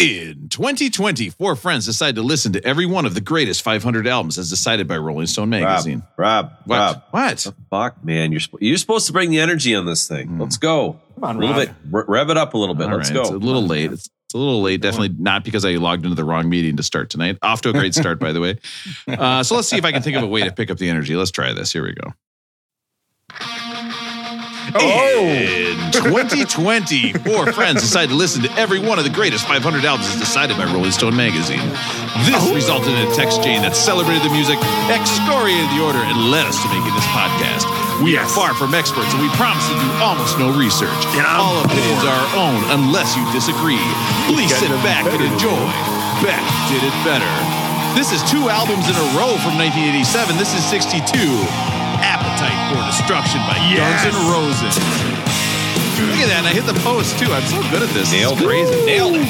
In 0.00 0.48
2020, 0.48 1.28
four 1.28 1.54
friends 1.54 1.84
decided 1.84 2.16
to 2.16 2.22
listen 2.22 2.54
to 2.54 2.64
every 2.64 2.86
one 2.86 3.04
of 3.04 3.12
the 3.14 3.20
greatest 3.20 3.60
500 3.60 4.06
albums 4.06 4.38
as 4.38 4.48
decided 4.48 4.88
by 4.88 4.96
Rolling 4.96 5.26
Stone 5.26 5.50
magazine. 5.50 6.02
Rob, 6.16 6.52
What? 6.64 6.76
Rob, 6.78 7.02
What? 7.10 7.36
the 7.36 7.54
fuck, 7.68 8.02
man, 8.02 8.30
you're 8.32 8.40
sp- 8.40 8.56
you're 8.62 8.78
supposed 8.78 9.06
to 9.08 9.12
bring 9.12 9.28
the 9.30 9.40
energy 9.40 9.74
on 9.74 9.84
this 9.84 10.08
thing. 10.08 10.38
Let's 10.38 10.56
go. 10.56 10.98
Come 11.16 11.24
on, 11.24 11.36
a 11.36 11.38
little 11.40 11.54
Rob. 11.54 11.66
bit, 11.66 11.74
re- 11.90 12.04
rev 12.08 12.30
it 12.30 12.38
up 12.38 12.54
a 12.54 12.58
little 12.58 12.74
bit. 12.74 12.88
All 12.88 12.96
Let's 12.96 13.10
right, 13.10 13.14
go. 13.16 13.20
It's 13.20 13.30
a 13.30 13.36
little 13.36 13.66
late. 13.66 13.92
It's, 13.92 14.08
it's 14.24 14.34
a 14.34 14.38
little 14.38 14.62
late. 14.62 14.80
Definitely 14.80 15.16
not 15.18 15.44
because 15.44 15.66
I 15.66 15.72
logged 15.72 16.04
into 16.04 16.14
the 16.14 16.24
wrong 16.24 16.48
meeting 16.48 16.78
to 16.78 16.82
start 16.82 17.10
tonight. 17.10 17.36
Off 17.42 17.60
to 17.62 17.68
a 17.68 17.72
great 17.74 17.94
start, 17.94 18.18
by 18.18 18.32
the 18.32 18.40
way. 18.40 18.58
Uh, 19.06 19.42
so 19.42 19.54
let's 19.56 19.68
see 19.68 19.76
if 19.76 19.84
I 19.84 19.92
can 19.92 20.00
think 20.02 20.16
of 20.16 20.22
a 20.22 20.26
way 20.26 20.44
to 20.44 20.52
pick 20.52 20.70
up 20.70 20.78
the 20.78 20.88
energy. 20.88 21.14
Let's 21.16 21.30
try 21.32 21.52
this. 21.52 21.72
Here 21.72 21.84
we 21.84 21.92
go. 21.92 22.14
In 24.70 25.90
2020, 25.90 27.12
four 27.26 27.50
friends 27.50 27.82
decided 27.82 28.14
to 28.14 28.16
listen 28.16 28.42
to 28.46 28.52
every 28.54 28.78
one 28.78 29.02
of 29.02 29.04
the 29.04 29.10
greatest 29.10 29.42
500 29.50 29.82
albums 29.82 30.06
as 30.14 30.20
decided 30.22 30.54
by 30.54 30.70
Rolling 30.70 30.94
Stone 30.94 31.16
magazine. 31.18 31.58
This 32.22 32.38
resulted 32.54 32.94
in 32.94 33.02
a 33.02 33.10
text 33.10 33.42
chain 33.42 33.66
that 33.66 33.74
celebrated 33.74 34.22
the 34.22 34.30
music, 34.30 34.62
excoriated 34.86 35.66
the 35.74 35.82
order, 35.82 35.98
and 35.98 36.30
led 36.30 36.46
us 36.46 36.54
to 36.62 36.70
making 36.70 36.94
this 36.94 37.08
podcast. 37.10 37.66
We 37.98 38.14
are 38.14 38.26
far 38.30 38.54
from 38.54 38.70
experts, 38.78 39.10
and 39.10 39.18
we 39.18 39.30
promise 39.34 39.66
to 39.66 39.74
do 39.74 39.88
almost 39.98 40.38
no 40.38 40.54
research. 40.54 41.02
And 41.18 41.26
All 41.26 41.58
opinions 41.66 42.06
are 42.06 42.14
our 42.14 42.30
own 42.38 42.60
unless 42.78 43.18
you 43.18 43.26
disagree. 43.34 43.82
Please 44.30 44.54
sit 44.54 44.70
back 44.86 45.02
and 45.10 45.18
enjoy. 45.18 45.66
Beck 46.22 46.46
did 46.70 46.86
it 46.86 46.94
better. 47.02 47.32
This 47.98 48.14
is 48.14 48.22
two 48.30 48.46
albums 48.46 48.86
in 48.86 48.94
a 48.94 49.06
row 49.18 49.34
from 49.42 49.58
1987. 49.58 50.38
This 50.38 50.54
is 50.54 50.62
62. 50.70 51.10
Appetite 52.02 52.58
for 52.72 52.80
Destruction 52.86 53.40
by 53.46 53.56
Yes. 53.70 54.04
Guns 54.04 54.16
N' 54.16 54.30
Roses. 54.32 54.74
Look 56.00 56.20
at 56.20 56.28
that. 56.28 56.38
And 56.38 56.46
I 56.46 56.52
hit 56.52 56.64
the 56.66 56.78
post 56.80 57.18
too. 57.18 57.30
I'm 57.30 57.42
so 57.42 57.60
good 57.70 57.82
at 57.82 57.90
this. 57.90 58.10
Nailed 58.12 58.34
it's 58.34 58.42
it. 58.42 58.46
crazy. 58.46 58.86
Nailed 58.86 59.16
it. 59.16 59.28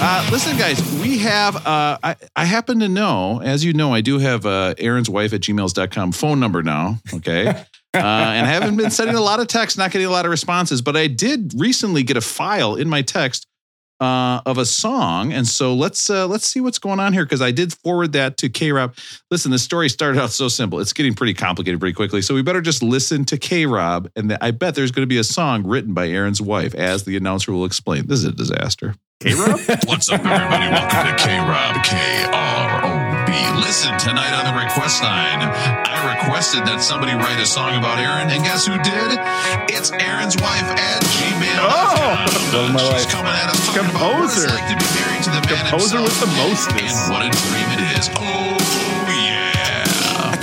Uh, 0.00 0.28
listen, 0.30 0.56
guys, 0.56 0.80
we 1.00 1.18
have, 1.18 1.56
uh, 1.66 1.98
I, 2.02 2.16
I 2.36 2.44
happen 2.44 2.78
to 2.80 2.88
know, 2.88 3.40
as 3.42 3.64
you 3.64 3.72
know, 3.72 3.92
I 3.92 4.00
do 4.00 4.18
have 4.20 4.46
uh, 4.46 4.74
Aaron's 4.78 5.10
wife 5.10 5.32
at 5.32 5.40
gmails.com 5.40 6.12
phone 6.12 6.38
number 6.38 6.62
now. 6.62 6.98
Okay. 7.12 7.48
uh, 7.48 7.54
and 7.94 8.00
I 8.46 8.50
haven't 8.50 8.76
been 8.76 8.90
sending 8.92 9.16
a 9.16 9.20
lot 9.20 9.40
of 9.40 9.48
texts, 9.48 9.76
not 9.76 9.90
getting 9.90 10.06
a 10.06 10.10
lot 10.10 10.24
of 10.24 10.30
responses, 10.30 10.82
but 10.82 10.96
I 10.96 11.08
did 11.08 11.52
recently 11.56 12.04
get 12.04 12.16
a 12.16 12.20
file 12.20 12.76
in 12.76 12.88
my 12.88 13.02
text 13.02 13.46
uh, 14.00 14.40
of 14.46 14.58
a 14.58 14.64
song, 14.64 15.32
and 15.32 15.46
so 15.46 15.74
let's 15.74 16.08
uh, 16.08 16.26
let's 16.26 16.46
see 16.46 16.60
what's 16.60 16.78
going 16.78 17.00
on 17.00 17.12
here 17.12 17.24
because 17.24 17.42
I 17.42 17.50
did 17.50 17.72
forward 17.72 18.12
that 18.12 18.36
to 18.38 18.48
K 18.48 18.72
Rob. 18.72 18.94
Listen, 19.30 19.50
the 19.50 19.58
story 19.58 19.88
started 19.88 20.20
out 20.20 20.30
so 20.30 20.48
simple; 20.48 20.80
it's 20.80 20.92
getting 20.92 21.14
pretty 21.14 21.34
complicated 21.34 21.80
pretty 21.80 21.94
quickly. 21.94 22.22
So 22.22 22.34
we 22.34 22.42
better 22.42 22.60
just 22.60 22.82
listen 22.82 23.24
to 23.26 23.38
K 23.38 23.66
Rob, 23.66 24.08
and 24.16 24.30
th- 24.30 24.38
I 24.40 24.50
bet 24.52 24.74
there's 24.74 24.90
going 24.90 25.04
to 25.04 25.08
be 25.08 25.18
a 25.18 25.24
song 25.24 25.66
written 25.66 25.94
by 25.94 26.08
Aaron's 26.08 26.40
wife, 26.40 26.74
as 26.74 27.04
the 27.04 27.16
announcer 27.16 27.52
will 27.52 27.64
explain. 27.64 28.06
This 28.06 28.20
is 28.20 28.26
a 28.26 28.32
disaster. 28.32 28.94
K-Rob? 29.20 29.58
What's 29.86 30.08
up, 30.10 30.24
everybody? 30.24 30.68
Welcome 30.68 31.16
to 31.16 31.24
K 31.24 31.38
Rob 31.40 31.84
K 31.84 32.24
R 32.32 32.84
O 32.84 32.97
B. 33.38 33.60
Listen 33.62 33.94
tonight 33.98 34.34
on 34.34 34.50
the 34.50 34.56
request 34.58 35.02
line. 35.02 35.38
I 35.46 35.94
requested 36.18 36.66
that 36.66 36.82
somebody 36.82 37.14
write 37.14 37.38
a 37.38 37.46
song 37.46 37.78
about 37.78 37.98
Aaron, 38.02 38.30
and 38.34 38.42
guess 38.42 38.66
who 38.66 38.74
did? 38.82 39.14
It's 39.70 39.92
Aaron's 39.94 40.34
wife 40.42 40.66
at 40.74 40.98
Gmail. 41.14 41.62
Oh! 41.62 42.18
Love 42.50 42.74
my 42.74 42.82
She's 42.82 43.06
wife. 43.06 43.14
coming 43.14 43.30
at 43.38 43.46
us 43.54 43.60
talking 43.70 43.86
about 43.94 44.18
what 44.18 44.26
it's 44.26 44.42
Composer. 44.42 44.50
like 44.50 44.66
to 44.66 44.76
be 44.82 44.88
married 44.98 45.22
to 45.22 45.30
the 45.30 45.42
man 45.46 45.62
Composer 45.70 46.02
with 46.02 46.18
the 46.18 46.30
mostest. 46.34 46.82
and 46.82 47.14
what 47.14 47.22
a 47.22 47.30
dream 47.30 47.68
it 47.78 47.82
is. 47.94 48.10
Oh 48.18 48.18
yeah. 48.18 48.57
I 48.57 48.57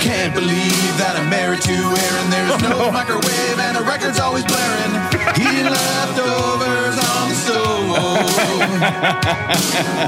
can't 0.06 0.34
believe 0.38 0.94
that 1.02 1.18
I'm 1.18 1.26
married 1.26 1.58
to 1.66 1.74
Aaron. 1.74 2.26
There's 2.30 2.62
no 2.62 2.92
microwave 2.94 3.58
and 3.58 3.74
the 3.74 3.82
record's 3.82 4.22
always 4.22 4.46
blaring. 4.46 4.94
Eating 5.34 5.66
leftovers 5.66 6.94
on 6.94 7.22
the 7.26 7.34
stove. 7.34 7.90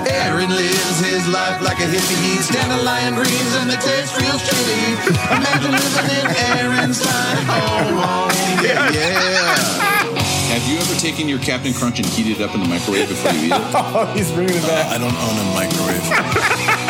Aaron 0.07 0.55
lives 0.55 1.03
his 1.03 1.27
life 1.27 1.59
like 1.67 1.83
a 1.83 1.89
hippie. 1.91 2.19
He's 2.31 2.47
dandelion 2.47 3.19
greens 3.19 3.53
and 3.59 3.67
they 3.67 3.81
taste 3.83 4.15
real 4.23 4.39
shitty. 4.39 5.19
Imagine 5.35 5.75
living 5.75 6.09
in 6.15 6.27
Aaron's 6.55 7.03
tiny 7.03 7.43
home. 7.51 8.31
Yeah, 8.63 8.95
yeah. 8.95 9.99
Have 10.55 10.63
you 10.71 10.79
ever 10.79 10.95
taken 10.95 11.27
your 11.29 11.43
Captain 11.43 11.75
Crunch 11.75 11.99
and 11.99 12.07
heated 12.07 12.39
it 12.39 12.43
up 12.47 12.55
in 12.55 12.63
the 12.63 12.71
microwave 12.71 13.09
before 13.11 13.33
you 13.35 13.51
eat 13.51 13.53
it? 13.53 13.67
Oh, 13.75 14.07
he's 14.15 14.31
bringing 14.31 14.55
it 14.55 14.63
back. 14.63 14.95
I 14.95 14.99
don't 15.03 15.11
own 15.11 15.37
a 15.43 15.47
microwave. 15.59 16.87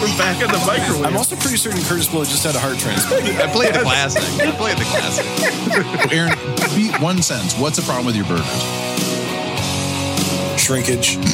We're 0.00 0.12
back 0.18 0.40
in 0.42 0.48
the 0.52 0.60
microwave. 0.66 1.04
I'm 1.06 1.16
also 1.16 1.36
pretty 1.36 1.56
certain 1.56 1.80
Kurtis 1.80 2.10
Blow 2.10 2.22
just 2.24 2.44
had 2.44 2.54
a 2.54 2.60
heart 2.60 2.76
transplant. 2.78 3.24
I 3.40 3.48
played 3.50 3.74
the 3.74 3.80
classic. 3.80 4.22
I 4.46 4.52
played 4.52 4.76
the 4.76 4.84
classic. 4.92 5.24
Aaron, 6.12 6.36
beat 6.76 6.92
one 7.00 7.22
sentence. 7.22 7.56
What's 7.58 7.76
the 7.76 7.82
problem 7.82 8.04
with 8.04 8.14
your 8.16 8.26
burgers? 8.28 8.44
Shrinkage. 10.60 11.16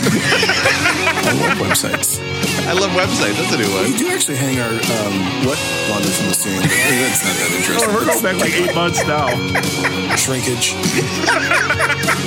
I 1.24 1.32
love 1.42 1.58
websites. 1.58 2.20
I 2.68 2.72
love 2.74 2.90
websites. 2.94 3.34
That's 3.40 3.52
a 3.54 3.58
new 3.58 3.66
We 3.66 3.90
one. 3.90 3.98
do 3.98 4.06
actually 4.14 4.36
hang 4.38 4.58
our 4.60 4.70
um, 4.70 5.14
what 5.48 5.58
wander 5.90 6.10
from 6.14 6.28
the 6.30 6.36
scene. 6.38 6.60
That's 6.62 7.22
not 7.26 7.34
that 7.34 7.50
interesting. 7.58 7.82
Oh, 7.82 7.94
we're 7.94 8.06
going 8.06 8.22
back 8.22 8.36
like 8.38 8.54
eight 8.54 8.74
months 8.74 9.02
now. 9.06 9.26
Shrinkage. 10.14 10.74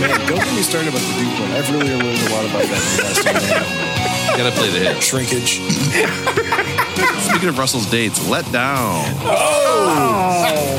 Man, 0.04 0.20
don't 0.28 0.42
get 0.44 0.52
me 0.56 0.64
started 0.66 0.90
about 0.92 1.04
the 1.06 1.14
Duke 1.16 1.36
one. 1.40 1.52
I've 1.56 1.70
really 1.72 1.94
learned 1.96 2.20
a 2.28 2.30
lot 2.36 2.44
about 2.44 2.66
that 2.68 2.82
in 2.84 2.92
the 2.92 3.04
last 3.08 3.24
year 3.24 3.36
and 3.36 3.44
a 3.44 3.54
half. 3.56 4.05
Gotta 4.36 4.52
play 4.52 4.68
the 4.68 4.80
hit. 4.80 5.02
Shrinkage. 5.02 5.64
Speaking 7.24 7.48
of 7.48 7.58
Russell's 7.58 7.88
dates, 7.90 8.20
let 8.28 8.44
down. 8.52 9.08
Oh! 9.24 10.76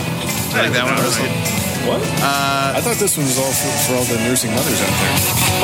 I 0.52 0.60
Like 0.60 0.72
that 0.76 0.84
one, 0.84 0.92
Russell. 1.00 1.24
What? 1.88 2.04
Uh, 2.20 2.76
I 2.76 2.80
thought 2.84 3.00
this 3.00 3.16
one 3.16 3.24
was 3.24 3.40
all 3.40 3.48
for, 3.48 3.72
for 3.88 3.92
all 3.96 4.04
the 4.04 4.20
nursing 4.28 4.52
mothers 4.52 4.76
out 4.84 4.92
there. 4.92 5.16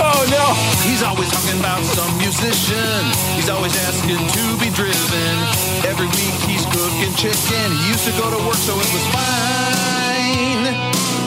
Oh, 0.09 0.25
no. 0.33 0.45
He's 0.89 1.05
always 1.05 1.29
talking 1.29 1.61
about 1.61 1.85
some 1.93 2.17
musician. 2.17 3.03
He's 3.37 3.53
always 3.53 3.77
asking 3.85 4.25
to 4.25 4.45
be 4.57 4.73
driven. 4.73 5.35
Every 5.85 6.09
week 6.17 6.37
he's 6.49 6.65
cooking 6.73 7.13
chicken. 7.21 7.77
He 7.77 7.93
used 7.93 8.09
to 8.09 8.15
go 8.17 8.33
to 8.33 8.41
work, 8.49 8.57
so 8.57 8.73
it 8.73 8.89
was 8.89 9.05
fine. 9.13 9.82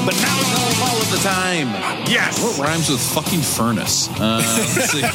But 0.06 0.14
now 0.22 0.38
he's 0.38 0.54
home 0.54 0.78
all 0.88 0.98
of 1.02 1.10
the 1.10 1.18
time. 1.26 1.74
Yes. 2.06 2.38
What 2.44 2.60
rhymes 2.68 2.90
with 2.90 3.02
fucking 3.02 3.42
furnace? 3.42 4.08
Uh, 4.20 4.44
let's 4.46 4.92
see. 4.92 5.02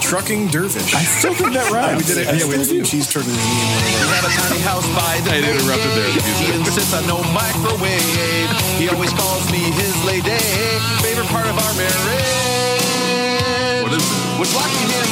Trucking 0.00 0.46
dervish. 0.48 0.94
I 0.94 1.02
still 1.04 1.34
think 1.34 1.52
that 1.52 1.68
rhymes. 1.74 1.98
we 2.00 2.04
did 2.14 2.18
it. 2.24 2.30
Yeah, 2.38 2.46
we 2.48 2.56
did 2.62 2.86
cheese 2.86 3.06
turtle 3.10 3.28
in 3.28 3.36
He 3.36 3.42
had 4.08 4.24
a 4.24 4.30
tiny 4.32 4.60
house 4.64 4.86
by 4.96 5.18
the 5.26 5.34
I 5.34 5.36
interrupted 5.42 5.92
there. 5.98 6.08
bay. 6.14 6.22
He 6.40 6.46
insists 6.54 6.94
on 6.94 7.04
no 7.10 7.18
microwave. 7.34 8.48
He 8.80 8.86
always 8.88 9.10
calls 9.12 9.44
me 9.52 9.58
his 9.74 9.92
lady. 10.06 10.38
Favorite 11.04 11.26
part 11.28 11.44
of 11.50 11.58
our 11.58 11.74
marriage 11.76 11.98
What 13.84 13.92
is 13.92 14.00
it? 14.06 14.38
was 14.40 14.48
locking 14.54 14.80
him 14.86 14.90
in 14.94 15.02
the 15.02 15.02
garage. 15.02 15.07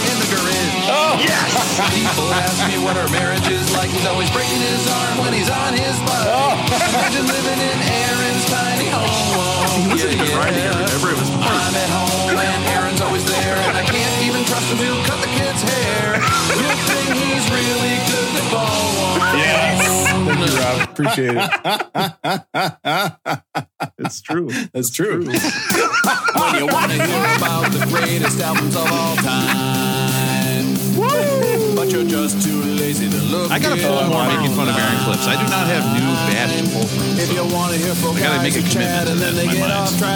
Oh, 1.07 1.23
yes. 1.23 1.55
People 1.95 2.27
ask 2.35 2.59
me 2.67 2.83
what 2.83 2.99
our 2.99 3.07
marriage 3.15 3.47
is 3.47 3.71
like. 3.79 3.91
He's 3.95 4.07
always 4.07 4.27
breaking 4.35 4.59
his 4.59 4.83
arm 4.91 5.23
when 5.23 5.33
he's 5.33 5.47
on 5.47 5.71
his 5.71 5.95
bike. 6.03 6.27
Oh. 6.27 6.59
Imagine 6.67 7.31
living 7.31 7.61
in 7.63 7.79
Aaron's 7.79 8.45
tiny 8.51 8.91
home. 8.91 9.87
He 9.87 9.87
wasn't 9.87 10.19
even 10.19 10.35
riding 10.35 10.67
it, 10.67 10.75
remember? 10.75 11.15
It 11.15 11.19
was 11.23 11.31
I'm 11.31 11.75
at 11.79 11.91
home 11.95 12.35
and 12.35 12.61
Aaron's 12.75 12.99
always 13.01 13.23
there. 13.23 13.55
And 13.71 13.79
I 13.79 13.87
can't 13.87 14.19
even 14.27 14.43
trust 14.51 14.67
him 14.67 14.83
to 14.83 14.91
cut 15.07 15.23
the 15.23 15.31
kid's 15.31 15.63
hair. 15.63 16.19
Good 16.59 16.79
thing 16.91 17.07
he's 17.23 17.47
really 17.55 18.03
good 18.11 18.31
to 18.35 18.43
phone. 18.51 19.23
Yes. 19.39 20.11
Thank 20.27 20.43
you, 20.43 20.59
Rob. 20.59 20.91
Appreciate 20.91 21.39
it. 21.39 21.47
It's 23.99 24.21
true. 24.21 24.51
That's 24.75 24.91
true. 24.91 25.23
When 25.23 26.51
you 26.59 26.67
want 26.67 26.91
to 26.91 26.99
hear 26.99 27.25
about 27.39 27.71
the 27.71 27.87
greatest 27.95 28.41
albums 28.41 28.75
of 28.75 28.91
all 28.91 29.15
time. 29.23 30.06
But 31.77 31.93
you're 31.93 32.05
just 32.09 32.43
too 32.43 32.57
lazy 32.81 33.09
to 33.11 33.17
look. 33.31 33.51
I 33.51 33.59
gotta 33.59 33.77
it 33.81 33.85
pull 33.87 33.99
up 33.99 34.09
more 34.11 34.27
making 34.27 34.55
fun 34.57 34.69
of. 34.69 34.77
Aaron 34.77 34.99
clips. 35.05 35.27
I 35.27 35.37
do 35.37 35.47
not 35.51 35.67
have 35.69 35.85
new 35.95 36.09
bash 36.33 36.57
to 36.57 36.65
pull 36.73 36.87
from. 36.87 37.19
If 37.21 37.33
you 37.33 37.45
want 37.55 37.73
to 37.75 37.79
hear 37.79 37.95
folk 37.95 38.17
I 38.17 38.21
gotta 38.21 38.43
make 38.43 38.57
a 38.57 38.63
commitment 38.69 39.07
to 39.07 39.13
and 39.13 39.21
that 39.21 39.33
then 39.33 39.35
they 39.37 39.43
in 39.43 39.47
my 39.49 39.53
get 39.55 39.61
mind. 39.61 39.73
off 39.73 39.99
track. 39.99 40.13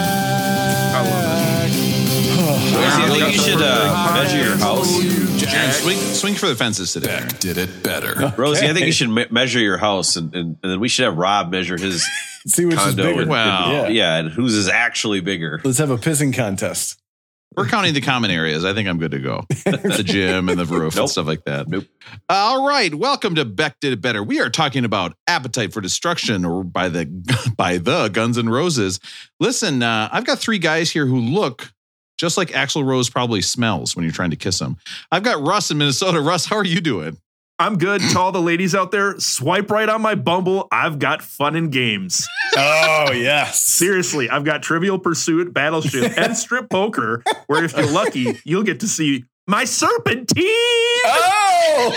I 0.93 1.01
love 1.09 1.31
Rosie, 2.73 3.01
I 3.03 3.09
think 3.09 3.33
you 3.35 3.41
should 3.41 3.61
uh, 3.61 4.13
measure 4.13 4.37
your 4.43 4.57
house. 4.57 4.89
Aaron, 5.53 5.71
swing, 5.73 5.97
swing 5.97 6.35
for 6.35 6.47
the 6.47 6.55
fences 6.55 6.93
today. 6.93 7.07
Beck 7.07 7.39
did 7.39 7.57
it 7.57 7.83
better. 7.83 8.33
Rosie, 8.37 8.67
I 8.67 8.73
think 8.73 8.85
you 8.85 8.91
should 8.93 9.09
me- 9.09 9.25
measure 9.31 9.59
your 9.59 9.77
house, 9.77 10.15
and, 10.15 10.33
and, 10.33 10.57
and 10.63 10.71
then 10.71 10.79
we 10.79 10.87
should 10.87 11.05
have 11.05 11.17
Rob 11.17 11.51
measure 11.51 11.77
his 11.77 12.05
See 12.47 12.65
which 12.65 12.75
is 12.77 12.81
condo. 12.81 13.03
bigger. 13.03 13.21
and- 13.21 13.29
Wow. 13.29 13.85
and- 13.85 13.93
yeah, 13.95 14.15
and 14.17 14.29
whose 14.29 14.53
is 14.55 14.67
actually 14.69 15.19
bigger. 15.19 15.59
Let's 15.63 15.77
have 15.79 15.89
a 15.91 15.97
pissing 15.97 16.33
contest. 16.33 16.97
We're 17.57 17.67
counting 17.67 17.93
the 17.93 17.99
common 17.99 18.31
areas. 18.31 18.63
I 18.63 18.73
think 18.73 18.87
I'm 18.87 18.97
good 18.97 19.11
to 19.11 19.19
go. 19.19 19.43
the 19.49 20.03
gym 20.05 20.47
and 20.47 20.57
the 20.57 20.65
roof 20.65 20.95
Nope. 20.95 21.01
and 21.03 21.09
stuff 21.09 21.27
like 21.27 21.43
that. 21.43 21.67
Nope. 21.67 21.83
All 22.29 22.65
right. 22.65 22.95
Welcome 22.95 23.35
to 23.35 23.43
Beck 23.43 23.75
Did 23.81 23.91
It 23.91 23.99
Better. 24.01 24.23
We 24.23 24.39
are 24.39 24.49
talking 24.49 24.85
about 24.85 25.15
Appetite 25.27 25.73
for 25.73 25.81
Destruction 25.81 26.45
or 26.45 26.63
by 26.63 26.87
the 26.87 27.07
by 27.57 27.77
the 27.77 28.07
Guns 28.07 28.37
N' 28.37 28.47
Roses. 28.47 29.01
Listen, 29.41 29.83
uh, 29.83 30.07
I've 30.13 30.23
got 30.25 30.39
three 30.39 30.59
guys 30.59 30.91
here 30.91 31.05
who 31.05 31.19
look 31.19 31.73
just 32.17 32.37
like 32.37 32.49
Axl 32.51 32.85
Rose 32.85 33.09
probably 33.09 33.41
smells 33.41 33.97
when 33.97 34.03
you're 34.05 34.13
trying 34.13 34.29
to 34.29 34.37
kiss 34.37 34.61
him. 34.61 34.77
I've 35.11 35.23
got 35.23 35.45
Russ 35.45 35.71
in 35.71 35.77
Minnesota. 35.77 36.21
Russ, 36.21 36.45
how 36.45 36.55
are 36.55 36.65
you 36.65 36.79
doing? 36.79 37.17
I'm 37.61 37.77
good. 37.77 38.01
To 38.01 38.19
all 38.19 38.31
the 38.31 38.41
ladies 38.41 38.73
out 38.73 38.89
there, 38.89 39.19
swipe 39.19 39.69
right 39.69 39.87
on 39.87 40.01
my 40.01 40.15
Bumble. 40.15 40.67
I've 40.71 40.97
got 40.97 41.21
fun 41.21 41.55
and 41.55 41.71
games. 41.71 42.27
Oh 42.57 43.11
yes. 43.13 43.63
Seriously, 43.63 44.29
I've 44.29 44.43
got 44.43 44.63
Trivial 44.63 44.97
Pursuit, 44.97 45.53
Battleship, 45.53 46.17
and 46.17 46.35
Strip 46.35 46.71
Poker, 46.71 47.23
where 47.45 47.63
if 47.63 47.77
you're 47.77 47.91
lucky, 47.91 48.39
you'll 48.43 48.63
get 48.63 48.79
to 48.79 48.87
see 48.87 49.25
my 49.51 49.65
serpentine. 49.65 50.43
Oh. 51.05 51.93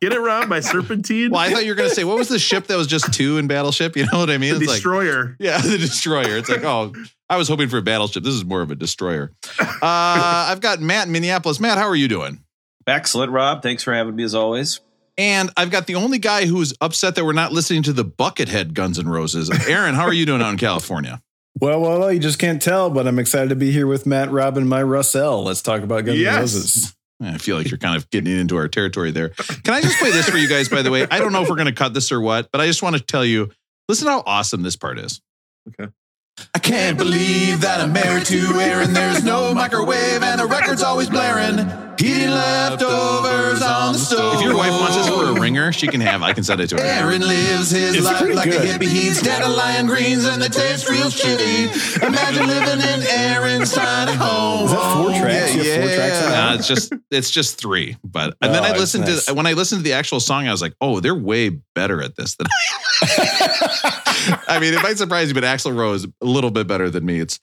Get 0.00 0.12
it 0.12 0.18
around 0.18 0.48
my 0.48 0.60
serpentine. 0.60 1.30
Well, 1.30 1.40
I 1.40 1.50
thought 1.52 1.64
you 1.64 1.70
were 1.70 1.74
going 1.76 1.88
to 1.88 1.94
say, 1.94 2.04
what 2.04 2.16
was 2.16 2.28
the 2.28 2.38
ship 2.38 2.66
that 2.68 2.76
was 2.76 2.86
just 2.86 3.12
two 3.12 3.38
in 3.38 3.46
Battleship? 3.46 3.96
You 3.96 4.06
know 4.12 4.18
what 4.18 4.30
I 4.30 4.38
mean? 4.38 4.54
the 4.54 4.60
It's 4.60 4.66
like, 4.68 4.76
destroyer. 4.76 5.36
yeah, 5.38 5.60
the 5.60 5.76
destroyer. 5.78 6.38
It's 6.38 6.48
like, 6.48 6.64
oh, 6.64 6.92
I 7.28 7.36
was 7.36 7.48
hoping 7.48 7.68
for 7.68 7.76
a 7.78 7.82
battleship. 7.82 8.24
This 8.24 8.34
is 8.34 8.44
more 8.44 8.62
of 8.62 8.70
a 8.70 8.74
destroyer. 8.74 9.32
Uh, 9.60 9.66
I've 9.82 10.60
got 10.60 10.80
Matt 10.80 11.06
in 11.06 11.12
Minneapolis. 11.12 11.60
Matt, 11.60 11.76
how 11.78 11.86
are 11.86 11.94
you 11.96 12.08
doing? 12.08 12.42
Excellent, 12.86 13.30
Rob. 13.30 13.62
Thanks 13.62 13.82
for 13.82 13.92
having 13.92 14.16
me 14.16 14.24
as 14.24 14.34
always. 14.34 14.80
And 15.18 15.50
I've 15.56 15.70
got 15.70 15.86
the 15.86 15.96
only 15.96 16.18
guy 16.18 16.46
who's 16.46 16.72
upset 16.80 17.14
that 17.16 17.24
we're 17.26 17.34
not 17.34 17.52
listening 17.52 17.82
to 17.84 17.92
the 17.92 18.04
Buckethead 18.04 18.72
Guns 18.72 18.98
N' 18.98 19.08
Roses. 19.08 19.50
Aaron, 19.68 19.94
how 19.94 20.04
are 20.04 20.12
you 20.14 20.24
doing 20.24 20.40
out 20.40 20.50
in 20.50 20.56
California? 20.58 21.20
Well, 21.58 21.80
well, 21.80 21.98
well, 21.98 22.12
you 22.12 22.20
just 22.20 22.38
can't 22.38 22.60
tell, 22.62 22.90
but 22.90 23.06
I'm 23.06 23.18
excited 23.18 23.48
to 23.48 23.56
be 23.56 23.72
here 23.72 23.86
with 23.86 24.06
Matt, 24.06 24.30
Rob, 24.30 24.56
and 24.56 24.68
my 24.68 24.82
Russell. 24.82 25.42
Let's 25.42 25.62
talk 25.62 25.82
about 25.82 26.04
Guns 26.04 26.18
N' 26.18 26.40
Roses. 26.40 26.96
I 27.22 27.36
feel 27.38 27.56
like 27.56 27.70
you're 27.70 27.78
kind 27.78 27.96
of 27.96 28.08
getting 28.10 28.34
into 28.34 28.56
our 28.56 28.68
territory 28.68 29.10
there. 29.10 29.30
Can 29.30 29.74
I 29.74 29.82
just 29.82 29.98
play 29.98 30.10
this 30.10 30.28
for 30.28 30.38
you 30.38 30.48
guys, 30.48 30.70
by 30.70 30.80
the 30.80 30.90
way? 30.90 31.06
I 31.10 31.18
don't 31.18 31.32
know 31.32 31.42
if 31.42 31.50
we're 31.50 31.56
going 31.56 31.66
to 31.66 31.74
cut 31.74 31.92
this 31.92 32.10
or 32.12 32.20
what, 32.20 32.48
but 32.50 32.62
I 32.62 32.66
just 32.66 32.82
want 32.82 32.96
to 32.96 33.02
tell 33.02 33.24
you 33.24 33.50
listen 33.88 34.08
how 34.08 34.22
awesome 34.24 34.62
this 34.62 34.76
part 34.76 34.98
is. 34.98 35.20
I 36.54 36.58
can't 36.58 36.96
believe 36.98 37.60
that 37.62 37.80
I'm 37.80 37.92
married 37.92 38.26
to 38.26 38.38
Aaron. 38.60 38.92
There's 38.92 39.22
no 39.24 39.54
microwave 39.54 40.22
and 40.22 40.40
the 40.40 40.46
record's 40.46 40.82
always 40.82 41.08
blaring. 41.08 41.58
Eating 42.02 42.30
leftovers 42.30 43.60
on 43.60 43.92
the 43.92 43.98
stove. 43.98 44.36
If 44.36 44.40
your 44.40 44.56
wife 44.56 44.70
wants 44.72 44.96
this 44.96 45.06
for 45.08 45.36
a 45.36 45.38
ringer, 45.38 45.70
she 45.70 45.86
can 45.86 46.00
have. 46.00 46.22
I 46.22 46.32
can 46.32 46.42
send 46.44 46.58
it 46.62 46.68
to 46.68 46.76
her. 46.76 46.82
Aaron 46.82 47.20
lives 47.20 47.70
his 47.72 47.94
It's 47.96 48.04
life 48.06 48.16
pretty 48.18 48.34
like 48.34 48.46
a 48.46 48.52
good. 48.52 48.80
hippie. 48.80 48.88
He's 48.88 49.20
dandelion 49.20 49.86
greens 49.86 50.24
and 50.24 50.40
they 50.40 50.48
taste 50.48 50.88
real 50.88 51.08
shitty. 51.08 52.02
Imagine 52.02 52.46
living 52.46 52.80
in 52.80 53.02
Aaron's 53.06 53.72
tiny 53.74 54.12
home. 54.14 54.64
Is 54.64 54.70
that 54.72 54.96
four 54.96 55.10
tracks? 55.10 55.54
You 55.54 55.70
have 55.70 55.82
four 55.82 55.94
tracks 55.94 56.26
on 56.26 56.32
Uh, 56.32 56.54
it's 56.58 56.66
just 56.68 56.92
it's 57.10 57.30
just 57.30 57.58
three. 57.60 57.98
But 58.02 58.34
and 58.40 58.54
then 58.54 58.62
Oh, 58.62 58.68
I 58.68 58.70
it's 58.70 58.80
listened 58.80 59.04
nice. 59.04 59.26
to 59.26 59.34
when 59.34 59.46
I 59.46 59.52
listened 59.52 59.80
to 59.80 59.84
the 59.84 59.92
actual 59.92 60.20
song, 60.20 60.48
I 60.48 60.52
was 60.52 60.62
like, 60.62 60.72
oh, 60.80 61.00
they're 61.00 61.14
way 61.14 61.50
better 61.74 62.02
at 62.02 62.16
this 62.16 62.36
than 62.36 62.46
I 64.48 64.58
mean, 64.60 64.74
it 64.74 64.82
might 64.82 64.98
surprise 64.98 65.28
you, 65.28 65.34
but 65.34 65.44
Axl 65.44 65.76
Rose 65.76 66.04
a 66.04 66.10
little 66.24 66.50
bit 66.50 66.66
better 66.66 66.90
than 66.90 67.04
me. 67.04 67.20
It's 67.20 67.38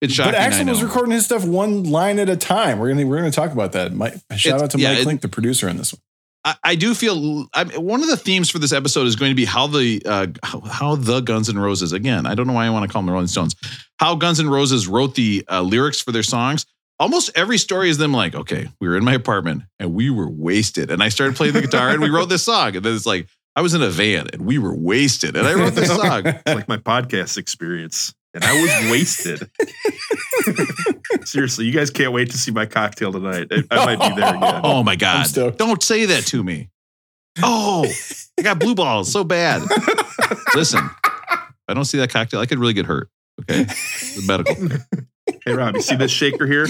it's 0.00 0.12
shocking. 0.12 0.32
But 0.32 0.40
Axl 0.40 0.68
was 0.68 0.82
recording 0.82 1.12
his 1.12 1.24
stuff 1.24 1.44
one 1.44 1.84
line 1.84 2.18
at 2.18 2.28
a 2.28 2.36
time. 2.36 2.78
We're 2.78 2.88
gonna 2.88 3.06
we're 3.06 3.16
gonna 3.18 3.30
talk 3.30 3.52
about 3.52 3.72
that. 3.72 3.92
Mike, 3.94 4.14
shout 4.36 4.46
It's- 4.56 4.62
out 4.62 4.70
to 4.72 4.78
yeah, 4.78 4.90
Mike 4.90 4.98
it- 5.00 5.02
Clink, 5.04 5.20
the 5.22 5.28
producer 5.28 5.68
on 5.68 5.76
this 5.76 5.92
one. 5.92 6.00
I, 6.44 6.54
I 6.62 6.74
do 6.76 6.94
feel 6.94 7.46
I 7.52 7.64
one 7.78 8.00
of 8.02 8.08
the 8.08 8.16
themes 8.16 8.48
for 8.48 8.60
this 8.60 8.72
episode 8.72 9.06
is 9.08 9.16
going 9.16 9.32
to 9.32 9.34
be 9.34 9.44
how 9.44 9.66
the 9.66 10.00
uh, 10.06 10.26
how, 10.44 10.60
how 10.60 10.94
the 10.94 11.20
Guns 11.20 11.48
N' 11.48 11.58
Roses 11.58 11.92
again. 11.92 12.26
I 12.26 12.34
don't 12.36 12.46
know 12.46 12.52
why 12.52 12.66
I 12.66 12.70
want 12.70 12.84
to 12.86 12.92
call 12.92 13.02
them 13.02 13.06
the 13.06 13.12
Rolling 13.12 13.26
Stones. 13.26 13.56
How 13.98 14.14
Guns 14.14 14.38
N' 14.38 14.48
Roses 14.48 14.86
wrote 14.86 15.16
the 15.16 15.44
uh, 15.50 15.62
lyrics 15.62 16.00
for 16.00 16.12
their 16.12 16.22
songs. 16.22 16.64
Almost 17.00 17.30
every 17.36 17.58
story 17.58 17.90
is 17.90 17.98
them 17.98 18.12
like, 18.12 18.34
okay, 18.34 18.68
we 18.80 18.88
were 18.88 18.96
in 18.96 19.04
my 19.04 19.14
apartment 19.14 19.62
and 19.80 19.94
we 19.94 20.10
were 20.10 20.28
wasted, 20.28 20.90
and 20.92 21.02
I 21.02 21.08
started 21.10 21.36
playing 21.36 21.54
the 21.54 21.60
guitar 21.60 21.90
and 21.90 22.00
we 22.00 22.08
wrote 22.10 22.28
this 22.28 22.44
song, 22.44 22.76
and 22.76 22.84
then 22.84 22.94
it's 22.94 23.06
like 23.06 23.26
I 23.58 23.60
was 23.60 23.74
in 23.74 23.82
a 23.82 23.90
van 23.90 24.28
and 24.32 24.42
we 24.42 24.56
were 24.56 24.72
wasted, 24.72 25.34
and 25.36 25.44
I 25.44 25.54
wrote 25.54 25.74
this 25.74 25.88
song. 25.96 26.22
Like 26.46 26.68
my 26.68 26.76
podcast 26.76 27.36
experience. 27.38 28.14
And 28.32 28.44
I 28.44 28.52
was 28.60 28.90
wasted. 28.92 29.50
Seriously, 31.24 31.64
you 31.64 31.72
guys 31.72 31.90
can't 31.90 32.12
wait 32.12 32.30
to 32.30 32.38
see 32.38 32.52
my 32.52 32.66
cocktail 32.66 33.10
tonight. 33.10 33.48
I, 33.50 33.64
I 33.72 33.96
might 33.96 34.08
be 34.14 34.20
there 34.20 34.28
again. 34.36 34.60
Oh 34.62 34.84
my 34.84 34.94
god! 34.94 35.26
stoked. 35.26 35.58
Don't 35.58 35.82
say 35.82 36.04
that 36.04 36.24
to 36.26 36.44
me. 36.44 36.68
Oh, 37.42 37.84
I 38.38 38.42
got 38.42 38.60
blue 38.60 38.76
balls 38.76 39.10
so 39.10 39.24
bad. 39.24 39.62
Listen, 40.54 40.84
if 40.84 41.40
I 41.66 41.74
don't 41.74 41.84
see 41.84 41.98
that 41.98 42.10
cocktail, 42.10 42.38
I 42.38 42.46
could 42.46 42.60
really 42.60 42.74
get 42.74 42.86
hurt. 42.86 43.08
Okay, 43.40 43.64
the 43.64 44.22
medical. 44.24 44.54
Hey, 45.44 45.52
Rob, 45.52 45.74
you 45.74 45.82
see 45.82 45.96
this 45.96 46.12
shaker 46.12 46.46
here? 46.46 46.66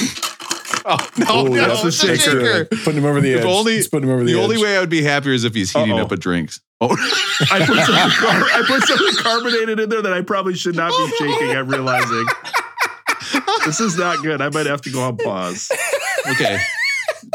Oh 0.87 0.97
no, 1.19 1.27
Oh, 1.29 1.45
no, 1.49 1.55
that's 1.55 1.85
a 1.85 1.93
shaker. 1.93 2.17
shaker. 2.17 2.65
Putting 2.85 2.99
him 3.03 3.05
over 3.05 3.21
the 3.21 3.33
If 3.33 3.41
edge. 3.41 3.47
only- 3.47 3.75
It's 3.77 3.89
putting 3.89 4.09
him 4.09 4.15
over 4.15 4.25
the, 4.25 4.33
The 4.33 4.39
edge. 4.39 4.45
only 4.45 4.63
way 4.63 4.77
I 4.77 4.81
would 4.81 4.89
be 4.89 5.03
happier 5.03 5.33
is 5.35 5.45
if 5.45 5.55
he's 5.55 5.71
heating 5.73 5.93
Uh-oh. 5.93 6.05
up 6.05 6.13
a 6.13 6.17
drinks. 6.17 6.61
Oh, 6.81 6.91
I 7.51 7.59
put 7.67 7.77
something, 7.77 8.11
car- 8.19 8.45
I 8.53 8.63
put 8.67 8.83
something 8.85 9.15
carbonated 9.23 9.81
in 9.81 9.89
there 9.89 10.03
that 10.03 10.13
I 10.13 10.21
probably 10.23 10.55
should 10.55 10.77
not 10.77 10.91
be 10.91 11.17
shaking. 11.19 11.57
I'm 11.57 11.67
realizing 11.69 12.25
this 13.67 13.81
is 13.81 13.97
not 13.99 14.23
good. 14.23 14.41
I 14.41 14.49
might 14.51 14.67
have 14.67 14.81
to 14.83 14.91
go 14.91 15.03
on 15.03 15.17
pause. 15.17 15.71
okay. 16.29 16.59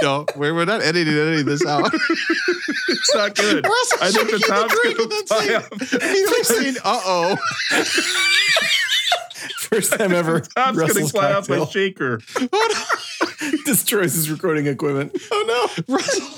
No, 0.02 0.26
we're, 0.38 0.54
we're 0.56 0.66
not 0.66 0.82
editing 0.82 1.14
any 1.18 1.42
of 1.42 1.46
this 1.46 1.66
out. 1.66 1.92
It's 1.94 3.14
not 3.16 3.36
good. 3.36 3.66
Russell 3.66 3.98
I 4.02 4.12
think 4.12 4.32
the 4.32 4.40
shaking 4.40 4.56
top's 4.56 4.82
drink 4.82 4.98
gonna 4.98 5.14
and 5.14 5.28
fly 5.28 5.46
saying- 5.46 6.14
He's 6.14 6.28
like 6.32 6.46
saying, 6.46 6.76
"Uh 6.84 7.02
oh." 7.06 7.38
First 9.60 9.94
time 9.98 10.14
ever. 10.14 10.40
Top's 10.40 10.54
gonna 10.56 10.78
Russell's 10.80 11.12
fly 11.12 11.34
off 11.34 11.50
my 11.50 11.58
cocktail 11.58 11.66
shaker. 11.68 12.22
destroys 13.66 14.14
his 14.14 14.32
recording 14.32 14.68
equipment. 14.68 15.18
Oh 15.32 15.76
no. 15.88 15.96
Russell. 15.96 16.30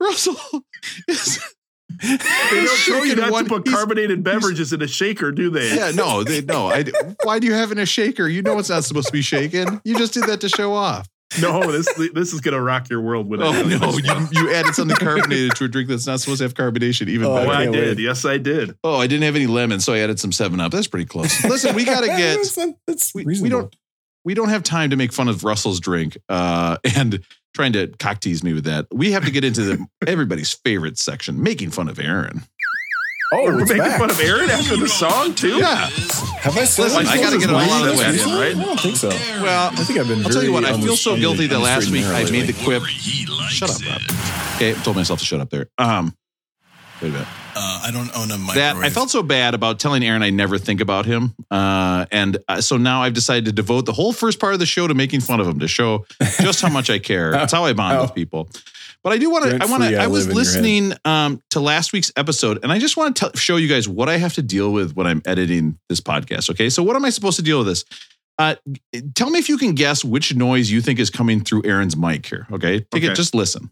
Russell 0.00 0.36
is 1.08 1.40
They 2.00 2.16
don't 2.16 2.68
show 2.68 2.96
you 3.02 3.08
shaking 3.10 3.20
not 3.22 3.32
one- 3.32 3.44
to 3.44 3.50
put 3.50 3.66
carbonated 3.66 4.22
beverages 4.24 4.72
in 4.72 4.80
a 4.82 4.88
shaker, 4.88 5.30
do 5.30 5.50
they? 5.50 5.74
Yeah, 5.76 5.90
no, 5.90 6.24
they, 6.24 6.40
no. 6.40 6.68
I, 6.70 6.84
why 7.22 7.38
do 7.38 7.46
you 7.46 7.52
have 7.54 7.70
it 7.70 7.78
in 7.78 7.82
a 7.82 7.86
shaker? 7.86 8.26
You 8.28 8.42
know 8.42 8.58
it's 8.58 8.70
not 8.70 8.84
supposed 8.84 9.08
to 9.08 9.12
be 9.12 9.22
shaken. 9.22 9.80
You 9.84 9.96
just 9.98 10.14
did 10.14 10.24
that 10.24 10.40
to 10.40 10.48
show 10.48 10.72
off. 10.74 11.08
No, 11.40 11.72
this 11.72 11.90
this 12.12 12.34
is 12.34 12.40
gonna 12.42 12.60
rock 12.60 12.90
your 12.90 13.00
world 13.00 13.26
when 13.26 13.40
I 13.42 13.46
Oh 13.46 13.52
no, 13.62 13.92
you, 13.96 14.28
you 14.32 14.52
added 14.54 14.74
something 14.74 14.94
carbonated 14.98 15.56
to 15.56 15.64
a 15.64 15.68
drink 15.68 15.88
that's 15.88 16.06
not 16.06 16.20
supposed 16.20 16.38
to 16.38 16.44
have 16.44 16.52
carbonation. 16.52 17.08
Even 17.08 17.26
Oh, 17.28 17.32
Oh, 17.32 17.36
better. 17.36 17.50
I 17.50 17.62
can't 17.64 17.72
did. 17.72 17.96
wait. 17.96 18.04
Yes, 18.04 18.24
I 18.26 18.36
did. 18.36 18.76
Oh, 18.84 18.96
I 18.96 19.06
didn't 19.06 19.22
have 19.22 19.34
any 19.34 19.46
lemon, 19.46 19.80
so 19.80 19.94
I 19.94 20.00
added 20.00 20.20
some 20.20 20.30
Seven 20.30 20.60
Up. 20.60 20.72
That's 20.72 20.88
pretty 20.88 21.06
close. 21.06 21.42
Listen, 21.44 21.74
we 21.74 21.86
gotta 21.86 22.06
get. 22.18 22.36
That's, 22.36 22.58
that's 22.86 23.14
We, 23.14 23.24
we 23.40 23.48
don't. 23.48 23.74
We 24.24 24.34
don't 24.34 24.48
have 24.50 24.62
time 24.62 24.90
to 24.90 24.96
make 24.96 25.12
fun 25.12 25.28
of 25.28 25.44
Russell's 25.44 25.80
drink 25.80 26.16
uh, 26.28 26.78
and 26.96 27.20
trying 27.54 27.72
to 27.74 27.88
cock 27.98 28.20
tease 28.20 28.42
me 28.42 28.52
with 28.52 28.64
that. 28.64 28.86
We 28.92 29.12
have 29.12 29.24
to 29.24 29.30
get 29.30 29.44
into 29.44 29.62
the 29.62 29.86
everybody's 30.06 30.52
favorite 30.52 30.98
section, 30.98 31.42
making 31.42 31.70
fun 31.70 31.88
of 31.88 31.98
Aaron. 31.98 32.42
Oh, 33.34 33.46
We're 33.46 33.60
making 33.60 33.78
back. 33.78 33.98
fun 33.98 34.10
of 34.10 34.20
Aaron 34.20 34.50
after 34.50 34.76
the 34.76 34.88
song 34.88 35.34
too. 35.34 35.56
Yeah. 35.56 35.88
Have 36.40 36.58
I 36.58 36.64
said 36.64 36.82
Listen, 36.82 37.06
I'm 37.06 37.18
gotta 37.18 37.38
get 37.38 37.48
to 37.48 37.54
it 37.54 37.56
all 37.56 37.60
out 37.60 37.88
of 37.88 37.96
the 37.96 38.02
way, 38.02 38.38
right? 38.38 38.56
I 38.56 38.62
don't 38.62 38.78
think 38.78 38.96
so. 38.96 39.08
Well, 39.08 39.70
I 39.72 39.84
think 39.84 39.98
I've 39.98 40.06
been. 40.08 40.22
I'll 40.22 40.30
tell 40.30 40.42
you 40.42 40.52
what. 40.52 40.66
I 40.66 40.78
feel 40.78 40.96
so 40.96 41.16
guilty 41.16 41.46
that 41.46 41.58
last 41.58 41.90
week 41.90 42.04
I 42.04 42.30
made 42.30 42.46
the 42.46 42.52
quip. 42.64 42.82
Shut 42.84 43.70
up. 43.70 43.80
Rob. 43.80 44.02
Okay, 44.56 44.70
I 44.72 44.74
told 44.82 44.96
myself 44.96 45.20
to 45.20 45.24
shut 45.24 45.40
up 45.40 45.48
there. 45.48 45.68
Um, 45.78 46.14
wait 47.02 47.08
a 47.10 47.12
minute. 47.12 47.28
Uh, 47.54 47.82
I 47.84 47.90
don't 47.92 48.08
own 48.16 48.30
a 48.30 48.38
microwave. 48.38 48.54
That 48.54 48.76
I 48.76 48.88
felt 48.90 49.10
so 49.10 49.22
bad 49.22 49.54
about 49.54 49.78
telling 49.78 50.02
Aaron 50.02 50.22
I 50.22 50.30
never 50.30 50.56
think 50.56 50.80
about 50.80 51.04
him, 51.04 51.34
uh, 51.50 52.06
and 52.10 52.38
uh, 52.48 52.60
so 52.62 52.76
now 52.78 53.02
I've 53.02 53.12
decided 53.14 53.44
to 53.46 53.52
devote 53.52 53.84
the 53.86 53.92
whole 53.92 54.12
first 54.12 54.38
part 54.40 54.54
of 54.54 54.58
the 54.60 54.66
show 54.66 54.86
to 54.86 54.94
making 54.94 55.20
fun 55.20 55.38
of 55.40 55.46
him 55.46 55.58
to 55.58 55.68
show 55.68 56.06
just 56.40 56.62
how 56.62 56.70
much 56.70 56.88
I 56.88 56.98
care. 56.98 57.30
That's 57.32 57.52
how 57.52 57.64
I 57.64 57.72
bond 57.74 58.00
with 58.00 58.10
Oh. 58.10 58.14
people. 58.14 58.48
But 59.02 59.12
I 59.12 59.18
do 59.18 59.30
want 59.30 59.44
to. 59.46 59.58
I 59.60 59.66
want 59.66 59.82
to. 59.82 59.96
I 60.00 60.06
was 60.06 60.28
live 60.28 60.30
in 60.30 60.36
your 60.36 60.44
head. 60.44 60.54
listening 60.62 60.92
um, 61.04 61.42
to 61.50 61.58
last 61.60 61.92
week's 61.92 62.12
episode, 62.16 62.60
and 62.62 62.70
I 62.72 62.78
just 62.78 62.96
want 62.96 63.16
to 63.16 63.32
show 63.34 63.56
you 63.56 63.66
guys 63.68 63.88
what 63.88 64.08
I 64.08 64.16
have 64.16 64.32
to 64.34 64.42
deal 64.42 64.72
with 64.72 64.94
when 64.94 65.06
I'm 65.08 65.20
editing 65.26 65.76
this 65.88 66.00
podcast. 66.00 66.48
Okay, 66.50 66.70
so 66.70 66.82
what 66.84 66.94
am 66.96 67.04
I 67.04 67.10
supposed 67.10 67.36
to 67.36 67.42
deal 67.42 67.58
with 67.58 67.66
this? 67.66 67.84
Uh, 68.38 68.54
tell 69.14 69.28
me 69.28 69.38
if 69.40 69.48
you 69.48 69.58
can 69.58 69.74
guess 69.74 70.04
which 70.04 70.34
noise 70.34 70.70
you 70.70 70.80
think 70.80 70.98
is 71.00 71.10
coming 71.10 71.40
through 71.42 71.62
Aaron's 71.64 71.96
mic 71.96 72.24
here. 72.26 72.46
Okay, 72.52 72.78
take 72.78 73.02
Okay. 73.02 73.08
it. 73.12 73.16
Just 73.16 73.34
listen. 73.34 73.70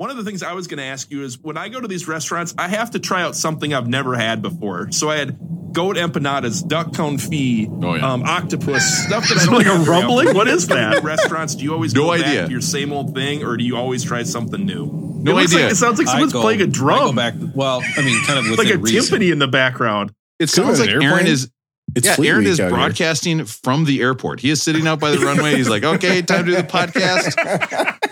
One 0.00 0.08
of 0.08 0.16
the 0.16 0.24
things 0.24 0.42
I 0.42 0.54
was 0.54 0.66
going 0.66 0.78
to 0.78 0.84
ask 0.84 1.10
you 1.10 1.24
is 1.24 1.38
when 1.38 1.58
I 1.58 1.68
go 1.68 1.78
to 1.78 1.86
these 1.86 2.08
restaurants, 2.08 2.54
I 2.56 2.68
have 2.68 2.92
to 2.92 2.98
try 2.98 3.20
out 3.20 3.36
something 3.36 3.74
I've 3.74 3.86
never 3.86 4.14
had 4.16 4.40
before. 4.40 4.90
So 4.92 5.10
I 5.10 5.16
had 5.16 5.36
goat 5.74 5.96
empanadas, 5.96 6.66
duck 6.66 6.92
confit, 6.92 7.68
Oh, 7.84 7.96
yeah. 7.96 8.10
um, 8.10 8.22
octopus, 8.22 9.04
stuff 9.04 9.28
that 9.28 9.32
I 9.36 9.36
Is 9.36 9.42
it 9.44 9.50
don't 9.50 9.56
like 9.58 9.66
a 9.66 9.90
rumbling? 9.90 10.28
often. 10.28 10.36
What 10.38 10.48
is 10.48 10.68
that? 10.68 11.02
Restaurants, 11.02 11.54
do 11.54 11.64
you 11.64 11.74
always 11.74 11.92
No 11.94 12.04
go 12.04 12.12
idea. 12.12 12.24
back 12.24 12.46
to 12.46 12.50
your 12.50 12.62
same 12.62 12.94
old 12.94 13.14
thing, 13.14 13.44
or 13.44 13.58
do 13.58 13.62
you 13.64 13.76
always 13.76 14.02
try 14.02 14.22
something 14.22 14.64
new? 14.64 14.86
No 15.22 15.36
it 15.36 15.42
idea. 15.44 15.64
Like, 15.64 15.72
it 15.72 15.76
sounds 15.76 15.98
like 15.98 16.08
someone's 16.08 16.32
go- 16.32 16.40
playing 16.40 16.60
a 16.60 16.62
I 16.62 16.66
go 16.68 16.72
drum, 16.72 17.16
back. 17.16 17.34
Well, 17.54 17.82
I 17.98 18.00
mean, 18.02 18.24
kind 18.24 18.38
of 18.38 18.46
like 18.46 18.56
within 18.58 18.76
a 18.78 18.78
reason. 18.78 19.18
timpani 19.20 19.32
in 19.32 19.38
the 19.38 19.48
background. 19.48 20.12
It 20.38 20.50
Could've 20.50 20.64
sounds 20.64 20.80
like 20.80 20.88
been 20.88 20.96
an 21.02 21.02
Aaron 21.02 21.26
is 21.26 21.50
It's 21.94 22.06
yeah, 22.18 22.24
Aaron 22.26 22.46
is 22.46 22.58
out 22.58 22.68
here. 22.68 22.70
broadcasting 22.74 23.44
from 23.44 23.84
the 23.84 24.00
airport. 24.00 24.40
He 24.40 24.48
is 24.48 24.62
sitting 24.62 24.86
out 24.86 24.98
by 24.98 25.10
the 25.10 25.18
runway. 25.18 25.56
He's 25.56 25.68
like, 25.68 25.84
okay, 25.84 26.22
time 26.22 26.46
to 26.46 26.52
do 26.52 26.56
the 26.56 26.62
podcast. 26.62 27.98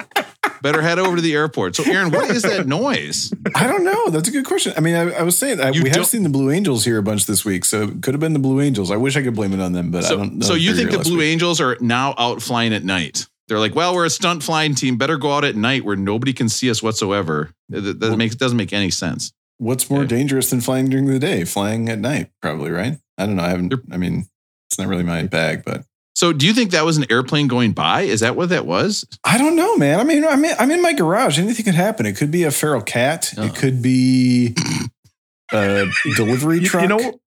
Better 0.63 0.83
head 0.83 0.99
over 0.99 1.17
to 1.17 1.23
the 1.23 1.35
airport. 1.35 1.77
So, 1.77 1.85
Aaron, 1.85 2.11
what 2.11 2.31
is 2.31 2.43
that 2.43 2.67
noise? 2.67 3.33
I 3.55 3.67
don't 3.67 3.85
know. 3.85 4.11
That's 4.11 4.29
a 4.29 4.33
good 4.33 4.45
question. 4.45 4.73
I 4.77 4.81
mean, 4.81 4.95
I, 4.95 5.11
I 5.13 5.23
was 5.23 5.37
saying 5.39 5.61
I, 5.61 5.71
we 5.71 5.85
don't- 5.85 5.95
have 5.97 6.07
seen 6.07 6.23
the 6.23 6.29
Blue 6.29 6.51
Angels 6.51 6.85
here 6.85 6.99
a 6.99 7.03
bunch 7.03 7.27
this 7.27 7.45
week, 7.45 7.65
so 7.65 7.83
it 7.85 8.03
could 8.03 8.15
have 8.15 8.21
been 8.21 8.33
the 8.33 8.39
Blue 8.39 8.61
Angels. 8.61 8.91
I 8.91 8.97
wish 8.97 9.17
I 9.17 9.23
could 9.23 9.35
blame 9.35 9.53
it 9.53 9.61
on 9.61 9.73
them, 9.73 9.91
but 9.91 10.05
I 10.05 10.09
don't. 10.11 10.35
know 10.39 10.47
so 10.47 10.55
you 10.55 10.75
think 10.75 10.91
the 10.91 10.99
Blue 10.99 11.19
week. 11.19 11.27
Angels 11.29 11.61
are 11.61 11.77
now 11.81 12.15
out 12.19 12.43
flying 12.43 12.73
at 12.73 12.85
night? 12.85 13.27
They're 13.49 13.59
like, 13.59 13.75
well, 13.75 13.95
we're 13.95 14.05
a 14.05 14.11
stunt 14.11 14.43
flying 14.43 14.75
team. 14.75 14.99
Better 14.99 15.17
go 15.17 15.33
out 15.33 15.43
at 15.45 15.57
night 15.57 15.83
where 15.85 15.97
nobody 15.97 16.35
can 16.35 16.49
see 16.51 16.69
us 16.71 16.83
whatsoever. 16.83 17.51
That, 17.71 17.99
that 18.01 18.17
makes 18.19 18.35
doesn't 18.35 18.59
make 18.59 18.73
any 18.75 18.91
sense. 18.91 19.33
What's 19.57 19.89
more 19.89 20.05
dangerous 20.05 20.51
than 20.51 20.61
flying 20.61 20.91
during 20.91 21.07
the 21.07 21.19
day? 21.19 21.45
Flying 21.45 21.89
at 21.89 21.99
night, 21.99 22.31
probably, 22.43 22.71
right? 22.71 22.99
I 23.17 23.27
don't 23.27 23.37
know. 23.37 23.43
I 23.43 23.49
haven't. 23.49 23.71
They're- 23.71 23.83
I 23.91 23.97
mean, 23.97 24.27
it's 24.71 24.79
not 24.79 24.87
really 24.89 25.03
my 25.03 25.23
bag, 25.25 25.63
but 25.65 25.85
So, 26.19 26.33
do 26.33 26.49
you 26.49 26.53
think 26.53 26.73
that 26.73 26.85
was 26.85 26.97
an 26.97 27.07
airplane 27.13 27.47
going 27.47 27.71
by? 27.71 28.01
Is 28.01 28.19
that 28.21 28.35
what 28.35 28.49
that 28.49 28.67
was? 28.67 29.07
I 29.23 29.39
don't 29.39 29.55
know, 29.55 29.77
man. 29.77 30.01
I 30.01 30.03
mean, 30.03 30.25
I'm 30.25 30.45
in, 30.45 30.53
I'm 30.59 30.69
in 30.73 30.83
my 30.83 30.93
garage. 30.93 31.39
Anything 31.39 31.65
could 31.65 31.77
happen. 31.77 32.07
It 32.07 32.17
could 32.17 32.33
be 32.33 32.43
a 32.43 32.51
feral 32.51 32.83
cat. 32.83 33.33
Oh. 33.37 33.43
It 33.43 33.51
uh-huh. 33.51 33.55
could 33.61 33.81
be 33.81 34.57
a 35.53 35.87
delivery 36.17 36.59
You, 36.59 36.67
truck. 36.67 36.83
you 36.83 36.89
know, 36.89 37.21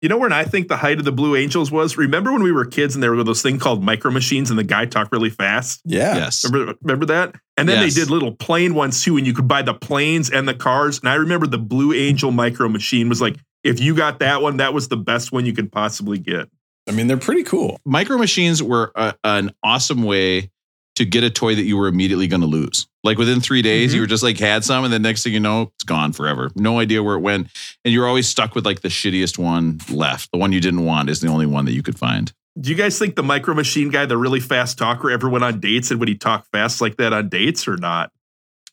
you 0.00 0.08
know 0.08 0.16
when 0.16 0.32
I 0.32 0.44
think 0.44 0.68
the 0.68 0.78
height 0.78 0.98
of 0.98 1.04
the 1.04 1.12
Blue 1.12 1.36
Angels 1.36 1.70
was. 1.70 1.98
Remember 1.98 2.32
when 2.32 2.42
we 2.42 2.50
were 2.50 2.64
kids 2.64 2.94
and 2.94 3.02
there 3.02 3.12
were 3.14 3.22
those 3.22 3.42
thing 3.42 3.58
called 3.58 3.84
micro 3.84 4.10
machines 4.10 4.48
and 4.48 4.58
the 4.58 4.64
guy 4.64 4.86
talked 4.86 5.12
really 5.12 5.28
fast. 5.28 5.82
yeah. 5.84 6.16
Yes. 6.16 6.42
Remember, 6.50 6.74
remember 6.80 7.04
that? 7.04 7.34
And 7.58 7.68
then 7.68 7.82
Yes. 7.82 7.94
they 7.94 8.00
did 8.00 8.10
little 8.10 8.32
plane 8.32 8.72
ones 8.74 9.04
too, 9.04 9.18
and 9.18 9.26
you 9.26 9.34
could 9.34 9.48
buy 9.48 9.60
the 9.60 9.74
planes 9.74 10.30
and 10.30 10.48
the 10.48 10.54
cars. 10.54 10.98
And 11.00 11.10
I 11.10 11.16
remember 11.16 11.46
the 11.46 11.58
Blue 11.58 11.92
Angel 11.92 12.30
micro 12.30 12.70
machine 12.70 13.10
was 13.10 13.20
like, 13.20 13.36
if 13.64 13.80
you 13.80 13.94
got 13.94 14.20
that 14.20 14.40
one, 14.40 14.56
that 14.56 14.72
was 14.72 14.88
the 14.88 14.96
best 14.96 15.30
one 15.30 15.44
you 15.44 15.52
could 15.52 15.70
possibly 15.70 16.16
get. 16.16 16.48
I 16.88 16.92
mean, 16.92 17.06
they're 17.06 17.16
pretty 17.16 17.44
cool. 17.44 17.80
Micro 17.84 18.18
machines 18.18 18.62
were 18.62 18.90
a, 18.94 19.14
an 19.24 19.50
awesome 19.62 20.02
way 20.02 20.50
to 20.96 21.04
get 21.04 21.22
a 21.24 21.30
toy 21.30 21.54
that 21.54 21.62
you 21.62 21.76
were 21.76 21.86
immediately 21.88 22.26
going 22.26 22.40
to 22.40 22.46
lose. 22.46 22.86
Like 23.04 23.16
within 23.16 23.40
three 23.40 23.62
days, 23.62 23.92
Mhm. 23.92 23.94
you 23.94 24.00
were 24.02 24.06
just 24.06 24.22
like 24.22 24.38
had 24.38 24.64
some, 24.64 24.84
and 24.84 24.92
then 24.92 25.00
next 25.02 25.22
thing 25.22 25.32
you 25.32 25.40
know, 25.40 25.70
it's 25.76 25.84
gone 25.84 26.12
forever. 26.12 26.50
No 26.56 26.78
idea 26.78 27.02
where 27.02 27.14
it 27.16 27.20
went, 27.20 27.48
and 27.84 27.94
you're 27.94 28.06
always 28.06 28.28
stuck 28.28 28.54
with 28.54 28.66
like 28.66 28.80
the 28.80 28.88
shittiest 28.88 29.38
one 29.38 29.80
left. 29.90 30.30
The 30.32 30.38
one 30.38 30.52
you 30.52 30.60
didn't 30.60 30.84
want 30.84 31.08
is 31.08 31.20
the 31.20 31.28
only 31.28 31.46
one 31.46 31.64
that 31.66 31.72
you 31.72 31.82
could 31.82 31.98
find. 31.98 32.32
Do 32.60 32.68
you 32.68 32.76
guys 32.76 32.98
think 32.98 33.14
the 33.14 33.22
micro 33.22 33.54
machine 33.54 33.88
guy, 33.88 34.04
the 34.06 34.18
really 34.18 34.40
fast 34.40 34.76
talker, 34.76 35.10
ever 35.10 35.28
went 35.30 35.44
on 35.44 35.60
dates 35.60 35.90
and 35.90 36.00
would 36.00 36.08
he 36.08 36.16
talk 36.16 36.44
fast 36.52 36.80
like 36.80 36.96
that 36.96 37.12
on 37.12 37.28
dates 37.28 37.66
or 37.68 37.76
not? 37.76 38.10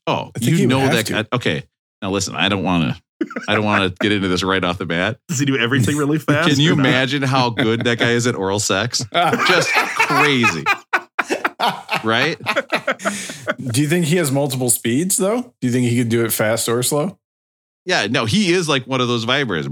Oh, 0.08 0.32
I 0.36 0.40
think 0.40 0.58
you 0.58 0.68
know 0.68 0.80
that. 0.88 1.06
to. 1.06 1.14
Guy. 1.14 1.26
Okay, 1.32 1.64
now 2.02 2.10
listen. 2.10 2.36
I 2.36 2.50
don't 2.50 2.64
want 2.64 2.96
to. 2.96 3.02
I 3.48 3.56
don't 3.56 3.66
want 3.66 3.84
to 3.84 3.96
get 4.00 4.12
into 4.12 4.28
this 4.28 4.44
right 4.44 4.64
off 4.64 4.78
the 4.78 4.86
bat. 4.86 5.20
Does 5.28 5.40
he 5.40 5.46
do 5.46 5.58
everything 5.58 5.98
really 5.98 6.20
fast? 6.20 6.50
Can 6.50 6.60
you 6.60 6.74
or 6.74 6.76
not? 6.76 6.86
imagine 6.86 7.24
how 7.24 7.50
good 7.50 7.84
that 7.86 8.00
guy 8.00 8.12
is 8.12 8.28
at 8.28 8.36
oral 8.36 8.60
sex? 8.60 9.04
Just 9.14 9.70
crazy, 9.74 10.64
right? 12.04 12.38
Do 13.58 13.82
you 13.82 13.88
think 13.88 14.06
he 14.06 14.18
has 14.18 14.32
multiple 14.32 14.70
speeds 14.70 15.18
though? 15.18 15.42
Do 15.42 15.68
you 15.68 15.72
think 15.72 15.88
he 15.88 15.98
could 15.98 16.10
do 16.10 16.24
it 16.26 16.32
fast 16.32 16.70
or 16.70 16.84
slow? 16.84 17.18
Yeah, 17.86 18.08
no, 18.08 18.26
he 18.26 18.52
is 18.52 18.68
like 18.68 18.86
one 18.86 19.00
of 19.02 19.08
those 19.08 19.26
vibrators. 19.26 19.66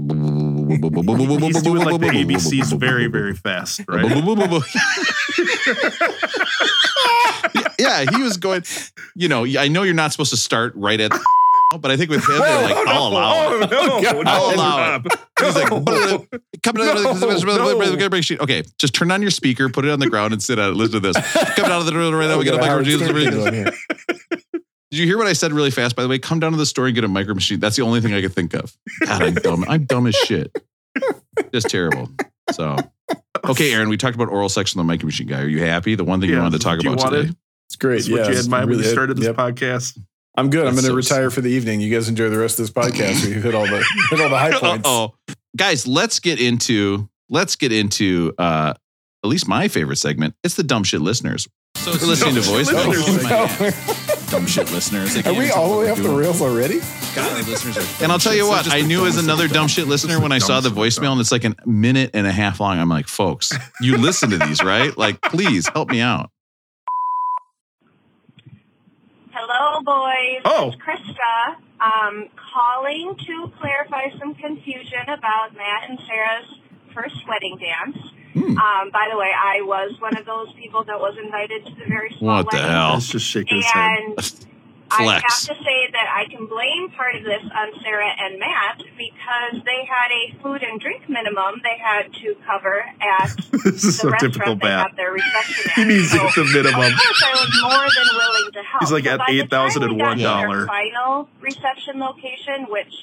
He's 1.42 1.62
doing 1.62 1.84
like 1.84 2.00
the 2.00 2.06
ABCs 2.08 2.78
very, 2.78 3.06
very 3.08 3.34
fast, 3.34 3.80
right? 3.88 4.04
yeah, 7.78 8.04
he 8.10 8.22
was 8.22 8.36
going. 8.38 8.62
You 9.14 9.28
know, 9.28 9.44
I 9.44 9.68
know 9.68 9.82
you're 9.82 9.94
not 9.94 10.12
supposed 10.12 10.30
to 10.30 10.36
start 10.36 10.72
right 10.74 11.00
at, 11.00 11.12
but 11.80 11.90
I 11.90 11.96
think 11.96 12.10
with 12.10 12.28
him, 12.28 12.38
they're 12.38 12.62
like, 12.62 12.76
I'll 12.88 13.08
allow 13.08 13.52
it. 13.52 13.72
Oh, 13.72 13.98
no, 14.00 14.00
no, 14.00 14.22
I'll 14.26 14.54
allow 14.54 15.00
stop. 15.00 15.18
He's 15.40 15.54
like, 15.54 15.70
No. 15.70 16.26
come 16.62 16.76
okay, 18.40 18.62
just 18.78 18.94
turn 18.94 19.10
on 19.10 19.22
your 19.22 19.30
speaker, 19.30 19.68
put 19.68 19.84
it 19.84 19.90
on 19.90 19.98
the 19.98 20.08
ground, 20.08 20.32
and 20.32 20.42
sit 20.42 20.58
on 20.58 20.70
it. 20.70 20.74
Listen 20.74 21.00
to 21.02 21.12
this. 21.12 21.16
Coming 21.54 21.72
out 21.72 21.80
of 21.80 21.86
the 21.86 21.94
room 21.94 22.14
right 22.14 22.28
now, 22.28 22.38
we 22.38 22.44
got 22.44 22.54
a 22.54 22.58
micro 22.58 22.78
machine. 22.78 23.70
Did 24.90 25.00
you 25.00 25.06
hear 25.06 25.18
what 25.18 25.26
I 25.26 25.32
said 25.32 25.52
really 25.52 25.72
fast? 25.72 25.96
By 25.96 26.02
the 26.02 26.08
way, 26.08 26.18
come 26.18 26.38
down 26.38 26.52
to 26.52 26.58
the 26.58 26.64
store 26.64 26.86
and 26.86 26.94
get 26.94 27.04
a 27.04 27.08
micro 27.08 27.34
machine. 27.34 27.58
That's 27.58 27.76
the 27.76 27.82
only 27.82 28.00
thing 28.00 28.14
I 28.14 28.22
could 28.22 28.32
think 28.32 28.54
of. 28.54 28.72
God, 29.04 29.22
I'm 29.22 29.34
dumb. 29.34 29.64
I'm 29.68 29.84
dumb 29.84 30.06
as 30.06 30.14
shit. 30.14 30.56
Just 31.52 31.68
terrible. 31.68 32.08
So, 32.52 32.76
okay, 33.44 33.72
Aaron, 33.74 33.88
we 33.88 33.96
talked 33.96 34.14
about 34.14 34.28
oral 34.28 34.48
sex 34.48 34.74
on 34.76 34.78
the 34.78 34.84
micro 34.84 35.06
machine 35.06 35.26
guy. 35.26 35.42
Are 35.42 35.48
you 35.48 35.64
happy? 35.64 35.96
The 35.96 36.04
one 36.04 36.20
thing 36.20 36.30
you 36.30 36.38
wanted 36.38 36.58
to 36.58 36.64
talk 36.64 36.80
about 36.80 36.98
wanted. 36.98 37.16
today. 37.16 37.34
It's 37.68 37.76
great. 37.76 37.96
That's 37.96 38.08
what 38.08 38.20
yeah, 38.20 38.28
you 38.28 38.36
had 38.36 38.44
in 38.44 38.50
mind 38.50 38.70
when 38.70 38.78
you 38.78 38.84
started 38.84 39.16
this 39.16 39.26
yep. 39.26 39.36
podcast. 39.36 39.98
I'm 40.36 40.50
good. 40.50 40.66
I'm 40.66 40.74
going 40.74 40.84
to 40.84 40.90
so 40.90 40.94
retire 40.94 41.30
for 41.30 41.40
the 41.40 41.48
evening. 41.50 41.80
You 41.80 41.90
guys 41.94 42.08
enjoy 42.08 42.28
the 42.28 42.38
rest 42.38 42.58
of 42.58 42.64
this 42.66 42.70
podcast. 42.72 43.24
We 43.24 43.32
hit 43.40 43.54
all 43.54 43.64
the 43.66 43.84
hit 44.10 44.20
all 44.20 44.28
the 44.28 44.38
high 44.38 44.52
points. 44.58 44.82
Oh, 44.86 45.14
guys, 45.56 45.86
let's 45.86 46.20
get 46.20 46.40
into 46.40 47.08
let's 47.30 47.56
get 47.56 47.72
into 47.72 48.32
uh 48.38 48.74
at 49.24 49.28
least 49.28 49.48
my 49.48 49.68
favorite 49.68 49.96
segment. 49.96 50.34
It's 50.44 50.54
the 50.54 50.62
dumb 50.62 50.84
shit 50.84 51.00
listeners. 51.00 51.48
So 51.76 51.92
we're 51.92 52.06
listening 52.06 52.34
to 52.36 52.40
Dumb 52.40 52.54
shit 52.64 52.66
voicemail. 52.66 52.88
listeners. 52.88 53.74
Oh, 54.08 54.26
dumb 54.30 54.46
shit 54.46 54.72
listeners. 54.72 55.14
They 55.14 55.28
Are 55.30 55.34
we 55.34 55.50
all 55.50 55.70
the 55.74 55.76
way 55.78 55.84
we're 55.86 55.90
off 55.92 55.96
the 55.98 56.02
doing. 56.04 56.16
rails 56.16 56.40
already? 56.42 56.78
God, 57.14 57.44
the 57.44 57.50
listeners 57.50 57.76
are- 57.76 58.02
And 58.02 58.10
I'll 58.10 58.18
tell 58.18 58.34
you 58.34 58.46
what, 58.48 58.72
I 58.72 58.80
knew 58.80 59.06
as 59.06 59.18
another 59.18 59.46
dumb 59.46 59.68
shit 59.68 59.86
listener 59.86 60.18
when 60.18 60.32
I 60.32 60.38
saw 60.38 60.60
the 60.60 60.70
voicemail 60.70 61.12
and 61.12 61.20
it's 61.20 61.30
like 61.32 61.44
a 61.44 61.54
minute 61.66 62.10
and 62.14 62.26
a 62.26 62.32
half 62.32 62.60
long. 62.60 62.78
I'm 62.78 62.88
like, 62.88 63.08
folks, 63.08 63.52
you 63.80 63.96
listen 63.98 64.30
to 64.30 64.38
these, 64.38 64.62
right? 64.64 64.96
Like, 64.96 65.20
please 65.20 65.68
help 65.68 65.90
me 65.90 66.00
out. 66.00 66.30
Hello, 69.58 69.80
boys. 69.80 70.42
Oh. 70.44 70.68
It's 70.68 70.76
Krista. 70.76 71.56
Um, 71.80 72.28
calling 72.36 73.16
to 73.26 73.50
clarify 73.58 74.10
some 74.18 74.34
confusion 74.34 75.00
about 75.08 75.54
Matt 75.56 75.88
and 75.88 75.98
Sarah's 76.06 76.58
first 76.92 77.16
wedding 77.26 77.56
dance. 77.58 77.96
Hmm. 78.34 78.58
Um, 78.58 78.90
by 78.90 79.08
the 79.10 79.16
way, 79.16 79.30
I 79.34 79.62
was 79.62 79.98
one 79.98 80.14
of 80.16 80.26
those 80.26 80.52
people 80.60 80.84
that 80.84 81.00
was 81.00 81.16
invited 81.22 81.64
to 81.66 81.74
the 81.74 81.86
very 81.88 82.14
small 82.18 82.44
What 82.44 82.50
the 82.50 82.56
wedding. 82.58 82.70
hell? 82.70 82.92
Let's 82.94 83.08
just 83.08 83.24
shake 83.26 83.48
his 83.48 83.64
head. 83.64 84.02
And 84.98 85.10
I 85.10 85.14
have 85.14 85.40
to 85.40 85.54
say 85.64 85.88
that 85.92 86.08
I 86.14 86.26
can 86.30 86.46
blame 86.46 86.90
part 86.96 87.16
of 87.16 87.24
this 87.24 87.42
on 87.42 87.68
Sarah 87.82 88.06
and 88.18 88.38
Matt 88.38 88.78
because 88.96 89.62
they 89.64 89.84
had 89.84 90.10
a 90.14 90.40
food 90.42 90.62
and 90.62 90.80
drink 90.80 91.08
minimum 91.08 91.60
they 91.62 91.76
had 91.82 92.12
to 92.22 92.36
cover 92.46 92.84
at 93.00 93.34
This 93.64 93.82
is 93.82 93.82
the 93.82 93.92
so 93.92 94.10
typical 94.12 94.54
restaurant 94.54 94.62
they 94.62 94.68
Matt. 94.68 94.86
have 94.88 94.96
their 94.96 95.12
reception 95.12 95.70
at. 95.70 95.74
He 95.76 95.84
means 95.84 96.10
So, 96.10 96.18
the 96.18 96.44
minimum. 96.54 96.80
of 96.86 96.98
course, 96.98 97.22
I 97.26 97.32
was 97.34 97.62
more 97.62 97.86
than 97.90 98.16
willing 98.16 98.52
to 98.52 98.62
help. 98.62 98.82
He's 98.82 98.92
like 98.92 99.04
So 99.04 99.10
at 99.10 99.18
by 99.18 99.26
the 99.32 99.42
time 99.46 99.66
we 99.66 100.24
$8,001. 100.24 100.66
Final 100.66 101.28
reception 101.40 101.98
location, 101.98 102.66
which 102.70 102.94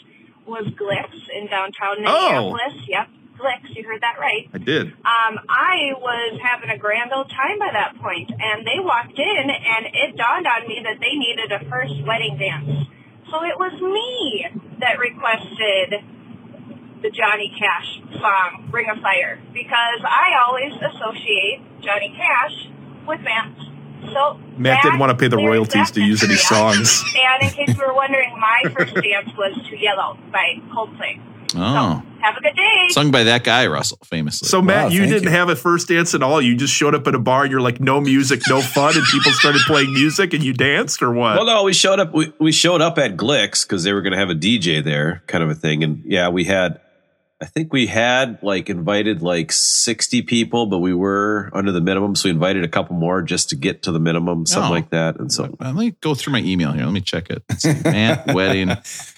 was 0.48 0.66
Glicks 0.80 1.20
in 1.36 1.48
downtown 1.48 1.98
Oh. 2.06 2.54
Minneapolis. 2.54 2.88
Yep, 2.88 3.08
Glicks. 3.44 3.76
You 3.76 3.84
heard 3.84 4.02
that 4.02 4.16
right. 4.20 4.48
I 4.54 4.58
did. 4.58 4.88
Um, 5.04 5.36
I 5.50 5.92
was 6.00 6.40
having 6.42 6.70
a 6.70 6.78
grand 6.78 7.12
old 7.12 7.30
time 7.30 7.60
by 7.60 7.70
that 7.74 8.00
point, 8.00 8.32
and 8.32 8.66
they 8.66 8.80
walked 8.80 9.20
in, 9.20 9.44
and 9.52 9.86
it 9.92 10.16
dawned 10.16 10.48
on 10.48 10.68
me 10.68 10.80
that 10.84 11.00
they 11.02 11.12
needed 11.20 11.52
a 11.52 11.60
first 11.70 11.94
wedding 12.08 12.38
dance. 12.40 12.88
So 13.30 13.44
it 13.44 13.60
was 13.60 13.74
me 13.82 14.48
that 14.80 15.00
requested 15.00 16.00
the 17.02 17.10
Johnny 17.12 17.54
Cash 17.60 18.00
song, 18.22 18.70
Ring 18.72 18.88
of 18.90 19.02
Fire, 19.02 19.42
because 19.52 20.00
I 20.08 20.40
always 20.48 20.72
associate 20.72 21.60
Johnny 21.82 22.16
Cash 22.16 22.70
with 23.06 23.20
Matt. 23.22 23.52
So 24.14 24.40
Matt 24.58 24.84
didn't 24.84 25.00
want 25.00 25.12
to 25.12 25.18
pay 25.18 25.28
the 25.28 25.38
royalties 25.38 25.92
to 25.92 26.02
use 26.02 26.24
any 26.24 26.36
songs. 26.52 27.04
And 27.16 27.44
in 27.44 27.50
case 27.50 27.76
you 27.76 27.84
were 27.86 27.94
wondering, 27.94 28.38
my 28.40 28.70
first 28.72 28.94
dance 28.96 29.30
was 29.38 29.58
To 29.70 29.78
Yellow 29.78 30.18
by 30.32 30.62
Coldplay. 30.74 31.20
Oh, 31.56 32.02
So 32.04 32.20
have 32.22 32.38
a 32.38 32.42
good 32.42 32.56
day. 32.56 32.88
sung 32.90 33.12
by 33.12 33.24
that 33.24 33.44
guy, 33.44 33.68
Russell, 33.68 34.00
famously. 34.06 34.48
So 34.48 34.62
Matt, 34.62 34.86
Wow, 34.86 34.90
you 34.92 35.06
didn't 35.06 35.24
you. 35.24 35.30
have 35.30 35.50
a 35.50 35.56
first 35.56 35.88
dance 35.90 36.14
at 36.16 36.24
all. 36.24 36.42
You 36.42 36.56
just 36.56 36.74
showed 36.74 36.96
up 36.96 37.06
at 37.08 37.16
a 37.16 37.20
bar 37.20 37.44
and 37.44 37.52
you're 37.52 37.62
like, 37.62 37.80
no 37.80 38.00
music, 38.02 38.42
no 38.50 38.62
fun, 38.62 38.96
and 38.96 39.06
people 39.06 39.32
started 39.34 39.62
playing 39.68 39.94
music 39.94 40.34
and 40.34 40.44
you 40.44 40.54
danced 40.54 41.02
or 41.04 41.12
what? 41.12 41.36
Well, 41.36 41.46
no, 41.46 41.64
we 41.64 41.74
showed 41.74 42.00
up. 42.00 42.14
We, 42.14 42.32
we 42.40 42.52
showed 42.52 42.82
up 42.82 42.98
at 42.98 43.18
Glicks 43.18 43.64
because 43.68 43.84
they 43.84 43.94
were 43.94 44.02
going 44.02 44.14
to 44.14 44.20
have 44.20 44.30
a 44.30 44.36
DJ 44.36 44.84
there, 44.84 45.22
kind 45.28 45.44
of 45.44 45.50
a 45.50 45.56
thing. 45.56 45.84
And 45.84 46.02
yeah, 46.06 46.30
we 46.30 46.44
had. 46.46 46.80
I 47.42 47.46
think 47.46 47.74
we 47.74 47.88
had 47.88 48.40
like 48.42 48.70
invited 48.70 49.22
like 49.22 49.52
sixty 49.52 50.22
people, 50.22 50.66
but 50.68 50.80
we 50.80 50.94
were 50.94 51.50
under 51.54 51.74
the 51.74 51.82
minimum, 51.82 52.16
so 52.16 52.30
we 52.30 52.32
invited 52.32 52.64
a 52.64 52.70
couple 52.70 52.96
more 52.96 53.22
just 53.22 53.50
to 53.50 53.58
get 53.58 53.84
to 53.84 53.92
the 53.92 54.00
minimum, 54.00 54.46
something 54.46 54.70
Oh. 54.70 54.74
like 54.74 54.92
that. 54.92 55.20
And 55.20 55.30
so 55.32 55.54
let 55.60 55.76
me 55.76 55.92
go 56.00 56.16
through 56.16 56.32
my 56.34 56.40
email 56.40 56.72
here. 56.72 56.86
Let 56.86 56.94
me 56.94 57.02
check 57.02 57.30
it. 57.30 57.44
Let's 57.50 57.66
wedding, 58.34 58.72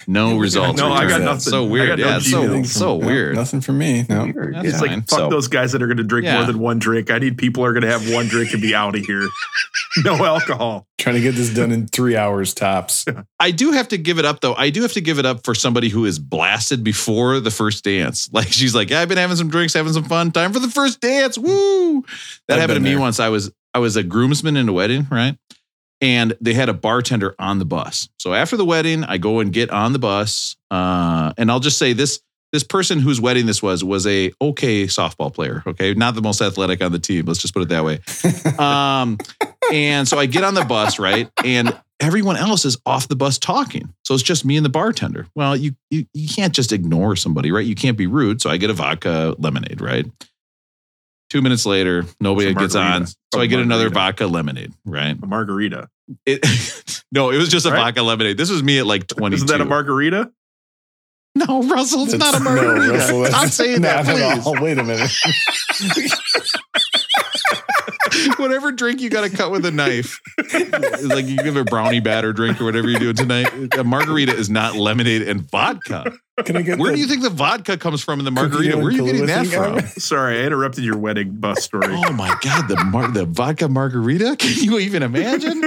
no 0.08 0.38
results. 0.38 0.80
No, 0.80 0.92
I 0.92 1.06
got 1.08 1.20
nothing. 1.20 1.40
So 1.40 1.64
weird. 1.66 1.88
got 1.90 1.98
no 2.00 2.06
yeah, 2.08 2.18
so 2.18 2.42
Gmail. 2.48 2.66
so 2.66 2.98
No, 2.98 3.06
weird. 3.06 3.36
Nothing 3.36 3.60
for 3.60 3.72
me. 3.72 4.04
No. 4.08 4.26
That's 4.26 4.68
it's 4.68 4.80
like 4.80 4.90
fuck 5.08 5.08
So- 5.20 5.28
those 5.30 5.46
guys 5.46 5.70
that 5.72 5.82
are 5.82 5.86
going 5.86 5.98
to 5.98 6.02
drink 6.04 6.24
Yeah. 6.24 6.36
more 6.38 6.46
than 6.46 6.58
one 6.58 6.80
drink. 6.80 7.12
I 7.12 7.18
need 7.18 7.38
people 7.38 7.62
who 7.62 7.68
are 7.68 7.72
going 7.74 7.84
to 7.84 7.90
have 7.90 8.12
one 8.12 8.26
drink 8.26 8.52
and 8.52 8.60
be 8.60 8.74
out 8.74 8.96
of 8.96 9.04
here. 9.04 9.28
No 10.04 10.12
alcohol. 10.26 10.86
Trying 10.98 11.14
to 11.14 11.22
get 11.22 11.36
this 11.36 11.48
done 11.54 11.72
in 11.72 11.86
three 11.86 12.16
hours 12.18 12.52
tops. 12.52 13.06
I 13.40 13.50
do 13.50 13.72
have 13.72 13.88
to 13.88 13.96
give 13.96 14.18
it 14.18 14.26
up 14.26 14.40
though. 14.42 14.54
I 14.54 14.68
do 14.68 14.82
have 14.82 14.92
to 14.92 15.00
give 15.00 15.18
it 15.18 15.24
up 15.24 15.42
for 15.42 15.54
somebody 15.54 15.88
who 15.88 16.04
is 16.04 16.18
blasted 16.18 16.84
before 16.84 17.40
the 17.40 17.50
first 17.50 17.82
dance. 17.82 18.15
Like 18.32 18.52
she's 18.52 18.74
like, 18.74 18.90
yeah, 18.90 19.00
I've 19.00 19.08
been 19.08 19.18
having 19.18 19.36
some 19.36 19.48
drinks, 19.48 19.72
having 19.72 19.92
some 19.92 20.04
fun. 20.04 20.30
Time 20.32 20.52
for 20.52 20.58
the 20.58 20.68
first 20.68 21.00
dance. 21.00 21.38
Woo! 21.38 22.02
That 22.48 22.54
I've 22.54 22.60
happened 22.60 22.76
to 22.76 22.80
been 22.82 22.94
me 22.94 22.96
once. 22.96 23.20
I 23.20 23.28
was 23.28 23.50
I 23.74 23.78
was 23.78 23.96
a 23.96 24.02
groomsman 24.02 24.56
in 24.56 24.68
a 24.68 24.72
wedding, 24.72 25.06
right? 25.10 25.36
And 26.00 26.36
they 26.40 26.52
had 26.52 26.68
a 26.68 26.74
bartender 26.74 27.34
on 27.38 27.58
the 27.58 27.64
bus. 27.64 28.08
So 28.18 28.34
after 28.34 28.56
the 28.56 28.64
wedding, 28.64 29.04
I 29.04 29.16
go 29.16 29.40
and 29.40 29.52
get 29.52 29.70
on 29.70 29.92
the 29.94 29.98
bus. 29.98 30.56
Uh, 30.70 31.32
and 31.38 31.50
I'll 31.50 31.60
just 31.60 31.78
say 31.78 31.94
this 31.94 32.20
this 32.52 32.62
person 32.62 32.98
whose 33.00 33.20
wedding 33.20 33.46
this 33.46 33.62
was 33.62 33.82
was 33.84 34.06
a 34.06 34.32
okay 34.40 34.84
softball 34.84 35.32
player. 35.32 35.62
Okay, 35.66 35.94
not 35.94 36.14
the 36.14 36.22
most 36.22 36.40
athletic 36.40 36.82
on 36.82 36.92
the 36.92 36.98
team. 36.98 37.26
Let's 37.26 37.40
just 37.40 37.52
put 37.54 37.62
it 37.62 37.68
that 37.70 37.84
way. 37.84 38.00
Um, 38.58 39.18
and 39.72 40.06
so 40.06 40.18
I 40.18 40.26
get 40.26 40.44
on 40.44 40.54
the 40.54 40.64
bus, 40.64 40.98
right? 40.98 41.28
And 41.44 41.76
everyone 42.00 42.36
else 42.36 42.64
is 42.64 42.78
off 42.86 43.08
the 43.08 43.16
bus 43.16 43.36
talking. 43.38 43.92
So 44.04 44.14
it's 44.14 44.22
just 44.22 44.44
me 44.44 44.56
and 44.56 44.64
the 44.64 44.70
bartender. 44.70 45.26
Well, 45.34 45.56
you 45.56 45.74
you, 45.90 46.06
you 46.14 46.28
can't 46.28 46.54
just 46.54 46.72
ignore 46.72 47.16
somebody, 47.16 47.50
right? 47.52 47.66
You 47.66 47.74
can't 47.74 47.96
be 47.98 48.06
rude. 48.06 48.40
So 48.40 48.48
I 48.50 48.56
get 48.58 48.70
a 48.70 48.74
vodka 48.74 49.34
lemonade, 49.38 49.80
right? 49.80 50.06
Two 51.28 51.42
minutes 51.42 51.66
later, 51.66 52.04
nobody 52.20 52.54
gets 52.54 52.76
on. 52.76 53.06
So 53.06 53.14
Oh, 53.34 53.40
I 53.40 53.46
get 53.46 53.58
another 53.58 53.90
vodka 53.90 54.26
lemonade, 54.28 54.72
right? 54.84 55.16
A 55.20 55.26
margarita. 55.26 55.88
It, 56.24 56.38
no, 57.12 57.30
it 57.30 57.36
was 57.36 57.48
just 57.48 57.66
a 57.66 57.70
Right? 57.70 57.78
vodka 57.78 58.02
lemonade. 58.02 58.38
This 58.38 58.50
was 58.50 58.62
me 58.62 58.78
at 58.78 58.86
like 58.86 59.08
22. 59.08 59.34
Isn't 59.34 59.48
that 59.48 59.60
a 59.60 59.64
margarita? 59.64 60.30
No, 61.46 61.62
Russell, 61.62 62.04
it's 62.04 62.14
not 62.14 62.34
a 62.34 62.40
margarita. 62.40 62.92
Russell, 62.94 63.26
Stop 63.26 63.48
saying 63.48 63.82
that, 63.82 64.06
please. 64.06 64.46
all. 64.46 64.54
Wait 64.60 64.78
a 64.78 64.82
minute. 64.84 65.10
whatever 68.38 68.72
drink 68.72 69.00
you 69.00 69.10
got 69.10 69.28
to 69.28 69.36
cut 69.36 69.50
with 69.50 69.64
a 69.66 69.70
knife. 69.70 70.20
Like 71.02 71.26
you 71.26 71.36
give 71.36 71.56
a 71.56 71.64
brownie 71.64 72.00
batter 72.00 72.32
drink 72.32 72.60
or 72.60 72.64
whatever 72.64 72.88
you're 72.88 73.00
doing 73.00 73.16
tonight. 73.16 73.48
A 73.78 73.84
margarita 73.84 74.34
is 74.34 74.48
not 74.50 74.76
lemonade 74.76 75.22
and 75.22 75.42
vodka. 75.50 76.12
Can 76.44 76.56
I 76.56 76.62
get 76.62 76.78
Where 76.78 76.90
the 76.90 76.96
do 76.96 77.02
you 77.02 77.08
think 77.08 77.22
the 77.22 77.30
vodka 77.30 77.76
comes 77.76 78.02
from 78.02 78.18
in 78.18 78.24
the 78.24 78.30
margarita? 78.30 78.76
Where 78.76 78.86
are 78.86 78.90
you 78.90 79.04
getting 79.04 79.26
that 79.26 79.46
from? 79.46 79.80
Sorry, 80.00 80.40
I 80.40 80.44
interrupted 80.44 80.84
your 80.84 80.98
wedding 80.98 81.36
bus 81.36 81.62
story. 81.62 81.86
Oh 81.88 82.12
my 82.12 82.34
god, 82.42 82.68
the 82.68 82.82
mar- 82.84 83.08
the 83.10 83.24
vodka 83.24 83.68
margarita? 83.68 84.36
Can 84.38 84.52
you 84.62 84.78
even 84.78 85.02
imagine? 85.02 85.62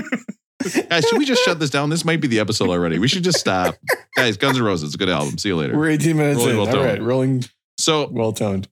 Guys, 0.90 1.06
should 1.08 1.18
we 1.18 1.26
just 1.26 1.44
shut 1.44 1.60
this 1.60 1.70
down? 1.70 1.90
This 1.90 2.04
might 2.04 2.20
be 2.22 2.28
the 2.28 2.40
episode 2.40 2.70
already. 2.70 3.00
We 3.00 3.08
should 3.08 3.24
just 3.24 3.40
stop. 3.40 3.76
Guys, 4.16 4.38
Guns 4.38 4.58
N' 4.58 4.64
Roses, 4.64 4.96
good 4.96 5.10
album. 5.10 5.38
See 5.38 5.50
you 5.50 5.56
later. 5.56 5.78
We're 5.78 5.90
18 5.90 6.18
minutes 6.18 6.38
Rolling 6.40 6.52
in. 6.52 6.58
well 6.58 6.68
All 6.68 6.74
toned. 6.74 6.86
right, 6.86 7.02
rolling 7.02 7.44
So 7.78 8.10
well 8.12 8.34
toned. 8.34 8.68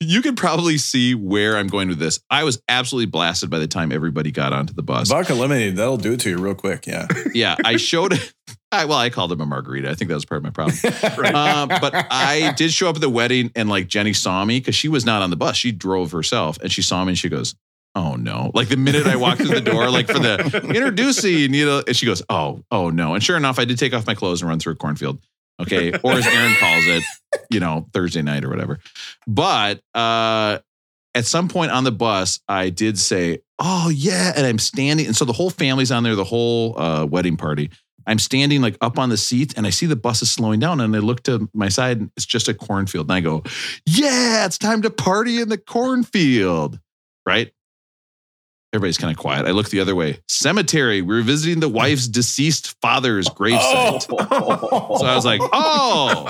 you 0.00 0.22
can 0.22 0.36
probably 0.36 0.78
see 0.78 1.14
where 1.14 1.56
I'm 1.56 1.66
going 1.66 1.88
with 1.88 1.98
this. 1.98 2.20
I 2.30 2.44
was 2.44 2.62
absolutely 2.68 3.06
blasted 3.06 3.50
by 3.50 3.58
the 3.58 3.66
time 3.66 3.90
everybody 3.90 4.30
got 4.30 4.52
onto 4.52 4.72
the 4.74 4.82
bus. 4.82 5.08
Vodka 5.08 5.34
lemonade, 5.34 5.76
that'll 5.76 5.96
do 5.96 6.12
it 6.12 6.20
to 6.20 6.30
you 6.30 6.38
real 6.38 6.54
quick. 6.54 6.86
Yeah. 6.86 7.08
Yeah, 7.34 7.56
I 7.64 7.76
showed. 7.78 8.12
I, 8.72 8.84
well, 8.84 8.98
I 8.98 9.10
called 9.10 9.32
him 9.32 9.40
a 9.40 9.46
margarita. 9.46 9.88
I 9.90 9.94
think 9.94 10.08
that 10.08 10.14
was 10.14 10.24
part 10.24 10.38
of 10.38 10.44
my 10.44 10.50
problem. 10.50 10.76
Right. 11.18 11.34
Um, 11.34 11.68
but 11.68 11.94
I 12.10 12.52
did 12.56 12.72
show 12.72 12.88
up 12.88 12.94
at 12.96 13.00
the 13.00 13.10
wedding, 13.10 13.50
and 13.56 13.68
like 13.68 13.88
Jenny 13.88 14.12
saw 14.12 14.44
me 14.44 14.58
because 14.60 14.74
she 14.76 14.88
was 14.88 15.04
not 15.04 15.20
on 15.22 15.30
the 15.30 15.36
bus. 15.36 15.56
She 15.56 15.72
drove 15.72 16.12
herself, 16.12 16.58
and 16.62 16.70
she 16.72 16.80
saw 16.82 17.04
me, 17.04 17.10
and 17.10 17.18
she 17.18 17.28
goes, 17.28 17.54
"Oh 17.94 18.16
no!" 18.16 18.50
Like 18.54 18.68
the 18.68 18.76
minute 18.76 19.06
I 19.06 19.16
walked 19.16 19.42
through 19.42 19.54
the 19.54 19.60
door, 19.60 19.90
like 19.90 20.06
for 20.06 20.18
the 20.18 20.60
introducing, 20.74 21.54
you 21.54 21.66
know, 21.66 21.82
and 21.86 21.96
she 21.96 22.06
goes, 22.06 22.22
"Oh, 22.28 22.62
oh 22.70 22.90
no!" 22.90 23.14
And 23.14 23.22
sure 23.22 23.36
enough, 23.36 23.58
I 23.58 23.64
did 23.64 23.78
take 23.78 23.94
off 23.94 24.06
my 24.06 24.14
clothes 24.14 24.42
and 24.42 24.48
run 24.48 24.58
through 24.58 24.74
a 24.74 24.76
cornfield. 24.76 25.20
Okay, 25.60 25.92
or 26.02 26.12
as 26.12 26.26
Aaron 26.26 26.54
calls 26.56 26.84
it, 26.86 27.04
you 27.50 27.60
know, 27.60 27.86
Thursday 27.92 28.22
night 28.22 28.44
or 28.44 28.48
whatever. 28.48 28.80
But 29.26 29.80
uh, 29.94 30.58
at 31.14 31.26
some 31.26 31.48
point 31.48 31.70
on 31.70 31.84
the 31.84 31.92
bus, 31.92 32.40
I 32.48 32.70
did 32.70 32.98
say, 32.98 33.38
"Oh 33.58 33.88
yeah," 33.88 34.32
and 34.36 34.46
I'm 34.46 34.58
standing, 34.58 35.06
and 35.06 35.16
so 35.16 35.24
the 35.24 35.32
whole 35.32 35.50
family's 35.50 35.92
on 35.92 36.02
there, 36.02 36.16
the 36.16 36.24
whole 36.24 36.78
uh, 36.78 37.06
wedding 37.06 37.36
party. 37.36 37.70
I'm 38.06 38.18
standing 38.18 38.60
like 38.60 38.76
up 38.80 38.98
on 38.98 39.08
the 39.08 39.16
seat, 39.16 39.54
and 39.56 39.66
I 39.66 39.70
see 39.70 39.86
the 39.86 39.96
bus 39.96 40.22
is 40.22 40.30
slowing 40.30 40.60
down, 40.60 40.80
and 40.80 40.94
I 40.94 40.98
look 40.98 41.22
to 41.24 41.48
my 41.54 41.68
side, 41.68 41.98
and 41.98 42.10
it's 42.16 42.26
just 42.26 42.48
a 42.48 42.54
cornfield, 42.54 43.06
and 43.06 43.12
I 43.12 43.20
go, 43.20 43.44
"Yeah, 43.86 44.46
it's 44.46 44.58
time 44.58 44.82
to 44.82 44.90
party 44.90 45.40
in 45.40 45.48
the 45.48 45.58
cornfield," 45.58 46.80
right? 47.24 47.52
Everybody's 48.74 48.98
kind 48.98 49.12
of 49.12 49.16
quiet. 49.16 49.46
I 49.46 49.52
look 49.52 49.68
the 49.70 49.78
other 49.78 49.94
way. 49.94 50.18
Cemetery. 50.28 51.00
We're 51.00 51.22
visiting 51.22 51.60
the 51.60 51.68
wife's 51.68 52.08
deceased 52.08 52.74
father's 52.82 53.28
gravesite. 53.28 54.04
So 54.98 55.06
I 55.06 55.14
was 55.14 55.24
like, 55.24 55.40
"Oh." 55.52 56.28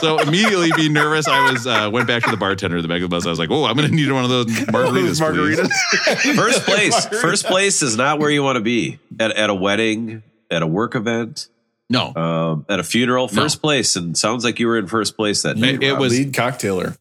So 0.00 0.18
immediately 0.20 0.70
being 0.76 0.92
nervous, 0.92 1.26
I 1.26 1.50
was 1.50 1.66
uh, 1.66 1.88
went 1.92 2.06
back 2.06 2.22
to 2.24 2.30
the 2.30 2.36
bartender 2.36 2.80
the 2.82 2.88
back 2.88 2.96
of 2.96 3.02
the 3.02 3.08
bus. 3.08 3.26
I 3.26 3.30
was 3.30 3.38
like, 3.38 3.50
"Oh, 3.50 3.64
I'm 3.64 3.76
going 3.76 3.88
to 3.88 3.94
need 3.94 4.10
one 4.12 4.24
of 4.24 4.30
those 4.30 4.46
margaritas." 4.46 5.18
Those 5.18 6.22
please." 6.22 6.36
First 6.36 6.62
place. 6.64 7.06
First 7.06 7.46
place 7.46 7.82
is 7.82 7.96
not 7.96 8.18
where 8.18 8.30
you 8.30 8.42
want 8.42 8.56
to 8.56 8.60
be 8.62 8.98
at, 9.18 9.32
at 9.32 9.48
a 9.50 9.54
wedding, 9.54 10.22
at 10.50 10.62
a 10.62 10.66
work 10.66 10.94
event, 10.96 11.48
No, 11.88 12.14
um, 12.14 12.66
at 12.68 12.78
a 12.78 12.84
funeral. 12.84 13.28
No. 13.28 13.42
First 13.42 13.62
place, 13.62 13.96
and 13.96 14.16
sounds 14.16 14.44
like 14.44 14.58
you 14.60 14.66
were 14.66 14.76
in 14.78 14.86
first 14.86 15.16
place 15.16 15.42
that 15.42 15.56
night. 15.56 15.76
It- 15.76 15.82
it 15.84 15.98
was- 15.98 16.12
lead 16.12 16.32
cocktailer. 16.32 16.96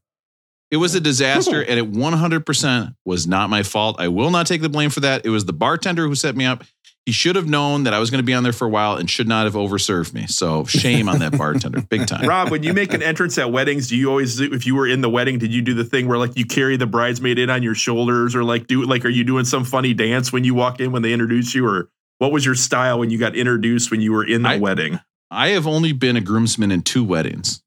It 0.72 0.77
was 0.77 0.95
a 0.95 1.00
disaster 1.00 1.63
and 1.63 1.79
it 1.79 1.91
100% 1.91 2.95
was 3.05 3.27
not 3.27 3.50
my 3.50 3.63
fault. 3.63 3.98
I 4.00 4.07
will 4.07 4.31
not 4.31 4.48
take 4.48 4.62
the 4.62 4.69
blame 4.69 4.89
for 4.89 5.00
that. 5.01 5.25
It 5.25 5.29
was 5.29 5.45
the 5.45 5.53
bartender 5.53 6.07
who 6.07 6.15
set 6.15 6.36
me 6.36 6.45
up. 6.45 6.63
He 7.05 7.12
should 7.12 7.36
have 7.36 7.48
known 7.48 7.84
that 7.84 7.93
I 7.93 8.00
was 8.00 8.10
going 8.10 8.17
to 8.17 8.25
be 8.25 8.34
on 8.34 8.41
there 8.41 8.51
for 8.51 8.65
a 8.65 8.69
while 8.69 8.95
and 8.95 9.07
should 9.07 9.27
not 9.27 9.45
have 9.45 9.53
overserved 9.53 10.12
me. 10.12 10.25
So 10.25 10.65
shame 10.65 11.07
on 11.07 11.19
that 11.19 11.38
bartender, 11.38 11.81
big 11.81 12.07
time. 12.07 12.25
Rob, 12.27 12.50
when 12.50 12.63
you 12.63 12.74
make 12.74 12.95
an 12.95 13.03
entrance 13.03 13.38
at 13.38 13.51
weddings, 13.51 13.89
do 13.89 13.95
you 13.95 14.10
always, 14.10 14.39
if 14.39 14.65
you 14.65 14.74
were 14.74 14.88
in 14.88 15.01
the 15.01 15.10
wedding, 15.10 15.38
did 15.38 15.53
you 15.53 15.62
do 15.62 15.75
the 15.75 15.84
thing 15.84 16.07
where 16.07 16.17
like 16.17 16.36
you 16.36 16.48
carry 16.48 16.77
the 16.77 16.88
bridesmaid 16.88 17.38
in 17.38 17.51
on 17.51 17.62
your 17.62 17.75
shoulders, 17.75 18.34
or 18.36 18.43
like 18.43 18.65
do 18.65 18.84
like 18.86 19.05
are 19.05 19.10
you 19.10 19.24
doing 19.24 19.45
some 19.45 19.63
funny 19.65 19.93
dance 19.93 20.34
when 20.34 20.43
you 20.43 20.55
walk 20.55 20.79
in 20.79 20.91
when 20.91 21.03
they 21.03 21.13
introduce 21.13 21.53
you, 21.53 21.67
or 21.67 21.89
what 22.17 22.31
was 22.31 22.43
your 22.43 22.55
style 22.55 22.98
when 22.98 23.12
you 23.12 23.19
got 23.19 23.36
introduced 23.36 23.91
when 23.91 24.01
you 24.01 24.12
were 24.12 24.25
in 24.25 24.41
the 24.41 24.50
I- 24.50 24.57
wedding? 24.57 25.00
I 25.29 25.50
have 25.50 25.67
only 25.67 25.91
been 25.91 26.15
a 26.15 26.22
groomsman 26.22 26.72
in 26.72 26.81
two 26.81 27.03
weddings. 27.03 27.62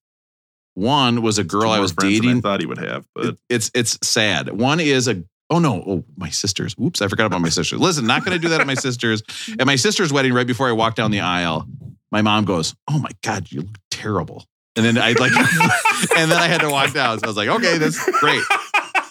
One 0.78 1.23
was 1.23 1.38
a 1.38 1.44
girl 1.44 1.70
I 1.70 1.80
was 1.80 1.92
dating. 1.92 2.38
I 2.38 2.40
thought 2.40 2.61
he 2.61 2.66
would 2.66 2.78
have, 2.78 3.04
but 3.12 3.37
It's 3.49 3.68
it's 3.75 3.99
sad. 4.02 4.49
One 4.50 4.78
is 4.78 5.08
a 5.08 5.25
oh 5.50 5.58
no, 5.58 5.82
oh 5.84 6.04
my 6.17 6.30
sisters. 6.30 6.76
Oops, 6.80 7.02
I 7.02 7.08
forgot 7.08 7.26
about 7.26 7.41
my 7.41 7.49
sisters. 7.49 7.80
Listen, 7.80 8.06
not 8.06 8.25
going 8.25 8.36
to 8.36 8.38
do 8.41 8.50
that 8.50 8.60
at 8.60 8.67
my 8.67 8.75
sisters. 8.75 9.25
At 9.58 9.67
my 9.67 9.75
sister's 9.75 10.12
wedding, 10.12 10.32
right 10.32 10.47
before 10.47 10.69
I 10.69 10.73
walked 10.73 10.97
down 10.97 11.10
the 11.10 11.19
aisle, 11.19 11.67
my 12.12 12.23
mom 12.23 12.45
goes, 12.45 12.76
"Oh 12.88 13.00
my 13.00 13.10
god, 13.23 13.50
you 13.50 13.62
look 13.62 13.76
terrible." 13.91 14.47
And 14.76 14.86
then 14.86 14.99
I 14.99 15.14
like, 15.14 15.32
and 16.17 16.30
then 16.30 16.38
I 16.38 16.47
had 16.47 16.60
to 16.60 16.71
walk 16.71 16.93
down. 16.93 17.19
So 17.19 17.25
I 17.25 17.26
was 17.26 17.36
like, 17.36 17.49
"Okay, 17.49 17.78
that's 17.78 17.99
great, 18.21 18.45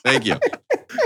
thank 0.06 0.26
you." 0.26 0.38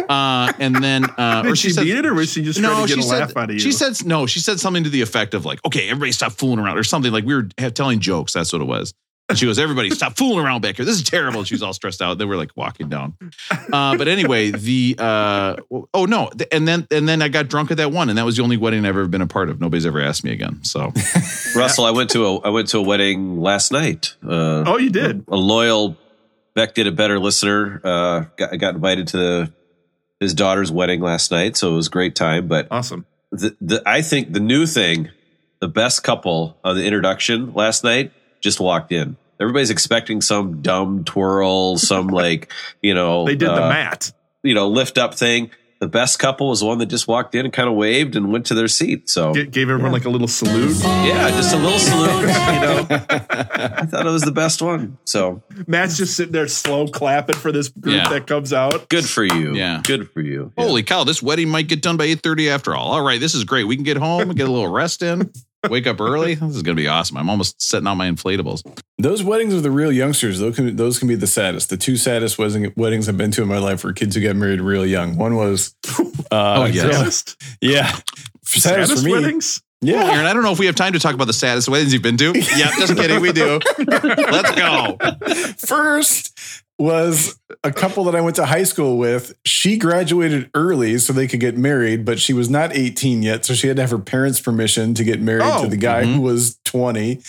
Uh, 0.08 0.54
and 0.60 0.76
then, 0.76 1.06
uh, 1.18 1.42
did 1.42 1.52
or 1.54 1.56
she, 1.56 1.70
she 1.70 1.74
said, 1.74 1.86
beat 1.86 1.98
it, 1.98 2.06
or 2.06 2.14
was 2.14 2.32
she 2.32 2.44
just 2.44 2.60
trying 2.60 2.88
to 2.88 2.88
get 2.88 3.00
a 3.00 3.08
said, 3.08 3.20
laugh 3.20 3.36
out 3.36 3.50
of 3.50 3.56
you? 3.56 3.60
She 3.60 3.72
said 3.72 4.06
no. 4.06 4.28
She 4.28 4.40
said 4.40 4.60
something 4.60 4.84
to 4.84 4.92
the 4.92 5.02
effect 5.02 5.34
of 5.34 5.44
like, 5.44 5.60
"Okay, 5.66 5.90
everybody 5.90 6.12
stop 6.12 6.34
fooling 6.34 6.60
around," 6.60 6.78
or 6.78 6.84
something 6.84 7.12
like 7.12 7.26
we 7.26 7.34
were 7.34 7.48
telling 7.72 8.00
jokes. 8.00 8.34
That's 8.34 8.54
what 8.54 8.62
it 8.62 8.66
was. 8.66 8.94
And 9.32 9.40
she 9.40 9.46
goes, 9.46 9.58
"Everybody 9.60 9.90
stop 9.92 10.18
fooling 10.18 10.46
around 10.46 10.62
back 10.62 10.76
here. 10.78 10.86
This 10.86 10.96
is 10.96 11.04
terrible." 11.04 11.44
She 11.44 11.54
was 11.56 11.64
all 11.64 11.74
stressed 11.74 12.02
out. 12.02 12.18
They 12.18 12.26
were 12.26 12.38
like 12.38 12.52
walking 12.56 12.90
down. 12.90 13.16
Uh, 13.50 13.98
but 13.98 14.08
anyway, 14.08 14.52
the 14.52 14.96
uh, 15.00 15.56
oh 15.94 16.06
no, 16.06 16.30
and 16.52 16.68
then 16.68 16.88
and 16.92 17.08
then 17.08 17.22
I 17.22 17.30
got 17.30 17.48
drunk 17.48 17.72
at 17.72 17.78
that 17.78 17.92
one, 17.92 18.10
and 18.10 18.18
that 18.18 18.26
was 18.26 18.36
the 18.38 18.44
only 18.44 18.58
wedding 18.58 18.82
I've 18.86 18.90
ever 18.90 19.08
been 19.08 19.22
a 19.22 19.28
part 19.28 19.50
of. 19.50 19.60
Nobody's 19.60 19.86
ever 19.86 20.02
asked 20.02 20.24
me 20.24 20.32
again. 20.32 20.64
So 20.64 20.92
Russell, 21.56 21.86
I 21.86 21.92
went 21.92 22.10
to 22.12 22.26
a 22.26 22.40
I 22.42 22.50
went 22.50 22.68
to 22.70 22.78
a 22.78 22.82
wedding 22.82 23.40
last 23.42 23.72
night. 23.72 24.16
Uh, 24.24 24.64
oh, 24.68 24.78
you 24.78 24.90
did. 24.90 25.26
a 25.28 25.36
loyal 25.36 25.98
Beck 26.54 26.74
did 26.76 26.86
a 26.88 26.92
better 26.92 27.18
listener. 27.18 27.80
Uh, 27.84 28.26
got, 28.38 28.58
got 28.60 28.76
invited 28.76 29.08
to 29.10 29.54
his 30.20 30.34
daughter's 30.34 30.72
wedding 30.72 31.00
last 31.02 31.32
night, 31.32 31.56
so 31.56 31.72
it 31.72 31.76
was 31.76 31.88
a 31.88 31.92
great 31.92 32.14
time. 32.16 32.48
But 32.48 32.68
Awesome. 32.70 33.06
the, 33.32 33.56
the 33.62 33.82
I 33.86 34.02
think 34.02 34.34
the 34.34 34.42
new 34.42 34.66
thing, 34.66 35.10
the 35.62 35.70
best 35.70 36.04
couple 36.04 36.58
of 36.64 36.76
the 36.76 36.86
introduction 36.86 37.54
last 37.54 37.84
night 37.86 38.12
just 38.42 38.60
walked 38.60 38.92
in. 38.92 39.16
Everybody's 39.42 39.70
expecting 39.72 40.22
some 40.22 40.62
dumb 40.62 41.04
twirl, 41.04 41.78
some 41.78 42.08
like 42.22 42.52
you 42.82 42.94
know 42.94 43.26
They 43.26 43.36
did 43.36 43.50
the 43.50 43.66
uh, 43.66 43.70
mat. 43.70 44.12
you 44.44 44.54
know 44.54 44.70
lift 44.70 44.98
up 44.98 45.16
thing. 45.16 45.52
The 45.80 45.88
best 45.88 46.20
couple 46.20 46.50
was 46.50 46.60
the 46.60 46.68
one 46.68 46.78
that 46.78 46.86
just 46.86 47.08
walked 47.08 47.34
in 47.34 47.44
and 47.44 47.52
kind 47.52 47.68
of 47.68 47.74
waved 47.74 48.16
and 48.16 48.32
went 48.32 48.46
to 48.46 48.54
their 48.54 48.68
seat. 48.68 49.10
So 49.10 49.34
G- 49.34 49.48
gave 49.48 49.68
everyone 49.68 49.92
like 49.92 50.06
a 50.06 50.12
little 50.12 50.28
salute. 50.28 50.78
yeah, 50.84 51.28
just 51.32 51.56
a 51.56 51.58
little 51.58 51.80
salute. 51.80 52.22
You 52.22 52.28
know, 52.28 52.86
I 52.92 53.86
thought 53.88 54.06
it 54.06 54.12
was 54.12 54.22
the 54.22 54.32
best 54.32 54.62
one. 54.62 55.00
So 55.06 55.42
Matt's 55.66 55.98
just 55.98 56.16
sitting 56.16 56.34
there 56.34 56.48
slow 56.48 56.88
clapping 56.88 57.36
for 57.36 57.52
this 57.52 57.70
group 57.70 57.96
Yeah. 57.96 58.10
that 58.10 58.28
comes 58.28 58.54
out. 58.54 58.90
good 58.90 59.06
for 59.10 59.24
you. 59.24 59.56
Yeah. 59.56 59.82
good 59.84 60.12
for 60.12 60.22
you. 60.22 60.54
Yeah. 60.56 60.66
holy 60.66 60.84
cow, 60.84 61.04
this 61.04 61.24
wedding 61.24 61.50
might 61.50 61.68
get 61.68 61.82
done 61.82 61.98
by 61.98 62.04
eight 62.06 62.22
thirty 62.22 62.48
after 62.52 62.76
all. 62.76 62.92
All 62.92 63.02
right, 63.02 63.20
this 63.20 63.34
is 63.34 63.44
great. 63.44 63.64
We 63.64 63.76
can 63.76 63.84
get 63.84 63.98
home 63.98 64.22
and 64.30 64.36
get 64.38 64.48
a 64.48 64.52
little 64.52 64.72
rest 64.72 65.02
in. 65.02 65.32
Wake 65.70 65.86
up 65.88 66.02
early. 66.02 66.36
This 66.42 66.56
is 66.56 66.64
gonna 66.64 66.76
be 66.76 66.88
awesome. 66.88 67.18
I'm 67.18 67.30
almost 67.30 67.62
setting 67.62 67.88
out 67.88 67.96
my 67.96 68.10
inflatables. 68.10 68.64
Those 68.98 69.24
weddings 69.24 69.54
with 69.54 69.64
the 69.64 69.72
real 69.72 69.92
youngsters, 69.92 70.40
those 70.40 70.56
can, 70.56 70.76
those 70.76 70.98
can 71.00 71.08
be 71.08 71.16
the 71.16 71.28
saddest. 71.28 71.70
The 71.70 71.78
two 71.78 71.98
saddest 71.98 72.38
weddings 72.40 73.08
I've 73.08 73.18
been 73.18 73.32
to 73.32 73.42
in 73.44 73.48
my 73.48 73.60
life 73.60 73.84
were 73.84 73.94
kids 73.94 74.16
who 74.16 74.22
got 74.24 74.36
married 74.36 74.60
real 74.62 74.86
young. 74.86 75.18
One 75.18 75.36
was, 75.36 75.76
uh, 76.32 76.62
Oh, 76.62 76.66
yes. 76.66 76.96
Saddest, 76.96 77.44
yeah, 77.62 77.88
saddest, 78.44 78.64
saddest 78.64 78.98
for 79.00 79.06
me. 79.06 79.12
weddings. 79.14 79.62
Yeah, 79.84 80.04
Aaron, 80.14 80.26
I 80.28 80.34
don't 80.34 80.44
know 80.44 80.52
if 80.52 80.60
we 80.60 80.68
have 80.68 80.76
time 80.76 80.94
to 80.94 81.00
talk 81.00 81.16
about 81.16 81.26
the 81.26 81.34
saddest 81.34 81.68
weddings 81.68 81.92
you've 81.92 82.04
been 82.04 82.18
to. 82.18 82.34
yeah, 82.36 82.70
just 82.78 82.96
kidding. 82.96 83.20
We 83.20 83.32
do. 83.32 83.60
Let's 83.80 84.52
go. 84.56 84.98
First 85.58 86.38
was 86.78 87.40
a 87.64 87.72
couple 87.72 88.04
that 88.06 88.16
I 88.16 88.22
went 88.22 88.36
to 88.38 88.46
high 88.46 88.64
school 88.64 88.98
with. 88.98 89.34
She 89.46 89.78
graduated 89.78 90.50
early 90.56 90.98
so 91.00 91.14
they 91.14 91.28
could 91.28 91.40
get 91.40 91.58
married, 91.58 92.06
but 92.06 92.20
she 92.20 92.34
was 92.34 92.50
not 92.50 92.76
18 92.76 93.24
yet. 93.24 93.44
So 93.46 93.54
she 93.54 93.68
had 93.68 93.78
to 93.78 93.84
have 93.84 93.92
her 93.92 94.00
parents' 94.00 94.40
permission 94.40 94.94
to 94.96 95.04
get 95.04 95.20
married 95.22 95.44
Oh, 95.46 95.64
to 95.64 95.68
the 95.70 95.78
guy 95.78 96.04
mhm. 96.04 96.16
who 96.16 96.22
was 96.22 96.60
20. 96.66 97.20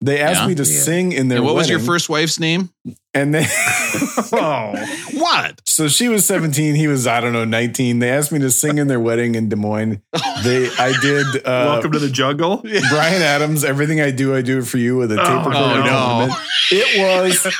They 0.00 0.20
asked 0.20 0.42
Yeah. 0.42 0.46
me 0.48 0.54
to 0.56 0.62
Yeah. 0.64 0.80
sing 0.80 1.12
in 1.12 1.28
their 1.28 1.38
And 1.38 1.46
what 1.46 1.54
was 1.54 1.68
your 1.70 1.80
first 1.80 2.08
wife's 2.10 2.38
name? 2.38 2.70
And 3.14 3.32
they, 3.34 3.46
Oh, 4.32 4.74
What? 5.14 5.60
so 5.64 5.86
she 5.86 6.08
was 6.08 6.24
17. 6.26 6.74
He 6.74 6.88
was, 6.88 7.06
I 7.06 7.20
don't 7.20 7.32
know, 7.32 7.44
19. 7.44 8.00
They 8.00 8.10
asked 8.10 8.32
me 8.32 8.40
to 8.40 8.50
sing 8.50 8.78
in 8.78 8.88
their 8.88 8.98
wedding 8.98 9.36
in 9.36 9.48
Des 9.48 9.54
Moines. 9.56 10.02
They, 10.42 10.68
I 10.78 10.92
did, 11.00 11.26
uh, 11.38 11.40
welcome 11.70 11.92
to 11.92 11.98
the 12.00 12.10
jungle. 12.10 12.56
Bryan 12.90 13.22
Adams, 13.22 13.62
everything 13.64 14.00
I 14.00 14.10
do, 14.10 14.34
I 14.34 14.42
do 14.42 14.58
it 14.58 14.66
for 14.66 14.78
you 14.78 14.96
with 14.96 15.12
a 15.12 15.16
tape 15.16 15.26
Oh, 15.28 15.48
recorder. 15.48 15.84
no. 15.84 16.36
It 16.72 17.00
was, 17.40 17.54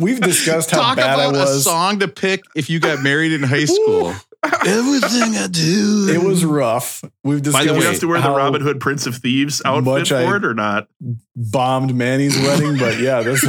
we've 0.00 0.20
discussed 0.20 0.70
how 0.72 0.80
Talk 0.82 0.96
bad 0.98 1.18
I 1.18 1.24
about 1.24 1.34
a 1.34 1.38
was. 1.38 1.64
song 1.64 2.00
to 2.00 2.08
pick 2.08 2.42
if 2.54 2.68
you 2.68 2.78
got 2.78 3.02
married 3.02 3.32
in 3.32 3.42
high 3.42 3.64
school. 3.64 4.12
Everything 4.44 5.36
I 5.36 5.48
do. 5.50 6.08
It 6.12 6.22
was 6.22 6.44
rough. 6.44 7.02
We've 7.24 7.42
discussed. 7.42 7.66
By 7.66 7.72
discussed 7.72 7.74
the 7.74 7.78
way, 7.80 7.80
you 7.86 7.90
have 7.92 8.00
to 8.00 8.08
wear 8.08 8.20
the 8.20 8.30
Robin 8.30 8.60
Hood 8.60 8.78
Prince 8.80 9.06
of 9.06 9.16
Thieves 9.16 9.62
outfit 9.64 9.84
much 9.84 10.08
for 10.10 10.16
I- 10.16 10.36
it 10.36 10.44
or 10.44 10.54
not? 10.54 10.86
bombed 11.34 11.94
Manny's 11.94 12.36
wedding, 12.38 12.76
but 12.78 13.00
yeah, 13.00 13.22
this 13.22 13.42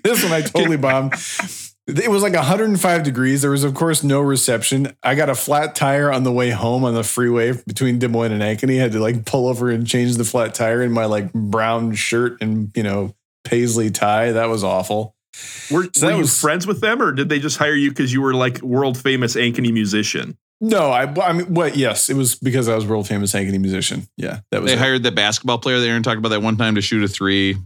this 0.04 0.22
one 0.22 0.32
I 0.32 0.42
totally 0.42 0.76
bombed. 0.76 1.14
It 1.86 2.10
was 2.10 2.22
like 2.22 2.34
105 2.34 3.02
degrees. 3.02 3.40
There 3.40 3.50
was, 3.50 3.64
of 3.64 3.72
course, 3.72 4.02
no 4.02 4.20
reception. 4.20 4.94
I 5.02 5.14
got 5.14 5.30
a 5.30 5.34
flat 5.34 5.74
tire 5.74 6.12
on 6.12 6.22
the 6.22 6.32
way 6.32 6.50
home 6.50 6.84
on 6.84 6.92
the 6.94 7.02
freeway 7.02 7.52
between 7.66 7.98
Des 7.98 8.08
Moines 8.08 8.32
and 8.32 8.42
Ankeny. 8.42 8.78
had 8.78 8.92
to 8.92 9.00
like 9.00 9.24
pull 9.24 9.48
over 9.48 9.70
and 9.70 9.86
change 9.86 10.16
the 10.16 10.24
flat 10.24 10.52
tire 10.54 10.82
in 10.82 10.92
my 10.92 11.06
like 11.06 11.32
brown 11.32 11.94
shirt 11.94 12.36
and 12.42 12.70
you 12.76 12.82
know 12.82 13.14
paisley 13.44 13.90
tie. 13.90 14.32
That 14.32 14.50
was 14.50 14.62
awful. 14.62 15.14
Were, 15.70 15.84
So 15.94 16.06
were 16.06 16.10
that 16.10 16.16
you 16.16 16.18
was- 16.22 16.38
friends 16.38 16.66
with 16.66 16.80
them 16.82 17.00
or 17.00 17.12
did 17.12 17.28
they 17.30 17.38
just 17.38 17.56
hire 17.56 17.74
you 17.74 17.90
because 17.90 18.12
you 18.12 18.20
were 18.20 18.34
like 18.34 18.60
world 18.60 18.98
famous 18.98 19.34
Ankeny 19.34 19.72
musician? 19.72 20.36
No, 20.60 20.90
I, 20.90 21.04
I 21.22 21.32
mean, 21.32 21.54
what? 21.54 21.76
Yes, 21.76 22.10
it 22.10 22.16
was 22.16 22.34
because 22.34 22.68
I 22.68 22.74
was 22.74 22.84
world 22.84 23.06
famous 23.06 23.32
Ankeny 23.32 23.60
musician. 23.60 24.08
Yeah, 24.16 24.40
that 24.50 24.60
was. 24.60 24.68
They 24.70 24.76
it. 24.76 24.78
hired 24.80 25.04
the 25.04 25.12
basketball 25.12 25.58
player 25.58 25.78
that 25.78 25.86
Aaron 25.86 26.02
talked 26.02 26.18
about 26.18 26.30
that 26.30 26.42
one 26.42 26.56
time 26.56 26.74
to 26.74 26.80
shoot 26.82 27.02
a 27.04 27.08
three. 27.08 27.56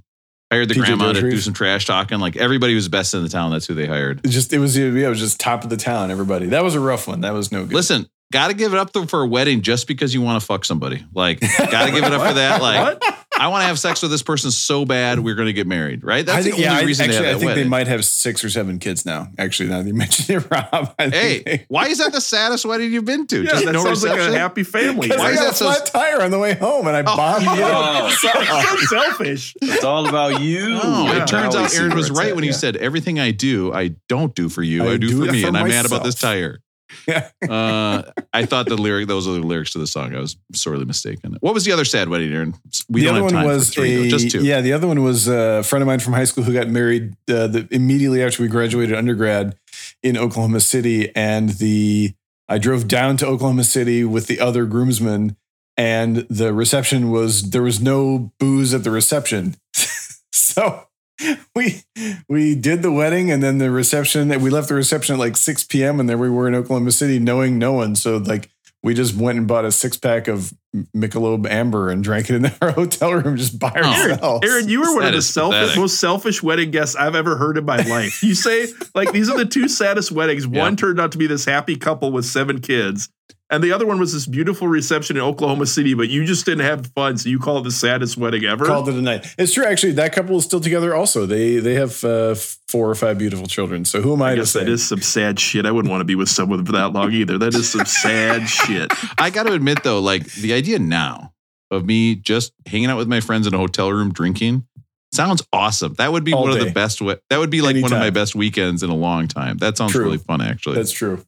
Hired 0.53 0.69
the 0.69 0.75
PJ 0.75 0.85
grandma 0.85 1.13
to 1.13 1.21
do 1.23 1.39
some 1.39 1.55
trash 1.55 1.87
talking. 1.87 2.19
Like 2.19 2.37
everybody 2.37 2.75
was 2.75 2.89
best 2.89 3.15
in 3.15 3.23
the 3.23 3.29
town. 3.29 3.53
That's 3.53 3.67
who 3.67 3.75
they 3.75 3.87
hired. 3.87 4.21
It 4.25 4.29
just 4.29 4.53
it 4.53 4.59
was 4.59 4.77
yeah, 4.77 4.87
it 4.87 5.09
was 5.09 5.19
just 5.19 5.41
top 5.41 5.65
of 5.65 5.71
the 5.71 5.77
town. 5.79 6.11
Everybody. 6.11 6.47
That 6.47 6.63
was 6.63 6.75
a 6.75 6.81
rough 6.81 7.09
one. 7.09 7.23
That 7.23 7.33
was 7.33 7.51
no 7.51 7.65
good. 7.65 7.73
Listen, 7.73 8.07
got 8.33 8.49
to 8.49 8.55
give 8.55 8.75
it 8.75 8.79
up 8.79 8.91
for 9.09 9.23
a 9.23 9.27
wedding 9.27 9.63
just 9.63 9.87
because 9.89 10.13
you 10.13 10.21
want 10.21 10.41
to 10.41 10.47
fuck 10.47 10.65
somebody. 10.65 11.05
Like, 11.15 11.41
got 11.41 11.87
to 11.87 11.93
give 11.93 12.05
it 12.05 12.13
up 12.13 12.27
for 12.27 12.35
that. 12.35 12.61
Like, 12.61 13.01
What? 13.03 13.22
I 13.39 13.49
want 13.49 13.63
to 13.63 13.67
have 13.67 13.79
sex 13.79 14.03
with 14.03 14.11
this 14.11 14.23
person 14.23 14.51
so 14.51 14.85
bad 14.85 15.19
we're 15.21 15.35
going 15.35 15.47
to 15.47 15.53
get 15.53 15.67
married. 15.67 16.05
Right? 16.05 16.25
That's 16.25 16.39
I 16.39 16.43
think 16.43 16.57
the 16.57 16.65
only 16.67 16.77
yeah. 16.77 16.83
I, 16.83 16.87
reason 16.87 17.05
actually, 17.05 17.19
they 17.23 17.25
I 17.25 17.29
have 17.31 17.35
that 17.35 17.41
think 17.41 17.49
wedding. 17.49 17.65
they 17.65 17.69
might 17.69 17.87
have 17.89 18.05
six 18.05 18.45
or 18.45 18.51
seven 18.51 18.79
kids 18.79 19.05
now. 19.07 19.29
Actually, 19.39 19.71
now 19.71 19.83
that 19.83 19.89
you 19.89 19.95
mention 20.03 20.37
it, 20.37 20.51
Rob. 20.51 20.95
I 20.99 21.09
Hey, 21.09 21.43
they- 21.45 21.65
why 21.69 21.87
is 21.89 21.99
that 21.99 22.13
the 22.13 22.21
saddest 22.21 22.65
wedding 22.65 22.93
you've 22.93 23.05
been 23.05 23.27
to? 23.29 23.43
Yeah, 23.43 23.51
just 23.51 23.65
that 23.65 23.73
no 23.73 23.85
sounds 23.85 24.05
like 24.05 24.19
a 24.19 24.39
happy 24.39 24.63
family. 24.63 25.09
Because 25.09 25.21
Why 25.21 25.29
I 25.29 25.31
is 25.31 25.37
got 25.39 25.45
that 25.45 25.53
a 25.53 25.57
so- 25.57 25.65
flat 25.67 25.87
tire 25.87 26.23
on 26.23 26.31
the 26.31 26.39
way 26.39 26.55
home, 26.55 26.87
and 26.87 26.97
I 26.97 27.01
oh. 27.01 27.17
bombed 27.17 27.45
you. 27.45 27.51
Oh. 27.53 28.17
so 28.89 28.97
selfish. 28.97 29.55
It's 29.63 29.85
all 29.85 30.09
about 30.09 30.41
you. 30.41 30.79
Oh, 30.83 31.05
Yeah. 31.07 31.23
it 31.23 31.27
turns 31.27 31.55
out 31.57 31.75
Aaron 31.75 31.95
was 31.95 32.11
right 32.11 32.29
at, 32.29 32.35
when 32.35 32.45
he 32.45 32.53
said 32.53 32.77
everything 32.77 33.19
I 33.19 33.31
do, 33.31 33.73
I 33.73 33.95
don't 34.09 34.35
do 34.35 34.49
for 34.49 34.63
you. 34.63 34.85
I, 34.85 34.93
I 34.93 34.97
do, 34.99 35.09
do 35.09 35.27
for 35.27 35.33
me, 35.33 35.43
for 35.43 35.49
and 35.49 35.57
I'm 35.57 35.69
mad 35.69 35.87
about 35.87 36.05
this 36.05 36.15
tire. 36.17 36.59
Yeah. 37.07 37.29
Uh, 37.53 38.11
I 38.33 38.47
thought 38.47 38.67
the 38.67 38.77
lyric; 38.77 39.09
those 39.09 39.29
are 39.29 39.33
the 39.33 39.41
lyrics 39.41 39.73
to 39.73 39.79
the 39.79 39.87
song. 39.87 40.15
I 40.15 40.21
was 40.21 40.37
sorely 40.55 40.85
mistaken. 40.85 41.37
What 41.41 41.53
was 41.53 41.65
the 41.65 41.73
other 41.73 41.85
sad 41.85 42.09
wedding, 42.09 42.33
Aaron? 42.33 42.55
We 42.89 43.03
the 43.03 43.09
other 43.09 43.23
one 43.23 43.35
was 43.35 43.69
three, 43.69 44.07
a 44.07 44.11
just 44.11 44.31
two. 44.31 44.43
yeah. 44.43 44.61
The 44.61 44.73
other 44.73 44.87
one 44.87 45.03
was 45.03 45.29
a 45.29 45.63
friend 45.63 45.83
of 45.83 45.87
mine 45.87 45.99
from 45.99 46.15
high 46.15 46.25
school 46.25 46.45
who 46.45 46.53
got 46.53 46.69
married 46.69 47.15
uh, 47.29 47.49
the, 47.49 47.69
immediately 47.71 48.23
after 48.23 48.43
we 48.43 48.49
graduated 48.49 48.97
undergrad 48.97 49.57
in 50.03 50.17
Oklahoma 50.17 50.61
City, 50.61 51.15
and 51.15 51.51
the 51.51 52.15
I 52.49 52.59
drove 52.59 52.89
down 52.89 53.17
to 53.19 53.27
Oklahoma 53.27 53.65
City 53.65 54.05
with 54.05 54.29
the 54.29 54.41
other 54.41 54.65
groomsmen, 54.65 55.37
and 55.77 56.19
the 56.31 56.55
reception 56.55 57.11
was 57.11 57.51
there 57.51 57.63
was 57.63 57.81
no 57.81 58.33
booze 58.39 58.73
at 58.73 58.85
the 58.85 58.91
reception, 58.91 59.57
so 60.33 60.87
we 61.57 61.83
we 62.29 62.55
did 62.55 62.83
the 62.83 62.93
wedding 62.93 63.31
and 63.31 63.43
then 63.43 63.59
the 63.59 63.71
reception. 63.71 64.29
We 64.41 64.51
left 64.51 64.69
the 64.69 64.75
reception 64.75 65.15
at 65.15 65.19
like 65.19 65.37
six 65.37 65.65
p.m. 65.65 66.01
and 66.01 66.09
there 66.09 66.19
we 66.19 66.31
were 66.31 66.49
in 66.49 66.55
Oklahoma 66.55 66.93
City, 66.93 67.19
knowing 67.19 67.59
no 67.59 67.73
one. 67.73 67.95
So 67.97 68.17
like 68.19 68.51
we 68.83 68.95
just 68.95 69.15
went 69.15 69.39
and 69.39 69.47
bought 69.47 69.65
a 69.65 69.71
six 69.71 69.97
pack 69.97 70.27
of 70.27 70.53
Michelob 70.97 71.47
Amber 71.49 71.91
and 71.91 72.03
drank 72.03 72.31
it 72.31 72.37
in 72.37 72.47
our 72.63 72.73
hotel 72.73 73.13
room 73.15 73.37
just 73.37 73.59
by 73.59 73.71
Aaron, 73.77 73.87
ourselves. 74.13 74.49
Aaron, 74.49 74.69
you 74.69 74.81
were 74.81 74.93
one 74.95 75.03
That 75.03 75.09
of 75.11 75.15
the 75.15 75.23
selfish, 75.23 75.59
pathetic. 75.61 75.81
most 75.81 76.01
selfish 76.01 76.43
wedding 76.43 76.71
guests 76.73 76.97
I've 76.97 77.15
ever 77.15 77.37
heard 77.37 77.59
in 77.59 77.65
my 77.65 77.77
life. 77.83 78.23
You 78.23 78.35
say 78.35 78.67
like 78.95 79.13
these 79.13 79.29
are 79.31 79.37
the 79.39 79.47
two 79.47 79.69
saddest 79.69 80.11
weddings. 80.11 80.47
Yeah. 80.47 80.63
One 80.63 80.77
turned 80.77 81.01
out 81.01 81.13
to 81.13 81.19
be 81.19 81.27
this 81.29 81.45
happy 81.45 81.77
couple 81.77 82.11
with 82.11 82.25
seven 82.25 82.61
kids, 82.61 83.09
and 83.53 83.63
the 83.63 83.71
other 83.71 83.87
one 83.87 84.01
was 84.01 84.13
this 84.13 84.27
beautiful 84.27 84.67
reception 84.67 85.17
in 85.17 85.23
Oklahoma 85.23 85.67
City. 85.67 85.95
But 85.95 86.09
you 86.09 86.25
just 86.25 86.45
didn't 86.45 86.65
have 86.65 86.87
fun, 86.89 87.19
so 87.19 87.29
you 87.29 87.39
call 87.39 87.59
it 87.59 87.63
the 87.63 87.71
saddest 87.71 88.17
wedding 88.17 88.45
ever. 88.45 88.65
called 88.65 88.89
it 88.89 88.95
a 88.97 89.03
night. 89.03 89.27
It's 89.39 89.53
true, 89.53 89.65
actually. 89.65 89.93
That 89.93 90.13
couple 90.13 90.37
is 90.39 90.45
still 90.45 90.61
together. 90.61 90.95
Also, 90.95 91.27
they 91.27 91.59
they 91.59 91.75
have 91.75 92.03
uh, 92.03 92.35
four 92.35 92.91
or 92.91 92.95
five 92.95 93.19
beautiful 93.19 93.47
children. 93.47 93.85
So 93.85 94.01
who 94.01 94.15
am 94.15 94.23
I, 94.23 94.33
I 94.33 94.35
to 94.35 94.41
guess 94.41 94.51
say? 94.51 94.61
that 94.61 94.69
is 94.69 94.87
some 94.87 95.03
sad 95.03 95.39
shit. 95.39 95.67
I 95.67 95.71
wouldn't 95.71 95.91
want 95.91 96.01
to 96.01 96.07
be 96.07 96.15
with 96.15 96.29
someone 96.31 96.65
for 96.65 96.73
that 96.73 96.93
long 96.93 97.13
either. 97.13 97.39
That 97.39 97.55
is 97.55 97.71
some 97.71 97.85
sad 97.87 98.49
shit. 98.49 98.91
I 99.19 99.31
got 99.31 99.45
to 99.47 99.53
admit 99.53 99.85
though, 99.85 100.01
like 100.01 100.25
the 100.33 100.55
idea 100.55 100.79
now 100.79 101.33
of 101.71 101.85
me 101.85 102.15
just 102.17 102.53
hanging 102.67 102.89
out 102.89 102.97
with 102.97 103.09
my 103.09 103.21
friends 103.21 103.47
in 103.47 103.55
a 103.55 103.59
hotel 103.59 103.93
room 103.93 104.13
drinking 104.13 104.67
sounds 105.13 105.43
awesome. 105.53 105.95
That 105.95 106.11
would 106.11 106.25
be 106.25 106.33
All 106.33 106.43
one 106.45 106.53
of 106.53 106.59
the 106.65 106.73
best. 106.73 107.01
We- 107.03 107.17
that 107.31 107.39
would 107.39 107.51
be 107.51 107.61
like 107.61 107.77
one 107.77 107.93
of 107.93 107.99
my 107.99 108.11
best 108.11 108.35
weekends 108.35 108.83
in 108.83 108.91
a 108.91 108.97
long 108.97 109.29
time. 109.29 109.59
That 109.59 109.77
sounds 109.77 109.93
True. 109.93 110.05
really 110.05 110.19
fun, 110.19 110.41
actually. 110.41 110.77
That's 110.77 110.91
true. 110.93 111.23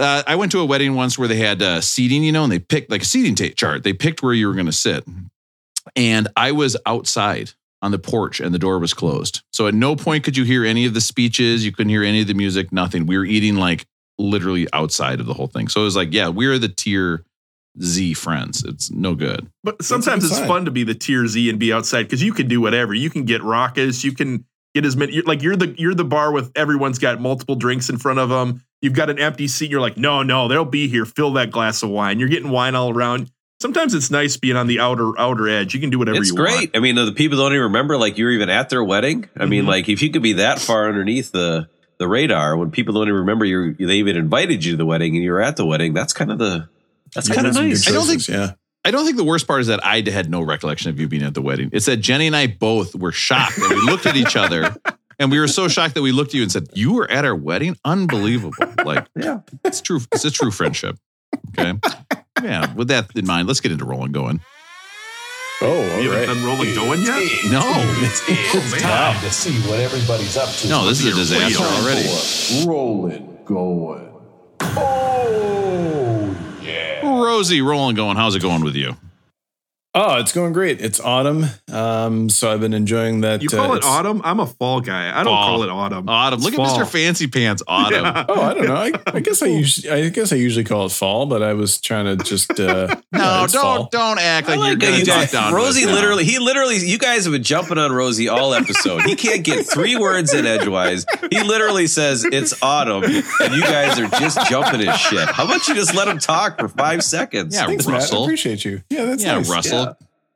Uh, 0.00 0.22
I 0.26 0.36
went 0.36 0.52
to 0.52 0.60
a 0.60 0.64
wedding 0.64 0.94
once 0.94 1.18
where 1.18 1.28
they 1.28 1.36
had 1.36 1.62
uh, 1.62 1.80
seating, 1.80 2.24
you 2.24 2.32
know, 2.32 2.44
and 2.44 2.52
they 2.52 2.58
picked 2.58 2.90
like 2.90 3.02
a 3.02 3.04
seating 3.04 3.34
ta- 3.34 3.54
chart. 3.54 3.84
They 3.84 3.92
picked 3.92 4.22
where 4.22 4.34
you 4.34 4.48
were 4.48 4.54
going 4.54 4.66
to 4.66 4.72
sit. 4.72 5.04
And 5.94 6.28
I 6.36 6.52
was 6.52 6.76
outside 6.86 7.52
on 7.82 7.90
the 7.90 7.98
porch 7.98 8.40
and 8.40 8.54
the 8.54 8.58
door 8.58 8.78
was 8.78 8.94
closed. 8.94 9.42
So 9.52 9.66
at 9.66 9.74
no 9.74 9.96
point 9.96 10.24
could 10.24 10.36
you 10.36 10.44
hear 10.44 10.64
any 10.64 10.84
of 10.86 10.94
the 10.94 11.00
speeches. 11.00 11.64
You 11.64 11.72
couldn't 11.72 11.90
hear 11.90 12.04
any 12.04 12.20
of 12.20 12.26
the 12.26 12.34
music, 12.34 12.72
nothing. 12.72 13.06
We 13.06 13.16
were 13.16 13.24
eating 13.24 13.56
like 13.56 13.86
literally 14.18 14.66
outside 14.72 15.20
of 15.20 15.26
the 15.26 15.34
whole 15.34 15.46
thing. 15.46 15.68
So 15.68 15.80
it 15.80 15.84
was 15.84 15.96
like, 15.96 16.12
yeah, 16.12 16.28
we're 16.28 16.58
the 16.58 16.68
tier 16.68 17.24
Z 17.80 18.14
friends. 18.14 18.64
It's 18.64 18.90
no 18.90 19.14
good. 19.14 19.48
But 19.64 19.82
sometimes 19.82 20.24
it's 20.24 20.40
fun 20.40 20.64
to 20.66 20.70
be 20.70 20.84
the 20.84 20.94
tier 20.94 21.26
Z 21.26 21.48
and 21.48 21.58
be 21.58 21.72
outside 21.72 22.04
because 22.04 22.22
you 22.22 22.32
can 22.32 22.48
do 22.48 22.60
whatever. 22.60 22.92
You 22.92 23.10
can 23.10 23.24
get 23.24 23.42
raucous. 23.42 24.04
You 24.04 24.12
can 24.12 24.44
get 24.74 24.84
as 24.84 24.96
many. 24.96 25.14
You're, 25.14 25.24
like 25.24 25.42
you're 25.42 25.56
the 25.56 25.74
you're 25.78 25.94
the 25.94 26.04
bar 26.04 26.32
with 26.32 26.52
everyone's 26.56 26.98
got 26.98 27.20
multiple 27.20 27.54
drinks 27.54 27.88
in 27.88 27.96
front 27.96 28.18
of 28.18 28.28
them. 28.28 28.62
You've 28.82 28.94
got 28.94 29.10
an 29.10 29.18
empty 29.18 29.46
seat. 29.48 29.70
You're 29.70 29.80
like, 29.80 29.96
no, 29.96 30.22
no, 30.22 30.48
they'll 30.48 30.64
be 30.64 30.88
here. 30.88 31.04
Fill 31.04 31.32
that 31.34 31.50
glass 31.50 31.82
of 31.82 31.90
wine. 31.90 32.18
You're 32.18 32.28
getting 32.30 32.50
wine 32.50 32.74
all 32.74 32.90
around. 32.90 33.30
Sometimes 33.60 33.92
it's 33.92 34.10
nice 34.10 34.38
being 34.38 34.56
on 34.56 34.68
the 34.68 34.80
outer 34.80 35.12
outer 35.18 35.46
edge. 35.48 35.74
You 35.74 35.80
can 35.80 35.90
do 35.90 35.98
whatever 35.98 36.16
It's 36.18 36.30
you 36.30 36.34
great. 36.36 36.50
want. 36.52 36.62
It's 36.64 36.70
great. 36.72 36.78
I 36.78 36.82
mean, 36.82 36.94
the 36.94 37.12
people 37.12 37.36
don't 37.36 37.52
even 37.52 37.64
remember 37.64 37.98
like 37.98 38.16
you 38.16 38.24
were 38.24 38.30
even 38.30 38.48
at 38.48 38.70
their 38.70 38.82
wedding. 38.82 39.28
I 39.38 39.44
mean, 39.44 39.64
Mhm. 39.64 39.68
like 39.68 39.88
if 39.90 40.00
you 40.00 40.10
could 40.10 40.22
be 40.22 40.34
that 40.34 40.58
far 40.60 40.88
underneath 40.88 41.30
the 41.32 41.68
the 41.98 42.08
radar 42.08 42.56
when 42.56 42.70
people 42.70 42.94
don't 42.94 43.02
even 43.08 43.16
remember 43.20 43.44
you, 43.44 43.74
they 43.78 43.96
even 43.96 44.16
invited 44.16 44.64
you 44.64 44.70
to 44.72 44.76
the 44.78 44.86
wedding 44.86 45.14
and 45.14 45.22
you 45.22 45.30
were 45.32 45.42
at 45.42 45.56
the 45.56 45.66
wedding. 45.66 45.92
That's 45.92 46.14
kind 46.14 46.32
of 46.32 46.38
the 46.38 46.68
that's 47.14 47.28
You 47.28 47.34
kind 47.34 47.46
of 47.46 47.52
did 47.52 47.58
some 47.58 47.68
nice. 47.68 47.88
I 47.88 47.92
don't 47.92 48.06
choices, 48.06 48.26
think- 48.26 48.38
Yeah. 48.38 48.52
I 48.82 48.90
don't 48.90 49.04
think 49.04 49.18
the 49.18 49.24
worst 49.24 49.46
part 49.46 49.60
is 49.60 49.66
that 49.66 49.84
I 49.84 50.00
had 50.10 50.30
no 50.30 50.40
recollection 50.40 50.88
of 50.88 50.98
you 50.98 51.06
being 51.06 51.22
at 51.22 51.34
the 51.34 51.42
wedding. 51.42 51.68
It's 51.74 51.84
that 51.84 51.98
Jenny 51.98 52.28
and 52.28 52.34
I 52.34 52.46
both 52.46 52.94
were 52.94 53.12
shocked 53.12 53.58
and 53.58 53.68
we 53.68 53.76
looked 53.82 54.06
at 54.06 54.16
each 54.16 54.36
other 54.36 54.74
and 55.20 55.30
we 55.30 55.38
were 55.38 55.46
so 55.46 55.68
shocked 55.68 55.94
that 55.94 56.02
we 56.02 56.10
looked 56.10 56.30
at 56.30 56.34
you 56.34 56.42
and 56.42 56.50
said, 56.50 56.66
You 56.74 56.94
were 56.94 57.08
at 57.08 57.24
our 57.24 57.36
wedding? 57.36 57.76
Unbelievable. 57.84 58.52
Like, 58.84 59.06
Yeah. 59.16 59.40
it's 59.64 59.80
true. 59.80 60.00
It's 60.12 60.24
a 60.24 60.30
true 60.32 60.50
friendship. 60.50 60.96
Okay. 61.56 61.78
Yeah. 62.42 62.72
With 62.74 62.88
that 62.88 63.14
in 63.14 63.26
mind, 63.26 63.46
let's 63.46 63.60
get 63.60 63.70
into 63.70 63.84
rolling 63.84 64.10
going. 64.12 64.40
Oh, 65.62 65.66
all 65.68 66.00
You 66.00 66.10
haven't 66.10 66.28
right. 66.28 66.34
done 66.34 66.44
rolling 66.44 66.74
going 66.74 67.02
yet. 67.02 67.22
No. 67.52 67.60
It's 68.02 68.80
time 68.82 69.20
to 69.22 69.30
see 69.30 69.52
what 69.68 69.78
everybody's 69.78 70.36
up 70.38 70.48
to. 70.48 70.68
No, 70.68 70.86
this 70.86 71.04
is 71.04 71.12
a 71.12 71.16
disaster 71.16 71.62
already. 71.62 72.08
for 72.64 72.70
Rolling, 72.70 73.38
going. 73.44 74.08
Oh, 74.62 76.36
yeah. 76.62 77.00
Rosie, 77.22 77.60
rolling 77.60 77.94
going. 77.96 78.16
How's 78.16 78.34
it 78.36 78.40
going 78.42 78.64
with 78.64 78.74
you? 78.74 78.96
Oh, 79.92 80.20
it's 80.20 80.30
going 80.32 80.52
great. 80.52 80.80
It's 80.80 81.00
autumn. 81.00 81.46
Um, 81.72 82.28
so 82.30 82.48
I've 82.52 82.60
been 82.60 82.74
enjoying 82.74 83.22
that. 83.22 83.42
You 83.42 83.48
call 83.48 83.72
uh, 83.72 83.76
it 83.76 83.84
autumn? 83.84 84.20
I'm 84.22 84.38
a 84.38 84.46
fall 84.46 84.80
guy. 84.80 85.10
I 85.10 85.24
don't 85.24 85.32
Fall. 85.32 85.46
call 85.48 85.62
it 85.64 85.68
autumn. 85.68 86.08
Autumn. 86.08 86.36
It's 86.38 86.44
Look 86.44 86.54
fall. 86.54 86.80
at 86.80 86.86
Mr. 86.86 86.88
Fancy 86.88 87.26
Pants. 87.26 87.60
Autumn. 87.68 88.04
Yeah. 88.04 88.24
Oh, 88.28 88.40
I 88.40 88.54
don't 88.54 88.66
know. 88.68 88.76
I, 88.76 88.92
I 89.06 89.18
guess 89.18 89.42
I 89.42 89.46
usually, 89.46 89.90
I 89.92 90.08
guess 90.10 90.32
I 90.32 90.36
usually 90.36 90.64
call 90.64 90.86
it 90.86 90.92
fall, 90.92 91.26
but 91.26 91.42
I 91.42 91.54
was 91.54 91.80
trying 91.80 92.16
to 92.16 92.24
just. 92.24 92.58
Uh, 92.60 92.94
No, 93.12 93.18
yeah, 93.24 93.46
don't 93.48 93.50
fall. 93.50 93.88
don't 93.90 94.18
act 94.20 94.46
like, 94.48 94.58
like 94.60 94.68
you're 94.68 94.74
how 94.76 94.80
going 94.92 94.98
you 95.00 95.04
to 95.04 95.10
talk 95.10 95.30
down. 95.30 95.52
Rosie 95.52 95.84
literally, 95.84 96.22
he 96.24 96.38
literally, 96.38 96.76
you 96.78 96.96
guys 96.96 97.24
have 97.24 97.32
been 97.32 97.42
jumping 97.42 97.76
on 97.76 97.90
Rosie 97.90 98.28
all 98.28 98.54
episode. 98.54 99.02
He 99.02 99.16
can't 99.16 99.42
get 99.42 99.66
three 99.66 99.96
words 99.96 100.32
in 100.32 100.46
edgewise. 100.46 101.04
He 101.28 101.42
literally 101.42 101.88
says 101.88 102.24
it's 102.24 102.62
autumn, 102.62 103.02
and 103.02 103.52
you 103.54 103.62
guys 103.62 103.98
are 103.98 104.06
just 104.20 104.48
jumping 104.48 104.86
his 104.86 104.96
shit. 104.96 105.28
How 105.28 105.44
about 105.44 105.66
you 105.66 105.74
just 105.74 105.92
let 105.96 106.06
him 106.06 106.18
talk 106.18 106.60
for 106.60 106.68
five 106.68 107.02
seconds? 107.02 107.52
Yeah, 107.54 107.66
Thanks, 107.66 107.84
Matt. 107.86 107.96
I 107.96 107.98
Russell. 107.98 108.22
appreciate 108.22 108.64
you. 108.64 108.80
Yeah, 108.90 109.06
that's 109.06 109.24
Yeah, 109.24 109.34
nice. 109.38 109.50
Russell. 109.50 109.78
Yeah. 109.79 109.79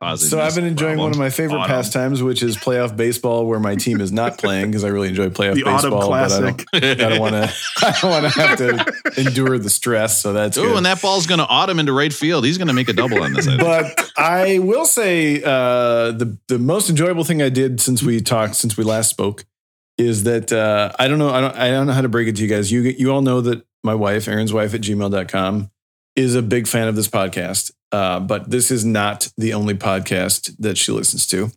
Positive 0.05 0.31
So 0.38 0.45
I've 0.45 0.55
been 0.55 0.67
enjoying 0.67 0.99
one 0.99 1.11
of 1.12 1.19
my 1.19 1.31
favorite 1.31 1.61
Autumn. 1.61 1.77
pastimes, 1.77 2.23
which 2.23 2.43
is 2.43 2.59
playoff 2.59 2.95
baseball, 2.95 3.47
where 3.47 3.59
my 3.59 3.75
team 3.75 4.03
is 4.03 4.12
not 4.12 4.37
playing 4.37 4.67
because 4.67 4.85
I 4.85 4.88
really 4.88 5.09
enjoy 5.09 5.31
playoff 5.31 5.55
The 5.55 5.62
baseball. 5.62 6.11
But 6.11 6.23
I 6.23 6.27
classic. 6.27 6.67
don't, 6.73 6.85
I 7.01 7.09
don't 7.09 7.21
want 7.21 7.33
to. 7.33 7.55
I 7.87 7.99
don't 8.01 8.11
want 8.11 8.33
to 8.33 8.40
have 8.40 8.59
to 8.59 9.21
endure 9.21 9.59
the 9.59 9.71
stress. 9.71 10.21
So 10.21 10.35
that's 10.35 10.59
Ooh, 10.59 10.62
good. 10.62 10.77
and 10.77 10.87
that 10.87 11.01
ball's 11.01 11.27
going 11.27 11.38
to 11.38 11.47
autumn 11.47 11.79
into 11.79 11.93
right 11.95 12.12
field. 12.12 12.45
He's 12.45 12.59
going 12.59 12.69
to 12.69 12.75
make 12.75 12.88
a 12.90 12.93
double 12.93 13.23
on 13.23 13.33
this. 13.33 13.49
I 13.49 13.57
but 13.57 14.12
I 14.19 14.59
will 14.59 14.85
say 14.85 15.43
uh, 15.43 16.12
the 16.12 16.37
the 16.49 16.59
most 16.59 16.90
enjoyable 16.90 17.25
thing 17.25 17.40
I 17.40 17.49
did 17.49 17.81
since 17.81 18.03
we 18.03 18.21
talked, 18.21 18.57
since 18.57 18.77
we 18.77 18.85
last 18.85 19.09
spoke, 19.09 19.47
is 19.97 20.25
that 20.25 20.53
uh, 20.53 20.93
I 20.99 21.09
don't 21.09 21.19
know 21.19 21.31
I 21.31 21.40
don't 21.40 21.57
I 21.57 21.71
don't 21.71 21.87
know 21.87 21.93
how 21.95 22.03
to 22.03 22.09
break 22.11 22.29
it 22.29 22.37
to 22.37 22.43
you 22.43 22.49
guys. 22.49 22.71
You 22.71 22.83
you 22.83 23.11
all 23.11 23.23
know 23.23 23.40
that 23.40 23.64
my 23.83 23.95
wife, 23.95 24.29
Aaron's 24.29 24.53
wife 24.53 24.75
at 24.75 24.81
gmail.com, 24.83 25.71
is 26.17 26.35
a 26.35 26.43
big 26.43 26.67
fan 26.67 26.88
of 26.88 26.97
this 26.97 27.09
podcast. 27.09 27.73
Uh, 27.94 28.18
but 28.20 28.50
this 28.50 28.70
is 28.70 28.85
not 28.85 29.28
the 29.37 29.54
only 29.54 29.74
podcast 29.74 30.52
that 30.59 30.76
she 30.76 30.90
listens 30.92 31.26
to. 31.28 31.50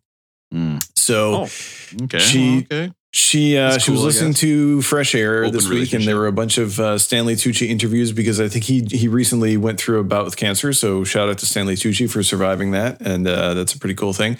Hmm. 0.51 0.77
So 0.95 1.15
Oh. 1.35 2.03
okay. 2.03 2.19
she- 2.19 2.59
okay. 2.71 2.91
she 3.11 3.57
uh, 3.57 3.71
That's 3.71 3.83
she 3.85 3.91
was 3.91 4.03
listening 4.03 4.33
to 4.35 4.81
Fresh 4.81 5.15
Air 5.15 5.43
Open 5.45 5.53
this 5.55 5.67
week, 5.69 5.93
and 5.93 6.03
there 6.03 6.17
were 6.17 6.27
a 6.27 6.31
bunch 6.41 6.57
of 6.59 6.79
uh, 6.79 6.97
Stanley 6.99 7.35
Tucci 7.35 7.67
interviews 7.67 8.11
because 8.11 8.39
I 8.39 8.47
think 8.49 8.65
he 8.65 8.85
he 8.91 9.07
recently 9.07 9.57
went 9.57 9.79
through 9.81 9.99
a 9.99 10.03
bout 10.03 10.25
with 10.25 10.35
cancer. 10.37 10.73
So 10.73 11.03
shout 11.03 11.27
out 11.29 11.37
to 11.39 11.45
Stanley 11.45 11.75
Tucci 11.75 12.07
for 12.09 12.21
surviving 12.23 12.71
that, 12.71 13.01
and 13.01 13.25
uh, 13.27 13.53
that's 13.55 13.73
a 13.73 13.79
pretty 13.79 13.95
cool 13.95 14.13
thing. 14.13 14.37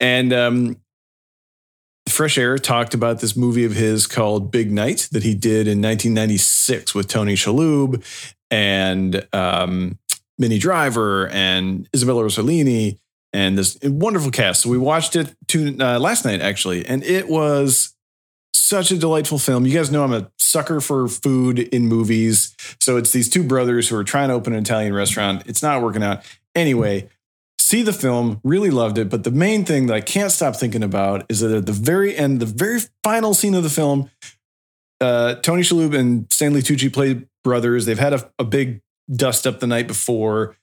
And 0.00 0.32
um, 0.32 0.76
Fresh 2.08 2.38
Air 2.38 2.58
talked 2.58 2.94
about 2.94 3.20
this 3.20 3.36
movie 3.36 3.64
of 3.66 3.74
his 3.74 4.06
called 4.06 4.50
Big 4.50 4.72
Night 4.72 5.08
that 5.12 5.22
he 5.22 5.34
did 5.34 5.68
in 5.68 5.80
1996 5.82 6.94
with 6.94 7.06
Tony 7.08 7.34
Shalhoub 7.34 8.02
and 8.50 9.26
um, 9.32 9.98
Minnie 10.38 10.58
Driver 10.58 11.28
and 11.28 11.88
Isabella 11.94 12.24
Rossellini 12.24 12.98
and 13.32 13.58
this 13.58 13.78
wonderful 13.82 14.30
cast. 14.30 14.62
So 14.62 14.70
we 14.70 14.78
watched 14.78 15.16
it 15.16 15.34
to, 15.48 15.76
uh, 15.78 15.98
last 15.98 16.24
night 16.24 16.40
actually, 16.40 16.86
and 16.86 17.02
it 17.04 17.28
was 17.28 17.94
such 18.54 18.90
a 18.90 18.96
delightful 18.96 19.38
film. 19.38 19.66
You 19.66 19.72
guys 19.72 19.90
know 19.90 20.04
I'm 20.04 20.12
a 20.12 20.30
sucker 20.38 20.80
for 20.80 21.08
food 21.08 21.58
in 21.58 21.86
movies. 21.86 22.54
So 22.80 22.96
it's 22.96 23.12
these 23.12 23.28
two 23.28 23.42
brothers 23.42 23.88
who 23.88 23.96
are 23.96 24.04
trying 24.04 24.28
to 24.28 24.34
open 24.34 24.52
an 24.52 24.60
Italian 24.60 24.94
restaurant. 24.94 25.42
It's 25.46 25.62
not 25.62 25.82
working 25.82 26.02
out. 26.02 26.22
Anyway, 26.54 27.08
see 27.58 27.82
the 27.82 27.92
film, 27.92 28.40
really 28.44 28.70
loved 28.70 28.98
it. 28.98 29.08
But 29.10 29.24
the 29.24 29.30
main 29.30 29.64
thing 29.64 29.86
that 29.86 29.94
I 29.94 30.00
can't 30.00 30.32
stop 30.32 30.56
thinking 30.56 30.82
about 30.82 31.24
is 31.28 31.40
that 31.40 31.54
at 31.54 31.66
the 31.66 31.72
very 31.72 32.16
end, 32.16 32.40
the 32.40 32.46
very 32.46 32.80
final 33.04 33.34
scene 33.34 33.54
of 33.54 33.62
the 33.62 33.70
film, 33.70 34.10
uh, 35.00 35.34
Tony 35.36 35.62
Shalhoub 35.62 35.96
and 35.96 36.26
Stanley 36.32 36.62
Tucci 36.62 36.92
play 36.92 37.26
brothers. 37.44 37.86
They've 37.86 37.98
had 37.98 38.14
a, 38.14 38.30
a 38.38 38.44
big 38.44 38.80
dust 39.10 39.46
up 39.46 39.60
the 39.60 39.66
night 39.66 39.86
before. 39.86 40.56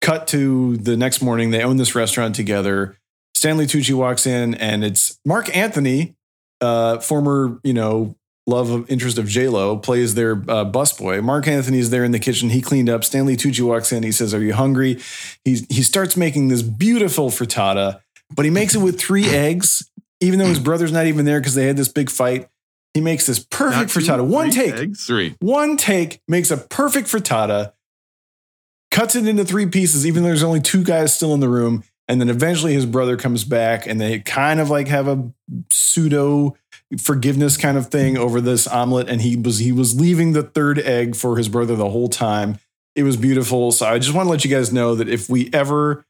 Cut 0.00 0.26
to 0.28 0.76
the 0.78 0.96
next 0.96 1.22
morning, 1.22 1.50
they 1.50 1.62
own 1.62 1.76
this 1.76 1.94
restaurant 1.94 2.34
together. 2.34 2.98
Stanley 3.34 3.66
Tucci 3.66 3.94
walks 3.94 4.26
in, 4.26 4.54
and 4.54 4.84
it's 4.84 5.18
Marc 5.24 5.54
Anthony, 5.56 6.16
uh, 6.60 6.98
former 6.98 7.60
you 7.62 7.72
know 7.72 8.16
love 8.48 8.70
of 8.70 8.90
interest 8.90 9.18
of 9.18 9.28
J 9.28 9.48
Lo, 9.48 9.76
plays 9.76 10.14
their 10.14 10.32
uh, 10.32 10.64
busboy. 10.64 11.22
Marc 11.22 11.46
Anthony 11.46 11.78
is 11.78 11.90
there 11.90 12.02
in 12.02 12.10
the 12.10 12.18
kitchen. 12.18 12.50
He 12.50 12.60
cleaned 12.60 12.88
up. 12.88 13.04
Stanley 13.04 13.36
Tucci 13.36 13.60
walks 13.66 13.92
in. 13.92 14.02
He 14.02 14.10
says, 14.12 14.34
"Are 14.34 14.42
you 14.42 14.54
hungry?" 14.54 14.98
He's 15.44 15.64
he 15.68 15.82
starts 15.82 16.16
making 16.16 16.48
this 16.48 16.62
beautiful 16.62 17.30
frittata, 17.30 18.00
but 18.34 18.44
he 18.44 18.50
makes 18.50 18.74
it 18.74 18.78
with 18.78 18.98
three 19.00 19.26
eggs, 19.28 19.88
even 20.20 20.40
though 20.40 20.46
his 20.46 20.58
brother's 20.58 20.92
not 20.92 21.06
even 21.06 21.24
there 21.24 21.38
because 21.40 21.54
they 21.54 21.66
had 21.66 21.76
this 21.76 21.88
big 21.88 22.10
fight. 22.10 22.48
He 22.94 23.00
makes 23.00 23.26
this 23.26 23.38
Not 23.38 23.50
perfect 23.50 23.92
two, 23.92 24.00
frittata. 24.00 24.26
One 24.26 24.50
take. 24.50 24.74
eggs? 24.74 25.06
Three. 25.06 25.36
One 25.40 25.76
take 25.76 26.20
makes 26.28 26.50
a 26.50 26.56
perfect 26.58 27.08
frittata, 27.08 27.72
cuts 28.92 29.16
it 29.16 29.26
into 29.26 29.44
three 29.44 29.66
pieces, 29.66 30.06
even 30.06 30.22
though 30.22 30.28
there's 30.28 30.44
only 30.44 30.60
two 30.60 30.84
guys 30.84 31.16
still 31.16 31.34
in 31.34 31.40
the 31.40 31.48
room. 31.48 31.82
And 32.06 32.20
then 32.20 32.28
eventually 32.28 32.74
his 32.74 32.86
brother 32.86 33.16
comes 33.16 33.42
back 33.42 33.86
and 33.86 34.00
they 34.00 34.20
kind 34.20 34.60
of 34.60 34.70
like 34.70 34.86
have 34.88 35.08
a 35.08 35.32
pseudo 35.70 36.56
forgiveness 37.00 37.56
kind 37.56 37.78
of 37.78 37.88
thing 37.88 38.18
over 38.18 38.40
this 38.40 38.68
omelet. 38.68 39.08
And 39.08 39.22
he 39.22 39.34
was 39.34 39.58
he 39.58 39.72
was 39.72 39.98
leaving 39.98 40.32
the 40.32 40.42
third 40.42 40.78
egg 40.78 41.16
for 41.16 41.36
his 41.36 41.48
brother 41.48 41.74
the 41.74 41.88
whole 41.88 42.08
time. 42.08 42.58
It 42.94 43.04
was 43.04 43.16
beautiful. 43.16 43.72
So 43.72 43.86
I 43.86 43.98
just 43.98 44.14
want 44.14 44.26
to 44.26 44.30
let 44.30 44.44
you 44.44 44.50
guys 44.50 44.72
know 44.72 44.94
that 44.94 45.08
if 45.08 45.30
we 45.30 45.48
ever 45.54 46.04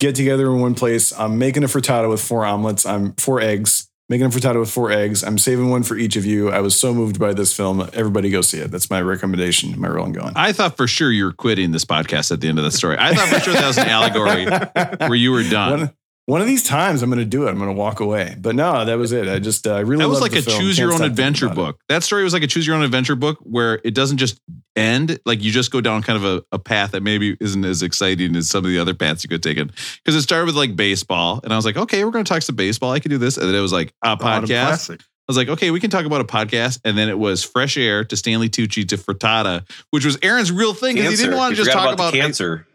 get 0.00 0.14
together 0.14 0.46
in 0.46 0.60
one 0.60 0.74
place, 0.74 1.12
I'm 1.12 1.38
making 1.38 1.62
a 1.62 1.66
frittata 1.66 2.08
with 2.08 2.22
four 2.22 2.46
omelets. 2.46 2.86
I'm 2.86 3.06
um, 3.06 3.12
four 3.18 3.40
eggs, 3.40 3.90
making 4.08 4.26
a 4.26 4.28
frittata 4.28 4.60
with 4.60 4.70
four 4.70 4.90
eggs. 4.90 5.22
I'm 5.22 5.38
saving 5.38 5.70
one 5.70 5.82
for 5.82 5.96
each 5.96 6.16
of 6.16 6.24
you. 6.24 6.50
I 6.50 6.60
was 6.60 6.78
so 6.78 6.92
moved 6.92 7.18
by 7.18 7.32
this 7.32 7.54
film. 7.56 7.88
Everybody 7.92 8.30
go 8.30 8.42
see 8.42 8.58
it. 8.58 8.70
That's 8.70 8.90
my 8.90 9.00
recommendation. 9.00 9.78
My 9.80 9.88
rolling 9.88 10.12
going. 10.12 10.32
I 10.36 10.52
thought 10.52 10.76
for 10.76 10.86
sure 10.86 11.10
you 11.10 11.24
were 11.24 11.32
quitting 11.32 11.72
this 11.72 11.84
podcast 11.84 12.30
at 12.30 12.40
the 12.40 12.48
end 12.48 12.58
of 12.58 12.64
the 12.64 12.70
story. 12.70 12.96
I 12.98 13.14
thought 13.14 13.28
for 13.28 13.40
sure 13.40 13.54
that 13.54 13.66
was 13.66 13.78
an 13.78 13.88
allegory 13.88 14.46
where 15.08 15.14
you 15.16 15.32
were 15.32 15.42
done. 15.44 15.80
One, 15.80 15.90
one 16.26 16.40
of 16.40 16.46
these 16.46 16.62
times 16.62 17.02
I'm 17.02 17.10
going 17.10 17.18
to 17.18 17.24
do 17.24 17.46
it. 17.46 17.50
I'm 17.50 17.58
going 17.58 17.68
to 17.68 17.76
walk 17.76 18.00
away. 18.00 18.34
But 18.38 18.54
no, 18.54 18.84
that 18.84 18.96
was 18.96 19.12
it. 19.12 19.28
I 19.28 19.38
just 19.38 19.66
uh, 19.66 19.74
I 19.74 19.80
really 19.80 20.02
that 20.02 20.08
was 20.08 20.20
loved 20.20 20.32
like 20.34 20.44
the 20.44 20.50
a 20.50 20.52
film. 20.52 20.60
choose 20.60 20.76
Can't 20.76 20.90
your 20.90 20.94
own 20.94 21.02
adventure 21.02 21.46
about 21.46 21.52
it. 21.52 21.56
book. 21.56 21.80
That 21.88 22.02
story 22.02 22.24
was 22.24 22.32
like 22.32 22.42
a 22.42 22.46
choose 22.46 22.66
your 22.66 22.76
own 22.76 22.82
adventure 22.82 23.14
book 23.14 23.38
where 23.42 23.80
it 23.84 23.94
doesn't 23.94 24.16
just 24.16 24.40
end. 24.74 25.18
Like 25.26 25.42
you 25.42 25.50
just 25.50 25.70
go 25.70 25.80
down 25.80 26.02
kind 26.02 26.16
of 26.16 26.24
a, 26.24 26.44
a 26.52 26.58
path 26.58 26.92
that 26.92 27.02
maybe 27.02 27.36
isn't 27.40 27.64
as 27.64 27.82
exciting 27.82 28.34
as 28.36 28.48
some 28.48 28.64
of 28.64 28.70
the 28.70 28.78
other 28.78 28.94
paths 28.94 29.22
you 29.22 29.28
could 29.28 29.42
take 29.42 29.58
in. 29.58 29.66
Because 29.66 30.14
it 30.16 30.22
started 30.22 30.46
with 30.46 30.56
like 30.56 30.76
baseball. 30.76 31.40
And 31.44 31.52
I 31.52 31.56
was 31.56 31.66
like, 31.66 31.76
okay, 31.76 32.04
we're 32.04 32.10
going 32.10 32.24
to 32.24 32.32
talk 32.32 32.42
some 32.42 32.56
baseball. 32.56 32.92
I 32.92 33.00
could 33.00 33.10
do 33.10 33.18
this. 33.18 33.36
And 33.36 33.48
then 33.48 33.54
it 33.54 33.60
was 33.60 33.72
like 33.72 33.92
a 34.02 34.16
podcast. 34.16 34.46
Classic. 34.46 35.00
I 35.00 35.24
was 35.26 35.38
like, 35.38 35.48
okay, 35.48 35.70
we 35.70 35.80
can 35.80 35.88
talk 35.88 36.04
about 36.04 36.20
a 36.20 36.24
podcast. 36.24 36.80
And 36.84 36.98
then 36.98 37.08
it 37.08 37.18
was 37.18 37.42
fresh 37.42 37.78
air 37.78 38.04
to 38.04 38.16
Stanley 38.16 38.50
Tucci 38.50 38.86
to 38.88 38.98
Frittata, 38.98 39.66
which 39.90 40.04
was 40.04 40.18
Aaron's 40.22 40.52
real 40.52 40.74
thing 40.74 40.96
because 40.96 41.12
he 41.12 41.16
didn't 41.16 41.38
want 41.38 41.56
to 41.56 41.56
just 41.56 41.72
talk 41.72 41.94
about, 41.94 42.12
the 42.12 42.20
cancer. 42.20 42.66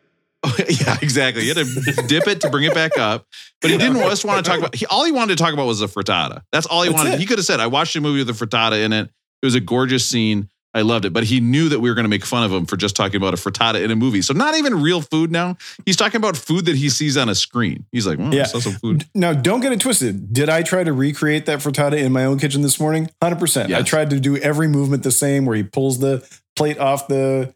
yeah, 0.70 0.98
exactly. 1.02 1.44
He 1.44 1.50
had 1.50 1.58
to 1.58 2.04
dip 2.08 2.28
it 2.28 2.42
to 2.42 2.50
bring 2.50 2.64
it 2.64 2.74
back 2.74 2.98
up, 2.98 3.26
but 3.62 3.72
he 3.72 3.78
didn't 3.78 3.98
just 4.00 4.24
want 4.24 4.44
to 4.44 4.50
talk 4.50 4.60
about. 4.60 4.74
He, 4.76 4.86
all 4.86 5.04
he 5.04 5.12
wanted 5.12 5.38
to 5.38 5.44
talk 5.44 5.54
about 5.54 5.66
was 5.68 5.80
the 5.80 5.88
frittata. 5.88 6.44
That's 6.52 6.66
all 6.66 6.84
he 6.84 6.90
That's 6.90 6.98
wanted. 7.04 7.14
it. 7.16 7.20
He 7.20 7.26
could 7.26 7.38
have 7.40 7.46
said, 7.46 7.60
"I 7.60 7.68
watched 7.68 7.96
a 7.96 8.02
movie 8.02 8.20
with 8.24 8.30
a 8.30 8.46
frittata 8.46 8.84
in 8.84 8.94
it. 8.94 9.10
It 9.42 9.46
was 9.46 9.56
a 9.56 9.60
gorgeous 9.60 10.06
scene. 10.06 10.50
I 10.74 10.82
loved 10.82 11.04
it." 11.04 11.12
But 11.12 11.26
he 11.26 11.42
knew 11.42 11.68
that 11.70 11.82
we 11.82 11.90
were 11.90 11.96
going 11.96 12.06
to 12.06 12.10
make 12.10 12.24
fun 12.26 12.44
of 12.46 12.54
him 12.54 12.66
for 12.68 12.78
just 12.78 12.96
talking 12.96 13.18
about 13.18 13.34
a 13.34 13.38
frittata 13.38 13.84
in 13.84 13.92
a 13.92 13.98
movie. 13.98 14.22
So 14.22 14.34
not 14.34 14.56
even 14.56 14.82
real 14.82 15.02
food 15.02 15.30
now. 15.30 15.58
He's 15.86 15.98
talking 15.98 16.18
about 16.20 16.38
food 16.38 16.68
that 16.68 16.76
he 16.78 16.90
sees 16.90 17.18
on 17.18 17.28
a 17.28 17.36
screen. 17.36 17.86
He's 17.92 18.08
like, 18.08 18.18
"Hmm, 18.18 18.32
Yeah. 18.32 18.44
I 18.44 18.46
saw 18.46 18.60
some 18.60 18.74
food." 18.74 19.06
Now, 19.14 19.34
don't 19.34 19.60
get 19.60 19.74
it 19.74 19.82
twisted. 19.82 20.32
Did 20.32 20.48
I 20.48 20.62
try 20.64 20.86
to 20.86 20.94
recreate 20.94 21.48
that 21.48 21.60
frittata 21.60 21.98
in 21.98 22.14
my 22.14 22.24
own 22.24 22.40
kitchen 22.40 22.62
this 22.62 22.80
morning? 22.80 23.10
100%. 23.22 23.76
I 23.76 23.82
tried 23.82 24.10
to 24.12 24.22
do 24.22 24.38
every 24.38 24.70
movement 24.70 25.04
the 25.04 25.12
same 25.12 25.46
where 25.46 25.58
he 25.58 25.64
pulls 25.64 26.00
the 26.00 26.26
plate 26.56 26.78
off 26.80 27.08
the 27.10 27.54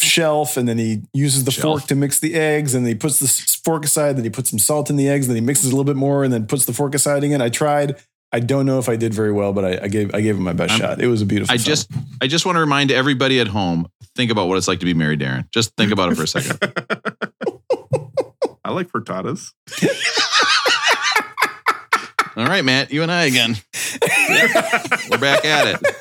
shelf 0.00 0.56
and 0.56 0.68
then 0.68 0.78
he 0.78 1.02
uses 1.12 1.44
the 1.44 1.50
Shelf. 1.50 1.80
fork 1.80 1.88
to 1.88 1.94
mix 1.94 2.20
the 2.20 2.34
eggs 2.34 2.74
and 2.74 2.84
then 2.84 2.92
he 2.92 2.98
puts 2.98 3.18
the 3.18 3.60
fork 3.64 3.84
aside, 3.84 4.16
then 4.16 4.24
he 4.24 4.30
puts 4.30 4.50
some 4.50 4.58
salt 4.58 4.90
in 4.90 4.96
the 4.96 5.08
eggs, 5.08 5.26
then 5.26 5.36
he 5.36 5.42
mixes 5.42 5.66
a 5.66 5.70
little 5.70 5.84
bit 5.84 5.96
more 5.96 6.24
and 6.24 6.32
then 6.32 6.46
puts 6.46 6.66
the 6.66 6.72
fork 6.72 6.94
aside 6.94 7.24
again. 7.24 7.42
I 7.42 7.48
tried. 7.48 7.96
I 8.32 8.38
don't 8.38 8.64
know 8.64 8.78
if 8.78 8.88
I 8.88 8.94
did 8.94 9.12
very 9.12 9.32
well, 9.32 9.52
but 9.52 9.64
I, 9.64 9.84
I 9.84 9.88
gave 9.88 10.14
I 10.14 10.20
gave 10.20 10.36
him 10.36 10.44
my 10.44 10.52
best 10.52 10.70
I'm- 10.72 10.80
shot. 10.80 11.00
It 11.00 11.08
was 11.08 11.20
a 11.22 11.26
beautiful 11.26 11.52
I 11.52 11.56
film. 11.58 11.64
just, 11.64 11.90
I 12.22 12.28
just 12.28 12.46
want 12.46 12.56
to 12.56 12.60
remind 12.60 12.92
everybody 12.92 13.40
at 13.40 13.48
home: 13.48 13.88
think 14.14 14.30
about 14.30 14.46
what 14.46 14.56
it's 14.56 14.68
like 14.68 14.78
to 14.80 14.86
be 14.86 14.94
married, 14.94 15.18
darren 15.20 15.50
Just 15.50 15.74
think 15.76 15.90
about 15.90 16.12
it 16.12 16.14
for 16.14 16.22
a 16.22 16.28
second. 16.28 16.58
I 18.64 18.70
like 18.72 18.88
frittatas. 18.92 19.50
All 22.36 22.46
right, 22.46 22.64
Matt, 22.64 22.92
you 22.92 23.02
and 23.02 23.10
I 23.10 23.24
again. 23.24 23.56
We're 25.10 25.18
back 25.18 25.44
at 25.44 25.66
it. 25.82 25.96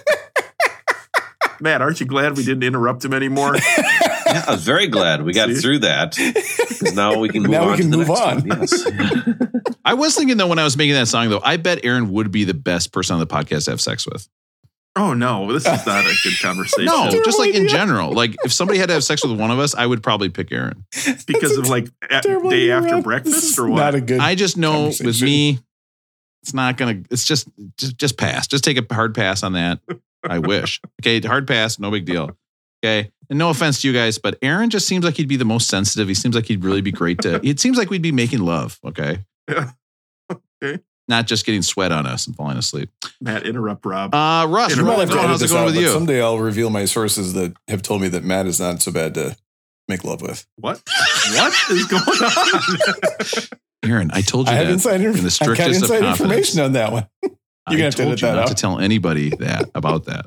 Matt, 1.61 1.81
aren't 1.81 1.99
you 1.99 2.05
glad 2.05 2.37
we 2.37 2.43
didn't 2.43 2.63
interrupt 2.63 3.03
him 3.05 3.13
anymore? 3.13 3.55
Yeah, 4.29 4.45
I 4.47 4.51
was 4.51 4.63
very 4.63 4.85
glad 4.85 5.23
we 5.23 5.33
got 5.33 5.49
See? 5.49 5.55
through 5.55 5.79
that. 5.79 6.15
'Cause 6.15 6.93
Now 6.93 7.17
we 7.17 7.29
can 7.29 7.41
move 7.41 7.51
Now 7.51 7.65
we 7.65 7.71
on. 7.71 7.77
can 7.77 7.85
to 7.89 7.97
the 7.97 7.97
move 7.97 8.45
next 8.45 8.85
on. 8.85 8.95
Yes. 9.65 9.75
I 9.85 9.95
was 9.95 10.15
thinking 10.15 10.37
though 10.37 10.45
when 10.45 10.59
I 10.59 10.63
was 10.63 10.77
making 10.77 10.93
that 10.93 11.07
song 11.07 11.29
though, 11.31 11.41
I 11.43 11.57
bet 11.57 11.79
Aaron 11.83 12.11
would 12.11 12.29
be 12.29 12.43
the 12.43 12.53
best 12.53 12.93
person 12.93 13.15
on 13.15 13.19
the 13.21 13.25
podcast 13.25 13.65
to 13.65 13.71
have 13.71 13.81
sex 13.81 14.05
with. 14.05 14.29
oh 14.95 15.15
no, 15.15 15.51
this 15.51 15.65
is 15.65 15.83
not 15.87 16.05
a 16.05 16.13
good 16.23 16.39
conversation. 16.43 16.85
No, 16.85 17.09
just 17.25 17.39
like 17.39 17.55
in 17.55 17.67
general. 17.67 18.11
Like 18.13 18.35
if 18.43 18.53
somebody 18.53 18.77
had 18.77 18.89
to 18.89 18.93
have 18.93 19.03
sex 19.03 19.23
with 19.25 19.39
one 19.39 19.49
of 19.49 19.57
us, 19.57 19.73
I 19.73 19.83
would 19.87 20.03
probably 20.03 20.29
pick 20.29 20.51
Aaron. 20.51 20.85
because 21.25 21.57
of 21.57 21.67
like 21.67 21.87
a- 22.11 22.21
day 22.21 22.69
after 22.69 22.95
Rob. 22.97 23.03
Breakfast 23.05 23.57
or 23.57 23.67
what? 23.67 23.77
Not 23.77 23.95
a 23.95 24.01
good. 24.01 24.19
I 24.19 24.35
just 24.35 24.57
know 24.57 24.91
with 25.03 25.23
me, 25.23 25.57
it's 26.43 26.53
not 26.53 26.77
gonna. 26.77 27.01
It's 27.09 27.23
just 27.25 27.47
just 27.79 27.97
just 27.97 28.15
pass. 28.15 28.45
Just 28.45 28.63
take 28.63 28.77
a 28.77 28.93
hard 28.93 29.15
pass 29.15 29.41
on 29.41 29.53
that. 29.53 29.79
I 30.27 30.39
wish. 30.39 30.79
Okay, 31.01 31.19
hard 31.21 31.47
pass, 31.47 31.79
no 31.79 31.91
big 31.91 32.05
deal. 32.05 32.31
Okay, 32.83 33.11
and 33.29 33.37
no 33.37 33.49
offense 33.49 33.81
to 33.81 33.87
you 33.87 33.93
guys, 33.93 34.17
but 34.17 34.37
Aaron 34.41 34.69
just 34.69 34.87
seems 34.87 35.03
like 35.05 35.15
he'd 35.17 35.27
be 35.27 35.35
the 35.37 35.45
most 35.45 35.67
sensitive. 35.67 36.07
He 36.07 36.13
seems 36.13 36.35
like 36.35 36.45
he'd 36.45 36.63
really 36.63 36.81
be 36.81 36.91
great 36.91 37.19
to. 37.23 37.45
It 37.45 37.59
seems 37.59 37.77
like 37.77 37.89
we'd 37.89 38.01
be 38.01 38.11
making 38.11 38.39
love. 38.39 38.79
Okay. 38.85 39.19
Yeah. 39.49 39.71
Okay. 40.61 40.79
Not 41.07 41.25
just 41.25 41.45
getting 41.45 41.61
sweat 41.61 41.91
on 41.93 42.05
us 42.05 42.27
and 42.27 42.35
falling 42.35 42.57
asleep. 42.57 42.89
Matt, 43.21 43.45
interrupt 43.47 43.85
Rob. 43.85 44.13
Uh, 44.13 44.45
Russ, 44.47 44.75
You 44.75 44.83
You 44.83 44.85
how's 44.89 44.97
might 44.97 45.03
it 45.03 45.09
going? 45.09 45.27
How's 45.27 45.41
it 45.41 45.47
going 45.49 45.61
out, 45.61 45.65
with 45.67 45.75
you? 45.77 45.87
Someday 45.87 46.21
I'll 46.21 46.37
reveal 46.37 46.69
my 46.69 46.83
sources 46.85 47.33
that 47.33 47.53
have 47.69 47.81
told 47.81 48.01
me 48.01 48.09
that 48.09 48.23
Matt 48.25 48.45
is 48.45 48.59
not 48.59 48.81
so 48.81 48.91
bad 48.91 49.13
to 49.15 49.35
make 49.87 50.03
love 50.03 50.21
with. 50.21 50.45
what? 50.57 50.81
What 51.33 51.53
is 51.71 51.85
going 51.87 52.03
on? 52.03 53.59
Aaron, 53.89 54.11
I 54.13 54.21
told 54.21 54.47
you 54.47 54.53
I 54.53 54.57
have 54.57 54.67
that. 54.67 54.73
inside, 54.73 55.01
inf- 55.01 55.17
in 55.17 55.23
the 55.23 55.37
I 55.41 55.45
got 55.47 55.55
strictest 55.55 55.83
of 55.85 55.91
inside 55.91 56.03
information 56.11 56.59
on 56.59 56.73
that 56.73 56.91
one. 56.91 57.07
You're 57.71 57.77
I 57.77 57.81
gonna 57.81 57.83
have 57.85 57.95
to 57.95 58.01
told 58.03 58.07
edit 58.13 58.21
you 58.21 58.27
that 58.27 58.33
not 58.35 58.41
out. 58.43 58.47
to 58.49 58.55
tell 58.55 58.79
anybody 58.79 59.29
that 59.39 59.69
about 59.75 60.05
that. 60.05 60.25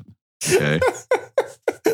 Okay. 0.51 0.79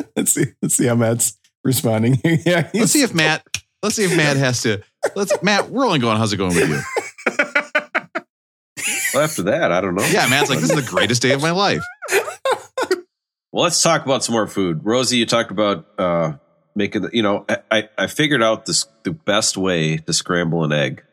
let's 0.15 0.31
see. 0.33 0.45
Let's 0.61 0.75
see 0.75 0.85
how 0.87 0.95
Matt's 0.95 1.37
responding. 1.63 2.19
yeah, 2.23 2.63
he's- 2.63 2.73
let's 2.73 2.91
see 2.91 3.01
if 3.03 3.13
Matt. 3.13 3.45
Let's 3.83 3.95
see 3.95 4.03
if 4.03 4.15
Matt 4.17 4.35
has 4.37 4.61
to. 4.63 4.81
Let's 5.15 5.31
Matt. 5.41 5.69
We're 5.69 5.85
only 5.85 5.99
going. 5.99 6.17
How's 6.17 6.33
it 6.33 6.37
going 6.37 6.53
with 6.55 6.69
you? 6.69 6.81
well, 9.13 9.23
after 9.23 9.43
that, 9.43 9.71
I 9.71 9.81
don't 9.81 9.95
know. 9.95 10.05
Yeah, 10.05 10.27
Matt's 10.27 10.49
like 10.49 10.59
this 10.59 10.69
is 10.71 10.75
the 10.83 10.89
greatest 10.89 11.21
day 11.21 11.31
of 11.33 11.41
my 11.41 11.51
life. 11.51 11.83
Well, 13.51 13.63
let's 13.63 13.81
talk 13.81 14.05
about 14.05 14.23
some 14.23 14.33
more 14.33 14.47
food. 14.47 14.81
Rosie, 14.83 15.17
you 15.17 15.25
talked 15.25 15.49
about 15.49 15.87
uh, 15.97 16.33
making. 16.75 17.01
The, 17.03 17.09
you 17.13 17.23
know, 17.23 17.45
I- 17.49 17.57
I 17.71 17.89
I 17.97 18.07
figured 18.07 18.43
out 18.43 18.65
this 18.65 18.85
the 19.03 19.11
best 19.11 19.57
way 19.57 19.97
to 19.97 20.13
scramble 20.13 20.63
an 20.63 20.71
egg, 20.71 21.03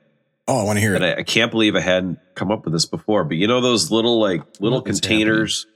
Oh, 0.49 0.61
I 0.61 0.63
want 0.65 0.77
to 0.77 0.81
hear 0.81 0.95
and 0.95 1.05
it. 1.05 1.19
I, 1.19 1.21
I 1.21 1.23
can't 1.25 1.51
believe 1.51 1.75
I 1.75 1.81
hadn't 1.81 2.19
come 2.35 2.51
up 2.53 2.65
with 2.65 2.73
this 2.73 2.87
before. 2.87 3.25
But 3.25 3.37
you 3.37 3.47
know 3.49 3.61
those 3.61 3.91
little 3.91 4.21
like 4.21 4.43
little 4.61 4.81
What 4.81 4.89
is 4.89 5.01
containers, 5.01 5.67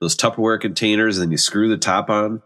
those 0.00 0.16
Tupperware 0.16 0.60
containers, 0.60 1.16
and 1.18 1.24
then 1.26 1.30
you 1.32 1.38
screw 1.38 1.68
the 1.68 1.78
top 1.78 2.10
on. 2.10 2.42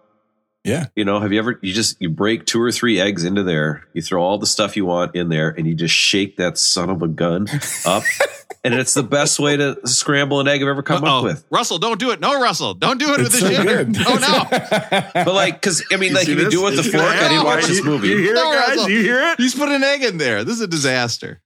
Yeah. 0.65 0.87
You 0.95 1.05
know, 1.05 1.19
have 1.19 1.33
you 1.33 1.41
ever? 1.41 1.59
You 1.61 1.73
just 1.73 2.01
you 2.01 2.09
break 2.09 2.47
two 2.47 2.63
or 2.63 2.71
three 2.71 3.01
eggs 3.01 3.25
into 3.25 3.43
there. 3.43 3.89
You 3.95 4.03
throw 4.03 4.23
all 4.23 4.39
the 4.39 4.47
stuff 4.47 4.77
you 4.77 4.87
want 4.87 5.17
in 5.17 5.29
there, 5.29 5.49
and 5.51 5.67
you 5.67 5.75
just 5.75 5.95
shake 5.95 6.37
that 6.37 6.57
son 6.57 6.89
of 6.89 7.03
a 7.03 7.09
gun 7.09 7.49
up. 7.85 8.05
and 8.65 8.73
it's 8.75 8.95
the 8.95 9.03
best 9.03 9.41
way 9.41 9.57
to 9.57 9.77
scramble 9.89 10.39
an 10.39 10.47
egg 10.47 10.63
I've 10.63 10.69
ever 10.69 10.85
come 10.85 11.03
Uh-oh. 11.03 11.19
up 11.19 11.25
with. 11.25 11.45
Russell, 11.51 11.79
don't 11.79 11.99
do 11.99 12.13
it. 12.13 12.21
No, 12.21 12.41
Russell, 12.41 12.75
don't 12.75 12.99
do 13.01 13.13
it 13.13 13.19
with 13.19 13.35
It's 13.35 13.41
the 13.41 13.57
so 13.57 13.65
shitter. 13.65 14.05
Oh 14.07 15.01
no, 15.15 15.25
But 15.25 15.35
like, 15.35 15.55
because 15.55 15.83
I 15.91 15.97
mean, 15.97 16.15
like, 16.15 16.27
see 16.27 16.33
if 16.35 16.39
you 16.39 16.49
do 16.49 16.61
it 16.61 16.77
with 16.77 16.77
the 16.77 16.83
fork, 16.85 17.03
gonna 17.03 17.09
I 17.09 17.15
didn't 17.15 17.31
happen. 17.33 17.45
watch 17.47 17.67
this 17.67 17.79
You- 17.79 17.85
movie. 17.85 18.07
You 18.11 18.19
hear 18.19 18.35
No, 18.35 18.53
it, 18.53 18.55
guys? 18.55 18.69
Russell. 18.77 18.89
You 18.91 19.03
hear 19.03 19.21
it? 19.33 19.41
he's 19.41 19.57
put 19.57 19.69
an 19.69 19.83
egg 19.83 20.05
in 20.05 20.19
there. 20.19 20.45
This 20.45 20.55
is 20.55 20.61
a 20.61 20.69
disaster. 20.69 21.43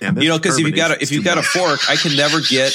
Damn, 0.00 0.18
you 0.20 0.28
know, 0.28 0.38
because 0.38 0.58
if 0.58 0.66
you 0.66 0.72
got 0.72 0.90
a, 0.90 1.02
if 1.02 1.12
you 1.12 1.18
too 1.20 1.24
got 1.24 1.38
a 1.38 1.42
fork, 1.42 1.80
I 1.88 1.96
can 1.96 2.16
never 2.16 2.40
get 2.40 2.72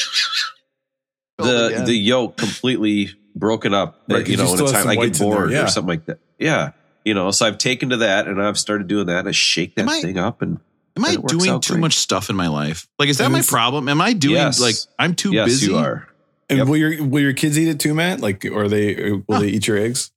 Build 1.37 1.49
oh, 1.49 1.57
the 1.59 1.65
again. 1.67 1.85
the 1.85 1.93
yolk 1.93 2.37
completely 2.37 3.09
broken 3.35 3.73
up. 3.73 4.01
Right, 4.07 4.19
'cause 4.19 4.27
you 4.29 4.37
you 4.37 4.43
know, 4.43 4.53
in 4.53 4.59
a 4.61 4.71
time 4.71 4.81
some 4.81 4.87
I 4.89 4.93
get 4.95 4.99
whites 4.99 5.19
there, 5.19 5.27
bored 5.29 5.51
yeah. 5.51 5.63
or 5.63 5.67
something 5.67 5.89
like 5.89 6.05
that. 6.05 6.19
Yeah, 6.37 6.71
you 7.03 7.13
know, 7.13 7.31
so 7.31 7.45
I've 7.45 7.57
taken 7.57 7.89
to 7.89 7.97
that 7.97 8.27
and 8.27 8.41
I've 8.41 8.57
started 8.57 8.87
doing 8.87 9.07
that. 9.07 9.27
I 9.27 9.31
shake 9.31 9.75
that 9.75 9.87
I- 9.89 10.01
thing 10.01 10.17
up 10.17 10.41
and 10.41 10.59
Am 10.97 11.05
I 11.05 11.09
And 11.09 11.17
it 11.17 11.21
works 11.21 11.33
doing 11.45 11.59
too 11.61 11.73
great. 11.73 11.81
much 11.81 11.93
stuff 11.97 12.29
in 12.29 12.35
my 12.35 12.47
life? 12.47 12.87
Like, 12.97 13.07
is 13.09 13.19
that 13.19 13.25
And 13.25 13.33
my 13.33 13.41
problem? 13.41 13.87
Am 13.87 14.01
I 14.01 14.11
doing 14.13 14.35
Yes. 14.35 14.59
like 14.59 14.75
I'm 14.97 15.13
too 15.15 15.31
yes, 15.31 15.45
busy? 15.47 15.67
you 15.71 15.77
are. 15.77 16.07
And 16.49 16.57
Yep. 16.59 16.67
will 16.67 16.77
your 16.77 17.03
will 17.05 17.21
your 17.21 17.33
kids 17.33 17.57
eat 17.59 17.67
it 17.69 17.79
too, 17.79 17.93
Matt? 17.93 18.19
Like, 18.21 18.43
or 18.51 18.67
they 18.67 18.95
or 18.95 19.23
will 19.27 19.39
they 19.41 19.49
eat 19.49 19.67
your 19.67 19.77
eggs? 19.77 20.11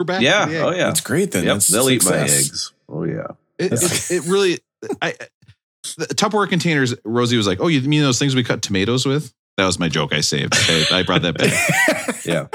We're 0.00 0.04
back. 0.04 0.20
Yeah. 0.20 0.44
Oh, 0.46 0.50
egg. 0.50 0.62
Oh 0.62 0.70
yeah. 0.72 0.86
That's 0.88 1.00
great. 1.00 1.30
Then 1.32 1.44
Yep. 1.44 1.54
That's 1.54 1.68
They'll 1.68 1.88
eat 1.90 2.04
my 2.04 2.18
eggs. 2.18 2.72
Oh 2.88 3.04
yeah. 3.04 3.28
It, 3.58 3.72
it, 3.72 4.10
it 4.10 4.24
really, 4.26 4.58
I, 5.00 5.14
the 5.94 6.06
Tupperware 6.06 6.48
containers. 6.48 6.94
Rosie 7.04 7.36
was 7.36 7.46
like, 7.46 7.60
"Oh, 7.60 7.68
you 7.68 7.80
mean 7.82 8.02
those 8.02 8.18
things 8.18 8.34
we 8.34 8.42
cut 8.42 8.62
tomatoes 8.62 9.06
with?" 9.06 9.32
That 9.56 9.64
was 9.66 9.78
my 9.78 9.88
joke. 9.88 10.12
I 10.12 10.20
saved. 10.20 10.54
Okay, 10.54 10.84
I 10.90 11.02
brought 11.02 11.22
that 11.22 11.38
back. 11.38 12.16
Yeah. 12.26 12.48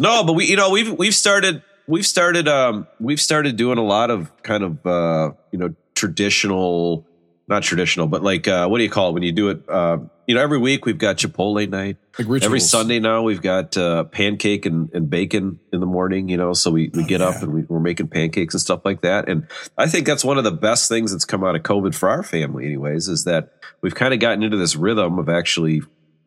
no, 0.00 0.24
but 0.24 0.32
we, 0.32 0.46
you 0.46 0.56
know, 0.56 0.70
we've 0.70 0.92
we've 0.92 1.14
started 1.14 1.62
we've 1.86 2.06
started 2.06 2.48
um 2.48 2.86
we've 3.00 3.20
started 3.20 3.56
doing 3.56 3.78
a 3.78 3.84
lot 3.84 4.10
of 4.10 4.30
kind 4.42 4.64
of 4.64 4.84
uh 4.86 5.32
you 5.52 5.58
know 5.58 5.74
traditional, 5.94 7.06
not 7.48 7.62
traditional, 7.62 8.06
but 8.06 8.22
like 8.22 8.46
uh 8.46 8.68
what 8.68 8.78
do 8.78 8.84
you 8.84 8.90
call 8.90 9.10
it 9.10 9.12
when 9.12 9.22
you 9.22 9.32
do 9.32 9.48
it? 9.48 9.68
Uh, 9.68 9.98
you 10.26 10.34
know, 10.34 10.42
every 10.42 10.58
week 10.58 10.84
we've 10.84 10.98
got 10.98 11.16
Chipotle 11.16 11.66
night. 11.68 11.96
Like. 12.18 12.42
Every 12.44 12.60
Sunday 12.60 13.00
now 13.00 13.22
we've 13.22 13.40
got 13.40 13.76
uh, 13.78 14.04
pancake 14.04 14.66
and, 14.66 14.92
and 14.92 15.08
bacon 15.08 15.58
in 15.72 15.80
the 15.80 15.86
morning, 15.86 16.28
you 16.28 16.36
know, 16.36 16.52
so 16.52 16.70
we, 16.70 16.90
we 16.92 17.04
Oh, 17.04 17.06
get 17.06 17.22
up 17.22 17.42
and 17.42 17.54
we, 17.54 17.62
we're 17.62 17.80
making 17.80 18.08
pancakes 18.08 18.52
and 18.52 18.60
stuff 18.60 18.82
like 18.84 19.00
that. 19.00 19.28
And 19.28 19.46
I 19.78 19.86
think 19.86 20.06
that's 20.06 20.24
one 20.24 20.36
of 20.36 20.44
the 20.44 20.52
best 20.52 20.90
things 20.90 21.12
that's 21.12 21.24
come 21.24 21.44
out 21.44 21.56
of 21.56 21.62
COVID 21.62 21.94
for 21.94 22.10
our 22.10 22.22
family 22.22 22.66
anyways, 22.66 23.08
is 23.08 23.24
that 23.24 23.54
we've 23.80 23.94
kind 23.94 24.12
of 24.12 24.20
gotten 24.20 24.42
into 24.42 24.58
this 24.58 24.76
rhythm 24.76 25.18
of 25.18 25.30
actually 25.30 25.80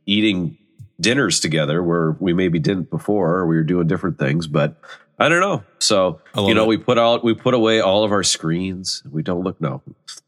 eating 0.08 0.58
dinners 1.00 1.40
together 1.40 1.84
where 1.84 2.16
we 2.20 2.34
maybe 2.34 2.58
didn't 2.58 2.90
before 2.90 3.36
or 3.36 3.46
we 3.46 3.56
were 3.56 3.64
doing 3.64 3.86
different 3.88 4.18
things, 4.18 4.48
but 4.48 4.82
I 5.22 5.30
don't 5.30 5.40
know. 5.40 5.64
So, 5.78 6.20
you 6.36 6.56
know, 6.56 6.64
it. 6.64 6.68
we 6.68 6.78
put 6.78 6.98
out, 6.98 7.24
we 7.24 7.36
put 7.36 7.54
away 7.54 7.80
all 7.80 8.04
of 8.04 8.12
our 8.12 8.24
screens. 8.24 9.04
We 9.10 9.22
don't 9.22 9.44
look, 9.44 9.62
no, 9.62 9.84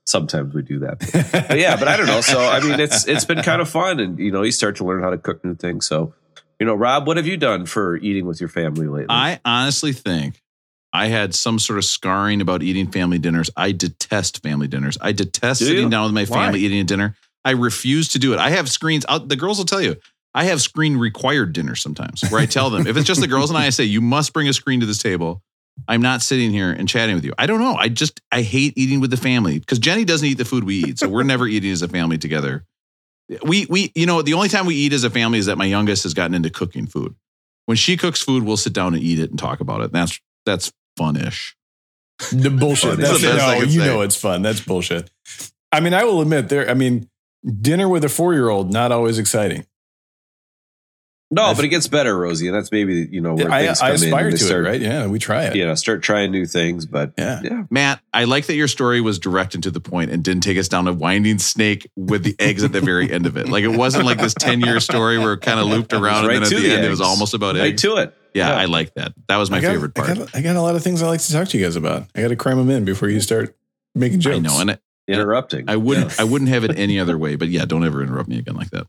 sometimes 0.06 0.54
we 0.54 0.62
do 0.62 0.80
that. 0.80 1.00
But 1.48 1.58
yeah, 1.58 1.76
but 1.78 1.88
I 1.88 1.98
don't 1.98 2.06
know. 2.06 2.22
So 2.22 2.40
I 2.40 2.60
mean, 2.60 2.80
it's 2.80 3.08
it's 3.08 3.26
been 3.26 3.42
kind 3.42 3.60
of 3.60 3.68
fun, 3.68 4.00
and 4.00 4.20
you 4.20 4.32
know, 4.32 4.44
you 4.44 4.52
start 4.52 4.76
to 4.78 4.86
learn 4.86 5.02
how 5.02 5.10
to 5.10 5.18
cook 5.18 5.44
new 5.44 5.56
things. 5.56 5.88
So, 5.88 6.14
you 6.60 6.68
know, 6.68 6.76
Rob, 6.76 7.08
what 7.08 7.18
have 7.18 7.26
you 7.26 7.38
done 7.38 7.66
for 7.66 7.98
eating 7.98 8.28
with 8.28 8.40
your 8.40 8.50
family 8.50 8.88
lately? 8.88 9.08
I 9.10 9.40
honestly 9.44 9.94
think 9.94 10.40
I 10.94 11.08
had 11.08 11.34
some 11.34 11.58
sort 11.58 11.80
of 11.80 11.86
scarring 11.86 12.40
about 12.40 12.62
eating 12.62 12.92
family 12.92 13.18
dinners. 13.18 13.50
I 13.58 13.72
detest 13.72 14.44
family 14.44 14.68
dinners. 14.68 14.98
I 15.02 15.12
detest 15.12 15.62
sitting 15.62 15.90
down 15.90 16.06
with 16.06 16.14
my 16.14 16.26
Why? 16.26 16.46
family 16.46 16.60
eating 16.60 16.80
a 16.80 16.84
dinner. 16.84 17.16
I 17.44 17.52
refuse 17.52 18.10
to 18.10 18.20
do 18.20 18.34
it. 18.34 18.40
I 18.40 18.52
have 18.52 18.70
screens. 18.70 19.06
Out, 19.10 19.28
the 19.28 19.36
girls 19.36 19.58
will 19.58 19.66
tell 19.66 19.82
you. 19.82 19.98
I 20.34 20.46
have 20.46 20.62
screen 20.62 20.98
required 20.98 21.54
dinners 21.54 21.82
sometimes 21.82 22.24
where 22.30 22.42
I 22.42 22.46
tell 22.46 22.70
them 22.70 22.88
if 22.88 22.98
it's 22.98 23.06
just 23.06 23.22
the 23.22 23.28
girls 23.28 23.50
and 23.50 23.58
I, 23.58 23.68
I 23.68 23.70
say 23.70 23.84
you 23.84 24.02
must 24.02 24.34
bring 24.34 24.48
a 24.48 24.54
screen 24.54 24.80
to 24.80 24.86
this 24.86 24.98
table. 24.98 25.44
I'm 25.88 26.02
not 26.02 26.22
sitting 26.22 26.52
here 26.52 26.72
and 26.72 26.88
chatting 26.88 27.16
with 27.16 27.26
you. 27.26 27.34
I 27.38 27.48
don't 27.48 27.60
know. 27.60 27.76
I 27.76 27.90
just 27.90 28.22
I 28.32 28.42
hate 28.42 28.74
eating 28.78 29.00
with 29.00 29.12
the 29.12 29.18
family 29.18 29.60
because 29.60 29.80
Jenny 29.80 30.06
doesn't 30.06 30.28
eat 30.28 30.38
the 30.38 30.46
food 30.46 30.64
we 30.64 30.76
eat, 30.84 31.00
so 31.00 31.10
we're 31.10 31.24
never 31.24 31.48
eating 31.48 31.72
as 31.72 31.82
a 31.82 31.88
family 31.88 32.18
together. 32.18 32.66
We 33.44 33.66
we 33.70 33.92
you 33.96 34.06
know 34.06 34.22
the 34.22 34.34
only 34.34 34.50
time 34.50 34.66
we 34.66 34.76
eat 34.76 34.94
as 34.94 35.04
a 35.04 35.10
family 35.10 35.40
is 35.40 35.48
that 35.48 35.58
my 35.58 35.66
youngest 35.66 36.04
has 36.04 36.14
gotten 36.14 36.36
into 36.36 36.50
cooking 36.50 36.86
food. 36.86 37.16
When 37.66 37.78
she 37.78 37.98
cooks 37.98 38.22
food, 38.22 38.44
we'll 38.44 38.58
sit 38.58 38.74
down 38.74 38.94
and 38.94 39.02
eat 39.02 39.20
it 39.20 39.30
and 39.30 39.40
talk 39.40 39.62
about 39.62 39.82
it. 39.82 39.86
And 39.86 39.94
That's 39.94 40.20
that's 40.46 40.72
fun-ish. 40.98 41.56
The 42.32 42.50
bullshit. 42.50 42.98
That's, 42.98 43.10
That's 43.10 43.22
the 43.22 43.28
best 43.30 43.60
no, 43.60 43.66
you 43.66 43.80
say. 43.80 43.86
know 43.88 44.02
it's 44.02 44.16
fun. 44.16 44.42
That's 44.42 44.62
bullshit. 44.62 45.10
I 45.72 45.80
mean, 45.80 45.94
I 45.94 46.04
will 46.04 46.22
admit 46.22 46.50
there. 46.50 46.70
I 46.70 46.74
mean, 46.74 47.10
dinner 47.62 47.90
with 47.90 48.04
a 48.04 48.10
four 48.10 48.34
year 48.34 48.50
old 48.50 48.72
not 48.72 48.92
always 48.92 49.18
exciting. 49.18 49.66
No, 51.34 51.44
I've- 51.44 51.56
but 51.56 51.66
it 51.66 51.70
gets 51.70 51.88
better, 51.88 52.18
Rosie, 52.18 52.48
and 52.48 52.56
that's 52.56 52.72
maybe 52.72 53.08
you 53.12 53.22
know 53.22 53.34
where 53.36 53.52
I, 53.52 53.66
things 53.66 53.82
I 53.82 53.88
come 53.88 53.96
in 53.98 54.04
aspire 54.04 54.28
and 54.28 54.38
to 54.38 54.44
start, 54.44 54.66
it, 54.66 54.70
right? 54.70 54.82
Yeah, 54.82 55.08
we 55.08 55.20
try 55.20 55.44
it. 55.44 55.56
You 55.56 55.66
know, 55.66 55.76
start 55.76 56.02
trying 56.04 56.32
new 56.32 56.46
things. 56.46 56.86
But 56.86 57.14
Yeah. 57.18 57.42
yeah, 57.44 57.64
Matt, 57.70 58.02
I 58.14 58.24
like 58.26 58.46
that 58.48 58.56
your 58.56 58.68
story 58.68 59.02
was 59.02 59.20
direct 59.20 59.54
and 59.56 59.64
to 59.64 59.72
the 59.72 59.80
point 59.80 60.12
and 60.12 60.24
didn't 60.24 60.44
take 60.44 60.58
us 60.58 60.68
down 60.68 60.88
a 60.88 60.94
winding 60.94 61.40
snake 61.40 61.90
with 61.96 62.24
the 62.24 62.36
eggs 62.40 62.64
at 62.64 62.72
the 62.72 62.82
very 62.82 63.12
end 63.12 63.26
of 63.26 63.38
it. 63.38 63.50
Like 63.50 63.64
it 63.64 63.70
wasn't 63.76 64.06
like 64.06 64.20
this 64.20 64.34
10 64.34 64.62
year 64.62 64.80
story 64.80 65.18
where 65.18 65.34
it 65.34 65.42
kind 65.42 65.60
of 65.60 65.68
looped 65.68 65.94
around 65.94 66.26
Right 66.28 66.38
and 66.38 66.46
then 66.46 66.54
at 66.54 66.62
the, 66.62 66.68
the 66.70 66.76
end 66.76 66.86
it 66.86 66.90
was 66.90 67.02
almost 67.02 67.34
about 67.34 67.56
right 67.56 67.66
eggs. 67.72 67.82
to 67.84 67.98
it. 67.98 68.14
yeah, 68.34 68.50
Yeah. 68.50 68.56
I 68.58 68.66
like 68.66 68.94
that. 68.96 69.14
That 69.28 69.38
was 69.38 69.50
my 69.52 69.60
got, 69.60 69.72
favorite 69.74 69.94
part. 69.96 70.10
I 70.10 70.14
got, 70.16 70.36
I 70.36 70.42
got 70.42 70.56
a 70.56 70.62
lot 70.62 70.76
of 70.76 70.84
things 70.84 71.02
I 71.02 71.08
like 71.08 71.22
to 71.22 71.32
talk 71.32 71.48
to 71.50 71.58
you 71.58 71.64
guys 71.66 71.76
about. 71.76 72.08
I 72.16 72.22
got 72.22 72.28
to 72.30 72.36
cram 72.36 72.58
them 72.58 72.70
in 72.70 72.86
before 72.86 73.10
you 73.10 73.20
start 73.22 73.56
making 73.96 74.20
jokes. 74.20 74.38
I 74.38 74.40
know, 74.40 74.60
and 74.62 74.72
I, 74.72 74.78
Interrupting. 75.08 75.70
I 75.70 75.76
wouldn't 75.76 76.20
I 76.20 76.24
wouldn't 76.24 76.50
have 76.50 76.64
it 76.64 76.78
any 76.78 77.00
other 77.00 77.18
way. 77.18 77.36
But 77.36 77.50
yeah, 77.50 77.66
don't 77.66 77.84
ever 77.84 78.02
interrupt 78.02 78.30
me 78.30 78.40
again 78.40 78.56
like 78.56 78.70
that. 78.72 78.88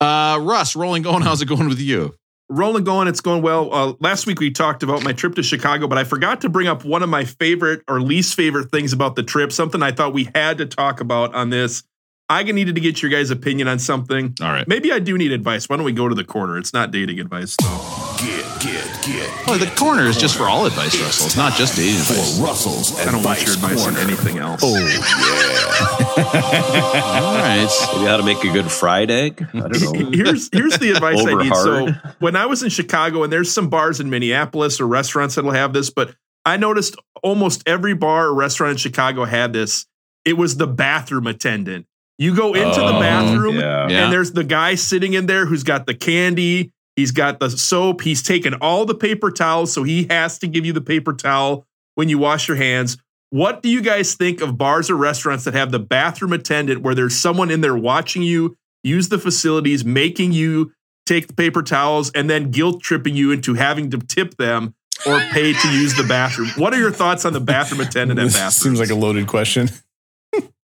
Uh 0.00 0.38
Russ, 0.40 0.76
rolling 0.76 1.02
going, 1.02 1.22
how's 1.22 1.40
it 1.40 1.46
going 1.46 1.68
with 1.68 1.80
you? 1.80 2.14
rolling 2.50 2.84
going 2.84 3.08
it's 3.08 3.22
going 3.22 3.40
well 3.40 3.72
uh, 3.72 3.94
last 4.00 4.26
week 4.26 4.38
we 4.38 4.50
talked 4.50 4.82
about 4.82 5.02
my 5.02 5.12
trip 5.12 5.34
to 5.34 5.42
chicago 5.42 5.88
but 5.88 5.96
i 5.96 6.04
forgot 6.04 6.42
to 6.42 6.48
bring 6.50 6.66
up 6.66 6.84
one 6.84 7.02
of 7.02 7.08
my 7.08 7.24
favorite 7.24 7.82
or 7.88 8.02
least 8.02 8.34
favorite 8.34 8.70
things 8.70 8.92
about 8.92 9.16
the 9.16 9.22
trip 9.22 9.50
something 9.50 9.82
i 9.82 9.90
thought 9.90 10.12
we 10.12 10.28
had 10.34 10.58
to 10.58 10.66
talk 10.66 11.00
about 11.00 11.34
on 11.34 11.48
this 11.48 11.82
i 12.28 12.42
needed 12.42 12.74
to 12.74 12.80
get 12.80 13.02
your 13.02 13.10
guys 13.10 13.30
opinion 13.30 13.68
on 13.68 13.78
something 13.78 14.34
All 14.40 14.50
right. 14.52 14.66
maybe 14.66 14.92
i 14.92 14.98
do 14.98 15.16
need 15.18 15.32
advice 15.32 15.68
why 15.68 15.76
don't 15.76 15.84
we 15.84 15.92
go 15.92 16.08
to 16.08 16.14
the 16.14 16.24
corner 16.24 16.58
it's 16.58 16.72
not 16.72 16.90
dating 16.90 17.20
advice 17.20 17.56
though 17.60 18.00
Get, 18.24 18.44
get, 18.60 18.84
get. 19.04 19.48
Oh, 19.48 19.58
the 19.58 19.70
corner 19.76 20.04
is 20.04 20.16
just 20.16 20.36
for 20.38 20.44
all 20.44 20.64
advice, 20.64 20.98
Russell. 20.98 21.26
It's 21.26 21.36
not 21.36 21.52
just 21.54 21.76
dating 21.76 21.96
advice. 22.00 22.38
For 22.38 22.44
Russell's 22.44 22.98
i 23.00 23.10
don't 23.10 23.22
want 23.22 23.44
your 23.44 23.52
advice 23.54 23.86
on 23.86 23.96
anything 23.98 24.38
else 24.38 24.62
Oh, 24.64 24.78
yeah. 24.78 25.94
All 26.16 27.34
right. 27.34 27.68
Maybe 27.94 28.06
how 28.06 28.16
to 28.16 28.22
make 28.22 28.42
a 28.44 28.52
good 28.52 28.70
fried 28.70 29.10
egg. 29.10 29.46
I 29.52 29.58
don't 29.68 29.82
know. 29.82 30.10
here's 30.12 30.48
here's 30.52 30.78
the 30.78 30.92
advice 30.92 31.18
I 31.18 31.30
Over 31.32 31.42
need. 31.42 31.54
So 31.54 31.88
when 32.20 32.36
I 32.36 32.46
was 32.46 32.62
in 32.62 32.70
Chicago, 32.70 33.24
and 33.24 33.32
there's 33.32 33.50
some 33.50 33.68
bars 33.68 34.00
in 34.00 34.10
Minneapolis 34.10 34.80
or 34.80 34.86
restaurants 34.86 35.34
that'll 35.34 35.50
have 35.50 35.72
this, 35.72 35.90
but 35.90 36.14
I 36.46 36.56
noticed 36.56 36.96
almost 37.22 37.62
every 37.66 37.94
bar 37.94 38.26
or 38.26 38.34
restaurant 38.34 38.72
in 38.72 38.76
Chicago 38.78 39.24
had 39.24 39.52
this. 39.52 39.86
It 40.24 40.34
was 40.34 40.56
the 40.56 40.66
bathroom 40.66 41.26
attendant. 41.26 41.86
You 42.18 42.34
go 42.36 42.54
into 42.54 42.80
the 42.80 42.94
Oh, 42.96 43.00
bathroom, 43.00 43.56
yeah. 43.56 43.88
Yeah. 43.88 44.04
and 44.04 44.12
there's 44.12 44.32
the 44.32 44.44
guy 44.44 44.76
sitting 44.76 45.14
in 45.14 45.26
there 45.26 45.46
who's 45.46 45.64
got 45.64 45.86
the 45.86 45.94
candy. 45.94 46.72
He's 46.96 47.10
got 47.10 47.40
the 47.40 47.50
soap. 47.50 48.02
He's 48.02 48.22
taken 48.22 48.54
all 48.54 48.84
the 48.84 48.94
paper 48.94 49.30
towels, 49.32 49.72
so 49.72 49.82
he 49.82 50.06
has 50.10 50.38
to 50.38 50.46
give 50.46 50.64
you 50.64 50.72
the 50.72 50.80
paper 50.80 51.12
towel 51.12 51.66
when 51.96 52.08
you 52.08 52.18
wash 52.18 52.46
your 52.46 52.56
hands. 52.56 52.96
What 53.30 53.62
do 53.62 53.68
you 53.68 53.82
guys 53.82 54.14
think 54.14 54.40
of 54.40 54.56
bars 54.56 54.90
or 54.90 54.94
restaurants 54.96 55.42
that 55.44 55.54
have 55.54 55.72
the 55.72 55.80
bathroom 55.80 56.32
attendant 56.32 56.82
where 56.82 56.94
there's 56.94 57.16
someone 57.16 57.50
in 57.50 57.62
there 57.62 57.76
watching 57.76 58.22
you 58.22 58.56
use 58.84 59.08
the 59.08 59.18
facilities, 59.18 59.84
making 59.84 60.30
you 60.32 60.72
take 61.06 61.26
the 61.26 61.34
paper 61.34 61.62
towels, 61.62 62.12
and 62.14 62.30
then 62.30 62.52
guilt 62.52 62.80
tripping 62.80 63.16
you 63.16 63.32
into 63.32 63.54
having 63.54 63.90
to 63.90 63.98
tip 63.98 64.36
them 64.36 64.72
or 65.04 65.18
pay 65.32 65.52
to 65.52 65.68
use 65.72 65.96
the 65.96 66.04
bathroom? 66.04 66.48
What 66.56 66.72
are 66.74 66.78
your 66.78 66.92
thoughts 66.92 67.24
on 67.24 67.32
the 67.32 67.40
bathroom 67.40 67.80
attendant 67.80 68.20
at 68.20 68.22
This 68.26 68.34
bathrooms? 68.34 68.54
seems 68.56 68.78
like 68.80 68.90
a 68.90 68.94
loaded 68.94 69.26
question. 69.26 69.68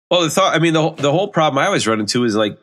Well, 0.09 0.21
the 0.21 0.29
thought, 0.29 0.55
I 0.55 0.59
mean, 0.59 0.73
the, 0.73 0.81
whole- 0.81 0.91
the 0.95 1.11
whole 1.11 1.27
problem 1.27 1.57
I 1.61 1.65
always 1.67 1.85
run 1.87 1.99
into 1.99 2.23
is 2.23 2.35
like, 2.35 2.57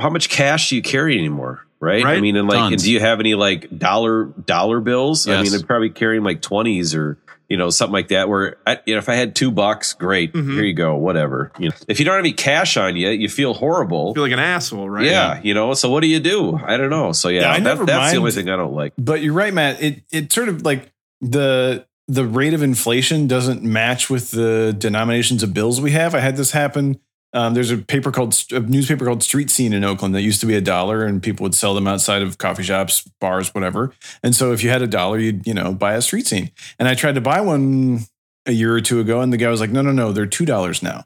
how 0.00 0.10
much 0.10 0.28
cash 0.28 0.70
do 0.70 0.76
you 0.76 0.82
carry 0.82 1.18
anymore? 1.18 1.66
Right. 1.80 2.04
I 2.04 2.20
mean, 2.20 2.36
and 2.36 2.46
like, 2.48 2.72
and 2.72 2.82
do 2.82 2.92
you 2.92 3.00
have 3.00 3.20
any 3.20 3.34
like 3.34 3.76
dollar, 3.76 4.24
dollar 4.24 4.80
bills? 4.80 5.26
I 5.26 5.42
mean, 5.42 5.54
I'm 5.54 5.62
probably 5.62 5.90
carrying 5.90 6.22
like 6.22 6.42
20s 6.42 6.94
or, 6.96 7.16
you 7.48 7.56
know, 7.56 7.70
something 7.70 7.94
like 7.94 8.08
that 8.08 8.28
where, 8.28 8.58
I, 8.66 8.78
you 8.84 8.94
know, 8.94 8.98
if 8.98 9.08
I 9.08 9.14
had 9.14 9.34
two 9.34 9.50
bucks, 9.50 9.94
great. 9.94 10.32
Mhm. 10.34 10.52
Here 10.52 10.62
you 10.62 10.74
go. 10.74 10.94
Whatever. 10.96 11.50
You 11.58 11.70
know, 11.70 11.74
if 11.88 11.98
you 11.98 12.04
don't 12.04 12.14
have 12.14 12.20
any 12.22 12.32
cash 12.34 12.76
on 12.76 12.96
you, 12.96 13.08
you 13.08 13.28
feel 13.30 13.54
horrible. 13.54 14.08
you 14.08 14.14
feel 14.14 14.22
like 14.24 14.32
an 14.32 14.38
asshole, 14.38 14.88
right? 14.90 15.06
Yeah. 15.06 15.40
You 15.42 15.54
know, 15.54 15.72
so 15.74 15.88
what 15.90 16.00
do 16.02 16.06
you 16.08 16.20
do? 16.20 16.60
I 16.62 16.76
don't 16.76 16.90
know. 16.90 17.12
So 17.12 17.28
yeah, 17.28 17.40
Yeah, 17.42 17.50
I 17.52 17.54
that, 17.54 17.62
never 17.62 17.86
that's 17.86 18.12
the 18.12 18.18
only 18.18 18.30
thing 18.32 18.50
I 18.50 18.56
don't 18.56 18.74
like. 18.74 18.92
But 18.98 19.22
you're 19.22 19.32
right, 19.34 19.52
Matt. 19.54 19.82
It 19.82 20.02
it 20.12 20.32
sort 20.32 20.48
of 20.50 20.62
like 20.62 20.92
the 21.22 21.86
the 22.10 22.26
rate 22.26 22.54
of 22.54 22.62
inflation 22.62 23.28
doesn't 23.28 23.62
match 23.62 24.10
with 24.10 24.32
the 24.32 24.74
denominations 24.76 25.44
of 25.44 25.54
bills 25.54 25.80
we 25.80 25.92
have. 25.92 26.12
I 26.12 26.18
had 26.18 26.36
this 26.36 26.50
happen. 26.50 26.98
Um, 27.32 27.54
there's 27.54 27.70
a 27.70 27.78
paper 27.78 28.10
called 28.10 28.34
a 28.50 28.58
newspaper 28.58 29.06
called 29.06 29.22
Street 29.22 29.48
Scene 29.48 29.72
in 29.72 29.84
Oakland 29.84 30.16
that 30.16 30.22
used 30.22 30.40
to 30.40 30.46
be 30.46 30.56
a 30.56 30.60
dollar, 30.60 31.04
and 31.04 31.22
people 31.22 31.44
would 31.44 31.54
sell 31.54 31.72
them 31.72 31.86
outside 31.86 32.22
of 32.22 32.38
coffee 32.38 32.64
shops, 32.64 33.08
bars, 33.20 33.54
whatever. 33.54 33.92
And 34.24 34.34
so 34.34 34.50
if 34.52 34.64
you 34.64 34.70
had 34.70 34.82
a 34.82 34.88
dollar, 34.88 35.20
you'd 35.20 35.46
you 35.46 35.54
know 35.54 35.72
buy 35.72 35.94
a 35.94 36.02
Street 36.02 36.26
Scene. 36.26 36.50
And 36.80 36.88
I 36.88 36.96
tried 36.96 37.14
to 37.14 37.20
buy 37.20 37.40
one 37.40 38.00
a 38.46 38.52
year 38.52 38.74
or 38.74 38.80
two 38.80 38.98
ago, 38.98 39.20
and 39.20 39.32
the 39.32 39.36
guy 39.36 39.48
was 39.48 39.60
like, 39.60 39.70
"No, 39.70 39.80
no, 39.80 39.92
no, 39.92 40.10
they're 40.10 40.26
two 40.26 40.44
dollars 40.44 40.82
now." 40.82 41.04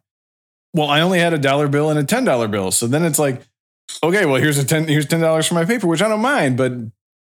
Well, 0.73 0.88
I 0.88 1.03
only 1.03 1.19
had 1.19 1.35
a 1.35 1.38
dollar 1.38 1.69
bill 1.69 1.90
and 1.90 1.99
a 1.99 2.05
ten 2.05 2.25
dollar 2.25 2.49
bill, 2.49 2.71
so 2.71 2.87
then 2.87 3.05
it's 3.05 3.19
like, 3.19 3.43
okay, 4.03 4.25
well 4.25 4.37
here's 4.37 4.57
a 4.57 4.64
ten 4.64 4.88
here's 4.88 5.07
ten 5.07 5.21
dollars 5.21 5.47
for 5.47 5.55
my 5.55 5.67
paper, 5.67 5.87
which 5.87 6.01
I 6.01 6.09
don't 6.09 6.23
mind, 6.23 6.57
but 6.57 6.73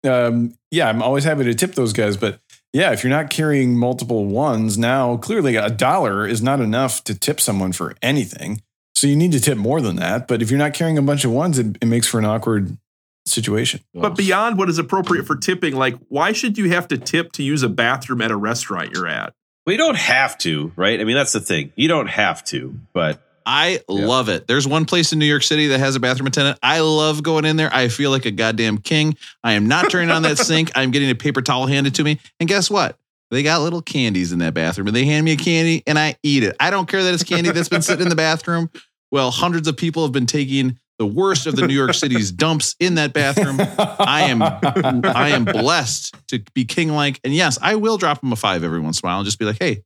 um, 0.09 0.57
yeah, 0.71 0.87
I'm 0.87 1.01
always 1.01 1.25
happy 1.25 1.43
to 1.43 1.53
tip 1.53 1.75
those 1.75 1.91
guys. 1.91 2.15
But 2.15 2.39
yeah, 2.73 2.91
if 2.91 3.03
you're 3.03 3.11
not 3.11 3.29
carrying 3.29 3.77
multiple 3.77 4.25
ones 4.25 4.77
now, 4.77 5.15
clearly 5.17 5.55
a 5.55 5.69
dollar 5.69 6.27
is 6.27 6.41
not 6.41 6.59
enough 6.59 7.03
to 7.05 7.17
tip 7.17 7.39
someone 7.39 7.71
for 7.71 7.95
anything. 8.01 8.61
So 8.95 9.07
you 9.07 9.15
need 9.15 9.31
to 9.33 9.39
tip 9.39 9.57
more 9.57 9.79
than 9.79 9.95
that. 9.97 10.27
But 10.27 10.41
if 10.41 10.49
you're 10.49 10.57
not 10.57 10.73
carrying 10.73 10.97
a 10.97 11.01
bunch 11.01 11.23
of 11.23 11.31
ones, 11.31 11.59
it, 11.59 11.77
it 11.81 11.85
makes 11.85 12.07
for 12.07 12.17
an 12.19 12.25
awkward 12.25 12.77
situation. 13.25 13.81
But 13.93 14.15
beyond 14.15 14.57
what 14.57 14.69
is 14.69 14.79
appropriate 14.79 15.25
for 15.25 15.35
tipping, 15.35 15.75
like 15.75 15.95
why 16.09 16.31
should 16.33 16.57
you 16.57 16.71
have 16.71 16.87
to 16.89 16.97
tip 16.97 17.31
to 17.33 17.43
use 17.43 17.63
a 17.63 17.69
bathroom 17.69 18.21
at 18.21 18.31
a 18.31 18.35
restaurant 18.35 18.91
you're 18.93 19.07
at? 19.07 19.33
Well, 19.65 19.71
you 19.71 19.77
don't 19.77 19.97
have 19.97 20.37
to, 20.39 20.73
right? 20.75 20.99
I 20.99 21.03
mean, 21.03 21.15
that's 21.15 21.31
the 21.31 21.39
thing. 21.39 21.71
You 21.75 21.87
don't 21.87 22.07
have 22.07 22.43
to, 22.45 22.77
but 22.91 23.21
I 23.45 23.81
love 23.87 24.29
it. 24.29 24.47
There's 24.47 24.67
one 24.67 24.85
place 24.85 25.13
in 25.13 25.19
New 25.19 25.25
York 25.25 25.43
City 25.43 25.67
that 25.67 25.79
has 25.79 25.95
a 25.95 25.99
bathroom 25.99 26.27
attendant. 26.27 26.59
I 26.63 26.79
love 26.79 27.23
going 27.23 27.45
in 27.45 27.57
there. 27.57 27.69
I 27.73 27.87
feel 27.87 28.11
like 28.11 28.25
a 28.25 28.31
goddamn 28.31 28.77
king. 28.79 29.17
I 29.43 29.53
am 29.53 29.67
not 29.67 29.89
turning 29.89 30.11
on 30.11 30.23
that 30.23 30.37
sink. 30.39 30.71
I'm 30.75 30.91
getting 30.91 31.09
a 31.09 31.15
paper 31.15 31.41
towel 31.41 31.67
handed 31.67 31.95
to 31.95 32.03
me. 32.03 32.19
And 32.39 32.47
guess 32.49 32.69
what? 32.69 32.97
They 33.31 33.41
got 33.41 33.61
little 33.61 33.81
candies 33.81 34.31
in 34.31 34.39
that 34.39 34.53
bathroom 34.53 34.87
and 34.87 34.95
they 34.95 35.05
hand 35.05 35.25
me 35.25 35.31
a 35.31 35.37
candy 35.37 35.81
and 35.87 35.97
I 35.97 36.17
eat 36.21 36.43
it. 36.43 36.55
I 36.59 36.69
don't 36.69 36.87
care 36.87 37.03
that 37.03 37.13
it's 37.13 37.23
candy 37.23 37.51
that's 37.51 37.69
been 37.69 37.81
sitting 37.81 38.03
in 38.03 38.09
the 38.09 38.15
bathroom. 38.15 38.69
Well, 39.11 39.31
hundreds 39.31 39.67
of 39.67 39.75
people 39.75 40.03
have 40.03 40.11
been 40.11 40.27
taking 40.27 40.77
the 40.99 41.07
worst 41.07 41.47
of 41.47 41.55
the 41.55 41.65
New 41.65 41.73
York 41.73 41.93
City's 41.95 42.31
dumps 42.31 42.75
in 42.79 42.95
that 42.95 43.13
bathroom. 43.13 43.57
I 43.59 44.27
am 44.29 44.43
I 44.43 45.29
am 45.29 45.45
blessed 45.45 46.15
to 46.27 46.43
be 46.53 46.65
king 46.65 46.89
like. 46.89 47.19
And 47.23 47.33
yes, 47.33 47.57
I 47.61 47.75
will 47.75 47.97
drop 47.97 48.23
him 48.23 48.31
a 48.31 48.35
five 48.35 48.63
every 48.63 48.79
once 48.79 49.01
in 49.01 49.07
a 49.07 49.09
while 49.09 49.19
and 49.19 49.25
just 49.25 49.39
be 49.39 49.45
like, 49.45 49.57
hey, 49.59 49.83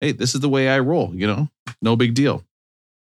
hey, 0.00 0.12
this 0.12 0.34
is 0.34 0.40
the 0.40 0.48
way 0.48 0.68
I 0.68 0.78
roll, 0.78 1.12
you 1.14 1.26
know? 1.26 1.48
No 1.82 1.96
big 1.96 2.14
deal. 2.14 2.44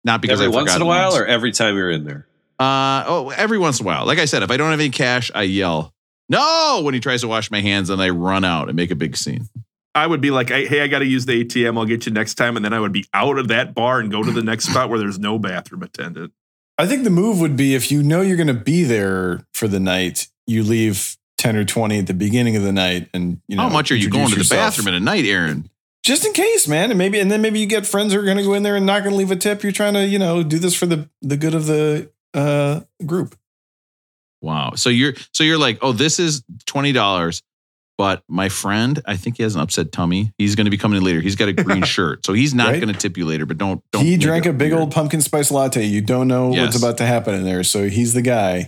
Not 0.07 0.21
because 0.21 0.41
every 0.41 0.53
I 0.53 0.55
once 0.55 0.75
in 0.75 0.81
a 0.81 0.85
while 0.85 1.09
once. 1.11 1.19
or 1.21 1.25
every 1.27 1.51
time 1.51 1.75
you're 1.75 1.91
in 1.91 2.03
there. 2.05 2.27
Uh 2.59 3.03
oh, 3.05 3.29
every 3.35 3.59
once 3.59 3.79
in 3.79 3.85
a 3.85 3.87
while. 3.87 4.05
Like 4.07 4.17
I 4.17 4.25
said, 4.25 4.41
if 4.41 4.49
I 4.49 4.57
don't 4.57 4.71
have 4.71 4.79
any 4.79 4.89
cash, 4.89 5.29
I 5.35 5.43
yell 5.43 5.93
no 6.29 6.81
when 6.83 6.93
he 6.95 6.99
tries 6.99 7.21
to 7.21 7.27
wash 7.27 7.51
my 7.51 7.61
hands, 7.61 7.89
and 7.91 8.01
I 8.01 8.09
run 8.09 8.43
out 8.43 8.67
and 8.69 8.75
make 8.75 8.89
a 8.89 8.95
big 8.95 9.15
scene. 9.15 9.47
I 9.93 10.05
would 10.05 10.21
be 10.21 10.29
like, 10.31 10.49
hey, 10.49 10.81
I 10.81 10.87
got 10.87 10.99
to 10.99 11.05
use 11.05 11.25
the 11.25 11.43
ATM. 11.43 11.77
I'll 11.77 11.85
get 11.85 12.05
you 12.05 12.11
next 12.11 12.35
time. 12.35 12.55
And 12.55 12.63
then 12.63 12.71
I 12.71 12.79
would 12.79 12.91
be 12.91 13.05
out 13.15 13.39
of 13.39 13.47
that 13.47 13.73
bar 13.73 13.99
and 13.99 14.11
go 14.11 14.21
to 14.23 14.31
the 14.31 14.43
next 14.43 14.65
spot 14.69 14.89
where 14.89 14.99
there's 14.99 15.17
no 15.17 15.39
bathroom 15.39 15.81
attendant. 15.83 16.33
I 16.77 16.85
think 16.85 17.03
the 17.03 17.09
move 17.09 17.39
would 17.39 17.57
be 17.57 17.73
if 17.73 17.91
you 17.91 18.03
know 18.03 18.21
you're 18.21 18.37
going 18.37 18.45
to 18.45 18.53
be 18.53 18.83
there 18.83 19.41
for 19.53 19.67
the 19.67 19.79
night, 19.79 20.27
you 20.45 20.61
leave 20.63 21.17
10 21.39 21.55
or 21.55 21.65
20 21.65 21.97
at 21.99 22.05
the 22.07 22.13
beginning 22.13 22.55
of 22.55 22.61
the 22.61 22.71
night 22.71 23.09
and 23.13 23.41
you 23.47 23.55
know 23.55 23.63
How 23.63 23.69
much 23.69 23.91
are 23.91 23.95
you 23.95 24.09
going 24.09 24.27
to 24.27 24.35
the 24.35 24.41
yourself. 24.41 24.75
bathroom 24.75 24.87
in 24.89 24.93
a 24.93 24.99
night, 24.99 25.25
Aaron? 25.25 25.67
Just 26.07 26.25
in 26.25 26.31
case, 26.31 26.69
man. 26.69 26.89
And 26.89 26.97
maybe 26.97 27.19
and 27.19 27.29
then 27.29 27.41
maybe 27.41 27.59
you 27.59 27.65
get 27.65 27.85
friends 27.85 28.13
who 28.13 28.19
are 28.19 28.23
going 28.23 28.37
to 28.37 28.43
go 28.43 28.53
in 28.53 28.63
there 28.63 28.77
and 28.77 28.85
not 28.85 28.99
going 29.03 29.11
to 29.11 29.17
leave 29.17 29.29
a 29.29 29.35
tip. 29.35 29.61
You're 29.61 29.73
trying 29.73 29.93
to, 29.95 30.05
you 30.07 30.17
know, 30.17 30.41
do 30.41 30.57
this 30.57 30.73
for 30.73 30.85
the 30.85 31.09
the 31.21 31.35
good 31.35 31.53
of 31.53 31.65
the 31.65 32.09
uh 32.33 32.79
group. 33.05 33.35
Wow. 34.41 34.71
So 34.75 34.89
you're 34.89 35.15
so 35.33 35.43
you're 35.43 35.57
like, 35.57 35.79
oh, 35.81 35.91
this 35.91 36.17
is 36.17 36.43
twenty 36.65 36.93
dollars, 36.93 37.41
but 37.97 38.23
my 38.29 38.47
friend, 38.47 39.01
I 39.05 39.17
think 39.17 39.35
he 39.35 39.43
has 39.43 39.55
an 39.55 39.61
upset 39.61 39.91
tummy. 39.91 40.31
He's 40.37 40.55
going 40.55 40.63
to 40.65 40.71
be 40.71 40.77
coming 40.77 40.97
in 40.97 41.03
later. 41.03 41.19
He's 41.19 41.35
got 41.35 41.49
a 41.49 41.53
green 41.53 41.83
shirt, 41.95 42.25
so 42.25 42.31
he's 42.31 42.53
not 42.53 42.69
Right. 42.69 42.79
going 42.81 42.93
to 42.93 42.97
tip 42.97 43.17
you 43.17 43.25
later. 43.25 43.45
But 43.45 43.57
don't 43.57 43.83
don't. 43.91 44.05
he 44.05 44.15
drank 44.15 44.45
a 44.45 44.53
big 44.53 44.71
weird. 44.71 44.79
old 44.83 44.91
pumpkin 44.91 45.19
spice 45.21 45.51
latte. 45.51 45.83
You 45.83 45.99
don't 45.99 46.29
know 46.29 46.53
Yes. 46.53 46.61
what's 46.67 46.77
about 46.77 46.97
to 46.99 47.05
happen 47.05 47.33
in 47.35 47.43
there, 47.43 47.63
so 47.65 47.89
he's 47.89 48.13
the 48.13 48.21
guy. 48.21 48.65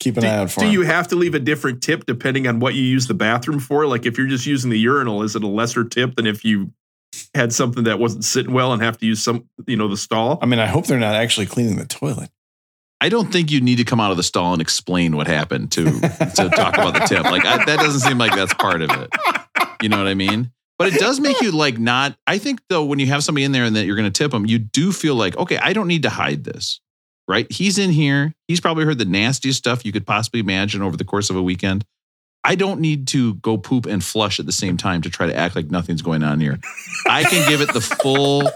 Keep 0.00 0.16
an 0.16 0.22
Do, 0.22 0.28
eye 0.28 0.34
out 0.36 0.50
for 0.50 0.60
do 0.60 0.66
him. 0.66 0.72
you 0.72 0.82
have 0.82 1.08
to 1.08 1.16
leave 1.16 1.34
a 1.34 1.38
different 1.38 1.82
tip 1.82 2.06
depending 2.06 2.46
on 2.48 2.58
what 2.58 2.74
you 2.74 2.82
use 2.82 3.06
the 3.06 3.14
bathroom 3.14 3.60
for? 3.60 3.86
Like 3.86 4.06
if 4.06 4.18
you're 4.18 4.26
just 4.26 4.46
using 4.46 4.70
the 4.70 4.78
urinal, 4.78 5.22
is 5.22 5.36
it 5.36 5.42
a 5.42 5.46
lesser 5.46 5.84
tip 5.84 6.16
than 6.16 6.26
if 6.26 6.44
you 6.44 6.72
had 7.34 7.52
something 7.52 7.84
that 7.84 7.98
wasn't 7.98 8.24
sitting 8.24 8.52
well 8.52 8.72
and 8.72 8.82
have 8.82 8.98
to 8.98 9.06
use 9.06 9.22
some, 9.22 9.48
you 9.66 9.76
know, 9.76 9.88
the 9.88 9.96
stall? 9.96 10.38
I 10.42 10.46
mean, 10.46 10.58
I 10.58 10.66
hope 10.66 10.86
they're 10.86 10.98
not 10.98 11.14
actually 11.14 11.46
cleaning 11.46 11.76
the 11.76 11.86
toilet. 11.86 12.30
I 13.02 13.08
don't 13.08 13.32
think 13.32 13.50
you 13.50 13.60
need 13.60 13.76
to 13.76 13.84
come 13.84 13.98
out 14.00 14.10
of 14.10 14.16
the 14.18 14.22
stall 14.22 14.52
and 14.52 14.60
explain 14.60 15.16
what 15.16 15.26
happened 15.26 15.72
to 15.72 15.84
to 15.84 16.50
talk 16.54 16.74
about 16.74 16.94
the 16.94 17.04
tip. 17.08 17.24
Like 17.24 17.46
I, 17.46 17.64
that 17.64 17.78
doesn't 17.78 18.00
seem 18.00 18.18
like 18.18 18.34
that's 18.34 18.52
part 18.54 18.82
of 18.82 18.90
it. 18.90 19.10
You 19.82 19.88
know 19.88 19.96
what 19.96 20.06
I 20.06 20.14
mean? 20.14 20.52
But 20.78 20.92
it 20.94 20.98
does 21.00 21.18
make 21.20 21.40
you 21.40 21.50
like 21.50 21.78
not. 21.78 22.16
I 22.26 22.38
think 22.38 22.60
though, 22.68 22.84
when 22.84 22.98
you 22.98 23.06
have 23.06 23.22
somebody 23.24 23.44
in 23.44 23.52
there 23.52 23.64
and 23.64 23.74
that 23.76 23.86
you're 23.86 23.96
going 23.96 24.10
to 24.10 24.18
tip 24.18 24.30
them, 24.30 24.44
you 24.46 24.58
do 24.58 24.92
feel 24.92 25.14
like, 25.14 25.36
okay, 25.36 25.58
I 25.58 25.72
don't 25.72 25.88
need 25.88 26.02
to 26.04 26.10
hide 26.10 26.44
this, 26.44 26.80
right? 27.30 27.50
He's 27.50 27.78
in 27.78 27.90
here. 27.90 28.34
He's 28.48 28.60
probably 28.60 28.84
heard 28.84 28.98
the 28.98 29.04
nastiest 29.04 29.58
stuff 29.58 29.86
you 29.86 29.92
could 29.92 30.06
possibly 30.06 30.40
imagine 30.40 30.82
over 30.82 30.96
the 30.96 31.04
course 31.04 31.30
of 31.30 31.36
a 31.36 31.42
weekend. 31.42 31.84
I 32.42 32.56
don't 32.56 32.80
need 32.80 33.06
to 33.08 33.34
go 33.34 33.56
poop 33.56 33.86
and 33.86 34.02
flush 34.02 34.40
at 34.40 34.46
the 34.46 34.52
same 34.52 34.76
time 34.76 35.02
to 35.02 35.10
try 35.10 35.26
to 35.26 35.36
act 35.36 35.54
like 35.54 35.70
nothing's 35.70 36.02
going 36.02 36.22
on 36.24 36.40
here. 36.40 36.58
I 37.06 37.22
can 37.22 37.48
give 37.48 37.60
it 37.60 37.72
the 37.72 37.80
full 37.80 38.50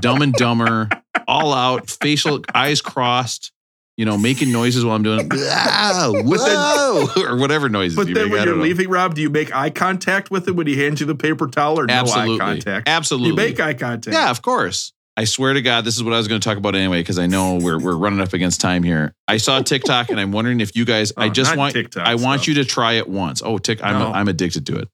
dumb 0.00 0.20
and 0.20 0.34
dumber, 0.34 0.88
all 1.26 1.54
out, 1.54 1.88
facial 1.88 2.42
eyes 2.54 2.82
crossed, 2.82 3.52
you 3.96 4.04
know, 4.04 4.18
making 4.18 4.52
noises 4.52 4.84
while 4.84 4.96
I'm 4.96 5.02
doing 5.02 5.20
it. 5.20 5.32
Whoa, 5.32 7.06
or 7.24 7.36
whatever 7.36 7.68
noises 7.68 7.96
But 7.96 8.08
you 8.08 8.14
then 8.14 8.24
make. 8.24 8.32
When 8.32 8.46
you're 8.46 8.56
know. 8.56 8.62
leaving, 8.62 8.88
Rob, 8.88 9.14
do 9.14 9.22
you 9.22 9.30
make 9.30 9.54
eye 9.54 9.70
contact 9.70 10.30
with 10.30 10.46
him 10.46 10.56
when 10.56 10.66
he 10.66 10.76
hands 10.76 11.00
you 11.00 11.06
the 11.06 11.14
paper 11.14 11.46
towel 11.46 11.78
or 11.78 11.86
absolutely, 11.88 12.36
no 12.36 12.44
eye 12.44 12.48
contact? 12.48 12.88
absolutely, 12.88 13.28
You 13.28 13.36
make 13.36 13.60
eye 13.60 13.74
contact. 13.74 14.12
Yeah, 14.12 14.30
of 14.30 14.42
course. 14.42 14.92
I 15.20 15.24
swear 15.24 15.52
to 15.52 15.60
God, 15.60 15.84
this 15.84 15.96
is 15.96 16.02
what 16.02 16.14
I 16.14 16.16
was 16.16 16.28
going 16.28 16.40
to 16.40 16.48
talk 16.48 16.56
about 16.56 16.74
anyway 16.74 17.00
because 17.00 17.18
I 17.18 17.26
know 17.26 17.56
we're 17.60 17.78
we're 17.78 17.94
running 17.94 18.20
up 18.20 18.32
against 18.32 18.58
time 18.58 18.82
here. 18.82 19.14
I 19.28 19.36
saw 19.36 19.60
TikTok 19.60 20.08
and 20.08 20.18
I'm 20.18 20.32
wondering 20.32 20.60
if 20.60 20.74
you 20.74 20.86
guys. 20.86 21.12
I 21.14 21.26
Oh, 21.26 21.28
just 21.28 21.54
want 21.58 21.74
TikTok 21.74 22.06
I 22.06 22.14
want 22.14 22.40
stuff. 22.40 22.48
you 22.48 22.54
to 22.54 22.64
try 22.64 22.94
it 22.94 23.06
once. 23.06 23.42
Oh, 23.44 23.58
Tik, 23.58 23.84
I'm 23.84 23.98
No. 23.98 24.12
I'm 24.12 24.28
addicted 24.28 24.64
to 24.68 24.76
it. 24.78 24.88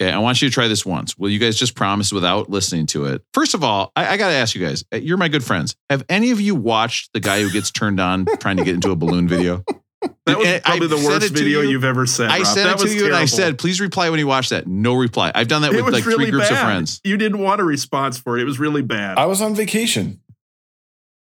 Okay, 0.00 0.10
I 0.10 0.18
want 0.20 0.40
you 0.40 0.48
to 0.48 0.54
try 0.54 0.68
this 0.68 0.86
once. 0.86 1.18
Will 1.18 1.28
you 1.28 1.38
guys 1.38 1.58
just 1.58 1.74
promise 1.74 2.12
without 2.14 2.48
listening 2.48 2.86
to 2.86 3.04
it? 3.06 3.20
First 3.34 3.52
of 3.52 3.62
all, 3.62 3.92
I, 3.94 4.14
I 4.14 4.16
got 4.16 4.28
to 4.28 4.34
ask 4.36 4.54
you 4.54 4.64
guys. 4.66 4.84
uh, 4.90 4.96
You're 4.96 5.18
my 5.18 5.28
good 5.28 5.44
friends. 5.44 5.76
Have 5.90 6.02
any 6.08 6.30
of 6.30 6.40
you 6.40 6.54
watched 6.54 7.12
the 7.12 7.20
guy 7.20 7.42
who 7.42 7.50
gets 7.50 7.70
turned 7.70 8.00
on 8.00 8.24
trying 8.40 8.56
to 8.56 8.64
get 8.64 8.74
into 8.74 8.90
a 8.90 8.96
balloon 8.96 9.28
video? 9.28 9.64
That 10.26 10.38
was 10.38 10.60
probably 10.60 10.86
I 10.86 10.88
the 10.88 11.04
worst 11.08 11.32
video 11.32 11.60
you. 11.60 11.70
you've 11.70 11.84
ever 11.84 12.06
sent. 12.06 12.30
I 12.30 12.38
Rob. 12.38 12.46
sent 12.46 12.68
that 12.68 12.74
it 12.74 12.78
to 12.78 12.84
was 12.84 12.94
you 12.94 13.06
and 13.06 13.16
I 13.16 13.24
said, 13.24 13.58
please 13.58 13.80
reply 13.80 14.10
when 14.10 14.18
you 14.18 14.26
watch 14.26 14.50
that. 14.50 14.66
No 14.66 14.94
reply. 14.94 15.32
I've 15.34 15.48
done 15.48 15.62
that 15.62 15.72
it 15.72 15.84
with 15.84 15.92
like 15.92 16.06
really 16.06 16.26
three 16.26 16.30
groups 16.30 16.50
bad. 16.50 16.58
of 16.58 16.64
friends. 16.64 17.00
You 17.04 17.16
didn't 17.16 17.38
want 17.40 17.60
a 17.60 17.64
response 17.64 18.18
for 18.18 18.38
it. 18.38 18.42
It 18.42 18.44
was 18.44 18.58
really 18.60 18.82
bad. 18.82 19.18
I 19.18 19.26
was 19.26 19.42
on 19.42 19.54
vacation. 19.54 20.20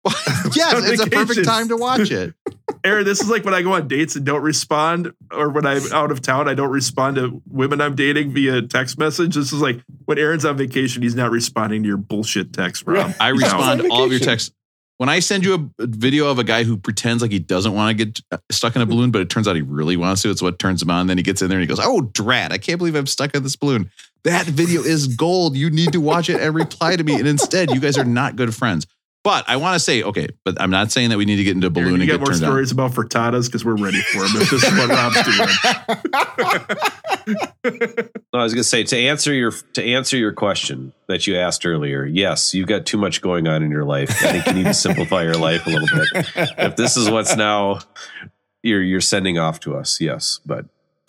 yes, 0.04 0.88
it's 0.88 1.02
a 1.02 1.06
perfect 1.10 1.28
Vacations. 1.30 1.46
time 1.46 1.68
to 1.68 1.76
watch 1.76 2.10
it. 2.10 2.34
Aaron, 2.84 3.04
this 3.04 3.20
is 3.20 3.28
like 3.28 3.44
when 3.44 3.52
I 3.52 3.60
go 3.60 3.72
on 3.74 3.88
dates 3.88 4.16
and 4.16 4.24
don't 4.24 4.40
respond, 4.42 5.12
or 5.30 5.50
when 5.50 5.66
I'm 5.66 5.82
out 5.92 6.10
of 6.10 6.22
town, 6.22 6.48
I 6.48 6.54
don't 6.54 6.70
respond 6.70 7.16
to 7.16 7.42
women 7.46 7.82
I'm 7.82 7.94
dating 7.94 8.32
via 8.32 8.62
text 8.62 8.98
message. 8.98 9.34
This 9.34 9.52
is 9.52 9.60
like 9.60 9.82
when 10.06 10.18
Aaron's 10.18 10.46
on 10.46 10.56
vacation, 10.56 11.02
he's 11.02 11.14
not 11.14 11.30
responding 11.30 11.82
to 11.82 11.86
your 11.88 11.98
bullshit 11.98 12.54
text, 12.54 12.84
Rob. 12.86 13.12
I 13.20 13.28
respond 13.28 13.82
to 13.82 13.88
all 13.90 14.04
of 14.04 14.10
your 14.10 14.20
vacation. 14.20 14.26
texts. 14.26 14.52
When 15.00 15.08
I 15.08 15.20
send 15.20 15.46
you 15.46 15.72
a, 15.78 15.86
video 15.86 16.30
of 16.30 16.38
a 16.38 16.44
guy 16.44 16.62
who 16.62 16.76
pretends 16.76 17.22
like 17.22 17.30
he 17.30 17.38
doesn't 17.38 17.72
want 17.72 17.96
to 17.96 18.04
get 18.04 18.20
uh, 18.32 18.36
stuck 18.50 18.76
in 18.76 18.82
a 18.82 18.86
balloon, 18.86 19.10
but 19.10 19.22
it 19.22 19.30
turns 19.30 19.48
out 19.48 19.56
he 19.56 19.62
really 19.62 19.96
wants 19.96 20.20
to, 20.20 20.30
it's 20.30 20.42
what 20.42 20.58
turns 20.58 20.82
him 20.82 20.90
on. 20.90 21.06
Then 21.06 21.16
he 21.16 21.22
gets 21.22 21.40
in 21.40 21.48
there 21.48 21.58
and 21.58 21.62
he 21.62 21.74
goes, 21.74 21.82
Oh, 21.82 22.02
drat, 22.02 22.52
I 22.52 22.58
can't 22.58 22.76
believe 22.76 22.94
I'm 22.94 23.06
stuck 23.06 23.34
in 23.34 23.42
this 23.42 23.56
balloon. 23.56 23.90
That 24.24 24.44
video 24.44 24.82
is 24.82 25.06
gold. 25.06 25.56
You 25.56 25.70
need 25.70 25.92
to 25.92 26.02
watch 26.02 26.28
it 26.28 26.38
and 26.38 26.54
reply 26.54 26.96
to 26.96 27.02
me. 27.02 27.14
And 27.14 27.26
instead, 27.26 27.70
you 27.70 27.80
guys 27.80 27.96
are 27.96 28.04
not 28.04 28.36
good 28.36 28.54
friends. 28.54 28.86
But 29.22 29.44
I 29.48 29.56
want 29.58 29.74
to 29.74 29.80
say, 29.80 30.02
okay, 30.02 30.28
but 30.46 30.58
I'm 30.58 30.70
not 30.70 30.90
saying 30.90 31.10
that 31.10 31.18
we 31.18 31.26
need 31.26 31.36
to 31.36 31.44
get 31.44 31.54
into 31.54 31.66
a 31.66 31.70
balloon 31.70 31.88
Aaron, 31.88 32.00
you 32.00 32.02
and 32.04 32.10
got 32.10 32.14
get 32.14 32.20
more 32.20 32.32
turned 32.32 32.42
on. 32.44 32.50
stories 32.50 32.72
about 32.72 32.92
frittatas 32.92 33.46
because 33.46 33.66
we're 33.66 33.76
ready 33.76 34.00
for 34.00 34.20
them. 34.20 34.40
If 34.40 34.50
this 34.50 34.62
is 34.62 34.72
what 34.78 34.88
Rob's 34.88 35.22
doing. 35.24 36.76
No, 38.32 38.38
I 38.38 38.42
was 38.44 38.54
going 38.54 38.62
to 38.62 38.68
say 38.68 38.84
to 38.84 38.96
answer 38.96 39.32
your 39.32 39.50
to 39.74 39.82
answer 39.84 40.16
your 40.16 40.32
question 40.32 40.92
that 41.08 41.26
you 41.26 41.36
asked 41.36 41.66
earlier. 41.66 42.04
Yes, 42.04 42.54
you've 42.54 42.68
got 42.68 42.86
too 42.86 42.96
much 42.96 43.20
going 43.20 43.46
on 43.48 43.62
in 43.62 43.70
your 43.70 43.84
life. 43.84 44.10
I 44.24 44.32
think 44.32 44.46
you 44.46 44.52
need 44.54 44.66
to 44.66 44.74
simplify 44.74 45.22
your 45.24 45.34
life 45.34 45.66
a 45.66 45.70
little 45.70 45.88
bit. 45.88 46.26
If 46.58 46.76
this 46.76 46.96
is 46.96 47.10
what's 47.10 47.36
now 47.36 47.80
you're 48.62 48.82
you're 48.82 49.00
sending 49.00 49.38
off 49.38 49.60
to 49.60 49.76
us, 49.76 50.00
yes, 50.00 50.40
but 50.46 50.66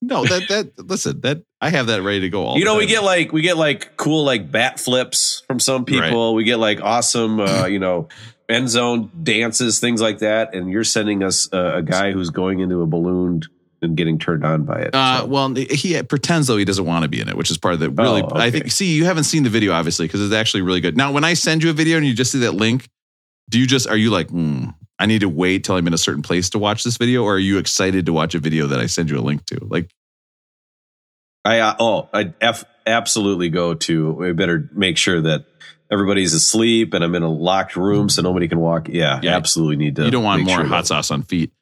No, 0.00 0.24
that 0.24 0.48
that 0.48 0.78
listen, 0.88 1.20
that 1.22 1.42
I 1.60 1.70
have 1.70 1.88
that 1.88 2.02
ready 2.02 2.20
to 2.20 2.28
go 2.28 2.44
all 2.44 2.58
you 2.58 2.64
know 2.64 2.76
we 2.76 2.86
get 2.86 3.02
like 3.02 3.32
we 3.32 3.42
get 3.42 3.56
like 3.56 3.96
cool 3.96 4.24
like 4.24 4.50
bat 4.50 4.78
flips 4.78 5.42
from 5.46 5.58
some 5.58 5.84
people. 5.84 6.34
We 6.34 6.44
get 6.44 6.58
like 6.58 6.80
awesome, 6.80 7.40
uh, 7.40 7.66
you 7.70 7.78
know, 7.80 8.08
end 8.48 8.68
zone 8.70 9.10
dances, 9.22 9.80
things 9.80 10.00
like 10.00 10.20
that. 10.20 10.54
And 10.54 10.70
you're 10.70 10.84
sending 10.84 11.22
us 11.24 11.48
a, 11.52 11.78
a 11.78 11.82
guy 11.82 12.12
who's 12.12 12.30
going 12.30 12.60
into 12.60 12.80
a 12.82 12.86
balloon 12.86 13.42
and 13.82 13.96
getting 13.96 14.18
turned 14.18 14.44
on 14.44 14.64
by 14.64 14.80
it. 14.82 14.94
Uh, 14.94 15.18
So- 15.20 15.26
well, 15.26 15.54
he 15.54 16.00
pretends 16.04 16.46
though 16.46 16.56
he 16.56 16.64
doesn't 16.64 16.84
want 16.86 17.02
to 17.02 17.08
be 17.08 17.20
in 17.20 17.28
it, 17.28 17.36
which 17.36 17.50
is 17.50 17.58
part 17.58 17.74
of 17.74 17.80
the 17.80 17.90
really. 17.90 18.22
Oh, 18.22 18.28
I 18.34 18.50
think. 18.52 18.70
See, 18.70 18.94
you 18.94 19.04
haven't 19.04 19.24
seen 19.24 19.42
the 19.42 19.50
video 19.50 19.72
obviously 19.72 20.06
because 20.06 20.20
it's 20.22 20.32
actually 20.34 20.62
really 20.62 20.80
good. 20.80 20.96
Now, 20.96 21.10
when 21.10 21.24
I 21.24 21.34
send 21.34 21.64
you 21.64 21.70
a 21.70 21.72
video 21.72 21.96
and 21.96 22.06
you 22.06 22.14
just 22.14 22.30
see 22.30 22.38
that 22.40 22.52
link, 22.54 22.86
do 23.50 23.58
you 23.58 23.66
just 23.66 23.88
are 23.88 23.96
you 23.96 24.10
like, 24.10 24.30
hmm, 24.30 24.66
I 24.98 25.06
need 25.06 25.20
to 25.20 25.28
wait 25.28 25.64
till 25.64 25.76
I'm 25.76 25.86
in 25.86 25.94
a 25.94 25.98
certain 25.98 26.22
place 26.22 26.50
to 26.50 26.58
watch 26.58 26.82
this 26.84 26.96
video, 26.96 27.22
or 27.24 27.34
are 27.36 27.38
you 27.38 27.58
excited 27.58 28.06
to 28.06 28.12
watch 28.12 28.34
a 28.34 28.38
video 28.38 28.66
that 28.68 28.80
I 28.80 28.86
send 28.86 29.10
you 29.10 29.18
a 29.18 29.20
link 29.22 29.44
to? 29.46 29.58
Like, 29.64 29.90
I 31.44 31.60
uh, 31.60 31.76
oh 31.78 32.08
I 32.12 32.32
f- 32.40 32.64
absolutely 32.86 33.48
go 33.48 33.74
to. 33.74 34.12
We 34.12 34.32
better 34.32 34.68
make 34.72 34.96
sure 34.96 35.20
that 35.22 35.44
everybody's 35.90 36.34
asleep 36.34 36.92
and 36.94 37.02
I'm 37.04 37.14
in 37.14 37.22
a 37.22 37.30
locked 37.30 37.76
room 37.76 38.08
so 38.08 38.20
nobody 38.22 38.48
can 38.48 38.58
walk. 38.58 38.88
Yeah, 38.88 39.20
Yeah. 39.22 39.36
absolutely 39.36 39.76
need 39.76 39.96
to. 39.96 40.04
you 40.04 40.10
don't 40.10 40.24
want 40.24 40.42
more 40.42 40.56
sure 40.56 40.64
hot 40.66 40.82
that- 40.82 40.86
sauce 40.86 41.10
on 41.10 41.22
feet. 41.22 41.52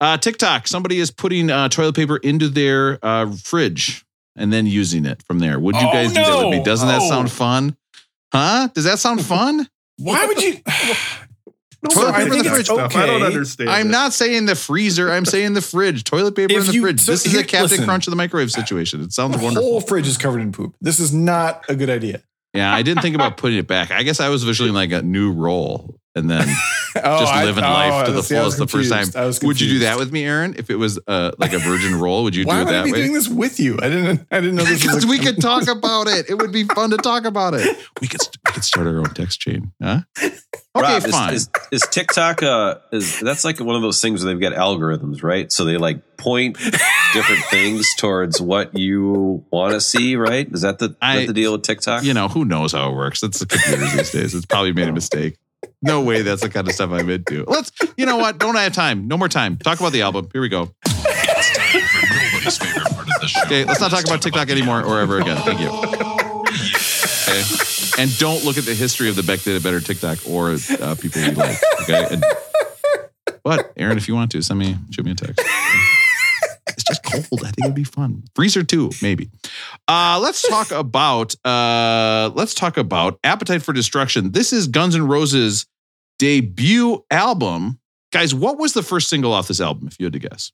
Uh, 0.00 0.16
TikTok, 0.16 0.68
somebody 0.68 1.00
is 1.00 1.10
putting 1.10 1.50
uh, 1.50 1.68
toilet 1.68 1.96
paper 1.96 2.18
into 2.18 2.48
their 2.48 3.04
uh, 3.04 3.32
fridge 3.34 4.04
and 4.36 4.52
then 4.52 4.64
using 4.64 5.04
it 5.04 5.24
from 5.24 5.40
there. 5.40 5.58
Would 5.58 5.74
you 5.74 5.88
Oh, 5.88 5.92
guys 5.92 6.08
do 6.10 6.14
that 6.22 6.36
with 6.38 6.56
me? 6.56 6.62
Doesn't 6.62 6.86
that 6.86 7.00
Oh. 7.02 7.08
sound 7.08 7.32
fun? 7.32 7.76
Huh? 8.32 8.68
Does 8.74 8.84
that 8.84 9.00
sound 9.00 9.24
fun? 9.24 9.66
Why 9.96 10.24
would 10.26 10.40
you? 10.40 10.58
Toilet 11.90 11.94
So 11.94 12.08
I 12.08 12.12
paper 12.12 12.22
in 12.24 12.30
think 12.30 12.42
the 12.42 12.48
it's 12.48 12.54
fridge. 12.56 12.66
Stuff. 12.66 12.96
I 12.96 13.06
don't 13.06 13.16
okay. 13.16 13.26
understand. 13.26 13.70
I'm 13.70 13.86
it. 13.86 13.90
not 13.90 14.12
saying 14.12 14.46
the 14.46 14.54
freezer. 14.56 15.12
I'm 15.12 15.24
saying 15.24 15.54
the 15.54 15.60
fridge. 15.62 16.02
Toilet 16.04 16.34
paper 16.34 16.52
If 16.52 16.60
in 16.60 16.66
the 16.66 16.72
you- 16.72 16.82
fridge. 16.82 17.00
so 17.00 17.12
This 17.12 17.24
is 17.26 17.32
here- 17.32 17.40
a 17.42 17.44
Captain 17.44 17.70
listen. 17.70 17.84
Crunch 17.84 18.06
of 18.06 18.10
the 18.10 18.16
microwave 18.16 18.50
situation. 18.50 19.00
It 19.02 19.12
sounds 19.12 19.36
The 19.36 19.42
wonderful. 19.44 19.64
The 19.66 19.70
whole 19.72 19.80
fridge 19.80 20.08
is 20.08 20.16
covered 20.18 20.40
in 20.40 20.50
poop. 20.52 20.74
This 20.80 20.98
is 20.98 21.12
not 21.12 21.64
a 21.68 21.76
good 21.76 21.88
idea. 21.90 22.22
Yeah, 22.54 22.72
I 22.74 22.82
didn't 22.82 23.02
think 23.02 23.14
about 23.14 23.36
putting 23.36 23.58
it 23.58 23.66
back. 23.68 23.90
I 23.90 24.02
guess 24.02 24.18
I 24.20 24.28
was 24.30 24.42
visually 24.42 24.70
like 24.70 24.90
a 24.90 25.02
new 25.02 25.30
roll 25.32 26.00
and 26.18 26.30
then 26.30 26.46
Oh, 26.96 27.20
just 27.20 27.32
I- 27.32 27.44
living 27.44 27.64
oh, 27.64 27.68
life 27.68 28.06
to 28.06 28.12
the 28.12 28.22
see, 28.22 28.34
fullest 28.34 28.58
the 28.58 28.66
first 28.66 28.90
time. 28.90 28.98
confused. 29.04 29.16
I 29.16 29.24
was 29.26 29.40
Would 29.42 29.60
you 29.60 29.68
do 29.74 29.78
that 29.80 29.98
with 29.98 30.10
me, 30.10 30.24
Aaron? 30.24 30.54
If 30.58 30.68
it 30.70 30.76
was 30.76 30.98
uh, 31.06 31.32
like 31.38 31.52
a 31.52 31.58
virgin 31.58 31.94
roll, 32.00 32.24
would 32.24 32.34
you 32.34 32.44
do 32.44 32.50
it 32.50 32.54
would 32.58 32.66
I 32.68 32.72
that 32.72 32.84
be 32.86 32.92
way? 32.92 32.98
doing 33.02 33.12
this 33.12 33.28
with 33.28 33.60
you? 33.60 33.78
I 33.80 33.88
didn't. 33.88 34.26
I 34.30 34.40
didn't 34.40 34.56
know 34.56 34.64
this. 34.64 34.82
was 34.82 34.82
Because 34.82 35.04
a- 35.04 35.06
we 35.08 35.18
could 35.18 35.40
talk 35.40 35.68
about 35.68 36.08
it. 36.08 36.28
It 36.28 36.34
would 36.34 36.50
be 36.52 36.64
fun 36.64 36.90
to 36.90 36.96
talk 36.96 37.24
about 37.24 37.54
it. 37.54 37.76
We 38.00 38.08
could 38.08 38.20
we 38.46 38.52
could 38.52 38.64
start 38.64 38.86
our 38.86 38.98
own 38.98 39.10
text 39.14 39.38
chain. 39.40 39.72
Huh? 39.82 40.00
Okay, 40.18 40.34
Rob, 40.74 41.04
is- 41.04 41.10
fine. 41.10 41.34
Is, 41.34 41.50
is, 41.72 41.82
TikTok 41.90 42.42
uh 42.42 42.76
is 42.92 43.20
that's 43.20 43.44
like 43.44 43.60
one 43.60 43.76
of 43.76 43.82
those 43.82 44.00
things 44.00 44.24
where 44.24 44.32
they've 44.32 44.40
got 44.40 44.54
algorithms, 44.58 45.22
right? 45.22 45.50
So 45.52 45.64
they 45.64 45.76
like 45.76 46.16
point 46.16 46.56
different 46.58 47.44
things 47.50 47.86
towards 47.96 48.40
what 48.40 48.76
you 48.76 49.44
want 49.52 49.74
to 49.74 49.80
see, 49.80 50.16
right? 50.16 50.48
Is 50.50 50.62
that 50.62 50.78
the 50.78 50.96
I- 51.00 51.20
that 51.20 51.26
the 51.28 51.32
deal 51.32 51.52
with 51.52 51.62
TikTok? 51.62 52.02
you 52.02 52.14
know, 52.14 52.28
who 52.28 52.44
knows 52.44 52.72
how 52.72 52.90
it 52.90 52.94
works? 52.94 53.20
That's 53.20 53.38
the 53.40 53.46
computers 53.46 53.92
these 53.92 54.10
days. 54.12 54.34
It's 54.34 54.46
probably 54.46 54.72
made 54.72 54.88
a 54.88 54.92
mistake. 54.92 55.36
No 55.82 56.02
way 56.02 56.22
that's 56.22 56.42
the 56.42 56.48
kind 56.48 56.66
of 56.68 56.74
stuff 56.74 56.90
I'm 56.90 57.08
into. 57.08 57.44
Let's, 57.46 57.70
you 57.96 58.06
know 58.06 58.16
what? 58.16 58.38
Don't 58.38 58.56
I 58.56 58.62
have 58.64 58.72
time? 58.72 59.08
No 59.08 59.16
more 59.16 59.28
time. 59.28 59.56
Talk 59.56 59.80
about 59.80 59.92
the 59.92 60.02
album. 60.02 60.28
Here 60.32 60.40
we 60.40 60.48
go. 60.48 60.70
It's 60.84 61.52
time 61.56 61.80
for 61.82 62.06
nobody's 62.06 62.58
favorite 62.58 62.92
part 62.92 63.08
of 63.08 63.20
the 63.20 63.26
show. 63.26 63.42
Okay, 63.46 63.64
let's 63.64 63.80
not 63.80 63.90
talk 63.90 64.04
about 64.04 64.22
TikTok 64.22 64.50
anymore 64.50 64.82
or 64.82 65.00
ever 65.00 65.18
again. 65.18 65.36
Thank 65.38 65.60
you. 65.60 65.68
Okay. 67.28 67.42
And 68.02 68.16
don't 68.18 68.44
look 68.44 68.58
at 68.58 68.64
the 68.64 68.74
history 68.74 69.08
of 69.08 69.16
the 69.16 69.22
Beck 69.22 69.40
Did 69.40 69.56
It 69.56 69.62
Better 69.62 69.80
TikTok 69.80 70.18
or 70.28 70.50
uh, 70.80 70.94
people 71.00 71.20
like. 71.34 71.58
Okay. 71.82 72.06
And, 72.12 72.24
but 73.42 73.72
Aaron, 73.76 73.98
if 73.98 74.08
you 74.08 74.14
want 74.14 74.30
to, 74.32 74.42
send 74.42 74.58
me, 74.60 74.76
shoot 74.90 75.04
me 75.04 75.12
a 75.12 75.14
text. 75.14 75.40
It's 76.90 76.98
just 77.00 77.02
cold. 77.30 77.40
I 77.42 77.46
think 77.50 77.58
it'd 77.64 77.74
be 77.74 77.84
fun. 77.84 78.24
Freezer 78.34 78.62
too, 78.62 78.90
maybe. 79.02 79.30
Uh, 79.86 80.18
let's 80.22 80.46
talk 80.48 80.70
about 80.72 81.34
uh, 81.44 82.30
let's 82.34 82.54
talk 82.54 82.76
about 82.76 83.18
Appetite 83.24 83.62
for 83.62 83.72
Destruction. 83.72 84.32
This 84.32 84.52
is 84.52 84.66
Guns 84.68 84.94
N' 84.94 85.06
Roses' 85.06 85.66
debut 86.18 87.04
album. 87.10 87.78
Guys, 88.12 88.34
what 88.34 88.58
was 88.58 88.72
the 88.72 88.82
first 88.82 89.08
single 89.08 89.32
off 89.32 89.48
this 89.48 89.60
album, 89.60 89.86
if 89.86 89.96
you 89.98 90.06
had 90.06 90.14
to 90.14 90.18
guess? 90.18 90.50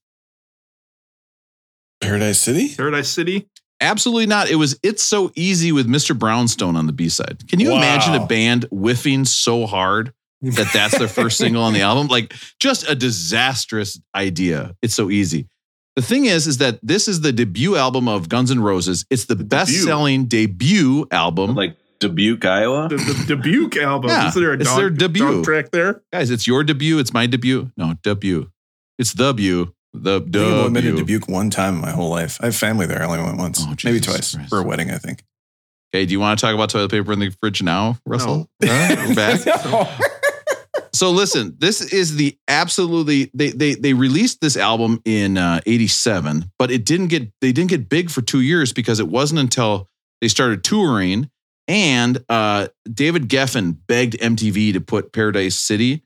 Paradise 2.01 2.41
City? 2.41 2.75
Paradise 2.75 3.09
City. 3.09 3.49
Absolutely 3.81 4.27
not. 4.27 4.49
It 4.51 4.57
was 4.57 4.79
It's 4.83 5.03
So 5.03 5.31
Easy 5.35 5.73
with 5.73 5.87
Mr. 5.89 6.19
Brownstone 6.19 6.77
on 6.77 6.87
the 6.87 6.93
B 6.93 7.09
side. 7.09 7.47
Can 7.49 7.61
you 7.61 7.71
Wow. 7.71 7.79
imagine 7.79 8.15
a 8.15 8.27
band 8.27 8.65
whiffing 8.71 9.25
so 9.25 9.67
hard 9.67 10.13
that 10.43 10.71
that's 10.73 10.97
their 10.99 11.09
first 11.09 11.37
single 11.39 11.63
on 11.63 11.73
the 11.73 11.81
album? 11.83 12.07
Like 12.09 12.35
just 12.61 12.89
a 12.89 12.95
disastrous 12.95 14.01
idea. 14.15 14.75
It's 14.83 14.95
so 14.95 15.11
easy. 15.11 15.49
The 15.97 16.03
thing 16.03 16.25
is, 16.27 16.47
is 16.47 16.59
that 16.59 16.81
this 16.83 17.07
is 17.07 17.21
the 17.21 17.33
debut 17.33 17.77
album 17.77 18.09
of 18.09 18.29
Guns 18.29 18.51
N' 18.51 18.61
Roses. 18.61 19.05
It's 19.11 19.27
the, 19.27 19.37
best 19.37 19.71
selling 19.85 20.27
debut 20.27 21.07
album. 21.13 21.55
Like 21.55 21.77
Dubuque, 22.01 22.45
Iowa. 22.45 22.89
The, 22.89 22.97
the 22.97 23.25
Dubuque 23.37 23.77
album. 23.77 24.11
Yeah, 24.11 24.29
Is 24.29 24.35
there 24.35 24.53
a 24.53 24.55
it's 24.57 24.65
dog, 24.65 24.79
their 24.79 24.91
debut. 24.91 25.25
dog 25.37 25.45
track 25.45 25.71
there? 25.71 26.03
Guys, 26.13 26.31
it's 26.31 26.47
your 26.47 26.65
debut. 26.65 26.99
It's 26.99 27.13
my 27.15 27.27
debut. 27.27 27.71
No, 27.77 27.95
debut. 28.03 28.51
It's 28.99 29.13
the 29.13 29.33
debut. 29.33 29.73
The 29.93 30.17
I 30.17 30.19
think 30.19 30.37
I've 30.37 30.43
only 30.67 30.83
been 30.83 30.91
to. 30.97 30.97
Dubuque 30.99 31.29
one 31.29 31.51
time 31.51 31.77
in 31.77 31.81
my 31.81 31.93
whole 31.93 32.11
life. 32.11 32.39
I 32.43 32.47
have 32.47 32.57
family 32.57 32.87
there. 32.87 33.01
I 33.01 33.07
only 33.07 33.23
went 33.23 33.39
once, 33.39 33.63
Oh, 33.65 33.75
maybe 33.85 34.01
twice 34.01 34.35
Christ. 34.35 34.49
for 34.51 34.59
a 34.59 34.63
wedding. 34.65 34.91
I 34.91 34.99
think. 34.99 35.23
Okay, 35.95 36.05
do 36.07 36.11
you 36.13 36.19
want 36.19 36.37
to 36.37 36.45
talk 36.45 36.53
about 36.55 36.71
toilet 36.71 36.91
paper 36.91 37.13
in 37.13 37.21
the 37.21 37.31
fridge 37.41 37.63
now, 37.63 37.99
Russell? 38.05 38.49
Huh? 38.61 39.07
We're 39.09 39.15
back. 39.15 40.01
So 40.95 41.11
listen, 41.11 41.57
this 41.59 41.81
is 41.81 42.15
the 42.15 42.39
absolutely 42.47 43.31
they 43.35 43.51
they 43.51 43.75
they 43.75 43.95
released 43.95 44.41
this 44.41 44.57
album 44.57 45.03
in 45.05 45.37
uh, 45.37 45.61
87, 45.67 46.53
but 46.57 46.71
it 46.71 46.85
didn't 46.85 47.09
get 47.09 47.33
they 47.41 47.51
didn't 47.51 47.71
get 47.71 47.89
big 47.89 48.11
for 48.11 48.23
2 48.23 48.41
years 48.41 48.73
because 48.73 49.01
it 49.01 49.09
wasn't 49.09 49.41
until 49.41 49.89
they 50.21 50.29
started 50.29 50.63
touring 50.63 51.31
and 51.67 52.23
uh, 52.29 52.69
David 52.93 53.29
Geffen 53.29 53.77
begged 53.87 54.19
MTV 54.19 54.75
to 54.75 54.81
put 54.81 55.13
Paradise 55.13 55.59
City 55.59 56.05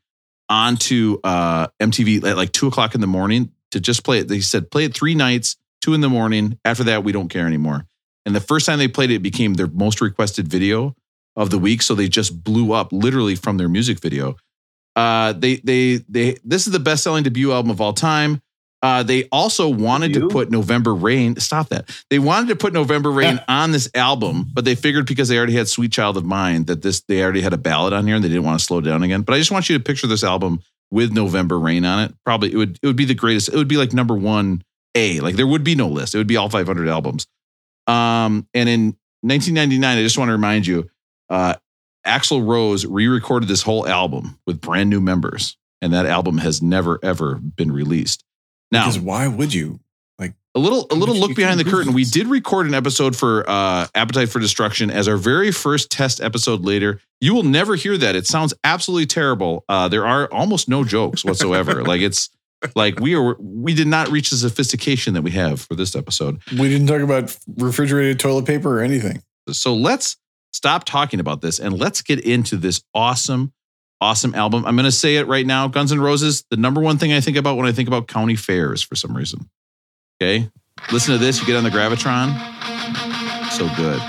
onto 0.48 1.18
uh, 1.24 1.66
MTV 1.80 2.24
at 2.24 2.36
like 2.36 2.52
two 2.52 2.68
o'clock 2.68 2.94
in 2.94 3.00
the 3.00 3.06
morning 3.06 3.52
to 3.72 3.80
just 3.80 4.04
play 4.04 4.20
it. 4.20 4.28
They 4.28 4.40
said 4.40 4.70
play 4.70 4.84
it 4.84 4.94
three 4.94 5.14
nights, 5.14 5.56
two 5.82 5.94
in 5.94 6.00
the 6.00 6.08
morning. 6.08 6.58
After 6.64 6.84
that, 6.84 7.04
we 7.04 7.12
don't 7.12 7.28
care 7.28 7.46
anymore. 7.46 7.86
And 8.24 8.34
the 8.34 8.40
first 8.40 8.66
time 8.66 8.78
they 8.78 8.88
played 8.88 9.10
it, 9.10 9.16
it 9.16 9.22
became 9.22 9.54
their 9.54 9.66
most 9.66 10.00
requested 10.00 10.48
video 10.48 10.94
of 11.36 11.50
the 11.50 11.58
week. 11.58 11.82
So 11.82 11.94
they 11.94 12.08
just 12.08 12.42
blew 12.42 12.72
up 12.72 12.92
literally 12.92 13.34
from 13.34 13.56
their 13.56 13.68
music 13.68 14.00
video. 14.00 14.36
Uh, 14.98 15.32
they 15.32 15.56
they 15.56 15.98
they 16.08 16.36
this 16.44 16.66
is 16.66 16.72
the 16.72 16.80
best 16.80 17.04
selling 17.04 17.22
debut 17.22 17.52
album 17.52 17.70
of 17.70 17.80
all 17.80 17.92
time. 17.92 18.42
Uh, 18.82 19.04
they 19.04 19.28
also 19.30 19.68
wanted 19.68 20.12
to 20.12 20.26
put 20.28 20.50
November 20.50 20.92
Rain. 20.92 21.36
Stop 21.36 21.68
that. 21.68 21.88
They 22.10 22.18
wanted 22.18 22.48
to 22.48 22.56
put 22.56 22.72
November 22.72 23.12
Rain 23.12 23.40
on 23.48 23.70
this 23.70 23.88
album, 23.94 24.46
but 24.52 24.64
they 24.64 24.74
figured 24.74 25.06
because 25.06 25.28
they 25.28 25.36
already 25.36 25.54
had 25.54 25.68
Sweet 25.68 25.92
Child 25.92 26.16
of 26.16 26.24
Mine 26.24 26.64
that 26.64 26.82
this 26.82 27.02
they 27.02 27.22
already 27.22 27.42
had 27.42 27.52
a 27.52 27.58
ballad 27.58 27.92
on 27.92 28.08
here 28.08 28.16
and 28.16 28.24
they 28.24 28.28
didn't 28.28 28.42
want 28.42 28.58
to 28.58 28.64
slow 28.64 28.80
down 28.80 29.04
again. 29.04 29.22
But 29.22 29.34
I 29.34 29.38
just 29.38 29.52
want 29.52 29.68
you 29.68 29.78
to 29.78 29.84
picture 29.84 30.08
this 30.08 30.24
album 30.24 30.62
with 30.90 31.12
November 31.12 31.60
Rain 31.60 31.84
on 31.84 32.02
it. 32.02 32.14
Probably 32.24 32.52
it 32.52 32.56
would 32.56 32.76
it 32.82 32.86
would 32.86 32.96
be 32.96 33.04
the 33.04 33.14
greatest. 33.14 33.50
It 33.50 33.56
would 33.56 33.68
be 33.68 33.76
like 33.76 33.92
number 33.92 34.16
one 34.16 34.64
A. 34.96 35.20
Like 35.20 35.36
there 35.36 35.46
would 35.46 35.62
be 35.62 35.76
no 35.76 35.86
list. 35.86 36.16
It 36.16 36.18
would 36.18 36.26
be 36.26 36.36
all 36.36 36.48
500 36.48 36.88
albums. 36.88 37.28
Um, 37.86 38.48
and 38.52 38.68
in 38.68 38.96
1999, 39.20 39.98
I 39.98 40.02
just 40.02 40.18
want 40.18 40.28
to 40.28 40.32
remind 40.32 40.66
you, 40.66 40.90
uh, 41.30 41.54
Axl 42.08 42.44
Rose 42.46 42.84
re-recorded 42.86 43.48
this 43.48 43.62
whole 43.62 43.86
album 43.86 44.38
with 44.46 44.60
brand 44.60 44.90
new 44.90 45.00
members, 45.00 45.56
and 45.82 45.92
that 45.92 46.06
album 46.06 46.38
has 46.38 46.62
never 46.62 46.98
ever 47.02 47.36
been 47.36 47.70
released. 47.70 48.24
Now, 48.72 48.86
Because 48.86 48.98
why 48.98 49.28
would 49.28 49.54
you? 49.54 49.80
Like 50.18 50.34
a 50.54 50.58
little 50.58 50.86
a 50.90 50.94
little 50.94 51.14
look 51.14 51.36
behind 51.36 51.60
the 51.60 51.64
curtain. 51.64 51.92
We 51.92 52.04
did 52.04 52.26
record 52.26 52.66
an 52.66 52.74
episode 52.74 53.14
for 53.14 53.48
uh, 53.48 53.86
Appetite 53.94 54.28
for 54.30 54.40
Destruction 54.40 54.90
as 54.90 55.06
our 55.06 55.16
very 55.16 55.52
first 55.52 55.90
test 55.90 56.20
episode 56.20 56.62
later. 56.62 57.00
You 57.20 57.34
will 57.34 57.44
never 57.44 57.76
hear 57.76 57.96
that. 57.98 58.16
It 58.16 58.26
sounds 58.26 58.54
absolutely 58.64 59.06
terrible. 59.06 59.64
Uh, 59.68 59.88
there 59.88 60.06
are 60.06 60.26
almost 60.32 60.68
no 60.68 60.82
jokes 60.84 61.24
whatsoever. 61.24 61.84
like 61.92 62.00
it's 62.00 62.30
like 62.74 62.98
we 62.98 63.14
are 63.14 63.36
we 63.38 63.74
did 63.74 63.86
not 63.86 64.08
reach 64.10 64.30
the 64.30 64.36
sophistication 64.36 65.14
that 65.14 65.22
we 65.22 65.30
have 65.30 65.60
for 65.60 65.74
this 65.76 65.94
episode. 65.94 66.40
We 66.50 66.68
didn't 66.68 66.88
talk 66.88 67.02
about 67.02 67.36
refrigerated 67.56 68.18
toilet 68.18 68.46
paper 68.46 68.80
or 68.80 68.82
anything. 68.82 69.22
So 69.52 69.74
let's 69.74 70.16
stop 70.52 70.84
talking 70.84 71.20
about 71.20 71.40
this 71.40 71.58
and 71.58 71.78
let's 71.78 72.02
get 72.02 72.20
into 72.20 72.56
this 72.56 72.82
awesome, 72.94 73.52
awesome 74.00 74.34
album. 74.34 74.64
I'm 74.66 74.76
going 74.76 74.84
to 74.84 74.92
say 74.92 75.16
it 75.16 75.26
right 75.26 75.46
now 75.46 75.68
Guns 75.68 75.92
N' 75.92 76.00
Roses, 76.00 76.44
the 76.50 76.56
number 76.56 76.80
one 76.80 76.98
thing 76.98 77.12
I 77.12 77.20
think 77.20 77.36
about 77.36 77.56
when 77.56 77.66
I 77.66 77.72
think 77.72 77.88
about 77.88 78.08
county 78.08 78.36
fairs 78.36 78.82
for 78.82 78.96
some 78.96 79.16
reason. 79.16 79.48
Okay. 80.20 80.50
Listen 80.92 81.14
to 81.14 81.18
this. 81.18 81.40
You 81.40 81.46
get 81.46 81.56
on 81.56 81.64
the 81.64 81.70
Gravitron. 81.70 82.32
So 83.52 83.68
good. 83.76 84.00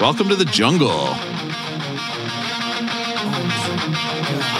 Welcome 0.00 0.28
to 0.28 0.36
the 0.36 0.44
jungle. 0.44 1.08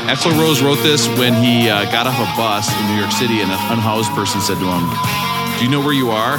Axl 0.07 0.31
Rose 0.39 0.63
wrote 0.63 0.79
this 0.83 1.09
when 1.19 1.35
he 1.43 1.69
uh, 1.69 1.85
got 1.91 2.07
off 2.07 2.15
a 2.15 2.37
bus 2.37 2.71
in 2.81 2.87
New 2.87 3.01
York 3.01 3.11
City, 3.11 3.43
and 3.43 3.51
an 3.51 3.59
unhoused 3.73 4.11
person 4.13 4.41
said 4.41 4.57
to 4.59 4.65
him, 4.65 4.87
Do 5.59 5.65
you 5.65 5.71
know 5.71 5.85
where 5.85 5.93
you 5.93 6.11
are? 6.11 6.39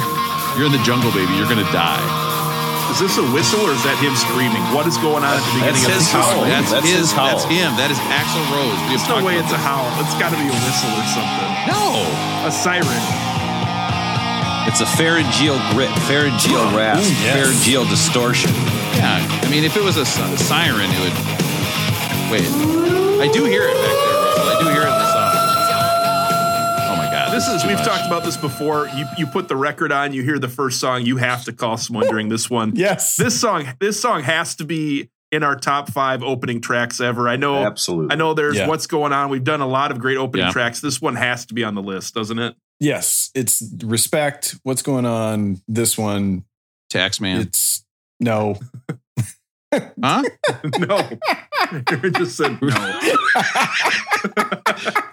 You're 0.56 0.66
in 0.66 0.72
the 0.72 0.82
jungle, 0.82 1.12
baby. 1.12 1.32
You're 1.34 1.48
going 1.48 1.64
to 1.64 1.72
die. 1.72 2.00
Is 2.90 2.98
this 3.04 3.16
a 3.20 3.26
whistle 3.30 3.60
or 3.68 3.72
is 3.76 3.84
that 3.84 3.94
him 4.00 4.16
screaming? 4.16 4.64
What 4.74 4.88
is 4.88 4.96
going 4.98 5.20
on 5.22 5.36
at 5.36 5.44
the 5.44 5.54
beginning 5.60 5.84
That's 5.86 5.86
of 5.86 5.92
his 6.02 6.08
the 6.08 6.18
howl. 6.18 6.32
song? 6.40 6.48
That's, 6.48 6.70
That's 6.72 6.88
his, 6.88 6.98
his 6.98 7.10
howl. 7.12 7.36
That's 7.36 7.46
him. 7.46 7.70
That 7.76 7.90
is 7.92 8.00
Axl 8.10 8.42
Rose. 8.50 8.74
We 8.88 8.96
There's 8.96 9.06
no 9.06 9.20
way 9.22 9.36
about 9.38 9.44
it's 9.46 9.54
a 9.54 9.60
howl. 9.60 9.86
It's 10.02 10.16
got 10.16 10.32
to 10.32 10.38
be 10.40 10.48
a 10.48 10.56
whistle 10.66 10.92
or 10.96 11.06
something. 11.12 11.50
No. 11.68 12.02
A 12.48 12.50
siren. 12.50 13.04
It's 14.66 14.80
a 14.80 14.88
pharyngeal 15.00 15.56
grit, 15.72 15.88
pharyngeal 16.08 16.60
rasp, 16.76 17.04
Ooh, 17.08 17.24
yes. 17.24 17.36
pharyngeal 17.40 17.84
distortion. 17.88 18.52
Yeah. 19.00 19.20
I 19.20 19.48
mean, 19.48 19.64
if 19.64 19.76
it 19.76 19.82
was 19.84 19.96
a 19.96 20.04
si- 20.04 20.36
siren, 20.36 20.88
it 20.92 21.00
would. 21.00 21.16
Wait. 22.32 22.44
I 23.20 23.28
do 23.32 23.44
hear 23.44 23.64
it 23.64 23.76
back 23.80 23.96
there, 23.96 24.16
Russell. 24.20 24.48
I 24.48 24.56
do 24.60 24.66
hear 24.68 24.82
it 24.84 24.92
in 24.92 24.98
the 24.98 25.08
This 27.38 27.46
is 27.46 27.64
we've 27.64 27.76
much. 27.76 27.86
talked 27.86 28.04
about 28.04 28.24
this 28.24 28.36
before. 28.36 28.88
You 28.96 29.06
you 29.16 29.24
put 29.28 29.46
the 29.46 29.54
record 29.54 29.92
on, 29.92 30.12
you 30.12 30.24
hear 30.24 30.40
the 30.40 30.48
first 30.48 30.80
song, 30.80 31.06
you 31.06 31.18
have 31.18 31.44
to 31.44 31.52
call 31.52 31.76
someone 31.76 32.08
during 32.08 32.28
this 32.28 32.50
one. 32.50 32.72
Yes. 32.74 33.14
This 33.14 33.40
song 33.40 33.64
this 33.78 34.00
song 34.00 34.24
has 34.24 34.56
to 34.56 34.64
be 34.64 35.08
in 35.30 35.44
our 35.44 35.54
top 35.54 35.88
5 35.88 36.24
opening 36.24 36.60
tracks 36.60 37.00
ever. 37.00 37.28
I 37.28 37.36
know 37.36 37.64
Absolutely. 37.64 38.12
I 38.12 38.16
know 38.16 38.34
there's 38.34 38.56
Yeah. 38.56 38.66
what's 38.66 38.88
going 38.88 39.12
on. 39.12 39.30
We've 39.30 39.44
done 39.44 39.60
a 39.60 39.68
lot 39.68 39.92
of 39.92 40.00
great 40.00 40.16
opening 40.16 40.46
Yeah. 40.46 40.52
tracks. 40.52 40.80
This 40.80 41.00
one 41.00 41.14
has 41.14 41.46
to 41.46 41.54
be 41.54 41.62
on 41.62 41.76
the 41.76 41.82
list, 41.82 42.12
doesn't 42.12 42.40
it? 42.40 42.56
yes. 42.80 43.30
It's 43.36 43.62
respect. 43.84 44.56
What's 44.64 44.82
going 44.82 45.06
on? 45.06 45.60
This 45.68 45.96
one. 45.96 46.42
Taxman. 46.92 47.38
It's 47.42 47.84
no. 48.18 48.58
Huh? 49.72 50.22
no. 50.78 51.08
Aaron 51.90 52.12
just 52.14 52.36
said 52.36 52.60
no. 52.62 52.74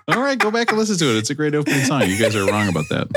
All 0.07 0.21
right, 0.21 0.37
go 0.37 0.51
back 0.51 0.69
and 0.69 0.77
listen 0.77 0.97
to 0.97 1.05
it. 1.15 1.17
It's 1.17 1.29
a 1.29 1.35
great 1.35 1.53
opening 1.55 1.83
song. 1.83 2.03
You 2.03 2.17
guys 2.17 2.35
are 2.35 2.45
wrong 2.45 2.69
about 2.69 2.85
that. 2.89 3.07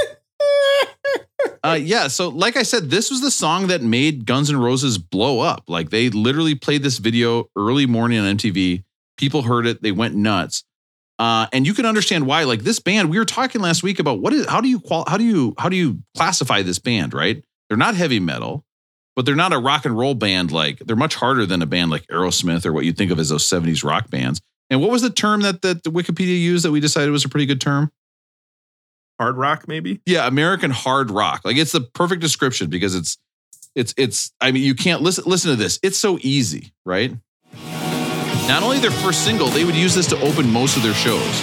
Uh, 1.62 1.78
yeah, 1.80 2.08
so 2.08 2.28
like 2.28 2.56
I 2.56 2.62
said, 2.62 2.90
this 2.90 3.10
was 3.10 3.20
the 3.20 3.30
song 3.30 3.68
that 3.68 3.82
made 3.82 4.26
Guns 4.26 4.50
N' 4.50 4.56
Roses 4.56 4.98
blow 4.98 5.40
up. 5.40 5.64
Like 5.68 5.90
they 5.90 6.08
literally 6.10 6.54
played 6.54 6.82
this 6.82 6.98
video 6.98 7.48
early 7.56 7.86
morning 7.86 8.18
on 8.18 8.36
MTV. 8.36 8.84
People 9.16 9.42
heard 9.42 9.66
it, 9.66 9.82
they 9.82 9.92
went 9.92 10.14
nuts. 10.14 10.64
Uh, 11.18 11.48
and 11.52 11.66
you 11.66 11.74
can 11.74 11.84
understand 11.84 12.26
why. 12.26 12.44
Like 12.44 12.60
this 12.62 12.78
band, 12.78 13.10
we 13.10 13.18
were 13.18 13.24
talking 13.24 13.60
last 13.60 13.82
week 13.82 13.98
about 13.98 14.20
what 14.20 14.32
is 14.32 14.46
how 14.46 14.60
do 14.60 14.68
you 14.68 14.78
qual 14.78 15.04
how 15.08 15.16
do 15.16 15.24
you 15.24 15.54
how 15.58 15.68
do 15.68 15.76
you 15.76 16.00
classify 16.16 16.62
this 16.62 16.78
band? 16.78 17.12
Right? 17.12 17.42
They're 17.68 17.76
not 17.76 17.96
heavy 17.96 18.20
metal, 18.20 18.64
but 19.18 19.26
they're 19.26 19.34
not 19.34 19.52
a 19.52 19.58
rock 19.58 19.84
and 19.84 19.98
roll 19.98 20.14
band. 20.14 20.52
Like 20.52 20.78
they're 20.78 20.94
much 20.94 21.16
harder 21.16 21.44
than 21.44 21.60
a 21.60 21.66
band 21.66 21.90
like 21.90 22.06
Aerosmith 22.06 22.64
or 22.64 22.72
what 22.72 22.84
you 22.84 22.92
think 22.92 23.10
of 23.10 23.18
as 23.18 23.30
those 23.30 23.50
'70s 23.50 23.82
rock 23.82 24.08
bands. 24.10 24.40
And 24.70 24.80
what 24.80 24.92
was 24.92 25.02
the 25.02 25.10
term 25.10 25.40
that 25.40 25.60
that 25.62 25.82
the 25.82 25.90
Wikipedia 25.90 26.40
used 26.40 26.64
that 26.64 26.70
we 26.70 26.78
decided 26.78 27.10
was 27.10 27.24
a 27.24 27.28
pretty 27.28 27.44
good 27.44 27.60
term? 27.60 27.90
Hard 29.18 29.36
rock 29.36 29.66
maybe? 29.66 30.00
Yeah, 30.06 30.28
American 30.28 30.70
hard 30.70 31.10
rock. 31.10 31.40
Like 31.44 31.56
it's 31.56 31.72
the 31.72 31.80
perfect 31.80 32.22
description 32.22 32.70
because 32.70 32.94
it's 32.94 33.18
it's 33.74 33.92
it's 33.96 34.30
I 34.40 34.52
mean 34.52 34.62
you 34.62 34.76
can't 34.76 35.02
listen 35.02 35.24
listen 35.26 35.50
to 35.50 35.56
this. 35.56 35.80
It's 35.82 35.98
so 35.98 36.20
easy, 36.20 36.72
right? 36.86 37.12
Not 38.46 38.62
only 38.62 38.78
their 38.78 38.92
first 38.92 39.24
single, 39.24 39.48
they 39.48 39.64
would 39.64 39.74
use 39.74 39.96
this 39.96 40.06
to 40.10 40.20
open 40.20 40.48
most 40.48 40.76
of 40.76 40.84
their 40.84 40.94
shows. 40.94 41.42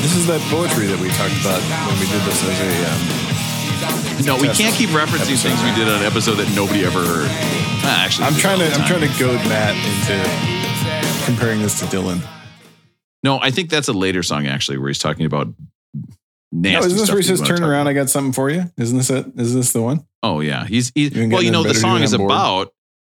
This 0.00 0.16
is 0.16 0.26
that 0.28 0.40
poetry 0.48 0.86
that 0.86 0.98
we 0.98 1.10
talked 1.10 1.38
about 1.42 1.60
when 1.60 2.00
we 2.00 2.06
did 2.06 2.22
this 2.22 2.42
as 2.48 2.58
a 2.58 3.24
um, 3.26 3.27
No, 4.24 4.36
we 4.36 4.48
can't 4.48 4.74
keep 4.74 4.90
referencing 4.90 5.40
things 5.40 5.62
we 5.62 5.74
did 5.74 5.88
on 5.88 6.00
an 6.00 6.06
episode 6.06 6.34
that 6.34 6.52
nobody 6.54 6.84
ever 6.84 6.98
heard. 7.00 7.28
Ah, 7.84 8.04
actually, 8.04 8.26
I'm 8.26 8.34
trying 8.34 8.58
to 8.58 8.66
I'm 8.72 8.86
trying 8.86 9.00
to 9.00 9.18
goad 9.18 9.40
Matt 9.48 9.74
into 9.76 11.24
comparing 11.24 11.62
this 11.62 11.78
to 11.80 11.86
Dylan. 11.86 12.20
No, 13.22 13.40
I 13.40 13.50
think 13.50 13.70
that's 13.70 13.88
a 13.88 13.92
later 13.92 14.22
song 14.22 14.46
actually, 14.46 14.78
where 14.78 14.88
he's 14.88 14.98
talking 14.98 15.26
about 15.26 15.48
nasty 16.52 16.80
No, 16.80 16.86
isn't 16.86 16.98
this 16.98 17.08
where 17.08 17.18
he 17.18 17.22
says 17.22 17.40
turn 17.40 17.62
around? 17.62 17.82
about. 17.82 17.90
I 17.90 17.92
got 17.94 18.10
something 18.10 18.32
for 18.32 18.50
you. 18.50 18.64
Isn't 18.76 18.98
this 18.98 19.10
it? 19.10 19.26
Is 19.36 19.54
this 19.54 19.72
the 19.72 19.82
one? 19.82 20.06
Oh 20.22 20.40
yeah, 20.40 20.66
he's 20.66 20.92
he, 20.94 21.06
Even 21.06 21.30
well. 21.30 21.42
You 21.42 21.50
know, 21.50 21.62
the 21.62 21.74
song 21.74 22.02
is 22.02 22.12
about. 22.12 22.72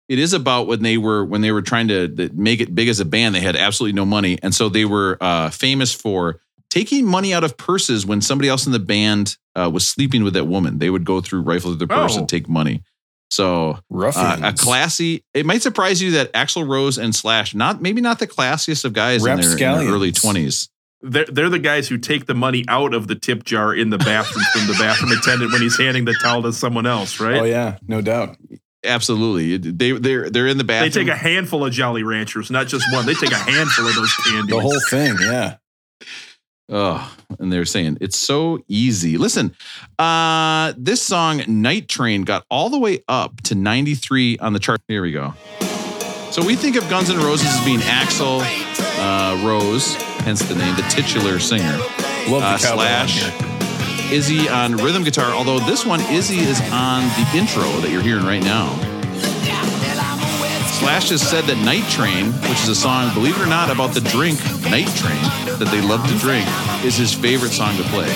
It 0.10 0.20
is 0.20 0.34
about 0.34 0.68
when 0.68 0.84
they 0.84 0.98
were 0.98 1.24
when 1.24 1.42
they 1.42 1.54
were 1.54 1.62
trying 1.62 1.88
to 1.88 2.30
make 2.34 2.60
it 2.60 2.76
big 2.76 2.90
as 2.90 3.00
a 3.00 3.06
band. 3.06 3.34
They 3.34 3.40
had 3.40 3.56
absolutely 3.56 3.96
no 3.96 4.06
money, 4.06 4.38
and 4.44 4.54
so 4.54 4.68
they 4.68 4.84
were 4.84 5.18
uh, 5.22 5.50
famous 5.52 5.94
for 5.94 6.42
taking 6.72 7.06
money 7.06 7.32
out 7.36 7.44
of 7.44 7.56
purses 7.58 8.04
when 8.08 8.22
somebody 8.22 8.50
else 8.50 8.66
in 8.66 8.72
the 8.72 8.80
band 8.80 9.38
uh, 9.56 9.70
was 9.72 9.88
sleeping 9.88 10.24
with 10.24 10.34
that 10.34 10.46
woman. 10.46 10.80
They 10.80 10.90
would 10.90 11.06
go 11.06 11.22
through, 11.22 11.42
rifle 11.42 11.70
through 11.72 11.86
their 11.86 11.88
purse, 11.88 12.16
Oh. 12.16 12.20
and 12.22 12.28
take 12.30 12.50
money. 12.50 12.82
So 13.30 13.78
uh, 13.94 14.40
a 14.44 14.52
classy. 14.54 15.24
It 15.34 15.46
might 15.46 15.62
surprise 15.62 16.02
you 16.02 16.12
that 16.12 16.34
Axl 16.34 16.68
Rose 16.68 16.98
and 16.98 17.14
Slash, 17.16 17.54
not 17.54 17.82
maybe 17.82 18.02
not 18.02 18.20
the 18.20 18.28
classiest 18.28 18.84
of 18.84 18.92
guys 18.94 19.24
in 19.26 19.40
their, 19.40 19.52
in 19.52 19.58
their 19.58 19.94
early 19.94 20.12
twenties. 20.12 20.68
They're, 21.04 21.26
they're 21.26 21.50
the 21.50 21.58
guys 21.58 21.88
who 21.88 21.98
take 21.98 22.26
the 22.26 22.36
money 22.36 22.64
out 22.68 22.94
of 22.94 23.08
the 23.08 23.16
tip 23.16 23.44
jar 23.46 23.74
in 23.74 23.90
the 23.90 23.98
bathroom 23.98 24.44
from 24.54 24.68
the 24.68 24.74
bathroom 24.78 25.12
attendant 25.14 25.52
when 25.54 25.62
he's 25.62 25.78
handing 25.78 26.06
the 26.06 26.14
towel 26.22 26.44
to 26.44 26.52
someone 26.54 26.86
else, 26.86 27.20
right? 27.22 27.38
Oh 27.40 27.44
yeah, 27.46 27.78
no 27.88 28.02
doubt. 28.02 28.36
Absolutely, 28.84 29.58
They 29.58 29.94
they're 29.94 30.30
they're 30.30 30.48
in 30.48 30.58
the 30.58 30.64
bathroom. 30.66 30.92
They 30.92 31.00
take 31.06 31.08
a 31.08 31.18
handful 31.18 31.66
of 31.66 31.72
Jolly 31.72 32.04
Ranchers, 32.04 32.52
not 32.52 32.68
just 32.68 32.86
one. 32.92 33.06
They 33.06 33.14
take 33.14 33.32
a 33.32 33.36
handful 33.36 33.88
of 33.88 33.96
those 33.96 34.14
candies. 34.28 34.48
The 34.54 34.60
whole 34.60 34.80
thing. 34.90 35.16
Yeah. 35.22 35.56
Oh, 36.74 37.16
and 37.38 37.52
they're 37.52 37.66
saying 37.66 37.98
it's 38.00 38.18
so 38.18 38.64
easy. 38.70 39.18
Listen, 39.18 39.54
uh, 40.00 40.72
this 40.78 41.02
song 41.04 41.42
Night 41.48 41.90
Train 41.90 42.24
got 42.24 42.46
all 42.50 42.70
the 42.70 42.80
way 42.80 43.04
up 43.10 43.42
to 43.44 43.56
93 43.56 44.38
on 44.38 44.54
the 44.54 44.60
chart. 44.60 44.80
Here 44.88 45.02
we 45.02 45.12
go. 45.12 45.34
So 46.32 46.46
we 46.46 46.56
think 46.56 46.78
of 46.78 46.90
Guns 46.90 47.10
N' 47.10 47.18
Roses 47.18 47.48
as 47.48 47.66
being 47.66 47.80
Axl 47.82 48.40
uh, 49.00 49.46
Rose, 49.46 49.96
hence 50.24 50.42
the 50.48 50.56
name, 50.56 50.74
the 50.78 50.84
titular 50.84 51.40
singer. 51.40 51.78
Love 52.30 52.42
the 52.42 52.48
Uh, 52.48 52.58
Slash. 52.58 54.12
Izzy 54.12 54.48
on 54.48 54.78
rhythm 54.78 55.04
guitar. 55.04 55.32
Although 55.32 55.60
this 55.60 55.86
one, 55.86 56.00
Izzy 56.02 56.40
is 56.40 56.62
on 56.72 57.04
the 57.04 57.30
intro 57.38 57.64
that 57.82 57.90
you're 57.92 58.02
hearing 58.02 58.26
right 58.26 58.44
now. 58.44 58.68
Slash 60.82 61.10
has 61.10 61.22
said 61.22 61.44
that 61.44 61.64
Night 61.64 61.88
Train, 61.92 62.32
which 62.50 62.64
is 62.64 62.70
a 62.70 62.76
song, 62.76 63.14
believe 63.14 63.38
it 63.38 63.44
or 63.44 63.46
not, 63.46 63.70
about 63.70 63.94
the 63.94 64.02
drink 64.02 64.40
Night 64.64 64.88
Train 64.98 65.22
that 65.60 65.70
they 65.70 65.80
love 65.80 66.02
to 66.10 66.18
drink, 66.18 66.44
is 66.84 66.98
his 66.98 67.14
favorite 67.14 67.52
song 67.52 67.78
to 67.78 67.84
play. 67.84 68.10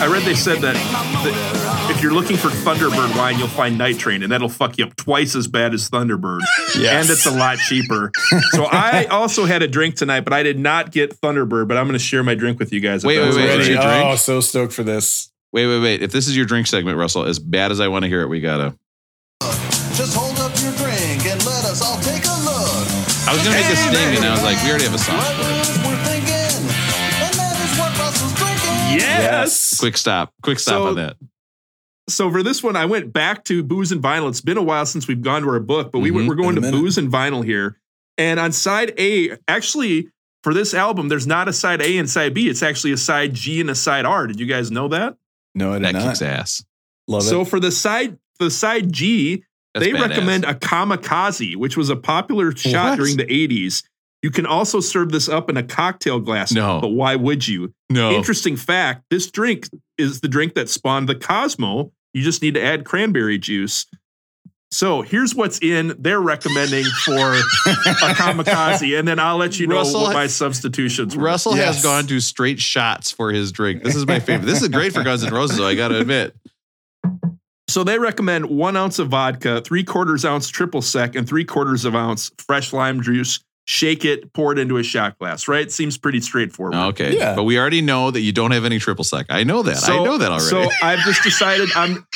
I 0.00 0.06
read 0.06 0.22
they 0.24 0.34
said 0.34 0.58
that, 0.58 0.74
that 0.74 1.90
if 1.90 2.02
you're 2.02 2.12
looking 2.12 2.36
for 2.36 2.48
Thunderbird 2.48 3.16
wine, 3.16 3.38
you'll 3.38 3.48
find 3.48 3.78
Night 3.78 3.98
Train, 3.98 4.22
and 4.22 4.30
that'll 4.30 4.50
fuck 4.50 4.76
you 4.76 4.84
up 4.84 4.96
twice 4.96 5.34
as 5.34 5.48
bad 5.48 5.72
as 5.72 5.88
Thunderbird. 5.88 6.40
Yes. 6.76 7.04
And 7.04 7.10
it's 7.10 7.24
a 7.24 7.30
lot 7.30 7.56
cheaper. 7.56 8.12
so 8.50 8.66
I 8.66 9.06
also 9.06 9.46
had 9.46 9.62
a 9.62 9.66
drink 9.66 9.94
tonight, 9.94 10.20
but 10.20 10.34
I 10.34 10.42
did 10.42 10.58
not 10.58 10.92
get 10.92 11.18
Thunderbird, 11.22 11.68
but 11.68 11.78
I'm 11.78 11.86
going 11.86 11.98
to 11.98 12.04
share 12.04 12.22
my 12.22 12.34
drink 12.34 12.58
with 12.58 12.70
you 12.70 12.80
guys. 12.80 13.02
if 13.02 13.08
Wait, 13.08 13.18
wait, 13.18 13.34
wait. 13.34 13.60
Is 13.60 13.68
your 13.68 13.80
drink? 13.80 14.04
Oh, 14.04 14.16
so 14.16 14.40
stoked 14.40 14.74
for 14.74 14.82
this. 14.82 15.32
Wait, 15.52 15.66
wait, 15.66 15.80
wait. 15.80 16.02
If 16.02 16.12
this 16.12 16.28
is 16.28 16.36
your 16.36 16.44
drink 16.44 16.66
segment, 16.66 16.98
Russell, 16.98 17.24
as 17.24 17.38
bad 17.38 17.72
as 17.72 17.80
I 17.80 17.88
want 17.88 18.02
to 18.02 18.08
hear 18.10 18.20
it, 18.20 18.28
we 18.28 18.42
gotta. 18.42 18.76
Just 19.40 20.14
hold 20.14 20.27
I 23.28 23.32
was 23.34 23.42
gonna 23.44 23.56
make 23.56 23.66
a 23.66 23.76
sting, 23.76 24.16
and 24.16 24.24
I 24.24 24.30
was 24.32 24.42
like, 24.42 24.56
we 24.62 24.70
already 24.70 24.84
have 24.84 24.94
a 24.94 24.98
song 24.98 25.20
for 25.20 25.42
it. 25.42 25.52
it 25.52 25.60
is 25.60 25.78
we're 25.84 25.96
thinking, 26.04 26.64
and 26.64 27.34
that 27.36 27.60
is 27.62 27.78
what 27.78 27.98
Russell's 27.98 28.34
drinking. 28.34 28.98
Yes. 28.98 29.78
Quick 29.78 29.98
stop. 29.98 30.32
Quick 30.42 30.58
stop 30.58 30.74
So- 30.82 30.86
on 30.88 30.94
that. 30.96 31.16
So 32.08 32.30
for 32.30 32.42
this 32.42 32.62
one, 32.62 32.74
I 32.74 32.86
went 32.86 33.12
back 33.12 33.44
to 33.44 33.62
booze 33.62 33.92
and 33.92 34.02
vinyl. 34.02 34.30
It's 34.30 34.40
been 34.40 34.56
a 34.56 34.62
while 34.62 34.86
since 34.86 35.06
we've 35.06 35.20
gone 35.20 35.42
to 35.42 35.48
our 35.50 35.60
book, 35.60 35.92
but 35.92 35.98
we 35.98 36.10
Mhm. 36.10 36.26
we're 36.26 36.36
going 36.36 36.54
to 36.54 36.62
Been 36.62 36.70
minute. 36.70 36.80
booze 36.82 36.96
and 36.96 37.12
vinyl 37.12 37.44
here. 37.44 37.76
And 38.16 38.40
on 38.40 38.50
side 38.52 38.94
A, 38.98 39.36
actually, 39.46 40.08
for 40.42 40.54
this 40.54 40.72
album, 40.72 41.08
there's 41.08 41.26
not 41.26 41.48
a 41.48 41.52
side 41.52 41.82
A 41.82 41.98
and 41.98 42.08
side 42.08 42.32
B. 42.32 42.48
It's 42.48 42.62
actually 42.62 42.92
a 42.92 42.96
side 42.96 43.34
G 43.34 43.60
and 43.60 43.68
a 43.68 43.74
side 43.74 44.06
R. 44.06 44.26
Did 44.26 44.40
you 44.40 44.46
guys 44.46 44.70
know 44.70 44.88
that? 44.88 45.16
No, 45.54 45.72
I 45.72 45.74
did 45.74 45.84
That 45.84 45.92
not. 45.96 46.02
kicks 46.04 46.22
ass. 46.22 46.64
Love 47.06 47.24
so 47.24 47.42
it. 47.42 47.44
So 47.44 47.44
for 47.44 47.60
the 47.60 47.70
side 47.70 48.16
the 48.38 48.50
side 48.50 48.90
G, 48.90 49.44
That's 49.74 49.86
they 49.86 49.92
badass. 49.92 50.08
recommend 50.08 50.44
a 50.44 50.54
kamikaze, 50.54 51.56
which 51.56 51.76
was 51.76 51.90
a 51.90 51.96
popular 51.96 52.54
shot 52.56 52.90
What? 52.90 52.96
during 52.96 53.16
the 53.16 53.24
80s. 53.26 53.82
You 54.22 54.30
can 54.30 54.46
also 54.46 54.80
serve 54.80 55.12
this 55.12 55.28
up 55.28 55.48
in 55.48 55.56
a 55.56 55.62
cocktail 55.62 56.18
glass. 56.18 56.50
No. 56.52 56.80
But 56.80 56.88
why 56.88 57.14
would 57.16 57.46
you? 57.46 57.72
no. 57.90 58.10
Interesting 58.12 58.56
fact 58.56 59.04
this 59.10 59.30
drink 59.30 59.68
is 59.96 60.20
the 60.20 60.28
drink 60.28 60.54
that 60.54 60.68
spawned 60.68 61.08
the 61.08 61.14
Cosmo. 61.14 61.92
You 62.14 62.22
just 62.22 62.42
need 62.42 62.54
to 62.54 62.62
add 62.62 62.84
cranberry 62.84 63.38
juice. 63.38 63.86
So 64.70 65.00
here's 65.02 65.34
what's 65.34 65.58
in 65.62 65.94
they're 65.98 66.20
recommending 66.20 66.84
for 67.04 67.34
a 67.34 67.40
kamikaze, 68.14 68.98
and 68.98 69.06
then 69.08 69.18
I'll 69.18 69.36
let 69.38 69.58
you 69.58 69.66
know 69.66 69.76
Russell- 69.76 70.02
what 70.02 70.12
my 70.14 70.26
substitutions 70.26 71.16
were. 71.16 71.22
Russell 71.22 71.54
has 71.54 71.82
gone 71.82 72.06
to 72.08 72.20
straight 72.20 72.58
shots 72.60 73.10
for 73.10 73.30
his 73.32 73.50
drink. 73.52 73.82
This 73.82 73.94
is 73.96 74.06
my 74.06 74.20
favorite. 74.20 74.46
This 74.46 74.60
is 74.62 74.68
great 74.68 74.92
for 74.92 75.02
Guns 75.02 75.24
N' 75.24 75.32
Roses, 75.32 75.56
though, 75.58 75.66
I 75.66 75.74
got 75.74 75.88
to 75.88 76.00
admit. 76.00 76.34
So 77.68 77.84
they 77.84 77.98
recommend 77.98 78.46
one 78.46 78.76
ounce 78.76 78.98
of 78.98 79.08
vodka, 79.08 79.60
three 79.60 79.84
quarters 79.84 80.24
ounce 80.24 80.48
triple 80.48 80.82
sec, 80.82 81.14
and 81.14 81.28
three 81.28 81.44
quarters 81.44 81.84
of 81.84 81.94
ounce 81.94 82.30
fresh 82.38 82.72
lime 82.72 83.02
juice. 83.02 83.40
Shake 83.70 84.06
it, 84.06 84.32
pour 84.32 84.50
it 84.52 84.58
into 84.58 84.78
a 84.78 84.82
shot 84.82 85.18
glass. 85.18 85.46
Right? 85.46 85.70
Seems 85.70 85.98
pretty 85.98 86.22
straightforward. 86.22 86.74
Okay. 86.74 87.18
Yeah. 87.18 87.34
But 87.34 87.42
we 87.42 87.58
already 87.58 87.82
know 87.82 88.10
that 88.10 88.20
you 88.22 88.32
don't 88.32 88.52
have 88.52 88.64
any 88.64 88.78
triple 88.78 89.04
sec. 89.04 89.26
I 89.28 89.44
know 89.44 89.62
that. 89.62 89.86
I 89.86 90.02
know 90.02 90.16
that 90.16 90.30
already. 90.30 90.44
So 90.46 90.70
I've 90.82 91.00
just 91.00 91.22
decided 91.22 91.68
I'm 91.76 92.06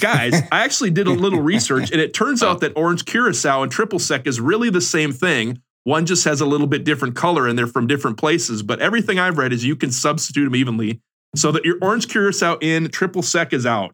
guys, 0.00 0.34
I 0.52 0.60
actually 0.62 0.90
did 0.90 1.08
a 1.08 1.12
little 1.12 1.42
research 1.42 1.90
and 1.90 2.00
it 2.00 2.14
turns 2.14 2.40
Oh. 2.40 2.50
out 2.50 2.60
that 2.60 2.72
orange 2.76 3.04
curacao 3.04 3.64
and 3.64 3.72
triple 3.72 3.98
sec 3.98 4.28
is 4.28 4.40
really 4.40 4.70
the 4.70 4.80
same 4.80 5.10
thing. 5.12 5.60
One 5.82 6.06
just 6.06 6.24
has 6.24 6.40
a 6.40 6.46
little 6.46 6.68
bit 6.68 6.84
different 6.84 7.16
color 7.16 7.48
and 7.48 7.58
they're 7.58 7.66
from 7.66 7.88
different 7.88 8.16
places, 8.16 8.62
but 8.62 8.80
everything 8.80 9.18
I've 9.18 9.38
read 9.38 9.52
is 9.52 9.64
you 9.64 9.74
can 9.74 9.90
substitute 9.90 10.44
them 10.44 10.54
evenly 10.54 11.00
so 11.34 11.50
that 11.50 11.64
your 11.64 11.78
orange 11.82 12.06
curacao 12.08 12.58
in, 12.60 12.88
triple 12.90 13.22
sec 13.22 13.52
is 13.52 13.66
out. 13.66 13.92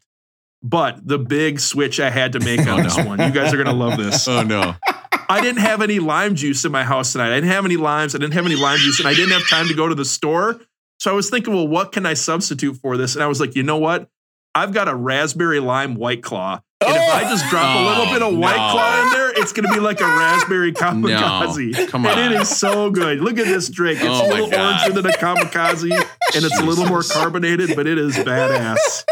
But 0.63 1.07
the 1.07 1.19
big 1.19 1.59
switch 1.61 1.99
I 2.01 2.11
had 2.11 2.33
to 2.35 2.41
make 2.41 2.61
on 2.61 2.81
Oh, 2.81 2.83
this 2.83 2.97
no. 2.97 3.05
one, 3.07 3.19
you 3.21 3.31
guys 3.31 3.53
are 3.53 3.57
going 3.57 3.67
to 3.67 3.73
love 3.73 3.99
this. 3.99 4.29
oh, 4.29 4.43
no. 4.43 4.75
I 5.29 5.41
didn't 5.41 5.61
have 5.61 5.83
any 5.83 5.99
lime 5.99 6.35
juice 6.35 6.65
in 6.65 6.73
my 6.73 6.85
house 6.85 7.13
tonight. 7.13 7.33
I 7.33 7.35
didn't 7.37 7.51
have 7.51 7.65
any 7.65 7.77
limes. 7.77 8.15
I 8.15 8.19
didn't 8.19 8.35
have 8.35 8.47
any 8.47 8.57
lime 8.57 8.79
juice, 8.79 8.99
and 9.01 9.09
I 9.09 9.15
didn't 9.15 9.33
have 9.33 9.49
time 9.49 9.67
to 9.69 9.75
go 9.75 9.89
to 9.89 9.95
the 9.95 10.05
store. 10.05 10.61
So 11.01 11.11
I 11.11 11.15
was 11.15 11.31
thinking, 11.31 11.53
well, 11.55 11.67
what 11.67 11.91
can 11.91 12.07
I 12.07 12.15
substitute 12.15 12.77
for 12.77 12.97
this? 12.97 13.15
And 13.17 13.25
I 13.25 13.27
was 13.27 13.41
like, 13.41 13.57
you 13.57 13.63
know 13.65 13.79
what? 13.79 14.09
I've 14.55 14.73
got 14.73 14.87
a 14.89 14.95
raspberry 14.95 15.59
lime 15.61 15.95
white 15.95 16.23
claw. 16.23 16.61
And 16.85 16.91
if 16.97 17.15
I 17.15 17.25
oh! 17.25 17.29
just 17.31 17.49
drop 17.49 17.77
a 17.77 17.83
little 17.89 18.05
Oh, 18.07 18.13
bit 18.13 18.23
of 18.23 18.39
white 18.39 18.55
oh, 18.59 18.67
no. 18.67 18.73
claw 18.73 19.03
in 19.05 19.11
there, 19.11 19.31
it's 19.41 19.53
going 19.53 19.67
to 19.69 19.73
be 19.73 19.81
like 19.81 20.01
a 20.01 20.05
raspberry 20.07 20.73
kamikaze. 20.73 21.73
No, 21.73 21.87
come 21.87 22.07
on. 22.07 22.19
And 22.19 22.35
it 22.35 22.41
is 22.43 22.49
so 22.57 22.91
good. 22.91 23.21
Look 23.21 23.39
at 23.39 23.47
this 23.47 23.69
drink. 23.69 24.01
It's 24.01 24.09
Oh, 24.09 24.27
a 24.27 24.29
my 24.29 24.35
little 24.35 24.51
God. 24.51 24.81
oranger 24.91 24.95
than 24.95 25.07
a 25.07 25.13
kamikaze, 25.13 25.91
and 26.35 26.45
it's 26.45 26.59
a 26.61 26.65
little 26.65 26.87
more 26.87 27.03
carbonated, 27.03 27.75
but 27.75 27.87
it 27.87 27.99
is 27.99 28.17
badass. 28.17 29.05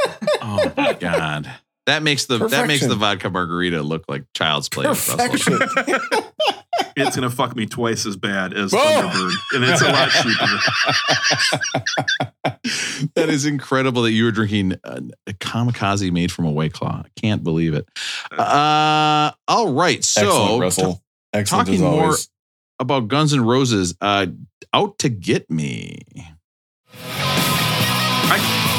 Oh, 0.43 0.73
my 0.77 0.93
God. 0.95 1.51
That 1.87 2.03
makes 2.03 2.27
the 2.27 2.37
that 2.49 2.67
makes 2.69 2.87
the 2.87 2.95
vodka 2.95 3.31
margarita 3.31 3.83
look 3.83 4.05
like 4.09 4.25
child's 4.35 4.69
play. 4.69 4.87
Perfection. 4.87 5.59
It's 6.97 7.15
going 7.17 7.29
to 7.29 7.35
fuck 7.35 7.55
me 7.57 7.67
twice 7.67 8.05
as 8.07 8.17
bad 8.17 8.53
as 8.53 8.73
Whoa. 8.73 8.79
Thunderbird, 8.81 9.33
and 9.55 9.65
it's 9.65 9.81
a 9.83 9.91
lot 9.93 10.11
cheaper. 10.23 10.59
that 13.15 13.29
is 13.29 13.45
incredible 13.47 14.03
that 14.03 14.11
you 14.13 14.25
were 14.25 14.31
drinking 14.33 14.73
a, 14.85 15.03
a 15.27 15.33
kamikaze 15.35 16.11
made 16.11 16.33
from 16.33 16.47
a 16.47 16.51
white 16.51 16.73
claw. 16.73 17.03
I 17.05 17.09
can't 17.21 17.45
believe 17.45 17.75
it. 17.75 17.87
Uh, 18.33 19.31
all 19.47 19.73
right. 19.73 20.03
So 20.05 20.23
Excellent, 20.27 20.61
Russell. 20.61 21.03
Excellent 21.33 21.67
talking 21.69 21.75
as 21.75 21.81
more- 21.81 22.15
about 22.79 23.09
Guns 23.09 23.33
N' 23.35 23.43
Roses, 23.45 23.95
uh, 24.01 24.27
out 24.73 24.99
to 24.99 25.09
get 25.09 25.51
me. 25.51 26.03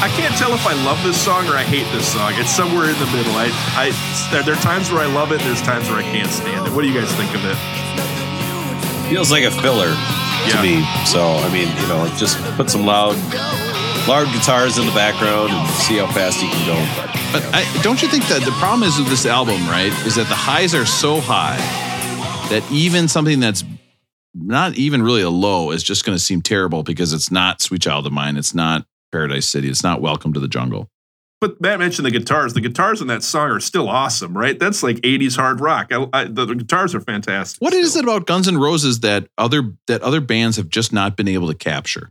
I, 0.02 0.06
I 0.06 0.08
can't 0.18 0.34
tell 0.36 0.52
if 0.54 0.66
I 0.66 0.74
love 0.84 1.02
this 1.02 1.20
song 1.22 1.46
or 1.46 1.54
I 1.54 1.62
hate 1.62 1.86
this 1.92 2.12
song. 2.12 2.32
It's 2.34 2.50
somewhere 2.50 2.90
in 2.90 2.98
the 2.98 3.06
middle. 3.06 3.32
I, 3.38 3.48
I 3.78 3.92
there, 4.32 4.42
there 4.42 4.54
are 4.54 4.60
times 4.62 4.90
where 4.90 5.00
I 5.00 5.06
love 5.06 5.30
it. 5.32 5.40
There's 5.40 5.62
times 5.62 5.88
where 5.88 5.98
I 5.98 6.02
can't 6.02 6.30
stand 6.30 6.66
it. 6.66 6.72
What 6.72 6.82
do 6.82 6.88
you 6.88 6.98
guys 6.98 7.10
think 7.14 7.30
of 7.34 7.42
it? 7.44 7.56
Feels 9.08 9.30
like 9.30 9.44
a 9.44 9.50
filler 9.50 9.94
Yeah. 10.48 10.56
to 10.56 10.62
me. 10.62 10.82
So 11.06 11.22
I 11.22 11.48
mean, 11.52 11.68
you 11.80 11.86
know, 11.88 12.06
just 12.16 12.36
put 12.56 12.70
some 12.70 12.84
loud, 12.86 13.14
loud 14.08 14.26
guitars 14.32 14.78
in 14.78 14.86
the 14.86 14.92
background 14.92 15.50
and 15.52 15.68
see 15.70 15.98
how 15.98 16.10
fast 16.12 16.42
you 16.42 16.48
can 16.48 16.66
go. 16.66 16.78
But 17.32 17.42
But 17.42 17.54
I, 17.54 17.82
don't 17.82 18.02
you 18.02 18.08
think 18.08 18.26
that 18.26 18.42
the 18.44 18.52
problem 18.52 18.82
is 18.88 18.98
with 18.98 19.08
this 19.08 19.24
album, 19.26 19.60
right, 19.68 19.92
is 20.06 20.16
that 20.16 20.28
the 20.28 20.34
highs 20.34 20.74
are 20.74 20.84
so 20.86 21.20
high 21.20 21.56
that 22.50 22.62
even 22.70 23.08
something 23.08 23.40
that's 23.40 23.64
not 24.34 24.74
even 24.76 25.02
really 25.02 25.22
a 25.22 25.30
low 25.30 25.70
is 25.70 25.82
just 25.82 26.04
going 26.04 26.16
to 26.16 26.22
seem 26.22 26.42
terrible 26.42 26.82
because 26.82 27.12
it's 27.12 27.30
not 27.30 27.60
Sweet 27.62 27.82
Child 27.82 28.06
of 28.06 28.12
Mine, 28.12 28.36
it's 28.36 28.54
not 28.54 28.84
Paradise 29.12 29.48
City, 29.48 29.68
it's 29.68 29.82
not 29.84 30.00
Welcome 30.00 30.32
to 30.32 30.40
the 30.40 30.48
Jungle. 30.48 30.88
But 31.40 31.60
Matt 31.60 31.80
mentioned 31.80 32.06
the 32.06 32.10
guitars. 32.12 32.54
The 32.54 32.60
guitars 32.60 33.00
in 33.00 33.08
that 33.08 33.22
song 33.24 33.50
are 33.50 33.58
still 33.60 33.88
awesome, 33.88 34.36
right? 34.36 34.56
That's 34.58 34.82
like 34.82 34.96
'80s 34.98 35.36
hard 35.36 35.60
rock. 35.60 35.88
I, 35.92 36.06
I, 36.12 36.24
the, 36.24 36.46
the 36.46 36.54
guitars 36.54 36.94
are 36.94 37.00
fantastic. 37.00 37.60
What 37.60 37.74
is 37.74 37.96
it 37.96 38.04
about 38.04 38.26
Guns 38.26 38.46
N' 38.46 38.58
Roses 38.58 39.00
that 39.00 39.26
other 39.36 39.74
that 39.88 40.02
other 40.02 40.20
bands 40.20 40.56
have 40.56 40.68
just 40.68 40.92
not 40.92 41.16
been 41.16 41.28
able 41.28 41.48
to 41.48 41.54
capture? 41.54 42.10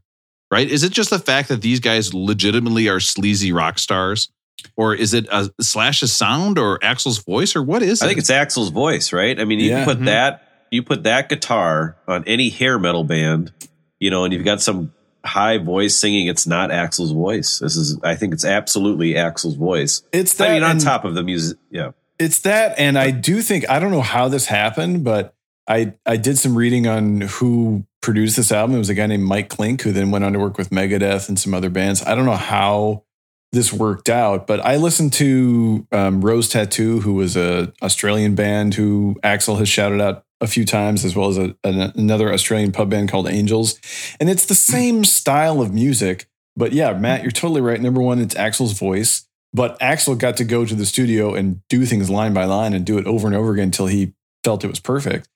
right? 0.51 0.69
Is 0.69 0.83
it 0.83 0.91
just 0.91 1.09
the 1.09 1.17
fact 1.19 1.47
that 1.47 1.61
these 1.61 1.79
guys 1.79 2.13
legitimately 2.13 2.89
are 2.89 2.99
sleazy 2.99 3.53
rock 3.53 3.79
stars? 3.79 4.29
Or 4.75 4.93
is 4.93 5.13
it 5.13 5.25
a 5.31 5.49
Slash's 5.61 6.11
sound 6.11 6.59
or 6.59 6.77
Axl's 6.79 7.19
voice 7.23 7.55
or 7.55 7.63
what 7.63 7.81
is 7.81 8.01
it? 8.01 8.05
I 8.05 8.07
think 8.09 8.19
it's 8.19 8.29
Axl's 8.29 8.67
voice, 8.69 9.13
right? 9.13 9.39
I 9.39 9.45
mean, 9.45 9.61
you 9.61 9.69
Yeah. 9.69 9.85
put 9.85 9.99
Mhm. 10.01 10.05
that 10.07 10.67
you 10.69 10.83
put 10.83 11.03
that 11.03 11.29
guitar 11.29 11.95
on 12.05 12.25
any 12.27 12.49
hair 12.49 12.77
metal 12.77 13.05
band, 13.05 13.53
you 14.01 14.09
know, 14.09 14.25
and 14.25 14.33
you've 14.33 14.43
got 14.43 14.61
some 14.61 14.91
high 15.25 15.57
voice 15.57 15.95
singing. 15.95 16.27
It's 16.27 16.47
not 16.47 16.69
Axl's 16.69 17.11
voice. 17.11 17.59
This 17.59 17.75
is, 17.75 17.99
I 18.03 18.15
think, 18.15 18.33
it's 18.33 18.45
absolutely 18.45 19.13
Axl's 19.13 19.55
voice. 19.55 20.03
It's 20.11 20.33
that 20.35 20.49
I 20.49 20.53
mean, 20.55 20.63
on 20.63 20.71
and- 20.71 20.81
top 20.81 21.05
of 21.05 21.13
the 21.13 21.23
music, 21.23 21.57
yeah. 21.69 21.91
It's 22.19 22.41
that, 22.41 22.77
and 22.77 22.99
I 22.99 23.09
do 23.09 23.41
think 23.41 23.67
I 23.67 23.79
don't 23.79 23.89
know 23.89 24.01
how 24.01 24.27
this 24.27 24.45
happened, 24.45 25.03
but 25.03 25.33
I 25.67 25.93
I 26.05 26.17
did 26.17 26.37
some 26.37 26.55
reading 26.55 26.85
on 26.85 27.21
who 27.21 27.83
produced 28.01 28.35
this 28.35 28.51
album. 28.51 28.75
It 28.75 28.79
was 28.79 28.89
a 28.89 28.93
guy 28.93 29.07
named 29.07 29.23
Mike 29.23 29.49
Clink, 29.49 29.81
who 29.81 29.91
then 29.91 30.11
went 30.11 30.23
on 30.23 30.33
to 30.33 30.39
work 30.39 30.57
with 30.57 30.69
Megadeth 30.69 31.29
and 31.29 31.39
some 31.39 31.55
other 31.55 31.71
bands. 31.71 32.03
I 32.03 32.13
don't 32.13 32.25
know 32.25 32.33
how 32.35 33.05
this 33.51 33.73
worked 33.73 34.07
out, 34.07 34.45
but 34.45 34.59
I 34.59 34.77
listened 34.77 35.13
to 35.13 35.87
um, 35.91 36.21
Rose 36.21 36.47
Tattoo, 36.47 36.99
who 37.01 37.15
was 37.15 37.35
a 37.35 37.73
Australian 37.81 38.35
band 38.35 38.75
who 38.75 39.17
Axl 39.23 39.57
has 39.57 39.67
shouted 39.67 39.99
out 39.99 40.23
a 40.41 40.47
few 40.47 40.65
times, 40.65 41.05
as 41.05 41.15
well 41.15 41.29
as 41.29 41.37
a, 41.37 41.55
an, 41.63 41.79
another 41.95 42.33
Australian 42.33 42.71
pub 42.71 42.89
band 42.89 43.09
called 43.09 43.27
Angels, 43.27 43.79
and 44.19 44.29
it's 44.29 44.45
the 44.45 44.55
same 44.55 45.03
style 45.05 45.61
of 45.61 45.73
music. 45.73 46.27
But 46.57 46.73
yeah, 46.73 46.93
Matt, 46.93 47.21
you're 47.21 47.31
totally 47.31 47.61
right. 47.61 47.79
Number 47.79 48.01
one, 48.01 48.19
it's 48.19 48.35
Axl's 48.35 48.73
voice. 48.77 49.25
But 49.53 49.77
Axl 49.79 50.17
got 50.17 50.37
to 50.37 50.45
go 50.45 50.65
to 50.65 50.75
the 50.75 50.85
studio 50.85 51.33
and 51.33 51.61
do 51.67 51.85
things 51.85 52.09
line 52.09 52.33
by 52.33 52.45
line 52.45 52.73
and 52.73 52.85
do 52.85 52.97
it 52.97 53.05
over 53.05 53.27
and 53.27 53.35
over 53.35 53.51
again 53.51 53.65
until 53.65 53.87
he 53.87 54.13
felt 54.45 54.63
it 54.63 54.67
was 54.69 54.79
perfect. 54.79 55.27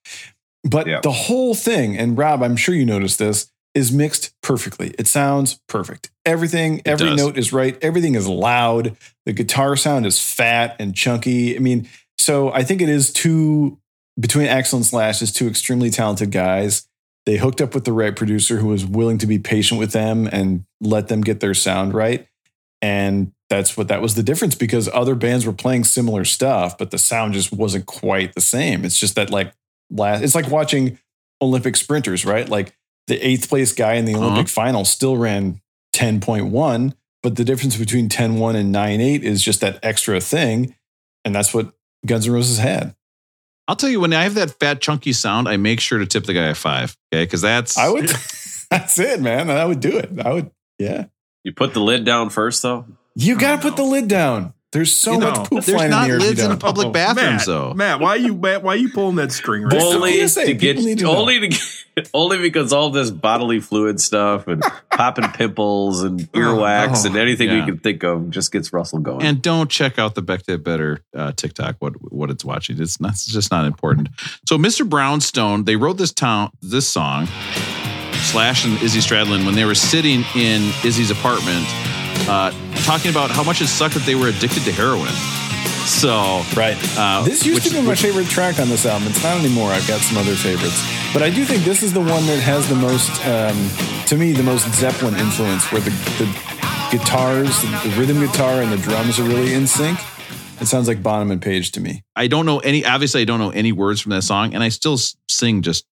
But 0.63 0.87
Yeah. 0.87 1.01
the 1.01 1.11
whole 1.11 1.53
thing, 1.53 1.97
and 1.97 2.17
Rob, 2.17 2.41
I'm 2.41 2.55
sure 2.55 2.73
you 2.73 2.85
noticed 2.85 3.19
this, 3.19 3.51
is 3.73 3.91
mixed 3.91 4.33
perfectly. 4.41 4.95
It 4.97 5.07
sounds 5.07 5.59
perfect. 5.67 6.11
Everything, 6.25 6.81
every 6.85 7.09
does. 7.09 7.17
note 7.17 7.37
is 7.37 7.51
right. 7.51 7.77
Everything 7.81 8.15
is 8.15 8.25
loud. 8.25 8.95
The 9.25 9.33
guitar 9.33 9.75
sound 9.75 10.05
is 10.05 10.17
fat 10.19 10.77
and 10.79 10.95
chunky. 10.95 11.55
I 11.55 11.59
mean, 11.59 11.89
so 12.17 12.53
I 12.53 12.63
think 12.63 12.81
it 12.81 12.87
is 12.87 13.11
two 13.11 13.77
between 14.19 14.47
Axl 14.47 14.75
and 14.75 14.85
Slash 14.85 15.21
is 15.21 15.31
two 15.31 15.47
extremely 15.47 15.89
talented 15.89 16.31
guys. 16.31 16.87
They 17.25 17.37
hooked 17.37 17.59
up 17.61 17.73
with 17.73 17.85
the 17.85 17.93
right 17.93 18.15
producer 18.15 18.57
who 18.57 18.67
was 18.67 18.85
willing 18.85 19.17
to 19.17 19.27
be 19.27 19.39
patient 19.39 19.79
with 19.79 19.91
them 19.91 20.27
and 20.31 20.65
let 20.79 21.07
them 21.07 21.21
get 21.21 21.39
their 21.39 21.53
sound 21.55 21.93
right. 21.93 22.27
And 22.81 23.31
that's 23.49 23.75
what 23.77 23.87
that 23.87 24.01
was 24.01 24.15
the 24.15 24.23
difference 24.23 24.55
because 24.55 24.87
other 24.93 25.15
bands 25.15 25.45
were 25.45 25.53
playing 25.53 25.85
similar 25.85 26.23
stuff, 26.25 26.77
but 26.77 26.91
the 26.91 26.97
sound 26.97 27.33
just 27.33 27.51
wasn't 27.51 27.85
quite 27.87 28.35
the 28.35 28.41
same. 28.41 28.85
It's 28.85 28.99
just 28.99 29.15
that 29.15 29.29
like 29.31 29.53
last 29.89 30.21
it's 30.21 30.35
like 30.35 30.49
watching 30.49 30.99
Olympic 31.41 31.75
sprinters, 31.75 32.25
right? 32.25 32.47
Like 32.47 32.75
the 33.07 33.19
eighth 33.25 33.49
place 33.49 33.73
guy 33.73 33.93
in 33.95 34.05
the 34.05 34.13
Uh-huh. 34.15 34.25
Olympic 34.25 34.47
final 34.49 34.85
still 34.85 35.17
ran 35.17 35.61
10.1, 35.95 36.93
but 37.23 37.35
the 37.35 37.43
difference 37.43 37.77
between 37.77 38.09
10.1 38.09 38.55
and 38.55 38.73
9.8 38.73 39.21
is 39.23 39.43
just 39.43 39.61
that 39.61 39.79
extra 39.83 40.19
thing. 40.19 40.75
And 41.23 41.33
that's 41.33 41.53
what 41.53 41.73
Guns 42.05 42.27
N' 42.27 42.33
Roses 42.33 42.59
had. 42.59 42.95
I'll 43.67 43.75
tell 43.75 43.89
you 43.89 43.99
when 43.99 44.13
I 44.13 44.23
have 44.23 44.35
that 44.35 44.59
fat 44.59 44.81
chunky 44.81 45.13
sound, 45.13 45.47
I 45.47 45.57
make 45.57 45.79
sure 45.79 45.97
to 45.99 46.05
tip 46.05 46.25
the 46.25 46.33
guy 46.33 46.47
a 46.47 46.55
five. 46.55 46.95
Okay, 47.13 47.23
because 47.23 47.41
that's 47.41 47.77
I 47.77 47.89
would 47.89 48.09
that's 48.71 48.99
it, 48.99 49.21
man. 49.21 49.49
I 49.49 49.65
would 49.65 49.79
do 49.79 49.97
it. 49.97 50.11
I 50.23 50.33
would, 50.33 50.51
yeah. 50.77 51.05
You 51.43 51.53
put 51.53 51.73
the 51.73 51.79
lid 51.79 52.05
down 52.05 52.29
first, 52.29 52.63
though. 52.63 52.85
You 53.15 53.37
gotta 53.37 53.61
put 53.61 53.75
the 53.75 53.83
lid 53.83 54.07
down. 54.07 54.54
There's 54.75 54.93
so 54.93 55.13
You 55.13 55.19
much 55.19 55.49
poop 55.49 55.63
there's 55.63 55.77
flying 55.77 55.89
not 55.89 56.09
in 56.09 56.09
the 56.09 56.13
air. 56.13 56.17
if 56.17 56.23
you 56.23 56.27
lids 56.29 56.41
in 56.43 56.49
don't. 56.49 56.59
public 56.59 56.91
bathrooms, 56.91 57.31
Matt, 57.37 57.45
though. 57.45 57.73
Matt, 57.73 57.99
why 58.01 58.09
are 58.09 58.17
you 58.17 58.35
Matt, 58.35 58.61
why 58.61 58.73
are 58.73 58.77
you 58.77 58.89
pulling 58.89 59.15
that 59.15 59.31
string 59.31 59.63
right 59.63 59.71
There's 59.71 59.83
now? 59.83 59.95
only 59.95 60.17
gonna 60.17 60.27
say, 60.27 60.47
to 60.47 60.53
get 60.53 60.77
need 60.77 60.97
to 60.97 61.05
know. 61.05 61.15
only 61.15 61.39
to 61.39 61.47
get 61.47 62.09
only 62.13 62.37
because 62.39 62.73
all 62.73 62.89
this 62.89 63.09
bodily 63.09 63.61
fluid 63.61 64.01
stuff 64.01 64.47
and 64.49 64.61
popping 64.91 65.29
pimples 65.29 66.03
and 66.03 66.19
earwax 66.33 67.03
oh, 67.05 67.07
and 67.07 67.15
anything 67.15 67.47
yeah. 67.47 67.61
we 67.61 67.65
can 67.71 67.79
think 67.79 68.03
of 68.03 68.29
just 68.29 68.51
gets 68.51 68.73
Russell 68.73 68.99
going. 68.99 69.25
And 69.25 69.41
don't 69.41 69.71
check 69.71 69.97
out 69.97 70.13
the 70.13 70.21
Beck 70.21 70.43
That 70.43 70.61
Better 70.61 70.99
uh, 71.15 71.31
TikTok. 71.31 71.77
What 71.79 71.93
what 72.11 72.29
it's 72.29 72.43
watching. 72.43 72.81
It's 72.81 72.99
not. 72.99 73.11
It's 73.13 73.25
just 73.27 73.49
not 73.49 73.65
important. 73.65 74.09
So 74.45 74.57
Mr. 74.57 74.87
Brownstone, 74.87 75.63
they 75.63 75.77
wrote 75.77 75.97
this 75.97 76.11
town 76.11 76.51
this 76.61 76.85
song. 76.85 77.27
Slash 78.31 78.65
and 78.65 78.81
Izzy 78.81 78.99
Stradlin 78.99 79.45
when 79.45 79.53
they 79.55 79.65
were 79.65 79.75
sitting 79.75 80.23
in 80.35 80.71
Izzy's 80.83 81.11
apartment, 81.11 81.65
uh, 82.27 82.51
talking 82.83 83.11
about 83.11 83.31
how 83.31 83.43
much 83.43 83.61
it 83.61 83.67
sucked 83.67 83.93
that 83.95 84.05
they 84.05 84.15
were 84.15 84.27
addicted 84.27 84.63
to 84.63 84.71
heroin. 84.71 85.11
So 85.85 86.41
Right. 86.55 86.75
uh, 86.97 87.23
This 87.23 87.45
used 87.45 87.63
which- 87.63 87.71
to 87.73 87.79
be 87.79 87.81
my 87.81 87.89
which- 87.89 88.01
favorite 88.01 88.27
track 88.27 88.59
on 88.59 88.69
this 88.69 88.85
album. 88.85 89.07
It's 89.09 89.21
not 89.23 89.37
anymore. 89.37 89.71
I've 89.71 89.87
got 89.87 90.01
some 90.01 90.17
other 90.17 90.35
favorites. 90.35 90.81
But 91.13 91.21
I 91.21 91.29
do 91.29 91.45
think 91.45 91.63
this 91.63 91.83
is 91.83 91.93
the 91.93 91.99
one 92.01 92.25
that 92.25 92.39
has 92.39 92.67
the 92.67 92.75
most, 92.75 93.09
um, 93.27 93.69
to 94.07 94.17
me, 94.17 94.31
the 94.33 94.43
most 94.43 94.67
Zeppelin 94.73 95.15
influence, 95.15 95.71
where 95.71 95.81
the, 95.81 95.91
the 96.17 96.27
guitars, 96.91 97.61
the 97.61 97.93
rhythm 97.97 98.19
guitar, 98.19 98.61
and 98.61 98.71
the 98.71 98.77
drums 98.77 99.19
are 99.19 99.23
really 99.23 99.53
in 99.53 99.67
sync. 99.67 99.99
It 100.61 100.67
sounds 100.67 100.87
like 100.87 101.03
Bonham 101.03 101.31
and 101.31 101.41
Page 101.41 101.71
to 101.73 101.81
me. 101.81 102.03
I 102.15 102.27
don't 102.27 102.45
know 102.45 102.59
any. 102.59 102.85
Obviously, 102.85 103.21
I 103.21 103.25
don't 103.25 103.39
know 103.39 103.49
any 103.51 103.71
words 103.73 103.99
from 104.01 104.11
that 104.11 104.21
song, 104.23 104.53
and 104.53 104.63
I 104.63 104.69
still 104.69 104.97
sing 105.29 105.61
just 105.61 105.85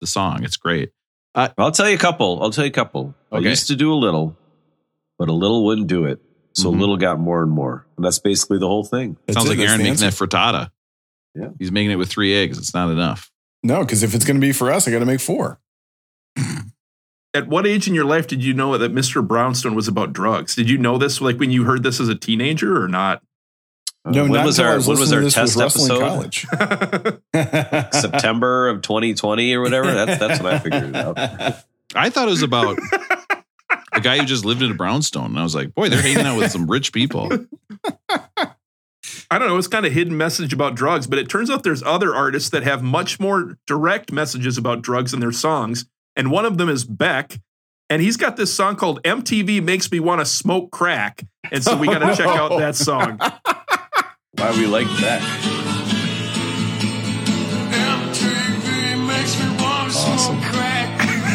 the 0.00 0.06
song. 0.06 0.42
It's 0.42 0.56
great. 0.56 0.90
I'll 1.34 1.70
tell 1.70 1.88
you 1.88 1.94
a 1.94 1.98
couple. 1.98 2.42
I'll 2.42 2.50
tell 2.50 2.64
you 2.64 2.70
a 2.70 2.72
couple. 2.72 3.14
Okay. 3.30 3.46
I 3.46 3.50
used 3.50 3.68
to 3.68 3.76
do 3.76 3.92
a 3.92 3.94
little, 3.94 4.36
but 5.18 5.28
a 5.28 5.32
little 5.32 5.64
wouldn't 5.64 5.86
do 5.88 6.04
it. 6.04 6.20
So 6.54 6.70
Mhm. 6.70 6.76
a 6.76 6.80
little 6.80 6.96
got 6.96 7.18
more 7.20 7.42
and 7.42 7.50
more. 7.52 7.86
And 7.96 8.04
that's 8.04 8.18
basically 8.18 8.58
the 8.58 8.66
whole 8.66 8.84
thing. 8.84 9.16
That's 9.26 9.34
Sounds 9.36 9.46
it. 9.46 9.50
like 9.50 9.58
That's 9.58 9.68
Aaron 9.70 9.78
making 9.82 10.02
answer. 10.04 10.10
that 10.26 10.28
frittata. 10.30 10.70
Yeah. 11.34 11.48
he's 11.58 11.70
making 11.70 11.92
it 11.92 11.96
with 11.96 12.08
three 12.08 12.34
eggs. 12.34 12.58
It's 12.58 12.74
not 12.74 12.90
enough. 12.90 13.30
No, 13.62 13.80
because 13.80 14.02
if 14.02 14.14
it's 14.14 14.24
going 14.24 14.40
to 14.40 14.44
be 14.44 14.52
for 14.52 14.72
us, 14.72 14.88
I 14.88 14.90
got 14.90 14.98
to 15.00 15.06
make 15.06 15.20
four. 15.20 15.60
At 17.34 17.46
what 17.46 17.66
age 17.66 17.86
in 17.86 17.94
your 17.94 18.06
life 18.06 18.26
did 18.26 18.42
you 18.42 18.54
know 18.54 18.76
that 18.78 18.92
Mr. 18.94 19.24
Brownstone 19.24 19.74
was 19.74 19.86
about 19.86 20.12
drugs? 20.12 20.54
Did 20.56 20.68
you 20.70 20.78
know 20.78 20.96
this 20.98 21.20
like 21.20 21.38
when 21.38 21.50
you 21.50 21.64
heard 21.64 21.82
this 21.82 22.00
as 22.00 22.08
a 22.08 22.14
teenager 22.14 22.82
or 22.82 22.88
not? 22.88 23.22
Uh, 24.04 24.10
No, 24.12 24.22
when 24.24 24.32
not 24.32 24.46
was 24.46 24.58
until 24.58 24.68
I 24.68 24.72
our 24.72 24.76
was 24.78 24.88
when 24.88 24.98
was 24.98 25.12
our 25.12 25.20
to 25.20 25.30
test 25.30 25.54
with 25.56 25.62
Russell 25.62 26.02
episode? 26.02 26.08
college. 26.08 27.92
September 27.92 28.68
of 28.68 28.82
2020 28.82 29.54
or 29.54 29.60
whatever. 29.60 29.92
That's 29.92 30.18
that's 30.18 30.42
when 30.42 30.54
I 30.54 30.58
figured 30.58 30.96
out. 30.96 31.18
I 31.94 32.10
thought 32.10 32.28
it 32.28 32.30
was 32.32 32.42
about 32.42 32.78
a 33.98 34.00
guy 34.00 34.18
who 34.18 34.24
just 34.24 34.44
lived 34.44 34.62
in 34.62 34.70
a 34.70 34.74
brownstone, 34.74 35.26
and 35.26 35.38
I 35.38 35.42
was 35.42 35.54
like, 35.54 35.74
boy, 35.74 35.88
they're 35.88 36.00
hanging 36.00 36.24
out 36.24 36.38
with 36.38 36.50
some 36.50 36.70
rich 36.70 36.92
people. 36.92 37.30
I 39.30 39.38
don't 39.38 39.48
know. 39.48 39.58
It's 39.58 39.68
kind 39.68 39.84
of 39.84 39.92
hidden 39.92 40.16
message 40.16 40.52
about 40.52 40.74
drugs, 40.74 41.06
but 41.06 41.18
it 41.18 41.28
turns 41.28 41.50
out 41.50 41.62
there's 41.62 41.82
other 41.82 42.14
artists 42.14 42.48
that 42.50 42.62
have 42.62 42.82
much 42.82 43.20
more 43.20 43.58
direct 43.66 44.10
messages 44.10 44.56
about 44.56 44.80
drugs 44.80 45.12
in 45.12 45.20
their 45.20 45.32
songs. 45.32 45.84
And 46.16 46.30
one 46.30 46.46
of 46.46 46.56
them 46.56 46.68
is 46.68 46.84
Beck. 46.84 47.38
And 47.90 48.02
he's 48.02 48.16
got 48.16 48.36
this 48.36 48.52
song 48.52 48.76
called 48.76 49.02
MTV 49.02 49.62
Makes 49.62 49.90
Me 49.90 50.00
Want 50.00 50.20
to 50.20 50.24
Smoke 50.26 50.70
Crack. 50.70 51.24
And 51.50 51.62
so 51.62 51.76
we 51.76 51.86
got 51.86 51.98
to 52.00 52.10
oh. 52.10 52.14
check 52.14 52.26
out 52.26 52.58
that 52.58 52.76
song. 52.76 53.18
Why 53.18 54.50
we 54.52 54.66
like 54.66 54.86
Beck? 55.00 55.20
that? 60.00 60.67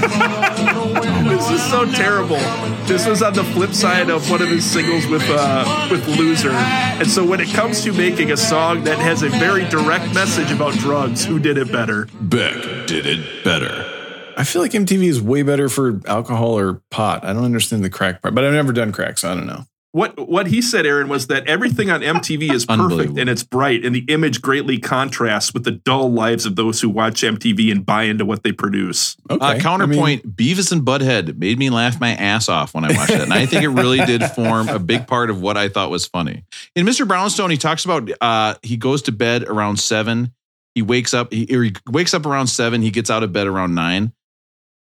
This 0.04 1.50
is 1.50 1.64
so 1.70 1.86
terrible. 1.92 2.38
This 2.86 3.08
was 3.08 3.22
on 3.22 3.34
the 3.34 3.44
flip 3.44 3.74
side 3.74 4.10
of 4.10 4.30
one 4.30 4.42
of 4.42 4.50
his 4.50 4.66
singles 4.66 5.06
with 5.08 5.24
uh, 5.28 5.88
with 5.90 6.08
Loser. 6.08 6.52
And 6.52 7.10
so 7.10 7.26
when 7.26 7.40
it 7.40 7.50
comes 7.50 7.84
to 7.84 7.94
making 7.94 8.32
a 8.32 8.38
song 8.38 8.84
that 8.84 9.00
has 9.00 9.24
a 9.24 9.30
very 9.30 9.66
direct 9.66 10.14
message 10.14 10.52
about 10.52 10.74
drugs, 10.74 11.26
who 11.26 11.40
did 11.40 11.58
it 11.58 11.72
better? 11.72 12.08
Beck 12.22 12.88
did 12.88 13.06
it 13.06 13.44
better. 13.44 13.90
I 14.36 14.44
feel 14.44 14.62
like 14.62 14.72
MTV 14.72 15.04
is 15.04 15.22
way 15.22 15.44
better 15.44 15.70
for 15.70 16.02
alcohol 16.08 16.58
or 16.58 16.82
pot. 16.90 17.24
I 17.24 17.34
don't 17.34 17.46
understand 17.46 17.84
the 17.84 17.90
crack 17.90 18.22
part, 18.22 18.34
but 18.34 18.44
I've 18.44 18.54
never 18.54 18.74
done 18.74 18.92
crack, 18.92 19.18
so 19.18 19.32
I 19.32 19.36
don't 19.36 19.48
know. 19.48 19.66
What 19.94 20.28
what 20.28 20.48
he 20.48 20.64
said, 20.64 20.88
Aaron, 20.88 21.08
was 21.08 21.28
that 21.28 21.46
everything 21.46 21.92
on 21.92 22.02
MTV 22.02 22.52
is 22.52 22.66
perfect 22.66 23.16
and 23.16 23.30
it's 23.30 23.44
bright, 23.44 23.86
and 23.86 23.94
the 23.94 24.04
image 24.08 24.42
greatly 24.42 24.80
contrasts 24.80 25.54
with 25.54 25.66
the 25.66 25.72
dull 25.72 26.12
lives 26.12 26.48
of 26.48 26.56
those 26.56 26.82
who 26.82 26.90
watch 26.90 27.22
MTV 27.22 27.72
and 27.72 27.86
buy 27.86 28.06
into 28.06 28.26
what 28.26 28.42
they 28.42 28.52
produce. 28.52 29.16
Okay. 29.30 29.40
Uh, 29.40 29.50
I 29.50 29.54
mean, 29.54 29.62
counterpoint: 29.62 30.36
Beavis 30.36 30.72
and 30.72 30.82
Butthead 30.82 31.38
made 31.38 31.60
me 31.60 31.70
laugh 31.70 32.00
my 32.00 32.16
ass 32.16 32.50
off 32.50 32.74
when 32.74 32.86
I 32.86 32.98
watched 32.98 33.12
it, 33.12 33.22
and 33.22 33.32
I 33.32 33.46
think 33.46 33.62
it 33.62 33.70
really 33.70 34.04
did 34.04 34.24
form 34.32 34.68
a 34.68 34.80
big 34.80 35.06
part 35.06 35.30
of 35.30 35.42
what 35.42 35.58
I 35.58 35.70
thought 35.70 35.92
was 35.92 36.08
funny. 36.08 36.44
In 36.76 36.88
Mr. 36.88 37.08
Brownstone, 37.08 37.52
he 37.52 37.58
talks 37.58 37.86
about 37.86 38.10
uh, 38.20 38.56
he 38.64 38.78
goes 38.78 39.04
to 39.04 39.12
bed 39.12 39.44
around 39.44 39.80
seven. 39.80 40.34
He 40.74 40.82
wakes 40.82 41.14
up. 41.14 41.32
He, 41.32 41.56
or 41.56 41.62
he 41.62 41.74
wakes 41.88 42.16
up 42.16 42.26
around 42.26 42.48
seven. 42.48 42.82
He 42.82 42.90
gets 42.90 43.12
out 43.12 43.22
of 43.22 43.32
bed 43.32 43.46
around 43.46 43.76
nine. 43.76 44.12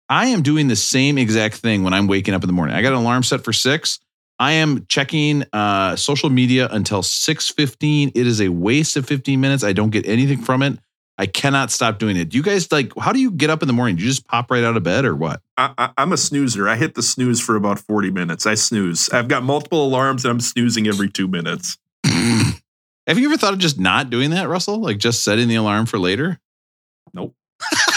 I 0.08 0.26
am 0.26 0.42
doing 0.42 0.68
the 0.68 0.76
same 0.76 1.18
exact 1.18 1.56
thing 1.56 1.82
when 1.82 1.94
I'm 1.94 2.06
waking 2.06 2.32
up 2.32 2.44
in 2.44 2.46
the 2.46 2.52
morning. 2.52 2.76
I 2.76 2.82
got 2.82 2.92
an 2.92 3.00
alarm 3.00 3.24
set 3.24 3.42
for 3.42 3.52
six. 3.52 3.98
I 4.40 4.52
am 4.52 4.86
checking 4.88 5.44
uh, 5.52 5.94
social 5.96 6.30
media 6.30 6.66
until 6.70 7.02
six 7.02 7.48
fifteen. 7.50 8.10
It 8.14 8.26
is 8.26 8.40
a 8.40 8.48
waste 8.48 8.96
of 8.96 9.06
fifteen 9.06 9.40
minutes. 9.40 9.62
I 9.62 9.72
don't 9.72 9.90
get 9.90 10.06
anything 10.06 10.40
from 10.40 10.62
it. 10.62 10.78
I 11.18 11.26
cannot 11.26 11.70
stop 11.70 11.98
doing 11.98 12.16
it. 12.16 12.30
Do 12.30 12.38
you 12.38 12.42
guys 12.42 12.72
like? 12.72 12.92
How 12.98 13.12
do 13.12 13.20
you 13.20 13.30
get 13.30 13.50
up 13.50 13.62
in 13.62 13.68
the 13.68 13.74
morning? 13.74 13.96
Do 13.96 14.02
you 14.02 14.08
just 14.08 14.26
pop 14.26 14.50
right 14.50 14.64
out 14.64 14.76
of 14.76 14.82
bed 14.82 15.04
or 15.04 15.14
what? 15.14 15.42
I, 15.58 15.72
I, 15.76 15.90
I'm 15.98 16.12
a 16.12 16.16
snoozer. 16.16 16.68
I 16.68 16.76
hit 16.76 16.94
the 16.94 17.02
snooze 17.02 17.40
for 17.40 17.54
about 17.54 17.78
40 17.78 18.10
minutes. 18.10 18.46
I 18.46 18.54
snooze. 18.54 19.10
I've 19.10 19.28
got 19.28 19.42
multiple 19.42 19.84
alarms 19.84 20.24
and 20.24 20.32
I'm 20.32 20.40
snoozing 20.40 20.88
every 20.88 21.10
two 21.10 21.28
minutes. 21.28 21.76
Have 22.04 23.18
you 23.18 23.26
ever 23.26 23.36
thought 23.36 23.52
of 23.52 23.58
just 23.58 23.78
not 23.78 24.08
doing 24.08 24.30
that, 24.30 24.48
Russell? 24.48 24.80
Like 24.80 24.98
just 24.98 25.22
setting 25.22 25.48
the 25.48 25.56
alarm 25.56 25.84
for 25.84 25.98
later? 25.98 26.40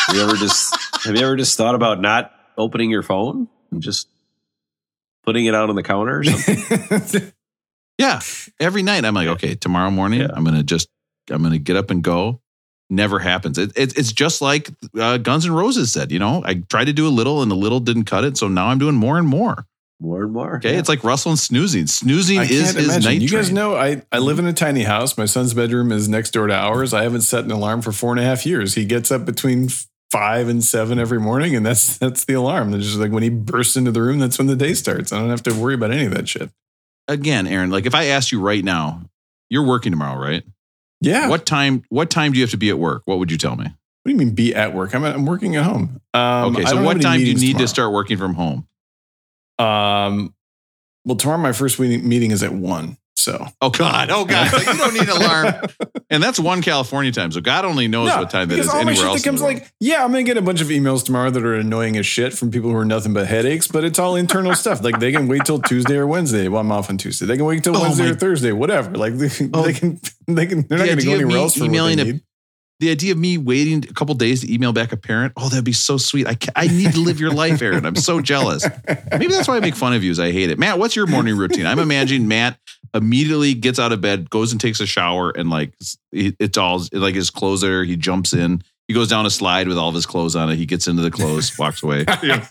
Have 0.07 0.15
you 0.17 0.21
ever 0.21 0.35
just 0.35 0.77
have 1.05 1.15
you 1.15 1.25
ever 1.25 1.37
just 1.37 1.57
thought 1.57 1.75
about 1.75 2.01
not 2.01 2.33
opening 2.57 2.89
your 2.89 3.03
phone? 3.03 3.47
and 3.73 3.81
just 3.81 4.07
putting 5.23 5.45
it 5.45 5.55
out 5.55 5.69
on 5.69 5.75
the 5.75 5.83
counter 5.83 6.19
or 6.19 6.23
something? 6.23 7.31
Yeah. 7.99 8.21
Every 8.59 8.81
night 8.81 9.05
I'm 9.05 9.13
like, 9.13 9.27
okay, 9.27 9.53
tomorrow 9.55 9.91
morning 9.91 10.21
Yeah. 10.21 10.29
I'm 10.33 10.43
gonna 10.43 10.63
just 10.63 10.89
I'm 11.31 11.43
gonna 11.43 11.59
get 11.59 11.77
up 11.77 11.91
and 11.91 12.03
go. 12.03 12.41
Never 12.89 13.19
happens. 13.19 13.57
It, 13.57 13.71
it, 13.77 13.97
it's 13.97 14.11
just 14.11 14.41
like 14.41 14.69
uh, 14.99 15.17
Guns 15.17 15.45
N' 15.45 15.51
Roses 15.53 15.91
said. 15.93 16.11
You 16.11 16.19
know, 16.19 16.41
I 16.45 16.55
tried 16.55 16.85
to 16.85 16.93
do 16.93 17.07
a 17.07 17.09
little 17.09 17.41
and 17.41 17.49
the 17.51 17.55
little 17.55 17.79
didn't 17.79 18.05
cut 18.05 18.23
it, 18.23 18.35
so 18.37 18.47
now 18.47 18.67
I'm 18.67 18.77
doing 18.79 18.95
more 18.95 19.17
and 19.17 19.27
more. 19.27 19.65
more 20.01 20.23
and 20.23 20.33
more. 20.33 20.57
Okay, 20.57 20.73
Yeah. 20.73 20.79
it's 20.79 20.89
like 20.89 21.03
Russell 21.03 21.31
and 21.31 21.39
snoozing. 21.39 21.87
Snoozing 21.87 22.41
is 22.41 22.73
can't 22.73 22.77
is 22.77 23.05
night. 23.05 23.21
You 23.21 23.29
guys 23.29 23.45
train. 23.45 23.55
know 23.55 23.75
I, 23.75 24.01
I 24.11 24.17
live 24.19 24.37
in 24.39 24.45
a 24.47 24.53
tiny 24.53 24.83
house. 24.83 25.17
My 25.17 25.25
son's 25.25 25.53
bedroom 25.53 25.91
is 25.91 26.09
next 26.09 26.31
door 26.31 26.47
to 26.47 26.53
ours. 26.55 26.93
I 26.93 27.03
haven't 27.03 27.21
set 27.21 27.45
an 27.45 27.51
alarm 27.51 27.81
for 27.83 27.91
four 27.91 28.11
and 28.11 28.19
a 28.19 28.23
half 28.23 28.45
years. 28.45 28.73
He 28.75 28.85
gets 28.85 29.11
up 29.11 29.23
between 29.25 29.69
five 30.13 30.47
and 30.47 30.63
seven 30.63 30.99
every 30.99 31.19
morning, 31.19 31.55
and 31.55 31.65
that's 31.65 31.97
that's 31.97 32.25
the 32.25 32.35
alarm. 32.35 32.73
It's 32.75 32.85
just 32.85 32.99
like 32.99 33.11
when 33.11 33.23
he 33.23 33.29
bursts 33.29 33.75
into 33.75 33.91
the 33.91 34.01
room, 34.01 34.19
that's 34.19 34.37
when 34.37 34.47
the 34.47 34.55
day 34.55 34.75
starts. 34.75 35.11
I 35.11 35.17
don't 35.19 35.29
have 35.31 35.43
to 35.43 35.53
worry 35.55 35.73
about 35.73 35.91
any 35.91 36.05
of 36.05 36.13
that 36.13 36.29
shit. 36.29 36.51
again, 37.07 37.47
Aaron. 37.47 37.71
Like 37.71 37.87
if 37.87 37.95
I 37.95 38.05
asked 38.05 38.31
you 38.31 38.39
right 38.39 38.63
now, 38.63 39.01
you're 39.49 39.65
working 39.65 39.91
tomorrow, 39.91 40.21
right? 40.21 40.43
Yeah. 41.01 41.27
What, 41.27 41.45
time? 41.45 41.83
What 41.89 42.09
time 42.09 42.31
do 42.31 42.37
you 42.37 42.43
have 42.43 42.51
to 42.51 42.57
be 42.57 42.69
at 42.69 42.79
work? 42.79 43.01
What 43.05 43.19
would 43.19 43.31
you 43.31 43.37
tell 43.37 43.55
me? 43.55 43.65
What 43.65 43.73
do 44.05 44.11
you 44.11 44.17
mean 44.17 44.35
be 44.35 44.53
at 44.53 44.73
work? 44.73 44.93
I'm 44.93 45.03
I'm 45.03 45.25
working 45.25 45.55
at 45.55 45.63
home. 45.63 45.99
Um, 46.13 46.55
okay, 46.55 46.65
so 46.65 46.81
what 46.83 47.01
time 47.01 47.19
do 47.19 47.25
you 47.25 47.35
need 47.35 47.57
to 47.57 47.67
start 47.67 47.91
working 47.91 48.17
from 48.17 48.35
home? 48.35 48.67
Um, 49.57 50.33
well, 51.05 51.15
tomorrow 51.17 51.39
my 51.39 51.53
first 51.53 51.79
meeting 51.79 52.31
is 52.31 52.43
at 52.43 52.53
one. 52.53 52.97
So 53.23 53.45
Oh 53.61 53.69
God! 53.69 54.09
Oh 54.09 54.25
God! 54.25 54.49
So 54.51 54.71
you 54.71 54.77
don't 54.77 54.93
need 54.93 55.03
an 55.03 55.09
alarm, 55.09 55.53
and 56.09 56.21
that's 56.21 56.39
one 56.39 56.61
California 56.61 57.11
time. 57.11 57.31
So 57.31 57.39
God 57.41 57.63
only 57.63 57.87
knows 57.87 58.09
No, 58.09 58.17
what 58.17 58.29
time 58.29 58.49
that 58.49 58.59
is 58.59 58.67
all 58.67 58.75
my 58.75 58.79
anywhere 58.81 58.95
shit 58.95 59.05
else. 59.05 59.21
that 59.21 59.29
comes 59.29 59.39
the 59.39 59.45
like, 59.47 59.71
yeah, 59.79 60.03
I'm 60.03 60.11
gonna 60.11 60.23
get 60.23 60.35
a 60.37 60.41
bunch 60.41 60.59
of 60.61 60.67
emails 60.67 61.05
tomorrow 61.05 61.29
that 61.29 61.43
are 61.43 61.55
annoying 61.55 61.95
as 61.95 62.05
shit 62.05 62.33
from 62.33 62.51
people 62.51 62.69
who 62.69 62.75
are 62.75 62.83
nothing 62.85 63.13
but 63.13 63.27
headaches, 63.27 63.67
but 63.67 63.83
it's 63.85 63.97
all 63.97 64.15
internal 64.15 64.53
stuff. 64.55 64.83
Like 64.83 64.99
they 64.99 65.11
can 65.13 65.27
wait 65.29 65.45
till 65.45 65.59
Tuesday 65.61 65.95
or 65.95 66.05
Wednesday. 66.05 66.47
Well, 66.49 66.59
I'm 66.61 66.71
off 66.71 66.89
on 66.89 66.97
Tuesday. 66.97 67.25
They 67.25 67.37
can 67.37 67.45
wait 67.45 67.63
till 67.63 67.77
Oh, 67.77 67.81
Wednesday 67.81 68.03
my- 68.05 68.11
or 68.11 68.15
Thursday, 68.15 68.51
whatever. 68.51 68.91
Like 68.91 69.13
they, 69.17 69.29
Oh. 69.53 69.61
they 69.63 69.73
can, 69.73 69.99
they 70.27 70.45
can. 70.45 70.67
They're 70.67 70.79
not 70.79 70.87
gonna 70.89 71.01
go 71.03 71.13
anywhere 71.13 71.37
else 71.37 71.55
for 71.57 71.63
emailing 71.65 71.99
what 71.99 72.07
a-. 72.07 72.21
the 72.79 72.89
idea 72.89 73.11
of 73.11 73.17
me 73.17 73.37
waiting 73.37 73.85
a 73.89 73.93
couple 73.93 74.15
days 74.15 74.41
to 74.41 74.53
email 74.53 74.73
back 74.73 74.91
a 74.91 74.97
parent. 74.97 75.33
Oh, 75.37 75.47
that'd 75.47 75.63
be 75.63 75.73
so 75.73 75.97
sweet. 75.97 76.27
I 76.27 76.37
I 76.55 76.67
need 76.67 76.93
to 76.93 76.99
live 76.99 77.19
your 77.19 77.31
life, 77.31 77.61
Aaron. 77.61 77.85
I'm 77.85 77.95
so 77.95 78.19
jealous. 78.19 78.67
Maybe 79.11 79.27
that's 79.27 79.47
why 79.47 79.57
I 79.57 79.59
make 79.59 79.75
fun 79.75 79.93
of 79.93 80.03
you. 80.03 80.11
Is 80.11 80.19
I 80.19 80.31
hate 80.31 80.49
it. 80.49 80.59
Matt, 80.59 80.79
what's 80.79 80.95
your 80.95 81.07
morning 81.07 81.37
routine? 81.37 81.65
I'm 81.65 81.79
imagining 81.79 82.27
Matt 82.27 82.59
immediately 82.93 83.53
gets 83.53 83.79
out 83.79 83.91
of 83.91 84.01
bed, 84.01 84.29
goes 84.29 84.51
and 84.51 84.59
takes 84.59 84.79
a 84.79 84.85
shower, 84.85 85.31
and 85.31 85.49
like 85.49 85.73
it's 86.11 86.57
all 86.57 86.83
like 86.91 87.15
his 87.15 87.29
clothes 87.29 87.63
are. 87.63 87.83
He 87.83 87.95
jumps 87.95 88.33
in. 88.33 88.63
He 88.87 88.93
goes 88.93 89.07
down 89.07 89.25
a 89.25 89.29
slide 89.29 89.67
with 89.67 89.77
all 89.77 89.89
of 89.89 89.95
his 89.95 90.05
clothes 90.05 90.35
on 90.35 90.49
it. 90.49 90.57
He 90.57 90.65
gets 90.65 90.87
into 90.87 91.01
the 91.01 91.11
clothes, 91.11 91.57
walks 91.57 91.83
away. 91.83 92.05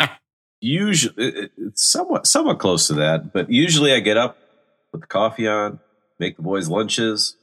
usually 0.60 1.14
it's 1.58 1.84
somewhat 1.84 2.26
somewhat 2.26 2.58
close 2.58 2.86
to 2.86 2.94
that, 2.94 3.32
but 3.32 3.50
usually 3.50 3.92
I 3.92 4.00
get 4.00 4.16
up, 4.16 4.38
put 4.92 5.02
the 5.02 5.06
coffee 5.06 5.46
on, 5.46 5.80
make 6.18 6.36
the 6.36 6.42
boys 6.42 6.68
lunches, 6.68 7.36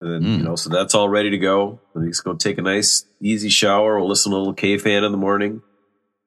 and 0.00 0.12
then 0.12 0.22
you 0.22 0.38
Mm. 0.38 0.44
know, 0.44 0.56
so 0.56 0.70
that's 0.70 0.94
all 0.94 1.08
ready 1.08 1.30
to 1.30 1.38
go. 1.38 1.80
And 1.94 2.06
just 2.08 2.24
go 2.24 2.34
take 2.34 2.58
a 2.58 2.62
nice 2.62 3.04
easy 3.20 3.48
shower. 3.48 3.98
We'll 3.98 4.08
listen 4.08 4.32
to 4.32 4.36
a 4.36 4.38
little 4.38 4.54
KFAN 4.54 5.04
in 5.04 5.12
the 5.12 5.18
morning, 5.18 5.62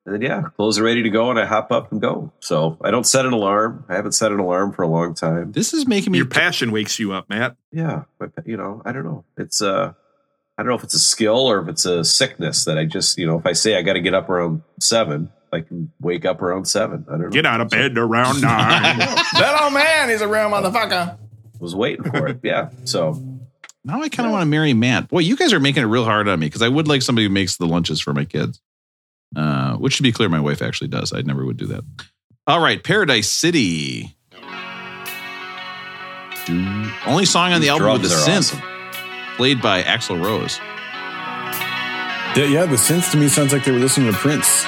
and 0.05 0.13
then 0.15 0.21
yeah, 0.21 0.43
clothes 0.55 0.77
are 0.79 0.83
ready 0.83 1.03
to 1.03 1.09
go, 1.09 1.29
and 1.29 1.39
I 1.39 1.45
hop 1.45 1.71
up 1.71 1.91
and 1.91 1.99
go. 2.01 2.31
So 2.39 2.77
I 2.83 2.91
don't 2.91 3.05
set 3.05 3.25
an 3.25 3.33
alarm. 3.33 3.85
I 3.89 3.95
haven't 3.95 4.11
set 4.13 4.31
an 4.31 4.39
alarm 4.39 4.73
for 4.73 4.83
a 4.83 4.87
long 4.87 5.13
time. 5.15 5.51
This 5.53 5.73
is 5.73 5.87
making 5.87 6.11
me. 6.11 6.17
Your 6.19 6.27
passion 6.27 6.71
wakes 6.71 6.99
you 6.99 7.13
up, 7.13 7.29
Matt. 7.29 7.55
Yeah, 7.71 8.03
but 8.19 8.31
you 8.45 8.57
know, 8.57 8.81
I 8.85 8.91
don't 8.91 9.03
know. 9.05 9.23
It's 9.37 9.61
uh 9.61 9.93
I 10.57 10.61
don't 10.61 10.69
know 10.69 10.75
if 10.75 10.83
it's 10.83 10.93
a 10.93 10.99
skill 10.99 11.49
or 11.49 11.61
if 11.61 11.67
it's 11.67 11.85
a 11.85 12.03
sickness 12.05 12.65
that 12.65 12.77
I 12.77 12.85
just, 12.85 13.17
you 13.17 13.25
know, 13.25 13.39
if 13.39 13.45
I 13.47 13.53
say 13.53 13.75
I 13.75 13.81
got 13.81 13.93
to 13.93 14.01
get 14.01 14.13
up 14.13 14.29
around 14.29 14.61
seven, 14.79 15.31
I 15.51 15.61
can 15.61 15.91
wake 15.99 16.25
up 16.25 16.43
around 16.43 16.65
seven. 16.65 17.05
I 17.07 17.13
don't 17.13 17.21
know. 17.21 17.29
Get 17.29 17.47
out 17.47 17.59
of 17.59 17.69
bed 17.69 17.97
around 17.97 18.39
nine. 18.41 18.99
that 18.99 19.59
old 19.63 19.73
man, 19.73 20.11
is 20.11 20.21
a 20.21 20.27
real 20.27 20.51
motherfucker. 20.51 21.17
was 21.59 21.73
waiting 21.75 22.03
for 22.03 22.27
it. 22.27 22.39
Yeah. 22.43 22.69
So 22.83 23.19
Now 23.85 24.01
I 24.01 24.09
kind 24.09 24.27
of 24.27 24.31
want 24.31 24.43
to 24.43 24.47
marry 24.47 24.73
Matt. 24.73 25.09
Boy, 25.09 25.19
you 25.19 25.35
guys 25.35 25.51
are 25.51 25.59
making 25.59 25.83
it 25.83 25.87
real 25.87 26.05
hard 26.05 26.27
on 26.29 26.39
me 26.39 26.47
because 26.47 26.61
I 26.61 26.69
would 26.69 26.87
like 26.87 27.01
somebody 27.01 27.27
who 27.27 27.33
makes 27.33 27.57
the 27.57 27.65
lunches 27.65 27.99
for 27.99 28.13
my 28.13 28.25
kids. 28.25 28.61
Uh, 29.35 29.75
which 29.75 29.97
to 29.97 30.03
be 30.03 30.11
clear, 30.11 30.29
my 30.29 30.39
wife 30.39 30.61
actually 30.61 30.87
does. 30.87 31.11
I 31.11 31.21
never 31.21 31.43
would 31.45 31.57
do 31.57 31.65
that. 31.67 31.83
All 32.45 32.61
right, 32.61 32.81
Paradise 32.83 33.29
City. 33.29 34.15
Do, 36.45 36.91
only 37.05 37.25
song 37.25 37.53
on 37.53 37.61
the 37.61 37.67
these 37.67 37.69
album 37.69 38.01
with 38.01 38.01
the 38.03 38.09
synth 38.09 38.53
awesome. 38.53 38.61
played 39.37 39.61
by 39.61 39.81
Axl 39.81 40.23
Rose. 40.23 40.59
Yeah, 42.35 42.45
yeah, 42.45 42.65
the 42.65 42.75
synth 42.75 43.11
to 43.11 43.17
me 43.17 43.27
sounds 43.27 43.53
like 43.53 43.63
they 43.63 43.71
were 43.71 43.79
listening 43.79 44.11
to 44.11 44.17
Prince. 44.17 44.65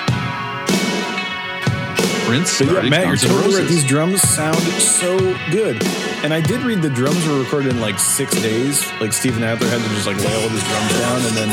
Prince 2.26 2.59
But 2.59 2.84
yeah, 2.84 2.89
Matt, 2.89 3.07
you're 3.07 3.18
totally 3.18 3.55
right. 3.55 3.68
These 3.68 3.86
drums 3.86 4.22
sound 4.22 4.57
so 4.57 5.18
good. 5.51 5.82
And 6.26 6.34
I 6.34 6.42
did 6.42 6.62
read 6.64 6.82
the 6.82 6.90
drums 6.90 7.28
were 7.28 7.38
recorded 7.38 7.72
in 7.72 7.80
like 7.80 8.00
six 8.00 8.34
days. 8.42 8.84
Like 9.00 9.14
Steven 9.14 9.44
Adler 9.44 9.68
had 9.68 9.80
to 9.80 9.90
just 9.90 10.08
like 10.08 10.18
lay 10.18 10.34
all 10.34 10.46
of 10.46 10.52
his 10.52 10.64
drums 10.64 10.92
down 10.98 11.18
and 11.18 11.38
then 11.38 11.50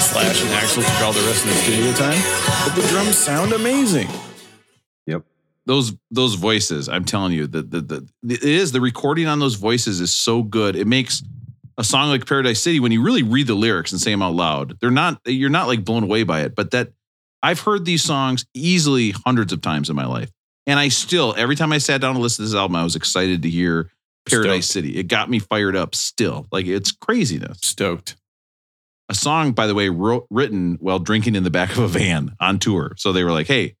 Slash 0.00 0.42
and 0.42 0.50
Axl 0.50 0.84
took 0.84 1.00
all 1.06 1.12
the 1.12 1.20
rest 1.20 1.44
of 1.44 1.50
the 1.50 1.56
studio 1.58 1.92
time. 1.92 2.20
But 2.64 2.74
the 2.74 2.88
drums 2.88 3.16
sound 3.16 3.52
amazing. 3.52 4.08
Yep. 5.06 5.22
those 5.66 5.92
those 6.10 6.34
voices 6.34 6.88
i'm 6.88 7.04
telling 7.04 7.30
you 7.34 7.46
the, 7.46 7.62
the 7.62 7.80
the 7.80 8.08
it 8.34 8.42
is 8.42 8.72
the 8.72 8.80
recording 8.80 9.28
on 9.28 9.38
those 9.38 9.54
voices 9.54 10.00
is 10.00 10.12
so 10.12 10.42
good 10.42 10.74
it 10.74 10.88
makes 10.88 11.22
a 11.78 11.84
song 11.84 12.08
like 12.08 12.26
paradise 12.26 12.60
city 12.60 12.80
when 12.80 12.90
you 12.90 13.02
really 13.02 13.22
read 13.22 13.46
the 13.46 13.54
lyrics 13.54 13.92
and 13.92 14.00
say 14.00 14.10
them 14.10 14.22
out 14.22 14.34
loud 14.34 14.76
they're 14.80 14.90
not 14.90 15.20
you're 15.24 15.50
not 15.50 15.68
like 15.68 15.84
blown 15.84 16.02
away 16.02 16.24
by 16.24 16.40
it 16.40 16.56
but 16.56 16.72
that 16.72 16.90
i've 17.44 17.60
heard 17.60 17.84
these 17.84 18.02
songs 18.02 18.44
easily 18.52 19.12
hundreds 19.12 19.52
of 19.52 19.60
times 19.60 19.88
in 19.88 19.94
my 19.94 20.06
life 20.06 20.32
and 20.66 20.80
i 20.80 20.88
still 20.88 21.32
every 21.38 21.54
time 21.54 21.70
i 21.70 21.78
sat 21.78 22.00
down 22.00 22.16
to 22.16 22.20
listen 22.20 22.44
to 22.44 22.50
this 22.50 22.58
album 22.58 22.74
i 22.74 22.82
was 22.82 22.96
excited 22.96 23.42
to 23.42 23.48
hear 23.48 23.92
paradise 24.26 24.66
Stoked. 24.66 24.72
city 24.86 24.98
it 24.98 25.08
got 25.08 25.30
me 25.30 25.38
fired 25.38 25.76
up 25.76 25.94
still 25.94 26.46
like 26.52 26.66
it's 26.66 26.92
craziness 26.92 27.58
Stoked. 27.62 28.16
a 29.08 29.14
song 29.14 29.52
by 29.52 29.66
the 29.66 29.74
way 29.74 29.88
wrote, 29.88 30.26
written 30.30 30.76
while 30.80 30.98
drinking 30.98 31.34
in 31.34 31.44
the 31.44 31.50
back 31.50 31.70
of 31.70 31.78
a 31.78 31.88
van 31.88 32.34
on 32.40 32.58
tour 32.58 32.92
so 32.96 33.12
they 33.12 33.24
were 33.24 33.32
like 33.32 33.46
hey 33.46 33.76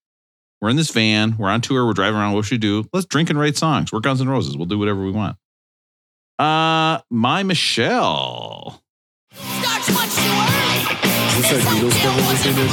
we're 0.60 0.70
in 0.70 0.76
this 0.76 0.90
van. 0.90 1.36
We're 1.36 1.50
on 1.50 1.60
tour. 1.60 1.86
We're 1.86 1.92
driving 1.92 2.18
around. 2.18 2.32
What 2.32 2.46
should 2.46 2.54
we 2.54 2.58
do? 2.58 2.88
Let's 2.92 3.06
drink 3.06 3.30
and 3.30 3.38
write 3.38 3.56
songs. 3.56 3.92
We're 3.92 4.00
Guns 4.00 4.20
N' 4.20 4.28
Roses. 4.28 4.56
We'll 4.56 4.66
do 4.66 4.78
whatever 4.78 5.04
we 5.04 5.10
want. 5.10 5.36
Uh, 6.38 7.00
my 7.10 7.42
Michelle. 7.42 8.82
Starts 9.32 9.92
much 9.92 10.14
too 10.14 10.22
early. 10.22 10.66
Is 11.38 11.50
that 11.50 11.60
Beatles 11.68 12.00
cover 12.00 12.20
that 12.22 12.40
they 12.44 12.54
did? 12.54 12.70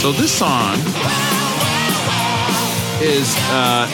So 0.00 0.12
this 0.12 0.32
song 0.32 0.76
is 3.00 3.32
uh, 3.50 3.86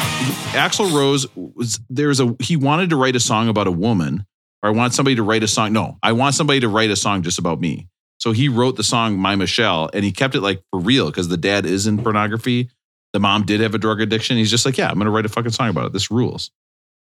Axl 0.52 0.90
Rose 0.92 1.26
was 1.36 1.78
there's 1.90 2.20
a 2.20 2.34
he 2.40 2.56
wanted 2.56 2.90
to 2.90 2.96
write 2.96 3.16
a 3.16 3.20
song 3.20 3.48
about 3.48 3.66
a 3.66 3.70
woman, 3.70 4.24
or 4.62 4.70
I 4.70 4.72
want 4.72 4.94
somebody 4.94 5.16
to 5.16 5.22
write 5.22 5.42
a 5.42 5.48
song. 5.48 5.72
No, 5.72 5.98
I 6.02 6.12
want 6.12 6.34
somebody 6.34 6.60
to 6.60 6.68
write 6.68 6.90
a 6.90 6.96
song 6.96 7.22
just 7.22 7.38
about 7.38 7.60
me. 7.60 7.88
So 8.18 8.32
he 8.32 8.48
wrote 8.48 8.76
the 8.76 8.82
song 8.82 9.18
My 9.18 9.36
Michelle, 9.36 9.90
and 9.92 10.04
he 10.04 10.12
kept 10.12 10.34
it 10.34 10.40
like 10.40 10.62
for 10.70 10.80
real 10.80 11.06
because 11.06 11.28
the 11.28 11.36
dad 11.36 11.66
is 11.66 11.86
in 11.86 11.98
pornography. 11.98 12.70
The 13.12 13.20
mom 13.20 13.44
did 13.44 13.60
have 13.60 13.74
a 13.74 13.78
drug 13.78 14.00
addiction. 14.00 14.38
He's 14.38 14.50
just 14.50 14.64
like, 14.64 14.78
yeah, 14.78 14.88
I'm 14.88 14.98
gonna 14.98 15.10
write 15.10 15.26
a 15.26 15.28
fucking 15.28 15.52
song 15.52 15.68
about 15.68 15.86
it. 15.86 15.92
This 15.92 16.10
rules. 16.10 16.50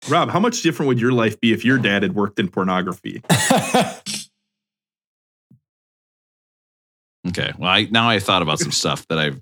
Rob, 0.09 0.31
how 0.31 0.41
much 0.41 0.63
different 0.63 0.89
would 0.89 1.01
your 1.01 1.13
life 1.13 1.41
be 1.41 1.53
if 1.53 1.65
your 1.65 1.79
dad 1.79 2.03
had 2.03 2.15
worked 2.15 2.39
in 2.41 2.49
pornography? 2.49 3.23
Okay. 7.37 7.53
Well, 7.59 7.69
I 7.71 7.89
now 7.91 8.09
I 8.09 8.19
thought 8.21 8.43
about 8.43 8.59
some 8.59 8.71
stuff 8.83 9.07
that 9.09 9.19
I've 9.19 9.41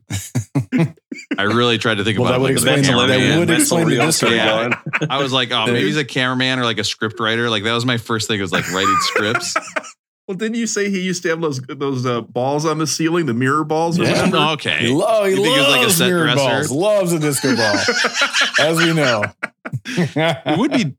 I 1.39 1.43
really 1.43 1.79
tried 1.79 1.97
to 1.97 2.05
think 2.05 2.19
Well, 2.19 2.29
about. 2.29 2.39
that 2.39 2.41
would 2.41 2.47
like, 2.65 2.79
explain- 2.79 2.83
the 2.83 3.07
that 3.07 3.39
would 3.39 3.51
explain 3.51 3.89
the 3.89 4.31
Yeah. 4.35 5.07
I 5.11 5.23
was 5.23 5.33
like, 5.33 5.51
oh, 5.53 5.67
maybe 5.73 5.83
he's 5.85 5.97
a 5.97 6.05
cameraman 6.05 6.59
or 6.59 6.65
like 6.65 6.79
a 6.79 6.85
script 6.85 7.21
writer. 7.21 7.51
Like 7.51 7.65
that 7.65 7.73
was 7.75 7.85
my 7.87 7.97
first 7.99 8.29
thing. 8.29 8.39
It 8.39 8.43
was 8.43 8.53
like 8.53 8.71
writing 8.73 8.97
scripts. 9.01 9.55
Well, 10.29 10.37
didn't 10.37 10.55
you 10.57 10.67
say 10.69 10.89
he 10.89 11.01
used 11.01 11.23
to 11.25 11.31
have 11.31 11.41
those 11.41 11.61
those 11.63 12.07
uh, 12.07 12.21
balls 12.23 12.65
on 12.65 12.79
the 12.79 12.87
ceiling, 12.87 13.27
the 13.27 13.35
mirror 13.35 13.65
balls? 13.65 13.99
Or 13.99 14.05
Yeah. 14.05 14.27
whatever? 14.27 14.37
Okay. 14.53 14.79
He, 14.79 14.89
lo- 14.89 15.25
he 15.25 15.35
think 15.35 15.47
he 15.47 15.61
like 15.71 15.87
a 15.87 15.91
set 15.91 16.07
mirror 16.07 16.25
dresser? 16.25 16.37
balls. 16.39 16.71
Loves 16.71 17.13
a 17.13 17.19
disco 17.19 17.57
ball, 17.57 17.77
as 18.61 18.79
we 18.79 18.93
know. 18.95 19.25
It 19.85 20.59
would 20.59 20.71
be. 20.71 20.95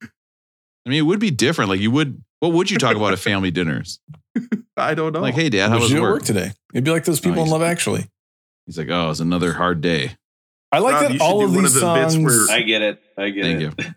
I 0.85 0.89
mean, 0.89 0.99
it 0.99 1.03
would 1.03 1.19
be 1.19 1.31
different. 1.31 1.69
Like 1.69 1.79
you 1.79 1.91
would. 1.91 2.21
What 2.41 2.51
would 2.51 2.69
you 2.69 2.77
talk 2.77 2.97
about 2.97 3.13
at 3.13 3.19
family 3.19 3.51
dinners? 3.51 4.01
I 4.77 4.93
don't 4.93 5.13
know. 5.13 5.21
Like, 5.21 5.35
hey, 5.35 5.49
Dad, 5.49 5.67
how 5.69 5.75
What 5.75 5.81
was 5.81 5.89
did 5.89 5.95
you 5.95 5.99
do 6.01 6.05
at 6.05 6.09
work? 6.09 6.15
work 6.21 6.23
today? 6.23 6.51
It'd 6.73 6.83
be 6.83 6.91
like 6.91 7.05
those 7.05 7.19
people 7.19 7.43
in 7.43 7.49
Love 7.49 7.61
Actually. 7.61 8.07
He's 8.65 8.77
like, 8.77 8.89
oh, 8.89 9.09
it's 9.11 9.19
another 9.19 9.53
hard 9.53 9.81
day. 9.81 10.15
I 10.71 10.79
like 10.79 10.93
Rob, 11.01 11.11
that 11.11 11.21
all 11.21 11.45
of 11.45 11.51
these 11.53 11.75
of 11.75 11.81
the 11.81 11.93
bits 11.93 12.13
songs. 12.15 12.47
where- 12.47 12.55
I 12.57 12.61
get 12.61 12.81
it. 12.81 13.01
I 13.17 13.29
get 13.29 13.43
Thank 13.43 13.61
it. 13.79 13.85
you. 13.85 13.93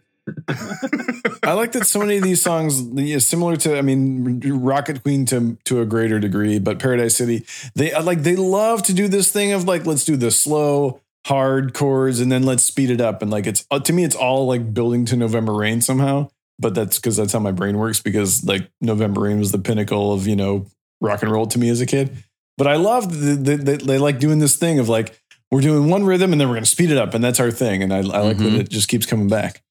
I 1.44 1.52
like 1.52 1.72
that 1.72 1.86
so 1.86 2.00
many 2.00 2.16
of 2.16 2.24
these 2.24 2.42
songs, 2.42 2.82
yeah, 2.94 3.18
similar 3.18 3.56
to, 3.58 3.78
I 3.78 3.82
mean, 3.82 4.40
Rocket 4.60 5.02
Queen 5.04 5.24
to 5.26 5.56
to 5.66 5.80
a 5.80 5.86
greater 5.86 6.18
degree, 6.18 6.58
but 6.58 6.80
Paradise 6.80 7.16
City, 7.16 7.46
they 7.76 7.92
uh, 7.92 8.02
like 8.02 8.22
they 8.24 8.34
love 8.34 8.82
to 8.84 8.92
do 8.92 9.06
this 9.06 9.30
thing 9.30 9.52
of 9.52 9.64
like 9.64 9.86
let's 9.86 10.04
do 10.04 10.16
the 10.16 10.32
slow 10.32 11.00
hard 11.26 11.74
chords 11.74 12.18
and 12.20 12.30
then 12.30 12.42
let's 12.42 12.62
speed 12.64 12.90
it 12.90 13.00
up 13.00 13.22
and 13.22 13.30
like 13.30 13.46
it's 13.46 13.64
uh, 13.70 13.78
to 13.80 13.92
me 13.92 14.02
it's 14.04 14.14
all 14.16 14.46
like 14.46 14.74
building 14.74 15.04
to 15.06 15.16
November 15.16 15.52
Rain 15.54 15.80
somehow, 15.80 16.28
but 16.58 16.74
that's 16.74 16.96
because 16.96 17.16
that's 17.16 17.32
how 17.32 17.38
my 17.38 17.52
brain 17.52 17.76
works 17.78 18.00
because 18.00 18.44
like 18.44 18.70
November 18.80 19.22
Rain 19.22 19.38
was 19.38 19.52
the 19.52 19.58
pinnacle 19.58 20.12
of 20.12 20.26
you 20.26 20.36
know 20.36 20.66
rock 21.00 21.22
and 21.22 21.30
roll 21.30 21.46
to 21.46 21.58
me 21.58 21.68
as 21.68 21.80
a 21.80 21.86
kid. 21.86 22.16
But 22.58 22.66
I 22.66 22.76
love 22.76 23.10
that 23.20 23.44
the, 23.44 23.56
the, 23.56 23.76
they 23.76 23.98
like 23.98 24.18
doing 24.18 24.38
this 24.38 24.56
thing 24.56 24.78
of 24.78 24.88
like 24.88 25.18
we're 25.50 25.60
doing 25.60 25.88
one 25.90 26.04
rhythm 26.04 26.32
and 26.32 26.40
then 26.40 26.48
we're 26.48 26.54
going 26.54 26.64
to 26.64 26.70
speed 26.70 26.90
it 26.90 26.96
up 26.98 27.12
and 27.14 27.22
that's 27.22 27.38
our 27.38 27.50
thing. 27.50 27.82
And 27.82 27.92
I, 27.92 27.98
I 27.98 28.00
like 28.20 28.38
Mhm. 28.38 28.52
that 28.52 28.54
it 28.54 28.68
just 28.70 28.88
keeps 28.88 29.04
coming 29.06 29.28
back. 29.28 29.62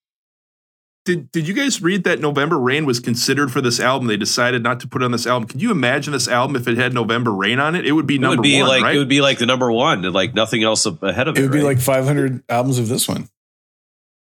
Did 1.06 1.32
Did 1.32 1.48
you 1.48 1.54
guys 1.54 1.82
read 1.82 2.04
that 2.06 2.20
November 2.20 2.58
Rain 2.58 2.86
was 2.86 3.00
considered 3.00 3.52
for 3.52 3.62
this 3.62 3.80
album? 3.80 4.08
They 4.08 4.18
decided 4.18 4.64
not 4.64 4.80
to 4.80 4.88
put 4.88 5.02
it 5.02 5.06
on 5.06 5.12
this 5.12 5.28
album. 5.28 5.48
Can 5.48 5.60
you 5.60 5.70
imagine 5.72 6.14
this 6.14 6.28
album 6.28 6.56
if 6.56 6.68
it 6.68 6.78
had 6.78 6.94
November 6.94 7.32
Rain 7.32 7.60
on 7.60 7.76
it? 7.76 7.86
It 7.86 7.92
would 7.92 8.08
be 8.08 8.16
It 8.16 8.22
number 8.22 8.38
would 8.38 8.44
be 8.44 8.60
one, 8.60 8.68
like 8.70 8.84
right? 8.84 8.96
it 8.96 9.00
would 9.00 9.10
be 9.10 9.22
like 9.22 9.38
the 9.38 9.46
number 9.46 9.72
one, 9.72 10.04
and 10.06 10.14
like 10.16 10.34
nothing 10.34 10.64
else 10.64 10.86
ahead 10.86 11.28
of 11.28 11.36
it. 11.38 11.40
It 11.40 11.44
would 11.44 11.52
be 11.52 11.60
right? 11.60 11.66
like 11.76 11.80
500 11.80 12.44
albums 12.50 12.80
of 12.80 12.88
this 12.88 13.08
one. 13.08 13.30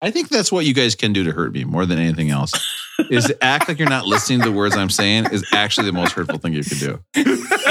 I 0.03 0.11
think 0.11 0.30
that's 0.30 0.50
what 0.50 0.64
you 0.64 0.74
guys 0.74 0.96
can 0.96 1.12
do 1.12 1.22
to 1.22 1.30
hurt 1.30 1.53
me 1.53 1.62
more 1.62 1.86
than 1.86 2.00
anything 2.00 2.30
else. 2.30 2.53
is 3.09 3.32
act 3.40 3.68
like 3.68 3.78
you're 3.78 3.88
not 3.88 4.05
listening 4.05 4.40
to 4.40 4.46
the 4.46 4.53
words 4.53 4.76
I'm 4.76 4.90
saying 4.90 5.26
is 5.30 5.44
actually 5.53 5.86
the 5.86 5.92
most 5.92 6.12
hurtful 6.12 6.38
thing 6.38 6.53
you 6.55 6.64
can 6.64 6.78
do. 6.78 6.98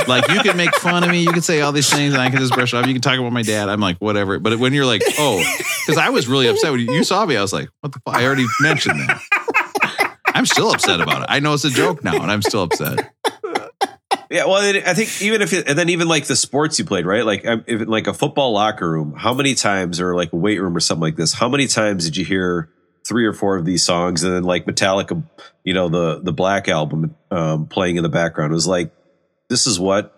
Like 0.07 0.29
you 0.29 0.39
can 0.39 0.55
make 0.55 0.73
fun 0.75 1.03
of 1.03 1.09
me, 1.09 1.21
you 1.21 1.31
can 1.33 1.41
say 1.41 1.59
all 1.59 1.73
these 1.73 1.89
things, 1.89 2.13
and 2.13 2.21
I 2.21 2.29
can 2.29 2.39
just 2.39 2.53
brush 2.53 2.73
it 2.73 2.77
off. 2.77 2.87
You 2.87 2.93
can 2.93 3.01
talk 3.01 3.19
about 3.19 3.33
my 3.33 3.41
dad. 3.41 3.67
I'm 3.67 3.81
like, 3.81 3.97
whatever. 3.97 4.39
But 4.39 4.57
when 4.59 4.73
you're 4.73 4.85
like, 4.85 5.01
oh, 5.19 5.43
because 5.85 5.97
I 5.97 6.09
was 6.09 6.29
really 6.29 6.47
upset 6.47 6.71
when 6.71 6.79
you, 6.79 6.91
you 6.93 7.03
saw 7.03 7.25
me, 7.25 7.35
I 7.35 7.41
was 7.41 7.51
like, 7.51 7.69
what 7.81 7.91
the 7.91 7.99
fuck? 7.99 8.15
I 8.15 8.25
already 8.25 8.45
mentioned 8.61 8.99
that. 9.01 9.21
I'm 10.33 10.45
still 10.45 10.71
upset 10.71 11.01
about 11.01 11.23
it. 11.23 11.27
I 11.29 11.39
know 11.41 11.53
it's 11.53 11.65
a 11.65 11.69
joke 11.69 12.01
now, 12.03 12.21
and 12.21 12.31
I'm 12.31 12.41
still 12.41 12.63
upset. 12.63 13.13
Yeah, 14.31 14.45
well, 14.45 14.55
I 14.85 14.93
think 14.93 15.21
even 15.21 15.41
if 15.41 15.51
it, 15.51 15.67
and 15.67 15.77
then 15.77 15.89
even 15.89 16.07
like 16.07 16.25
the 16.25 16.37
sports 16.37 16.79
you 16.79 16.85
played, 16.85 17.05
right? 17.05 17.25
Like 17.25 17.45
um, 17.45 17.65
if 17.67 17.85
like 17.85 18.07
a 18.07 18.13
football 18.13 18.53
locker 18.53 18.89
room, 18.89 19.13
how 19.17 19.33
many 19.33 19.55
times 19.55 19.99
or 19.99 20.15
like 20.15 20.31
a 20.31 20.37
weight 20.37 20.61
room 20.61 20.75
or 20.75 20.79
something 20.79 21.01
like 21.01 21.17
this? 21.17 21.33
How 21.33 21.49
many 21.49 21.67
times 21.67 22.05
did 22.05 22.15
you 22.15 22.23
hear 22.23 22.69
three 23.05 23.25
or 23.25 23.33
four 23.33 23.57
of 23.57 23.65
these 23.65 23.83
songs 23.83 24.23
and 24.23 24.33
then 24.33 24.43
like 24.43 24.65
Metallica, 24.65 25.21
you 25.65 25.73
know, 25.73 25.89
the 25.89 26.21
the 26.21 26.31
Black 26.31 26.69
album 26.69 27.13
um, 27.29 27.65
playing 27.67 27.97
in 27.97 28.03
the 28.03 28.09
background? 28.09 28.51
It 28.51 28.55
was 28.55 28.67
like 28.67 28.93
this 29.49 29.67
is 29.67 29.77
what 29.77 30.15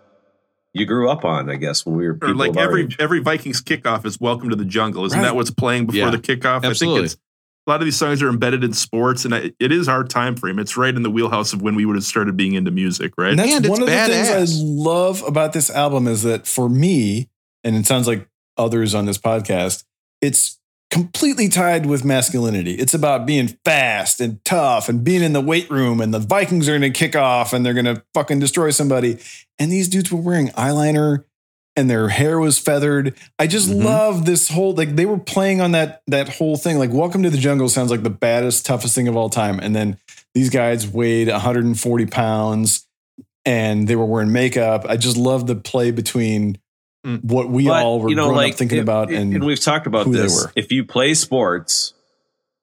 you 0.73 0.85
grew 0.85 1.09
up 1.09 1.25
on, 1.25 1.49
I 1.49 1.55
guess, 1.55 1.83
when 1.83 1.95
we 1.95 2.07
were 2.07 2.17
or 2.21 2.35
like 2.35 2.55
every 2.55 2.83
age. 2.83 2.97
every 2.99 3.19
Vikings 3.19 3.63
kickoff 3.63 4.05
is 4.05 4.19
"Welcome 4.19 4.51
to 4.51 4.55
the 4.55 4.65
Jungle." 4.65 5.05
Isn't 5.05 5.17
Right. 5.17 5.25
that 5.25 5.35
what's 5.35 5.49
playing 5.49 5.87
before 5.87 6.01
Yeah. 6.01 6.09
the 6.11 6.19
kickoff? 6.19 6.63
Absolutely. 6.63 6.99
I 6.99 7.07
think 7.07 7.13
it's 7.13 7.17
a 7.65 7.69
lot 7.69 7.79
of 7.79 7.85
these 7.85 7.95
songs 7.95 8.21
are 8.21 8.29
embedded 8.29 8.63
in 8.63 8.73
sports, 8.73 9.23
and 9.23 9.33
I, 9.33 9.51
it 9.59 9.71
is 9.71 9.87
our 9.87 10.03
time 10.03 10.35
frame. 10.35 10.59
It's 10.59 10.75
right 10.75 10.93
in 10.93 11.03
the 11.03 11.09
wheelhouse 11.09 11.53
of 11.53 11.61
when 11.61 11.75
we 11.75 11.85
would 11.85 11.95
have 11.95 12.03
started 12.03 12.35
being 12.35 12.53
into 12.53 12.71
music, 12.71 13.13
right? 13.17 13.29
And 13.29 13.39
that's 13.39 13.53
And 13.53 13.65
it's 13.65 13.71
one 13.71 13.81
of 13.81 13.87
the 13.87 13.95
things 13.95 14.29
I 14.29 14.63
love 14.63 15.23
about 15.23 15.53
this 15.53 15.69
album 15.69 16.07
is 16.07 16.23
that 16.23 16.45
for 16.45 16.67
me, 16.67 17.29
and 17.63 17.75
it 17.75 17.85
sounds 17.85 18.07
like 18.07 18.27
others 18.57 18.93
on 18.93 19.05
this 19.05 19.17
podcast, 19.17 19.85
it's 20.21 20.59
completely 20.91 21.47
tied 21.47 21.85
with 21.85 22.05
masculinity. 22.05 22.73
It's 22.75 22.93
about 22.93 23.25
being 23.25 23.57
fast 23.65 24.21
and 24.21 24.43
tough 24.45 24.89
and 24.89 25.03
being 25.03 25.23
in 25.23 25.33
the 25.33 25.41
weight 25.41 25.69
room 25.71 25.99
and 25.99 26.13
the 26.13 26.19
Vikings 26.19 26.69
are 26.69 26.77
going 26.77 26.81
to 26.81 26.91
kick 26.91 27.15
off 27.15 27.51
and 27.51 27.65
they're 27.65 27.73
going 27.73 27.85
to 27.85 28.03
fucking 28.13 28.39
destroy 28.39 28.69
somebody. 28.69 29.17
And 29.57 29.71
these 29.71 29.87
dudes 29.89 30.11
were 30.11 30.21
wearing 30.21 30.49
eyeliner 30.49 31.23
and 31.75 31.89
their 31.89 32.09
hair 32.09 32.39
was 32.39 32.59
feathered. 32.59 33.15
I 33.39 33.47
just 33.47 33.69
Mhm. 33.69 33.83
love 33.83 34.25
this 34.25 34.49
whole 34.49 34.73
like 34.73 34.95
they 34.95 35.05
were 35.05 35.17
playing 35.17 35.61
on 35.61 35.71
that 35.71 36.01
that 36.07 36.29
whole 36.29 36.55
thing. 36.57 36.77
Like 36.77 36.91
Welcome 36.91 37.23
to 37.23 37.29
the 37.29 37.37
Jungle 37.37 37.69
sounds 37.69 37.89
like 37.91 38.03
the 38.03 38.09
baddest, 38.09 38.65
toughest 38.65 38.93
thing 38.95 39.07
of 39.07 39.15
all 39.17 39.29
time. 39.29 39.59
And 39.59 39.75
then 39.75 39.97
these 40.35 40.49
guys 40.49 40.87
weighed 40.87 41.27
140 41.29 42.05
pounds 42.05 42.85
and 43.45 43.87
they 43.87 43.95
were 43.95 44.05
wearing 44.05 44.31
makeup. 44.31 44.85
I 44.87 44.97
just 44.97 45.17
love 45.17 45.47
the 45.47 45.55
play 45.55 45.91
between 45.91 46.57
Mm. 47.05 47.21
what 47.25 47.49
we 47.49 47.65
But, 47.67 47.83
all 47.83 47.99
were 47.99 48.13
growing 48.13 48.51
up 48.51 48.57
thinking 48.57 48.77
if- 48.77 48.83
about 48.83 49.11
and, 49.11 49.33
and, 49.33 49.43
we've 49.43 49.59
talked 49.59 49.87
about 49.87 50.09
this. 50.09 50.47
If 50.55 50.71
you 50.71 50.85
play 50.85 51.13
sports, 51.15 51.93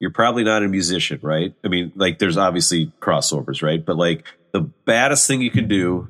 you're 0.01 0.13
probably 0.13 0.45
not 0.45 0.63
a 0.63 0.69
musician, 0.69 1.19
right? 1.21 1.53
I 1.63 1.69
mean, 1.69 1.93
like 1.95 2.19
there's 2.19 2.39
obviously 2.39 2.91
crossovers, 3.03 3.63
right? 3.63 3.85
But 3.85 3.99
like 3.99 4.25
the 4.55 4.63
baddest 4.87 5.27
thing 5.27 5.43
you 5.43 5.51
can 5.51 5.69
do 5.69 6.09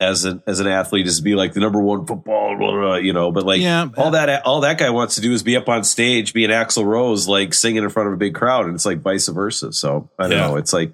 as 0.00 0.24
an 0.24 0.42
as 0.46 0.60
an 0.60 0.66
athlete 0.66 1.06
is 1.06 1.18
to 1.18 1.22
be 1.22 1.34
like 1.34 1.52
the 1.52 1.60
number 1.60 1.80
one 1.80 2.06
football, 2.06 2.56
blah, 2.56 2.70
blah, 2.70 2.80
blah, 2.80 2.94
you 2.96 3.12
know. 3.12 3.30
But 3.30 3.44
like 3.44 3.60
Yeah. 3.60 3.88
all 3.96 4.12
that 4.12 4.44
all 4.46 4.60
that 4.62 4.78
guy 4.78 4.90
wants 4.90 5.16
to 5.16 5.20
do 5.20 5.32
is 5.32 5.42
be 5.42 5.56
up 5.56 5.68
on 5.68 5.84
stage, 5.84 6.32
be 6.32 6.44
an 6.44 6.50
Axl 6.50 6.84
Rose, 6.84 7.28
like 7.28 7.52
singing 7.54 7.82
in 7.84 7.90
front 7.90 8.08
of 8.08 8.14
a 8.14 8.16
big 8.16 8.34
crowd, 8.34 8.66
and 8.66 8.74
it's 8.74 8.86
like 8.86 9.00
vice 9.00 9.28
versa. 9.28 9.72
So 9.72 10.08
I 10.18 10.24
don't 10.24 10.32
Yeah. 10.32 10.46
know. 10.48 10.56
It's 10.56 10.72
like 10.72 10.92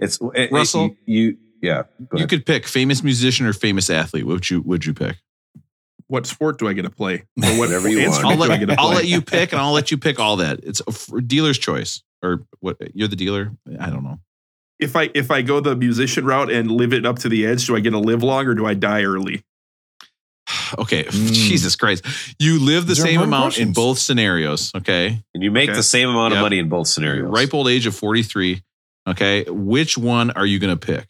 it's 0.00 0.18
it- 0.34 0.50
Russell? 0.52 0.96
you, 1.06 1.22
you 1.30 1.36
yeah. 1.62 1.82
You 2.14 2.26
could 2.26 2.46
pick 2.46 2.66
famous 2.66 3.02
musician 3.02 3.46
or 3.46 3.52
famous 3.52 3.90
athlete. 3.90 4.24
What 4.26 4.34
would 4.34 4.50
you 4.50 4.60
would 4.62 4.84
you 4.86 4.94
pick? 4.94 5.16
what 6.06 6.24
sport 6.26 6.58
do 6.58 6.66
I 6.66 6.72
get 6.72 6.82
to 6.82 6.90
play? 6.90 7.24
Or 7.44 7.58
Whatever 7.58 7.86
you 7.88 8.08
want. 8.08 8.24
I'll 8.24 8.30
do 8.30 8.48
get 8.58 8.68
let, 8.70 8.78
I'll 8.80 8.88
let 8.88 9.06
you 9.06 9.20
pick, 9.20 9.52
and 9.52 9.60
I'll 9.60 9.72
let 9.72 9.90
you 9.90 9.98
pick 10.06 10.18
all 10.18 10.36
that. 10.36 10.60
It's 10.62 10.80
a 10.80 10.84
f- 10.88 11.10
dealer's 11.26 11.58
choice, 11.58 12.02
or 12.22 12.46
what? 12.60 12.78
You're 12.94 13.08
the 13.08 13.16
dealer. 13.16 13.52
I 13.78 13.90
don't 13.90 14.02
know. 14.04 14.18
If 14.78 14.94
I 14.96 15.10
if 15.14 15.30
I 15.30 15.42
go 15.42 15.60
the 15.60 15.74
musician 15.76 16.24
route 16.24 16.50
and 16.50 16.70
live 16.70 16.92
it 16.92 17.04
up 17.06 17.18
to 17.20 17.28
the 17.28 17.46
edge, 17.46 17.66
do 17.66 17.76
I 17.76 17.80
get 17.80 17.90
to 17.90 17.98
live 17.98 18.22
long 18.22 18.46
or 18.46 18.54
do 18.54 18.66
I 18.66 18.74
die 18.74 19.02
early? 19.02 19.42
Okay, 20.78 21.04
Mm. 21.08 21.32
Jesus 21.32 21.76
Christ, 21.76 22.04
you 22.38 22.58
live 22.60 22.86
the 22.86 22.94
These 22.94 23.02
same 23.02 23.20
important 23.20 23.34
amount 23.34 23.58
in 23.58 23.72
both 23.72 23.98
scenarios. 23.98 24.70
Okay, 24.74 25.22
and 25.34 25.42
you 25.42 25.50
make 25.50 25.68
Okay. 25.70 25.76
the 25.76 25.82
same 25.82 26.08
amount 26.08 26.32
of 26.32 26.38
Yep. 26.38 26.42
money 26.42 26.58
in 26.58 26.68
both 26.68 26.86
scenarios. 26.88 27.28
ripe 27.28 27.52
old 27.54 27.68
age 27.68 27.86
of 27.86 27.94
43. 27.94 28.62
Okay, 29.08 29.44
which 29.48 29.96
one 29.98 30.30
are 30.32 30.44
you 30.46 30.58
going 30.58 30.76
to 30.76 30.86
pick? 30.86 31.06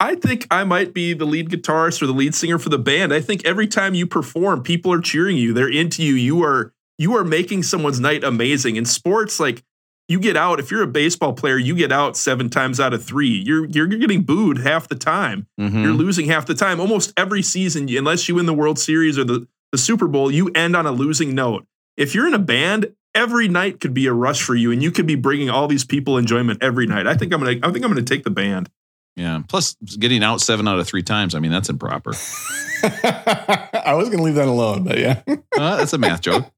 I 0.00 0.14
think 0.16 0.46
I 0.50 0.64
might 0.64 0.92
be 0.92 1.12
the 1.14 1.24
lead 1.24 1.48
guitarist 1.50 2.02
or 2.02 2.06
the 2.06 2.12
lead 2.12 2.34
singer 2.34 2.58
for 2.58 2.68
the 2.68 2.78
band. 2.78 3.12
I 3.12 3.20
think 3.20 3.44
every 3.44 3.66
time 3.66 3.94
you 3.94 4.06
perform, 4.06 4.62
people 4.62 4.92
are 4.92 5.00
cheering 5.00 5.36
you. 5.36 5.52
They're 5.52 5.68
into 5.70 6.02
you. 6.02 6.14
You 6.14 6.42
are 6.44 6.72
you 6.98 7.16
are 7.16 7.24
making 7.24 7.62
someone's 7.64 7.98
night 8.00 8.22
amazing. 8.22 8.76
In 8.76 8.84
sports, 8.84 9.40
like 9.40 9.62
you 10.08 10.20
get 10.20 10.36
out. 10.36 10.60
If 10.60 10.70
you're 10.70 10.82
a 10.82 10.86
baseball 10.86 11.32
player, 11.32 11.56
you 11.56 11.74
get 11.74 11.92
out 11.92 12.16
seven 12.16 12.50
times 12.50 12.78
out 12.80 12.92
of 12.92 13.04
three. 13.04 13.42
You're 13.46 13.66
you're 13.66 13.86
getting 13.86 14.22
booed 14.22 14.58
half 14.58 14.88
the 14.88 14.94
time. 14.94 15.46
Mhm. 15.60 15.82
You're 15.82 15.92
losing 15.92 16.26
half 16.26 16.46
the 16.46 16.54
time. 16.54 16.80
Almost 16.80 17.12
every 17.16 17.42
season, 17.42 17.88
unless 17.94 18.28
you 18.28 18.34
win 18.34 18.46
the 18.46 18.54
World 18.54 18.78
Series 18.78 19.18
or 19.18 19.24
the, 19.24 19.46
the 19.72 19.78
Super 19.78 20.06
Bowl, 20.06 20.30
you 20.30 20.50
end 20.54 20.76
on 20.76 20.86
a 20.86 20.92
losing 20.92 21.34
note. 21.34 21.66
If 21.96 22.14
you're 22.14 22.26
in 22.26 22.34
a 22.34 22.38
band, 22.38 22.92
every 23.14 23.48
night 23.48 23.80
could 23.80 23.94
be 23.94 24.06
a 24.06 24.12
rush 24.12 24.42
for 24.42 24.54
you, 24.54 24.72
and 24.72 24.82
you 24.82 24.90
could 24.90 25.06
be 25.06 25.14
bringing 25.14 25.48
all 25.48 25.68
these 25.68 25.84
people 25.84 26.18
enjoyment 26.18 26.62
every 26.62 26.86
night. 26.86 27.06
I 27.06 27.14
think 27.14 27.32
I'm 27.32 27.40
gonna 27.40 27.58
I 27.62 27.70
think 27.72 27.84
I'm 27.84 27.90
gonna 27.90 28.02
take 28.02 28.24
the 28.24 28.30
band. 28.30 28.68
Yeah. 29.16 29.42
Plus, 29.48 29.76
getting 29.98 30.24
out 30.24 30.40
seven 30.40 30.66
out 30.66 30.78
of 30.80 30.86
three 30.88 31.02
times. 31.02 31.34
I 31.34 31.38
mean, 31.38 31.52
that's 31.52 31.68
improper. 31.68 32.14
I 32.84 33.94
was 33.94 34.08
going 34.08 34.18
to 34.18 34.24
leave 34.24 34.34
that 34.34 34.48
alone, 34.48 34.84
but 34.84 34.98
yeah. 34.98 35.22
Uh, 35.26 35.76
that's 35.76 35.92
a 35.92 35.98
math 35.98 36.20
joke. 36.20 36.44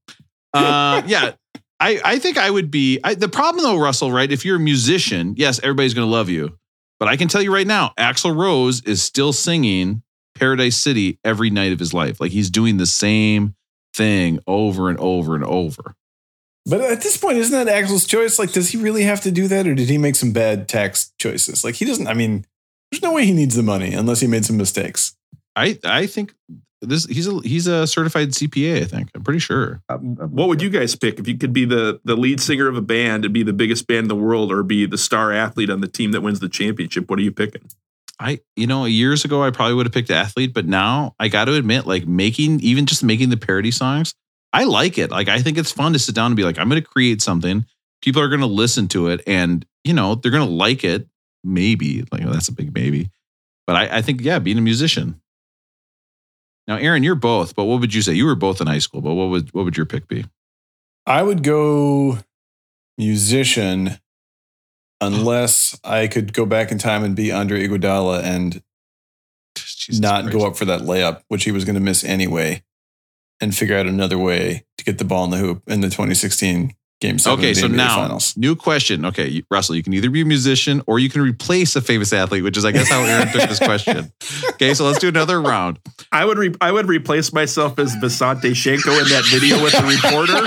Uh, 0.55 1.03
yeah. 1.07 1.33
I, 1.79 2.01
I 2.05 2.19
think 2.19 2.39
I 2.39 2.51
would 2.51 2.71
be 2.71 3.01
I, 3.05 3.15
the 3.15 3.29
problem 3.29 3.63
though, 3.63 3.79
Russell, 3.79 4.11
right? 4.11 4.31
If 4.31 4.45
you're 4.45 4.57
a 4.57 4.61
musician, 4.61 5.35
yes, 5.37 5.61
everybody's 5.63 5.95
going 5.95 6.07
to 6.07 6.13
love 6.13 6.29
you. 6.29 6.59
But 6.99 7.09
I 7.09 7.17
can 7.17 7.29
tell 7.29 7.43
you 7.43 7.53
right 7.53 7.67
now, 7.67 7.93
Axl 7.99 8.35
Rose 8.35 8.83
is 8.83 9.03
still 9.03 9.33
singing 9.33 10.03
Paradise 10.35 10.77
City 10.77 11.19
every 11.25 11.51
night 11.51 11.73
of 11.73 11.79
his 11.79 11.93
life. 11.93 12.21
Like 12.21 12.33
he's 12.33 12.49
doing 12.49 12.79
the 12.79 12.87
same 12.87 13.55
thing 13.95 14.41
over 14.47 14.89
and 14.89 14.99
over 14.99 15.35
and 15.35 15.45
over. 15.45 15.95
But 16.65 16.81
at 16.81 17.03
this 17.03 17.17
point, 17.17 17.39
isn't 17.39 17.53
that 17.53 17.73
Axl's 17.73 18.07
choice? 18.07 18.41
Like, 18.41 18.53
does 18.53 18.71
he 18.71 18.79
really 18.79 19.05
have 19.05 19.21
to 19.21 19.31
do 19.31 19.47
that, 19.47 19.69
or 19.69 19.75
did 19.75 19.89
he 19.89 19.99
make 19.99 20.17
some 20.17 20.33
bad 20.33 20.69
tax 20.69 21.13
choices? 21.17 21.63
Like, 21.63 21.77
he 21.77 21.85
doesn't. 21.85 22.09
I 22.09 22.15
mean, 22.15 22.45
there's 22.91 23.03
no 23.03 23.13
way 23.13 23.25
he 23.25 23.33
needs 23.33 23.55
the 23.55 23.63
money 23.63 23.95
unless 23.95 24.19
he 24.19 24.27
made 24.27 24.45
some 24.45 24.57
mistakes. 24.57 25.17
I 25.55 25.79
I 25.85 26.07
think 26.07 26.35
this 26.89 27.05
he's 27.07 27.27
a 27.27 27.41
he's 27.41 27.67
a 27.67 27.87
certified 27.87 28.31
CPA. 28.31 28.83
I 28.83 28.85
think 28.85 29.11
I'm 29.15 29.23
pretty 29.23 29.41
sure. 29.41 29.83
Uh, 29.89 29.95
I'm- 29.95 30.17
I'm- 30.21 30.25
uh, 30.25 30.27
What 30.29 30.49
would 30.49 30.63
you 30.63 30.71
guys 30.71 30.95
pick 30.95 31.19
if 31.19 31.29
you 31.29 31.37
could 31.37 31.53
be 31.53 31.65
the 31.65 32.01
the 32.05 32.17
lead 32.17 32.41
singer 32.41 32.69
of 32.69 32.77
a 32.77 32.83
band 32.83 33.25
and 33.25 33.35
be 33.35 33.43
the 33.43 33.53
biggest 33.53 33.87
band 33.87 34.05
in 34.05 34.09
the 34.09 34.17
world, 34.17 34.51
or 34.53 34.63
be 34.63 34.87
the 34.87 34.99
star 34.99 35.33
athlete 35.33 35.71
on 35.71 35.81
the 35.81 35.89
team 35.89 36.13
that 36.13 36.23
wins 36.23 36.41
the 36.41 36.49
championship? 36.49 37.09
What 37.11 37.19
are 37.19 37.23
you 37.23 37.33
picking? 37.33 37.63
I 38.19 38.41
you 38.57 38.67
know 38.67 38.85
years 38.87 39.25
ago 39.25 39.43
I 39.43 39.51
probably 39.51 39.75
would 39.75 39.87
have 39.87 39.93
picked 39.93 40.11
athlete, 40.11 40.55
but 40.55 40.67
now 40.67 41.15
I 41.21 41.29
got 41.29 41.45
to 41.47 41.55
admit, 41.55 41.87
like 41.87 42.07
making 42.07 42.61
even 42.61 42.87
just 42.87 43.05
making 43.05 43.29
the 43.31 43.37
parody 43.37 43.71
songs, 43.71 44.15
I 44.53 44.65
like 44.65 44.97
it. 44.97 45.11
Like 45.11 45.29
I 45.29 45.41
think 45.43 45.59
it's 45.59 45.71
fun 45.73 45.93
to 45.93 45.99
sit 45.99 46.15
down 46.15 46.27
and 46.27 46.37
be 46.37 46.45
like, 46.45 46.59
I'm 46.59 46.69
going 46.69 46.81
to 46.83 46.89
create 46.89 47.21
something. 47.21 47.67
People 48.03 48.23
are 48.23 48.29
going 48.29 48.41
to 48.41 48.47
listen 48.47 48.89
to 48.89 49.09
it, 49.09 49.21
and 49.27 49.67
you 49.85 49.93
know 49.93 50.15
they're 50.15 50.31
going 50.31 50.47
to 50.49 50.55
like 50.55 50.83
it. 50.85 51.07
Maybe 51.45 52.05
like 52.11 52.25
oh, 52.25 52.31
that's 52.33 52.49
a 52.49 52.53
big 52.53 52.75
maybe, 52.75 53.11
but 53.67 53.77
I, 53.77 53.99
I 53.99 54.03
think 54.03 54.21
yeah, 54.23 54.39
being 54.39 54.59
a 54.59 54.63
musician. 54.63 55.21
Now, 56.67 56.77
Aaron, 56.77 57.03
you're 57.03 57.15
both, 57.15 57.55
but 57.55 57.65
what 57.65 57.81
would 57.81 57.95
you 57.95 58.03
say? 58.03 58.15
You 58.15 58.27
were 58.27 58.35
both 58.35 58.61
in 58.61 58.67
high 58.67 58.79
school, 58.79 59.01
but 59.01 59.15
what 59.15 59.29
would 59.29 59.55
what 59.55 59.65
would 59.65 59.77
your 59.77 59.87
pick 59.87 60.09
be? 60.09 60.25
I 61.07 61.23
would 61.23 61.43
go 61.43 62.19
musician 62.99 63.99
unless 65.01 65.79
I 65.85 66.07
could 66.09 66.33
go 66.33 66.47
back 66.47 66.73
in 66.73 66.79
time 66.79 67.05
and 67.05 67.15
be 67.15 67.31
Andre 67.31 67.67
Iguodala 67.67 68.23
and 68.23 68.63
Jesus 69.55 70.01
not 70.01 70.25
Christ. 70.25 70.39
go 70.39 70.47
up 70.47 70.57
for 70.57 70.65
that 70.65 70.81
layup, 70.81 71.23
which 71.29 71.45
he 71.45 71.53
was 71.53 71.65
going 71.65 71.75
to 71.75 71.81
miss 71.81 72.03
anyway, 72.03 72.65
and 73.41 73.55
figure 73.55 73.77
out 73.77 73.87
another 73.87 74.19
way 74.19 74.65
to 74.79 74.85
get 74.85 74.99
the 74.99 75.05
ball 75.05 75.25
in 75.25 75.31
the 75.31 75.39
hoop 75.39 75.63
in 75.69 75.81
the 75.81 75.89
2016 75.89 76.75
game 77.01 77.19
seven 77.19 77.39
Okay, 77.39 77.51
of 77.51 77.57
the 77.57 77.61
so 77.63 77.69
NBA 77.69 77.77
now 77.77 77.97
finals. 77.97 78.37
new 78.37 78.57
question. 78.57 79.05
Okay, 79.05 79.43
Russell, 79.51 79.75
you 79.77 79.83
can 79.83 79.93
either 79.93 80.11
be 80.11 80.23
a 80.23 80.25
musician 80.25 80.83
or 80.87 80.99
you 80.99 81.09
can 81.11 81.21
replace 81.23 81.77
a 81.77 81.81
famous 81.81 82.13
athlete, 82.13 82.43
which 82.43 82.57
is 82.57 82.65
I 82.65 82.73
guess 82.73 82.89
how 82.89 83.03
Aaron 83.03 83.29
took 83.29 83.49
this 83.49 83.59
question. 83.59 84.13
Okay, 84.57 84.73
so 84.73 84.87
let's 84.87 84.99
do 84.99 85.09
another 85.09 85.41
round. 85.41 85.79
I 86.11 86.25
would 86.25 86.39
re- 86.39 86.55
I 86.63 86.73
would 86.73 86.87
replace 86.89 87.33
myself 87.35 87.79
as 87.79 87.95
Vasante 87.97 88.53
Shenko 88.53 89.03
in 89.03 89.09
that 89.11 89.25
video 89.31 89.63
with 89.63 89.73
the 89.73 89.85
reporter. 89.85 90.47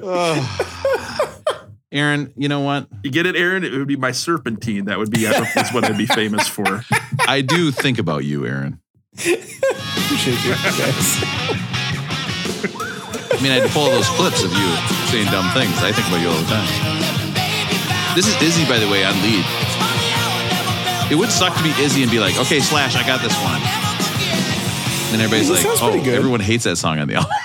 Aaron, 1.92 2.32
you 2.36 2.48
know 2.48 2.60
what? 2.60 2.86
You 3.02 3.10
get 3.10 3.26
it, 3.26 3.34
Aaron? 3.34 3.64
It 3.64 3.72
would 3.72 3.88
be 3.88 3.96
my 3.96 4.12
serpentine. 4.12 4.84
That 4.84 4.98
would 4.98 5.10
be 5.10 5.24
that's 5.24 5.72
what 5.72 5.84
I'd 5.84 5.96
be 5.98 6.06
famous 6.06 6.46
for. 6.46 6.82
I 7.26 7.40
do 7.40 7.70
think 7.72 7.98
about 7.98 8.24
you, 8.24 8.46
Aaron. 8.46 8.78
Appreciate 9.16 10.44
you 10.44 10.54
guys. 10.54 11.84
I 13.38 13.40
mean, 13.40 13.52
I 13.52 13.62
had 13.62 13.68
to 13.68 13.72
pull 13.72 13.86
those 13.86 14.08
clips 14.18 14.42
of 14.42 14.50
you 14.50 14.68
saying 15.14 15.30
dumb 15.30 15.46
things. 15.54 15.70
I 15.78 15.94
think 15.94 16.10
about 16.10 16.18
you 16.18 16.26
all 16.26 16.42
the 16.42 16.50
time. 16.50 16.66
This 18.18 18.26
is 18.26 18.34
Izzy, 18.42 18.66
by 18.66 18.82
the 18.82 18.90
way, 18.90 19.04
on 19.06 19.14
lead. 19.22 19.46
It 21.06 21.14
would 21.14 21.30
suck 21.30 21.56
to 21.56 21.62
be 21.62 21.70
Izzy 21.80 22.02
and 22.02 22.10
be 22.10 22.18
like, 22.18 22.36
okay, 22.36 22.58
Slash, 22.58 22.96
I 22.96 23.06
got 23.06 23.22
this 23.22 23.32
one. 23.38 23.62
And 25.14 25.22
everybody's 25.22 25.50
like, 25.50 25.60
sounds 25.60 25.80
oh, 25.80 25.90
pretty 25.90 26.04
good. 26.04 26.18
everyone 26.18 26.40
hates 26.40 26.64
that 26.64 26.76
song 26.76 26.98
on 26.98 27.06
the 27.06 27.14
album. 27.14 27.30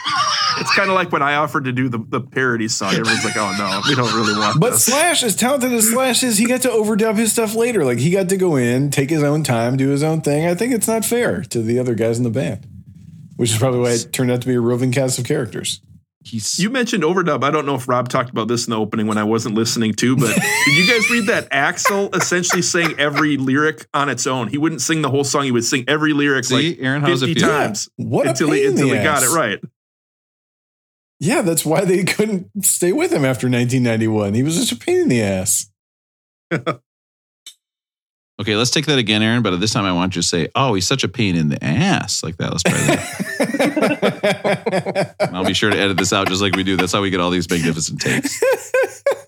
It's 0.59 0.73
kind 0.75 0.87
of 0.87 0.95
like 0.95 1.11
when 1.11 1.23
I 1.23 1.35
offered 1.35 1.65
to 1.65 1.71
do 1.71 1.89
the, 1.89 1.97
the 1.97 2.21
parody 2.21 2.67
song. 2.67 2.89
Everyone's 2.93 3.25
like, 3.25 3.35
oh 3.35 3.53
no, 3.57 3.81
we 3.89 3.95
don't 3.95 4.13
really 4.13 4.37
want 4.39 4.59
But 4.59 4.71
this. 4.71 4.85
Slash, 4.85 5.23
as 5.23 5.35
talented 5.35 5.71
as 5.73 5.89
Slash 5.89 6.23
is, 6.23 6.37
he 6.37 6.45
got 6.45 6.61
to 6.61 6.69
overdub 6.69 7.17
his 7.17 7.31
stuff 7.31 7.55
later. 7.55 7.83
Like 7.83 7.97
he 7.97 8.11
got 8.11 8.29
to 8.29 8.37
go 8.37 8.55
in, 8.55 8.91
take 8.91 9.09
his 9.09 9.23
own 9.23 9.43
time, 9.43 9.77
do 9.77 9.89
his 9.89 10.03
own 10.03 10.21
thing. 10.21 10.45
I 10.45 10.53
think 10.53 10.73
it's 10.73 10.87
not 10.87 11.05
fair 11.05 11.41
to 11.45 11.61
the 11.61 11.79
other 11.79 11.95
guys 11.95 12.17
in 12.17 12.23
the 12.23 12.29
band, 12.29 12.67
which 13.35 13.51
is 13.51 13.57
probably 13.57 13.79
why 13.79 13.91
it 13.91 14.13
turned 14.13 14.31
out 14.31 14.41
to 14.41 14.47
be 14.47 14.53
a 14.55 14.59
roving 14.59 14.91
cast 14.91 15.19
of 15.19 15.25
characters. 15.25 15.81
He's 16.25 16.57
You 16.57 16.69
mentioned 16.69 17.03
overdub. 17.03 17.43
I 17.43 17.51
don't 17.51 17.65
know 17.65 17.75
if 17.75 17.87
Rob 17.89 18.07
talked 18.07 18.29
about 18.29 18.47
this 18.47 18.65
in 18.65 18.71
the 18.71 18.77
opening 18.77 19.07
when 19.07 19.17
I 19.17 19.25
wasn't 19.25 19.55
listening 19.55 19.93
to, 19.95 20.15
but 20.15 20.33
did 20.65 20.77
you 20.77 20.87
guys 20.87 21.09
read 21.09 21.27
that 21.27 21.49
Axl 21.51 22.15
essentially 22.15 22.61
sang 22.61 22.97
every 22.97 23.35
lyric 23.35 23.87
on 23.93 24.07
its 24.07 24.25
own? 24.25 24.47
He 24.47 24.57
wouldn't 24.57 24.81
sing 24.81 25.01
the 25.01 25.09
whole 25.09 25.25
song. 25.25 25.43
He 25.43 25.51
would 25.51 25.65
sing 25.65 25.83
every 25.87 26.13
lyric 26.13 26.45
See, 26.45 26.69
like 26.69 26.79
Aaron, 26.79 27.01
how 27.01 27.09
does 27.09 27.23
it 27.23 27.27
50 27.27 27.39
feel? 27.41 27.49
times 27.49 27.89
What 27.97 28.27
until 28.27 28.51
he, 28.51 28.65
until 28.65 28.87
he 28.87 28.95
got 28.95 29.23
it 29.23 29.29
right. 29.35 29.59
Yeah, 31.19 31.41
that's 31.41 31.65
why 31.65 31.83
they 31.85 32.03
couldn't 32.03 32.65
stay 32.65 32.93
with 32.93 33.11
him 33.11 33.25
after 33.25 33.47
1991. 33.47 34.33
He 34.33 34.43
was 34.43 34.55
just 34.55 34.71
a 34.71 34.75
pain 34.77 35.01
in 35.01 35.07
the 35.09 35.21
ass. 35.21 35.69
okay. 38.41 38.55
Let's 38.55 38.71
take 38.71 38.85
that 38.87 38.97
again, 38.99 39.21
Aaron. 39.21 39.43
But 39.43 39.59
this 39.59 39.73
time, 39.73 39.85
I 39.85 39.91
want 39.93 40.15
you 40.15 40.21
to 40.21 40.27
say, 40.27 40.49
"Oh, 40.55 40.73
he's 40.73 40.87
such 40.87 41.03
a 41.03 41.07
pain 41.07 41.35
in 41.35 41.49
the 41.49 41.63
ass," 41.63 42.23
like 42.23 42.37
that. 42.37 42.51
Let's 42.51 42.63
try 42.63 42.73
that. 42.77 45.15
I'll 45.33 45.45
be 45.45 45.53
sure 45.53 45.69
to 45.69 45.77
edit 45.77 45.97
this 45.97 46.13
out, 46.13 46.27
just 46.27 46.41
like 46.41 46.55
we 46.55 46.63
do. 46.63 46.77
That's 46.77 46.91
how 46.91 47.01
we 47.01 47.09
get 47.09 47.19
all 47.19 47.29
these 47.29 47.49
magnificent 47.49 48.01
takes. 48.01 48.39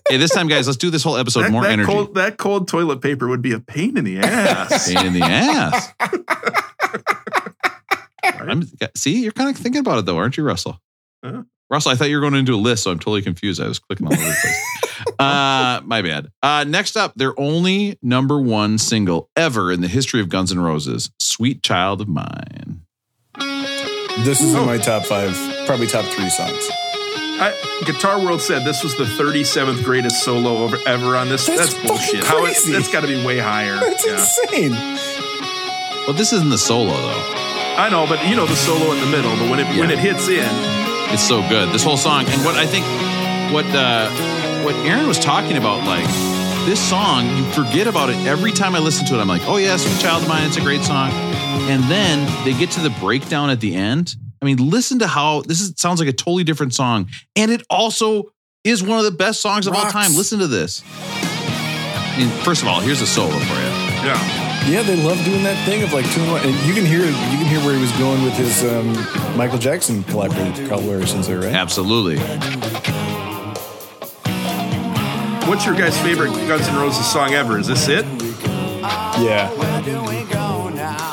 hey, 0.08 0.16
this 0.16 0.32
time, 0.32 0.48
guys, 0.48 0.66
let's 0.66 0.76
do 0.76 0.90
this 0.90 1.02
whole 1.02 1.16
episode 1.16 1.42
That, 1.42 1.52
more 1.52 1.62
that 1.62 1.72
energy. 1.72 1.86
cold, 1.90 2.14
that 2.14 2.36
cold 2.38 2.68
toilet 2.68 3.00
paper 3.00 3.28
would 3.28 3.42
be 3.42 3.52
a 3.52 3.60
pain 3.60 3.96
in 3.96 4.04
the 4.04 4.18
ass. 4.18 4.88
pain 4.92 5.06
in 5.06 5.12
the 5.12 5.22
ass. 5.22 5.92
I'm, 8.24 8.68
see, 8.94 9.22
you're 9.22 9.32
kind 9.32 9.50
of 9.50 9.56
thinking 9.56 9.80
about 9.80 9.98
it 9.98 10.06
though, 10.06 10.16
aren't 10.16 10.36
you, 10.36 10.44
Russell? 10.44 10.80
Huh? 11.24 11.42
Russell, 11.68 11.90
I 11.92 11.96
thought 11.96 12.08
you 12.10 12.16
were 12.16 12.20
going 12.20 12.34
into 12.34 12.54
a 12.54 12.56
list, 12.56 12.84
so 12.84 12.92
I'm 12.92 12.98
totally 12.98 13.22
confused. 13.22 13.60
I 13.60 13.66
was 13.66 13.78
clicking 13.80 14.06
all 14.06 14.12
over 14.12 14.22
the 14.22 14.36
place. 14.40 14.95
Uh, 15.18 15.80
my 15.84 16.02
bad. 16.02 16.28
Uh, 16.42 16.64
next 16.66 16.96
up, 16.96 17.14
their 17.14 17.38
only 17.38 17.98
number 18.02 18.40
one 18.40 18.78
single 18.78 19.30
ever 19.36 19.72
in 19.72 19.80
the 19.80 19.88
history 19.88 20.20
of 20.20 20.28
Guns 20.28 20.52
N' 20.52 20.60
Roses, 20.60 21.10
"Sweet 21.18 21.62
Child 21.62 22.00
of 22.02 22.08
Mine." 22.08 22.82
This 24.24 24.40
is 24.40 24.54
in 24.54 24.64
my 24.64 24.78
top 24.78 25.04
five, 25.04 25.34
probably 25.66 25.86
top 25.86 26.04
three 26.06 26.30
songs. 26.30 26.68
I, 27.38 27.52
Guitar 27.84 28.18
World 28.18 28.40
said 28.40 28.64
this 28.64 28.82
was 28.82 28.96
the 28.96 29.04
37th 29.04 29.84
greatest 29.84 30.24
solo 30.24 30.56
over, 30.64 30.78
ever 30.86 31.16
on 31.16 31.28
this. 31.28 31.46
That's 31.46 31.74
That's, 31.74 31.86
bullshit. 31.86 32.24
fucking 32.24 32.24
How 32.24 32.38
it, 32.38 32.44
crazy. 32.54 32.72
that's 32.72 32.90
got 32.90 33.02
to 33.02 33.06
be 33.08 33.22
way 33.26 33.38
higher. 33.38 33.74
That's 33.78 34.06
Yeah. 34.06 34.12
insane. 34.14 34.72
Well, 36.06 36.14
this 36.16 36.32
isn't 36.32 36.48
the 36.48 36.56
solo 36.56 36.92
though. 36.92 37.32
I 37.76 37.88
know, 37.90 38.06
but 38.06 38.26
you 38.26 38.36
know 38.36 38.46
the 38.46 38.56
solo 38.56 38.90
in 38.92 39.00
the 39.00 39.06
middle. 39.14 39.36
But 39.36 39.50
when 39.50 39.58
it 39.60 39.66
when 39.78 39.90
it 39.90 39.98
hits 39.98 40.28
in, 40.28 40.48
It's 41.12 41.22
so 41.22 41.46
good. 41.48 41.68
This 41.74 41.84
whole 41.84 41.98
song, 41.98 42.24
and 42.26 42.42
what 42.44 42.54
I 42.56 42.64
think, 42.64 42.86
what 43.52 43.66
uh, 43.66 44.10
what 44.64 44.74
Aaron 44.86 45.06
was 45.06 45.18
talking 45.18 45.56
about, 45.56 45.84
like 45.84 46.06
this 46.66 46.80
song, 46.80 47.26
you 47.36 47.44
forget 47.52 47.86
about 47.86 48.10
it 48.10 48.16
every 48.26 48.50
time 48.52 48.74
I 48.74 48.78
listen 48.80 49.06
to 49.06 49.14
it. 49.14 49.20
I'm 49.20 49.28
like, 49.28 49.42
oh 49.46 49.56
yeah, 49.56 49.76
Sweet 49.76 50.00
Child 50.00 50.24
of 50.24 50.28
Mine, 50.28 50.46
it's 50.46 50.56
a 50.56 50.60
great 50.60 50.82
song. 50.82 51.10
And 51.68 51.82
then 51.84 52.26
they 52.44 52.52
get 52.58 52.70
to 52.72 52.80
the 52.80 52.90
breakdown 53.00 53.50
at 53.50 53.60
the 53.60 53.74
end. 53.74 54.16
I 54.42 54.44
mean, 54.44 54.58
listen 54.58 54.98
to 54.98 55.06
how 55.06 55.42
this 55.42 55.60
is, 55.60 55.74
sounds 55.76 56.00
like 56.00 56.08
a 56.08 56.12
totally 56.12 56.44
different 56.44 56.74
song, 56.74 57.08
and 57.34 57.50
it 57.50 57.62
also 57.70 58.32
is 58.64 58.82
one 58.82 58.98
of 58.98 59.04
the 59.04 59.12
best 59.12 59.40
songs 59.40 59.66
of 59.66 59.74
all 59.74 59.90
time. 59.90 60.14
Listen 60.14 60.40
to 60.40 60.46
this. 60.46 60.82
I 60.86 62.16
mean, 62.18 62.30
first 62.42 62.62
of 62.62 62.68
all, 62.68 62.80
here's 62.80 63.00
a 63.00 63.06
solo 63.06 63.30
for 63.30 63.36
you. 63.36 64.08
yeah. 64.10 64.42
Yeah, 64.68 64.82
they 64.82 64.96
love 64.96 65.24
doing 65.24 65.44
that 65.44 65.64
thing 65.64 65.84
of 65.84 65.92
like 65.92 66.10
two 66.10 66.20
and 66.22 66.32
one. 66.32 66.42
And 66.44 66.52
you 66.66 66.74
can 66.74 66.84
hear 66.84 67.04
you 67.04 67.12
can 67.12 67.46
hear 67.46 67.60
where 67.60 67.76
he 67.76 67.80
was 67.80 67.92
going 67.92 68.24
with 68.24 68.34
his 68.34 68.64
um, 68.64 68.94
Michael 69.36 69.58
Jackson 69.58 70.02
collaborations 70.02 71.28
there, 71.28 71.38
right? 71.38 71.54
Absolutely. 71.54 72.16
What's 75.48 75.64
your 75.64 75.76
guys' 75.76 75.96
favorite 76.02 76.30
Guns 76.48 76.66
N' 76.68 76.76
Roses 76.76 77.06
song 77.10 77.32
ever? 77.34 77.58
Is 77.58 77.68
this 77.68 77.86
it? 77.88 78.04
Yeah. 79.22 79.50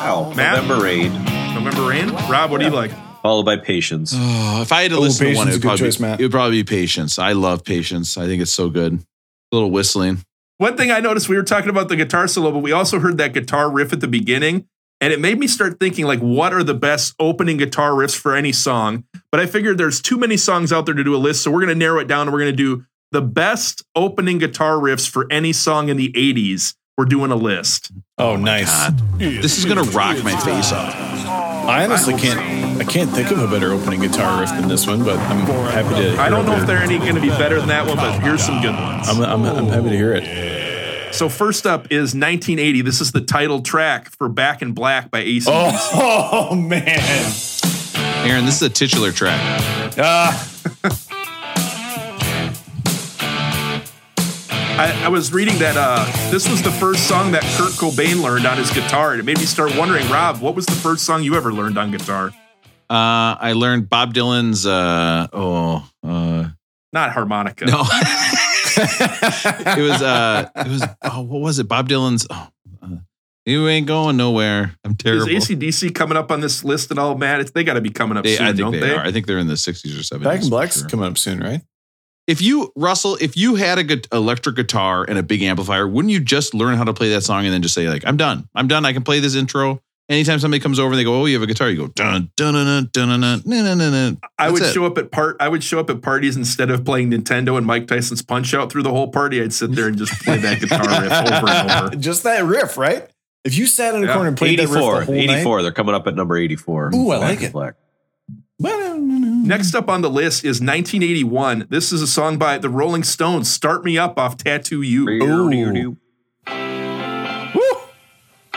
Oh, 0.05 0.33
Matt? 0.35 0.61
November 0.63 0.83
Rain, 0.83 1.13
November 1.53 1.87
Rain? 1.87 2.09
Rob, 2.29 2.49
what 2.51 2.59
do 2.59 2.65
you 2.65 2.71
like? 2.71 2.91
followed 3.21 3.43
by 3.43 3.55
Patience. 3.55 4.11
Oh, 4.15 4.61
if 4.63 4.71
I 4.73 4.81
had 4.81 4.91
to 4.91 4.97
Oh, 4.97 5.01
listen 5.01 5.27
to 5.27 5.35
one, 5.35 5.45
Patience 5.47 5.47
it 5.47 5.49
is 5.49 5.55
would, 5.57 5.61
probably, 5.61 5.85
choice, 5.85 5.99
Matt. 5.99 6.19
it 6.19 6.23
would 6.23 6.31
probably 6.31 6.57
be 6.61 6.63
Patience. 6.65 7.17
I 7.19 7.31
love 7.33 7.63
Patience. 7.63 8.17
I 8.17 8.25
think 8.25 8.41
it's 8.41 8.51
so 8.51 8.69
good. 8.69 8.93
A 8.95 9.55
little 9.55 9.71
whistling. 9.71 10.23
One 10.57 10.75
thing 10.75 10.91
I 10.91 10.99
noticed, 10.99 11.29
we 11.29 11.37
were 11.37 11.43
talking 11.43 11.69
about 11.69 11.87
the 11.89 11.95
guitar 11.95 12.27
solo, 12.27 12.51
but 12.51 12.59
we 12.59 12.71
also 12.73 12.99
heard 12.99 13.17
that 13.19 13.33
guitar 13.33 13.71
riff 13.71 13.93
at 13.93 14.01
the 14.01 14.07
beginning. 14.07 14.67
And 14.99 15.13
it 15.13 15.19
made 15.19 15.37
me 15.39 15.47
start 15.47 15.79
thinking, 15.79 16.05
like, 16.05 16.19
what 16.19 16.53
are 16.53 16.63
the 16.63 16.73
best 16.73 17.13
opening 17.19 17.57
guitar 17.57 17.91
riffs 17.91 18.15
for 18.15 18.35
any 18.35 18.51
song? 18.51 19.03
But 19.31 19.39
I 19.39 19.45
figured 19.45 19.77
there's 19.77 20.01
too 20.01 20.17
many 20.17 20.37
songs 20.37 20.71
out 20.73 20.85
there 20.85 20.95
to 20.95 21.03
do 21.03 21.15
a 21.15 21.17
list. 21.17 21.43
So 21.43 21.51
we're 21.51 21.59
going 21.61 21.69
to 21.69 21.75
narrow 21.75 21.99
it 21.99 22.07
down 22.07 22.27
and 22.27 22.33
we're 22.33 22.39
going 22.39 22.51
to 22.51 22.57
do 22.57 22.85
the 23.13 23.21
best 23.21 23.83
opening 23.95 24.39
guitar 24.39 24.75
riffs 24.75 25.07
for 25.07 25.31
any 25.31 25.53
song 25.53 25.87
in 25.87 25.97
the 25.97 26.11
80s. 26.11 26.73
We're 26.97 27.05
doing 27.05 27.31
a 27.31 27.35
list. 27.35 27.91
Oh, 28.17 28.35
nice. 28.35 28.69
God. 28.69 29.19
This 29.19 29.57
is 29.57 29.65
gonna 29.65 29.83
rock 29.83 30.21
my 30.23 30.35
face 30.37 30.71
off. 30.71 30.93
I 31.63 31.85
honestly 31.85 32.15
can't. 32.15 32.39
I 32.79 32.83
can't 32.83 33.09
think 33.09 33.31
of 33.31 33.39
a 33.39 33.47
better 33.47 33.71
opening 33.71 34.01
guitar 34.01 34.41
riff 34.41 34.49
than 34.49 34.67
this 34.67 34.85
one, 34.85 35.03
but 35.03 35.17
I'm 35.17 35.45
happy 35.45 35.95
to. 36.03 36.21
I 36.21 36.29
don't 36.29 36.45
know 36.45 36.55
if 36.57 36.67
hear 36.67 36.67
they're 36.67 36.77
any 36.77 36.97
going 36.97 37.15
to 37.15 37.21
be 37.21 37.29
better 37.29 37.59
than 37.59 37.69
that 37.69 37.87
one, 37.87 37.95
but 37.95 38.19
here's 38.19 38.43
some 38.43 38.61
good 38.61 38.73
ones. 38.73 39.07
I'm, 39.07 39.21
I'm, 39.21 39.45
I'm 39.45 39.67
happy 39.67 39.89
to 39.89 39.95
hear 39.95 40.13
it. 40.13 41.13
So 41.13 41.29
first 41.29 41.65
up 41.65 41.85
is 41.91 42.15
1980. 42.15 42.81
This 42.81 42.99
is 42.99 43.11
the 43.11 43.21
title 43.21 43.61
track 43.61 44.09
for 44.17 44.27
Back 44.27 44.61
in 44.61 44.73
Black 44.73 45.11
by 45.11 45.19
AC. 45.19 45.49
Oh, 45.49 46.49
oh 46.51 46.55
man. 46.55 46.99
Aaron, 48.27 48.45
this 48.45 48.55
is 48.55 48.63
a 48.63 48.69
titular 48.69 49.11
track. 49.11 49.39
Ah, 49.97 50.49
I, 54.75 55.03
I 55.05 55.07
was 55.09 55.31
reading 55.31 55.57
that 55.59 55.75
uh, 55.77 56.03
this 56.31 56.49
was 56.49 56.61
the 56.63 56.71
first 56.71 57.07
song 57.07 57.31
that 57.33 57.43
Kurt 57.43 57.73
Cobain 57.73 58.23
learned 58.23 58.45
on 58.47 58.57
his 58.57 58.71
guitar. 58.71 59.11
And 59.11 59.19
it 59.19 59.23
made 59.23 59.37
me 59.37 59.45
start 59.45 59.75
wondering, 59.77 60.07
Rob, 60.09 60.41
what 60.41 60.55
was 60.55 60.65
the 60.65 60.71
first 60.73 61.05
song 61.05 61.21
you 61.23 61.35
ever 61.35 61.53
learned 61.53 61.77
on 61.77 61.91
guitar? 61.91 62.29
Uh, 62.89 63.37
I 63.39 63.53
learned 63.55 63.87
Bob 63.87 64.13
Dylan's. 64.15 64.65
Uh, 64.65 65.27
oh, 65.31 65.87
uh, 66.03 66.49
Not 66.91 67.11
harmonica. 67.11 67.65
no, 67.65 67.81
it 67.87 69.81
was. 69.81 70.01
Uh, 70.01 70.49
it 70.55 70.67
was. 70.67 70.83
Oh, 71.03 71.21
what 71.21 71.41
was 71.41 71.59
it? 71.59 71.67
Bob 71.67 71.87
Dylan's. 71.87 72.25
Oh, 72.29 72.47
uh, 72.81 72.87
you 73.45 73.67
ain't 73.67 73.85
going 73.87 74.17
nowhere. 74.17 74.75
I'm 74.83 74.95
terrible. 74.95 75.27
Is 75.29 75.47
terrible. 75.47 75.67
ACDC 75.67 75.93
coming 75.93 76.17
up 76.17 76.31
on 76.31 76.41
this 76.41 76.63
list 76.63 76.89
at 76.91 76.97
all, 76.97 77.15
Matt? 77.15 77.41
It's, 77.41 77.51
they 77.51 77.63
got 77.63 77.75
to 77.75 77.81
be 77.81 77.91
coming 77.91 78.17
up 78.17 78.23
They- 78.23 78.37
soon, 78.37 78.47
I 78.47 78.49
think 78.49 78.57
don't 78.59 78.71
they, 78.71 78.79
they? 78.79 78.95
are. 78.95 79.05
I 79.05 79.11
think 79.11 79.27
they're 79.27 79.37
in 79.39 79.47
the 79.47 79.53
60s 79.53 79.85
or 79.97 80.17
70s. 80.17 80.23
Back 80.23 80.41
in 80.41 80.49
Black's 80.49 80.79
sure. 80.79 80.89
coming 80.89 81.05
up 81.05 81.17
soon, 81.19 81.39
right? 81.39 81.61
if 82.27 82.41
you 82.41 82.71
Russell, 82.75 83.17
if 83.19 83.35
you 83.35 83.55
had 83.55 83.77
a 83.77 83.83
good 83.83 84.07
electric 84.11 84.55
guitar 84.55 85.05
and 85.07 85.17
a 85.17 85.23
big 85.23 85.41
amplifier, 85.41 85.87
wouldn't 85.87 86.11
you 86.11 86.19
just 86.19 86.53
learn 86.53 86.77
how 86.77 86.83
to 86.83 86.93
play 86.93 87.09
that 87.09 87.21
song 87.21 87.45
and 87.45 87.53
then 87.53 87.61
just 87.61 87.73
say 87.73 87.89
like, 87.89 88.03
"I'm 88.05 88.17
done. 88.17 88.47
I'm 88.55 88.67
done. 88.67 88.85
I 88.85 88.93
can 88.93 89.03
play 89.03 89.19
this 89.19 89.35
intro." 89.35 89.81
Anytime 90.09 90.37
somebody 90.39 90.61
comes 90.61 90.79
over 90.79 90.91
and 90.91 90.99
they 90.99 91.03
go, 91.03 91.21
"Oh, 91.21 91.25
you 91.25 91.35
have 91.35 91.43
a 91.43 91.47
guitar," 91.47 91.69
you 91.69 91.77
go, 91.77 91.87
"Dun 91.87 92.29
dun 92.35 92.53
dun 92.53 92.89
dun 92.91 93.09
dun 93.09 93.21
dun 93.21 93.41
dun 93.45 93.77
dun." 93.77 93.91
dun. 93.91 94.19
I 94.37 94.51
would 94.51 94.61
it. 94.61 94.73
show 94.73 94.85
up 94.85 94.97
at 94.97 95.11
part. 95.11 95.37
I 95.39 95.47
would 95.47 95.63
show 95.63 95.79
up 95.79 95.89
at 95.89 96.01
parties 96.01 96.35
instead 96.35 96.69
of 96.69 96.85
playing 96.85 97.11
Nintendo 97.11 97.57
and 97.57 97.65
Mike 97.65 97.87
Tyson's 97.87 98.21
Punch 98.21 98.53
Out 98.53 98.71
through 98.71 98.83
the 98.83 98.91
whole 98.91 99.09
party. 99.09 99.41
I'd 99.41 99.53
sit 99.53 99.71
there 99.71 99.87
and 99.87 99.97
just 99.97 100.13
play 100.23 100.37
that 100.37 100.59
guitar 100.59 100.79
riff 100.79 101.11
over 101.11 101.49
and 101.49 101.71
over. 101.85 101.95
Just 101.95 102.23
that 102.23 102.43
riff, 102.43 102.77
right? 102.77 103.09
If 103.43 103.57
you 103.57 103.65
sat 103.65 103.95
in 103.95 104.03
a 104.03 104.07
yeah. 104.07 104.13
corner 104.13 104.29
and 104.29 104.37
played 104.37 104.59
84, 104.59 104.75
that 104.75 104.97
riff 104.99 105.07
the 105.07 105.13
whole 105.13 105.21
84, 105.21 105.57
night, 105.57 105.63
they're 105.63 105.71
coming 105.73 105.95
up 105.95 106.07
at 106.07 106.15
number 106.15 106.37
eighty-four. 106.37 106.91
Ooh, 106.95 107.11
I 107.11 107.17
like 107.17 107.41
it. 107.41 107.51
Black. 107.51 107.75
Next 108.63 109.75
up 109.75 109.89
on 109.89 110.01
the 110.01 110.09
list 110.09 110.45
is 110.45 110.61
1981. 110.61 111.67
This 111.69 111.91
is 111.91 112.01
a 112.01 112.07
song 112.07 112.37
by 112.37 112.57
the 112.57 112.69
Rolling 112.69 113.03
Stones, 113.03 113.51
"Start 113.51 113.83
Me 113.83 113.97
Up" 113.97 114.17
off 114.17 114.37
"Tattoo 114.37 114.81
You." 114.81 115.07
Ooh. 115.09 115.97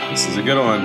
This 0.09 0.27
is 0.27 0.37
a 0.37 0.41
good 0.41 0.57
one. 0.57 0.81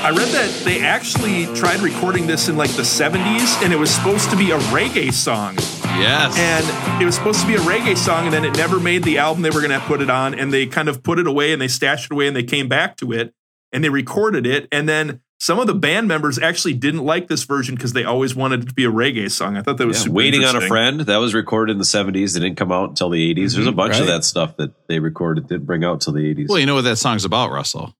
I 0.00 0.10
read 0.10 0.28
that 0.28 0.62
they 0.64 0.80
actually 0.80 1.46
tried 1.56 1.80
recording 1.80 2.28
this 2.28 2.48
in 2.48 2.56
like 2.56 2.70
the 2.70 2.84
70s, 2.84 3.60
and 3.62 3.72
it 3.72 3.78
was 3.78 3.90
supposed 3.90 4.30
to 4.30 4.36
be 4.36 4.52
a 4.52 4.58
reggae 4.70 5.12
song. 5.12 5.56
Yes. 5.98 6.38
And 6.38 7.02
it 7.02 7.04
was 7.04 7.16
supposed 7.16 7.40
to 7.40 7.46
be 7.48 7.56
a 7.56 7.58
reggae 7.58 7.96
song, 7.96 8.26
and 8.26 8.32
then 8.32 8.44
it 8.44 8.56
never 8.56 8.78
made 8.78 9.02
the 9.02 9.18
album 9.18 9.42
they 9.42 9.50
were 9.50 9.60
going 9.60 9.78
to 9.78 9.80
put 9.86 10.00
it 10.00 10.08
on. 10.08 10.34
And 10.34 10.52
they 10.52 10.66
kind 10.66 10.88
of 10.88 11.02
put 11.02 11.18
it 11.18 11.26
away 11.26 11.52
and 11.52 11.60
they 11.60 11.66
stashed 11.66 12.04
it 12.06 12.12
away 12.12 12.28
and 12.28 12.36
they 12.36 12.44
came 12.44 12.68
back 12.68 12.96
to 12.98 13.12
it 13.12 13.34
and 13.72 13.82
they 13.82 13.88
recorded 13.88 14.46
it. 14.46 14.68
And 14.70 14.88
then 14.88 15.20
some 15.40 15.60
of 15.60 15.66
the 15.66 15.74
band 15.74 16.08
members 16.08 16.38
actually 16.38 16.74
didn't 16.74 17.04
like 17.04 17.28
this 17.28 17.44
version 17.44 17.76
because 17.76 17.92
they 17.92 18.04
always 18.04 18.34
wanted 18.34 18.64
it 18.64 18.68
to 18.68 18.74
be 18.74 18.84
a 18.84 18.90
reggae 18.90 19.30
song. 19.30 19.56
I 19.56 19.62
thought 19.62 19.78
that 19.78 19.86
was 19.86 19.98
Yeah, 19.98 20.04
super 20.04 20.14
Waiting 20.14 20.44
on 20.44 20.56
a. 20.56 20.66
Friend 20.66 21.00
that 21.00 21.16
was 21.18 21.32
recorded 21.32 21.72
in 21.72 21.78
the 21.78 21.84
70s. 21.84 22.36
It 22.36 22.40
didn't 22.40 22.56
come 22.56 22.72
out 22.72 22.90
until 22.90 23.10
the 23.10 23.34
80s. 23.34 23.36
There's 23.36 23.58
a 23.58 23.60
mm-hmm, 23.60 23.76
bunch 23.76 23.92
right. 23.92 24.00
of 24.02 24.06
that 24.08 24.24
stuff 24.24 24.56
that 24.56 24.88
they 24.88 24.98
recorded 24.98 25.48
didn't 25.48 25.66
bring 25.66 25.84
out 25.84 26.00
till 26.00 26.12
the 26.12 26.34
80s. 26.34 26.48
Well, 26.48 26.58
you 26.58 26.66
know 26.66 26.74
what 26.74 26.84
that 26.84 26.96
song's 26.96 27.24
about, 27.24 27.50
Russell. 27.52 27.94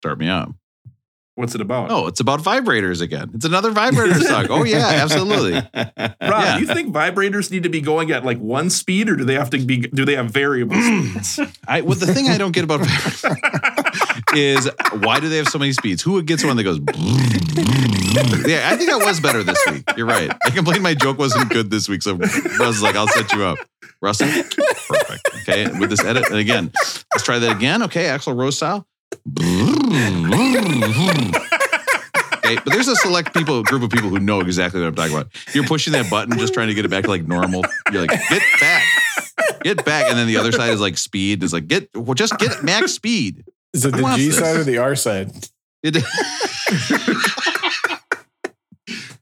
Start 0.00 0.18
me 0.18 0.28
up. 0.28 0.52
What's 1.34 1.54
it 1.54 1.62
about? 1.62 1.90
Oh, 1.90 2.08
it's 2.08 2.20
about 2.20 2.40
vibrators 2.40 3.00
again. 3.00 3.30
It's 3.32 3.46
another 3.46 3.70
vibrator 3.72 4.20
song. 4.20 4.48
Oh 4.50 4.64
yeah, 4.64 4.86
absolutely. 4.86 5.54
Rob, 5.74 6.12
yeah. 6.20 6.58
you 6.58 6.66
think 6.66 6.92
vibrators 6.92 7.50
need 7.50 7.62
to 7.62 7.70
be 7.70 7.80
going 7.80 8.10
at 8.10 8.22
like 8.22 8.38
one 8.38 8.68
speed, 8.68 9.08
or 9.08 9.16
do 9.16 9.24
they 9.24 9.34
have 9.34 9.48
to 9.50 9.58
be? 9.58 9.78
Do 9.78 10.04
they 10.04 10.14
have 10.14 10.30
variable 10.30 10.76
speeds? 10.76 11.40
I 11.66 11.80
well, 11.80 11.94
the 11.94 12.12
thing 12.12 12.28
I 12.28 12.36
don't 12.36 12.52
get 12.52 12.64
about 12.64 12.80
is 14.34 14.70
why 15.00 15.20
do 15.20 15.28
they 15.28 15.36
have 15.36 15.48
so 15.48 15.58
many 15.58 15.72
speeds? 15.72 16.02
Who 16.02 16.22
gets 16.22 16.44
one 16.44 16.56
that 16.56 16.64
goes? 16.64 16.78
yeah, 18.46 18.68
I 18.70 18.76
think 18.76 18.90
that 18.90 19.02
was 19.04 19.20
better 19.20 19.42
this 19.42 19.58
week. 19.70 19.84
You're 19.96 20.06
right. 20.06 20.30
I 20.44 20.50
complained 20.50 20.82
my 20.82 20.94
joke 20.94 21.18
wasn't 21.18 21.50
good 21.50 21.70
this 21.70 21.88
week, 21.88 22.02
so 22.02 22.14
Russ 22.14 22.58
was 22.58 22.82
like, 22.82 22.96
"I'll 22.96 23.08
set 23.08 23.32
you 23.32 23.44
up." 23.44 23.58
Russell, 24.00 24.28
perfect. 24.88 25.28
Okay, 25.42 25.66
with 25.78 25.90
this 25.90 26.04
edit, 26.04 26.28
and 26.28 26.36
again, 26.38 26.70
let's 26.74 27.24
try 27.24 27.38
that 27.38 27.56
again. 27.56 27.82
Okay, 27.84 28.04
Axl 28.04 28.36
Rose 28.36 28.56
style. 28.56 28.86
Okay, 32.44 32.56
but 32.56 32.72
there's 32.72 32.88
a 32.88 32.96
select 32.96 33.32
people 33.32 33.62
group 33.62 33.82
of 33.82 33.90
people 33.90 34.10
who 34.10 34.18
know 34.18 34.40
exactly 34.40 34.80
what 34.80 34.88
I'm 34.88 34.94
talking 34.94 35.14
about. 35.14 35.54
You're 35.54 35.64
pushing 35.64 35.92
that 35.92 36.10
button, 36.10 36.36
just 36.38 36.52
trying 36.52 36.68
to 36.68 36.74
get 36.74 36.84
it 36.84 36.88
back 36.88 37.04
to 37.04 37.10
like 37.10 37.26
normal. 37.26 37.64
You're 37.92 38.02
like, 38.06 38.10
get 38.28 38.42
back, 38.60 38.84
get 39.62 39.84
back, 39.84 40.08
and 40.08 40.18
then 40.18 40.26
the 40.26 40.36
other 40.36 40.52
side 40.52 40.70
is 40.70 40.80
like 40.80 40.98
speed. 40.98 41.42
Is 41.42 41.52
like 41.52 41.68
get, 41.68 41.88
well, 41.94 42.14
just 42.14 42.36
get 42.38 42.62
max 42.62 42.92
speed. 42.92 43.44
Is 43.74 43.84
it 43.84 43.92
the 43.92 44.02
G 44.16 44.26
this? 44.28 44.38
side 44.38 44.56
or 44.56 44.64
the 44.64 44.78
R 44.78 44.94
side? 44.96 45.30
It, 45.84 45.96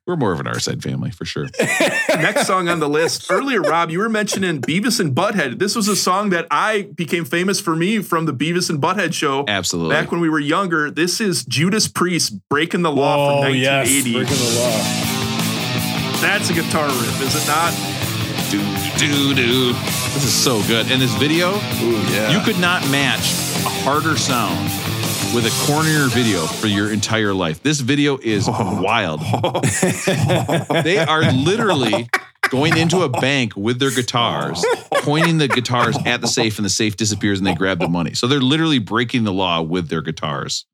we're 0.07 0.17
more 0.17 0.33
of 0.33 0.41
an 0.41 0.47
R 0.47 0.59
side 0.59 0.83
family 0.83 1.11
for 1.11 1.25
sure. 1.25 1.47
Next 2.11 2.47
song 2.47 2.69
on 2.69 2.81
the 2.81 2.89
list. 2.89 3.31
Earlier, 3.31 3.63
Rob, 3.63 3.91
you 3.91 3.99
were 3.99 4.09
mentioning 4.11 4.61
Beavis 4.61 5.01
and 5.01 5.15
Butthead. 5.15 5.59
This 5.59 5.75
was 5.75 5.89
a 5.89 5.97
song 5.97 6.29
that 6.31 6.47
I 6.51 6.83
became 6.95 7.25
famous 7.25 7.61
for 7.61 7.75
me 7.77 8.01
from 8.01 8.27
the 8.27 8.33
Beavis 8.35 8.69
and 8.69 8.79
Butthead 8.79 9.15
show 9.15 9.45
Absolutely. 9.49 9.95
back 9.95 10.11
when 10.13 10.21
we 10.21 10.29
were 10.29 10.39
younger. 10.39 10.91
This 10.91 11.19
is 11.21 11.45
Judas 11.47 11.89
Priest 11.89 12.39
breaking 12.51 12.83
the 12.83 12.93
law 12.93 13.39
Oh 13.39 13.43
from 13.45 13.55
yes, 13.55 13.89
1980. 13.89 14.13
breaking 14.13 14.37
the 14.37 14.61
law. 14.61 16.21
That's 16.21 16.51
a 16.51 16.53
guitar 16.53 16.89
riff, 16.89 17.23
is 17.23 17.43
it 17.43 17.47
not? 17.47 17.73
Do 18.51 18.59
do 18.99 19.35
do. 19.35 19.73
This 19.73 20.25
is 20.25 20.33
so 20.33 20.61
good. 20.67 20.91
And 20.91 21.01
this 21.01 21.15
video, 21.17 21.51
Ooh 21.51 22.03
yeah. 22.13 22.31
you 22.31 22.41
could 22.45 22.59
not 22.61 22.83
match 22.91 23.21
a 23.65 23.69
harder 23.85 24.17
sound 24.17 24.65
with 25.35 25.47
a 25.47 25.51
cornier 25.71 26.09
video 26.13 26.45
for 26.47 26.67
your 26.67 26.93
entire 26.93 27.33
life. 27.33 27.63
This 27.63 27.81
video 27.81 28.19
is 28.19 28.49
wild. 28.49 29.21
they 30.85 30.99
are 30.99 31.31
literally 31.33 32.09
going 32.49 32.77
into 32.77 33.03
a 33.03 33.09
bank 33.09 33.55
with 33.57 33.79
their 33.79 33.91
guitars, 33.93 34.65
pointing 35.03 35.39
the 35.39 35.47
guitars 35.49 35.97
at 36.05 36.21
the 36.21 36.27
safe, 36.27 36.59
and 36.59 36.65
the 36.65 36.71
safe 36.71 36.97
disappears 36.97 37.39
and 37.39 37.47
they 37.47 37.55
grab 37.55 37.79
the 37.79 37.89
money. 37.89 38.15
So 38.15 38.27
they're 38.27 38.41
literally 38.41 38.79
breaking 38.81 39.23
the 39.25 39.33
law 39.33 39.63
with 39.63 39.89
their 39.89 40.03
guitars 40.03 40.67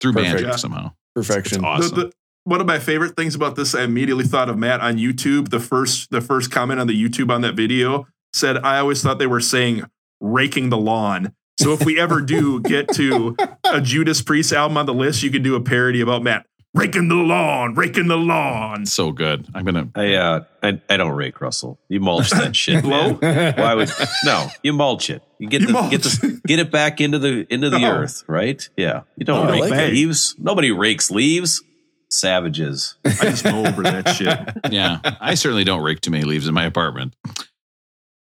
through 0.00 0.12
Perfect. 0.12 0.32
magic 0.34 0.46
Yeah. 0.48 0.56
somehow. 0.56 0.92
perfection. 1.14 1.58
It's 1.58 1.64
awesome. 1.64 1.96
The- 1.98 2.04
the- 2.06 2.12
one 2.44 2.60
of 2.60 2.66
my 2.66 2.78
favorite 2.78 3.16
things 3.16 3.34
about 3.34 3.56
this, 3.56 3.74
I 3.74 3.82
immediately 3.82 4.24
thought 4.24 4.48
of 4.48 4.58
Matt 4.58 4.80
on 4.80 4.96
YouTube. 4.96 5.50
The 5.50 5.60
first, 5.60 6.10
the 6.10 6.20
first 6.20 6.50
comment 6.50 6.80
on 6.80 6.86
the 6.86 6.94
YouTube 7.00 7.30
on 7.30 7.42
that 7.42 7.54
video 7.54 8.06
said, 8.32 8.58
"I 8.58 8.78
always 8.78 9.02
thought 9.02 9.18
they 9.18 9.26
were 9.26 9.40
saying 9.40 9.82
raking 10.20 10.70
the 10.70 10.78
lawn." 10.78 11.32
So 11.58 11.72
if 11.74 11.84
we 11.84 12.00
ever 12.00 12.20
do 12.22 12.60
get 12.62 12.88
to 12.94 13.36
a 13.64 13.80
Judas 13.80 14.22
Priest 14.22 14.52
album 14.52 14.76
on 14.78 14.86
the 14.86 14.94
list, 14.94 15.22
you 15.22 15.30
can 15.30 15.42
do 15.42 15.54
a 15.56 15.60
parody 15.60 16.00
about 16.00 16.22
Matt 16.22 16.46
raking 16.72 17.08
the 17.08 17.16
lawn, 17.16 17.74
raking 17.74 18.06
the 18.06 18.16
lawn. 18.16 18.86
so 18.86 19.10
good. 19.12 19.46
I'm 19.54 19.64
gonna. 19.64 19.88
I, 19.94 20.14
uh, 20.14 20.44
I, 20.62 20.80
I 20.88 20.96
don't 20.96 21.12
rake 21.12 21.40
Russell. 21.40 21.78
You 21.88 22.00
mulch 22.00 22.30
that 22.30 22.56
shit. 22.56 22.80
Hello? 22.84 23.14
Why 23.14 23.74
would 23.74 23.90
no? 24.24 24.48
You 24.62 24.72
mulch 24.72 25.10
it. 25.10 25.22
You 25.38 25.48
get 25.48 25.60
You 25.60 25.66
the 25.66 25.72
mulch. 25.74 25.90
get 25.90 26.02
the 26.02 26.40
get 26.46 26.58
it 26.58 26.70
back 26.70 27.00
into 27.02 27.18
the 27.18 27.46
into 27.52 27.68
the 27.68 27.78
No. 27.78 27.92
earth, 27.92 28.24
right? 28.26 28.66
Yeah. 28.76 29.02
You 29.16 29.26
don't 29.26 29.46
Oh, 29.46 29.50
I 29.50 29.52
rake 29.60 29.70
like 29.70 29.90
leaves. 29.92 30.34
Nobody 30.38 30.70
rakes 30.70 31.10
leaves. 31.10 31.62
Savages. 32.10 32.96
I 33.04 33.10
just 33.10 33.44
go 33.44 33.64
over 33.64 33.82
that 33.82 34.08
shit. 34.10 34.38
Yeah, 34.72 35.00
I 35.20 35.34
certainly 35.34 35.64
don't 35.64 35.82
rake 35.82 36.00
too 36.00 36.10
many 36.10 36.24
leaves 36.24 36.46
in 36.46 36.54
my 36.54 36.64
apartment. 36.64 37.14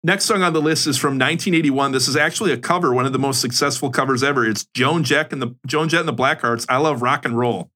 Next 0.03 0.25
song 0.25 0.43
on 0.43 0.53
the 0.53 0.63
list 0.63 0.87
is 0.87 0.97
from 0.97 1.15
1981. 1.15 1.93
This 1.93 2.09
is 2.09 2.17
actually 2.17 2.53
a 2.53 2.57
cover, 2.57 2.95
one 2.95 3.05
of 3.05 3.13
the 3.13 3.19
most 3.19 3.41
successful 3.41 3.91
covers 3.91 4.23
ever. 4.23 4.47
It's 4.49 4.65
Joan 4.75 5.05
Jett 5.05 5.33
and 5.33 5.43
the 5.43 5.55
Joan 5.67 5.89
Jett 5.89 6.01
and 6.01 6.09
the 6.09 6.15
Blackhearts. 6.15 6.67
I 6.69 6.79
love 6.79 7.03
rock 7.03 7.25
and 7.25 7.37
roll. 7.37 7.71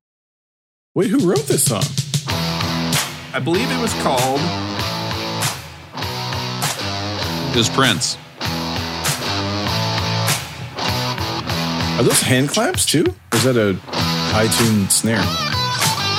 Wait, 0.94 1.10
who 1.10 1.28
wrote 1.28 1.46
this 1.46 1.64
song? 1.64 1.82
I 3.34 3.40
believe 3.42 3.68
it 3.70 3.80
was 3.80 3.92
called. 3.94 4.40
It 7.50 7.58
was 7.58 7.68
Prince. 7.68 8.16
Are 11.98 12.02
those 12.02 12.20
hand 12.20 12.48
claps 12.48 12.86
too? 12.86 13.04
Or 13.32 13.36
is 13.36 13.44
that 13.44 13.56
a 13.56 13.78
high 13.90 14.48
tune 14.48 14.88
snare? 14.88 15.53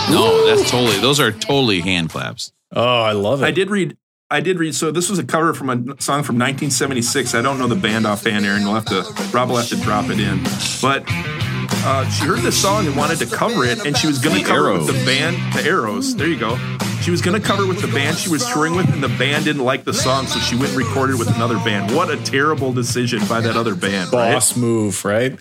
No, 0.09 0.45
that's 0.47 0.69
totally. 0.69 0.99
Those 0.99 1.19
are 1.19 1.31
totally 1.31 1.81
hand 1.81 2.09
claps. 2.09 2.51
Oh, 2.75 3.01
I 3.01 3.13
love 3.13 3.41
it. 3.41 3.45
I 3.45 3.51
did 3.51 3.69
read. 3.69 3.97
I 4.29 4.39
did 4.39 4.59
read. 4.59 4.75
So 4.75 4.91
this 4.91 5.09
was 5.09 5.19
a 5.19 5.23
cover 5.23 5.53
from 5.53 5.69
a 5.69 5.75
song 6.01 6.23
from 6.23 6.35
1976. 6.37 7.33
I 7.35 7.41
don't 7.41 7.57
know 7.59 7.67
the 7.67 7.75
band 7.75 8.05
offhand, 8.05 8.45
Aaron. 8.45 8.61
You'll 8.61 8.73
have 8.73 8.85
to. 8.85 9.03
Rob 9.33 9.49
will 9.49 9.57
have 9.57 9.69
to 9.69 9.77
drop 9.77 10.09
it 10.09 10.19
in. 10.19 10.41
But 10.81 11.03
uh, 11.87 12.09
she 12.09 12.25
heard 12.25 12.39
this 12.39 12.59
song 12.59 12.85
and 12.87 12.95
wanted 12.95 13.19
to 13.19 13.25
cover 13.25 13.63
it, 13.65 13.85
and 13.85 13.95
she 13.97 14.07
was 14.07 14.19
going 14.19 14.39
to 14.39 14.43
cover 14.45 14.71
it 14.71 14.77
with 14.79 14.87
the 14.87 15.05
band. 15.05 15.37
The 15.53 15.63
Arrows. 15.69 16.15
There 16.15 16.27
you 16.27 16.39
go. 16.39 16.57
She 17.01 17.11
was 17.11 17.21
going 17.21 17.39
to 17.39 17.45
cover 17.45 17.67
with 17.67 17.81
the 17.81 17.87
band 17.87 18.17
she 18.17 18.29
was 18.29 18.45
touring 18.51 18.75
with, 18.75 18.91
and 18.91 19.01
the 19.03 19.09
band 19.09 19.45
didn't 19.45 19.63
like 19.63 19.83
the 19.83 19.93
song, 19.93 20.25
so 20.27 20.39
she 20.39 20.55
went 20.55 20.69
and 20.69 20.77
recorded 20.77 21.19
with 21.19 21.33
another 21.35 21.57
band. 21.57 21.95
What 21.95 22.09
a 22.09 22.17
terrible 22.23 22.73
decision 22.73 23.21
by 23.27 23.41
that 23.41 23.55
other 23.55 23.75
band. 23.75 24.11
right? 24.11 24.33
Boss 24.33 24.55
move, 24.57 25.03
right? 25.05 25.37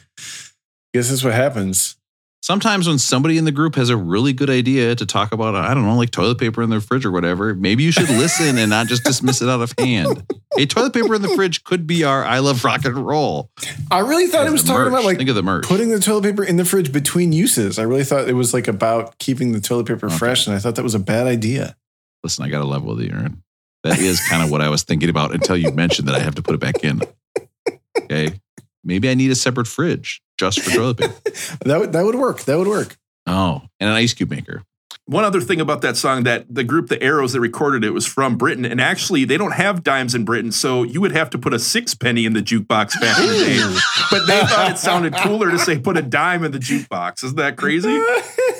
Guess 0.92 1.08
that's 1.08 1.24
what 1.24 1.32
happens. 1.32 1.96
Sometimes 2.44 2.86
when 2.86 2.98
somebody 2.98 3.38
in 3.38 3.46
the 3.46 3.52
group 3.52 3.74
has 3.76 3.88
a 3.88 3.96
really 3.96 4.34
good 4.34 4.50
idea 4.50 4.94
to 4.94 5.06
talk 5.06 5.32
about, 5.32 5.54
I 5.54 5.72
don't 5.72 5.84
know, 5.86 5.96
like 5.96 6.10
toilet 6.10 6.36
paper 6.36 6.60
in 6.62 6.68
the 6.68 6.78
fridge 6.78 7.06
or 7.06 7.10
whatever, 7.10 7.54
maybe 7.54 7.84
you 7.84 7.90
should 7.90 8.10
listen 8.10 8.58
and 8.58 8.68
not 8.68 8.86
just 8.86 9.02
dismiss 9.02 9.40
it 9.40 9.48
out 9.48 9.62
of 9.62 9.72
hand. 9.78 10.30
A 10.58 10.66
toilet 10.66 10.92
paper 10.92 11.14
in 11.14 11.22
the 11.22 11.30
fridge 11.30 11.64
could 11.64 11.86
be 11.86 12.04
our 12.04 12.22
I 12.22 12.40
love 12.40 12.62
rock 12.62 12.84
and 12.84 12.96
roll. 12.98 13.50
I 13.90 14.00
really 14.00 14.26
thought 14.26 14.46
it 14.46 14.52
was 14.52 14.62
talking 14.62 14.76
merch. 14.82 14.88
about 14.88 15.04
like 15.06 15.16
think 15.16 15.30
of 15.30 15.36
the 15.36 15.42
merch. 15.42 15.64
putting 15.64 15.88
the 15.88 15.98
toilet 15.98 16.24
paper 16.24 16.44
in 16.44 16.58
the 16.58 16.66
fridge 16.66 16.92
between 16.92 17.32
uses. 17.32 17.78
I 17.78 17.84
really 17.84 18.04
thought 18.04 18.28
it 18.28 18.34
was 18.34 18.52
like 18.52 18.68
about 18.68 19.16
keeping 19.18 19.52
the 19.52 19.60
toilet 19.62 19.86
paper 19.86 20.08
Okay. 20.08 20.18
fresh, 20.18 20.46
and 20.46 20.54
I 20.54 20.58
thought 20.58 20.74
that 20.74 20.82
was 20.82 20.94
a 20.94 20.98
bad 20.98 21.26
idea. 21.26 21.74
Listen, 22.22 22.44
I 22.44 22.50
got 22.50 22.58
to 22.58 22.66
level 22.66 22.94
with 22.94 23.06
you, 23.06 23.10
Aaron. 23.10 23.42
That 23.84 23.98
is 23.98 24.20
kind 24.28 24.42
of 24.42 24.50
what 24.50 24.60
I 24.60 24.68
was 24.68 24.82
thinking 24.82 25.08
about 25.08 25.32
until 25.32 25.56
you 25.56 25.72
mentioned 25.72 26.08
that 26.08 26.14
I 26.14 26.20
have 26.20 26.34
to 26.34 26.42
put 26.42 26.54
it 26.54 26.60
back 26.60 26.84
in. 26.84 27.00
Okay. 28.02 28.38
Maybe 28.84 29.08
I 29.08 29.14
need 29.14 29.30
a 29.30 29.34
separate 29.34 29.66
fridge 29.66 30.20
just 30.38 30.60
for 30.60 30.70
toilet 30.70 30.98
paper. 30.98 31.14
That 31.64 31.80
would 31.80 31.92
that 31.92 32.04
would 32.04 32.14
work. 32.14 32.40
That 32.42 32.58
would 32.58 32.68
work. 32.68 32.96
Oh, 33.26 33.62
and 33.80 33.90
an 33.90 33.96
ice 33.96 34.14
cube 34.14 34.30
maker. 34.30 34.62
One 35.06 35.24
other 35.24 35.42
thing 35.42 35.60
about 35.60 35.82
that 35.82 35.98
song 35.98 36.22
that 36.22 36.46
the 36.48 36.64
group, 36.64 36.88
the 36.88 37.02
Arrows 37.02 37.34
that 37.34 37.40
recorded 37.40 37.84
it, 37.84 37.90
was 37.90 38.06
from 38.06 38.38
Britain, 38.38 38.64
and 38.64 38.80
actually 38.80 39.26
they 39.26 39.36
don't 39.36 39.52
have 39.52 39.82
dimes 39.82 40.14
in 40.14 40.24
Britain, 40.24 40.50
so 40.50 40.82
you 40.82 41.00
would 41.02 41.12
have 41.12 41.28
to 41.30 41.38
put 41.38 41.52
a 41.52 41.58
sixpenny 41.58 42.24
in 42.24 42.32
the 42.32 42.40
jukebox 42.40 42.98
back 43.00 43.18
in 43.18 43.26
the 43.26 43.38
day. 43.44 43.78
But 44.10 44.26
they 44.26 44.40
thought 44.46 44.70
it 44.70 44.78
sounded 44.78 45.14
cooler 45.16 45.50
to 45.50 45.58
say 45.58 45.78
put 45.78 45.98
a 45.98 46.02
dime 46.02 46.42
in 46.42 46.52
the 46.52 46.58
jukebox. 46.58 47.22
Isn't 47.22 47.36
that 47.36 47.56
crazy? 47.56 47.88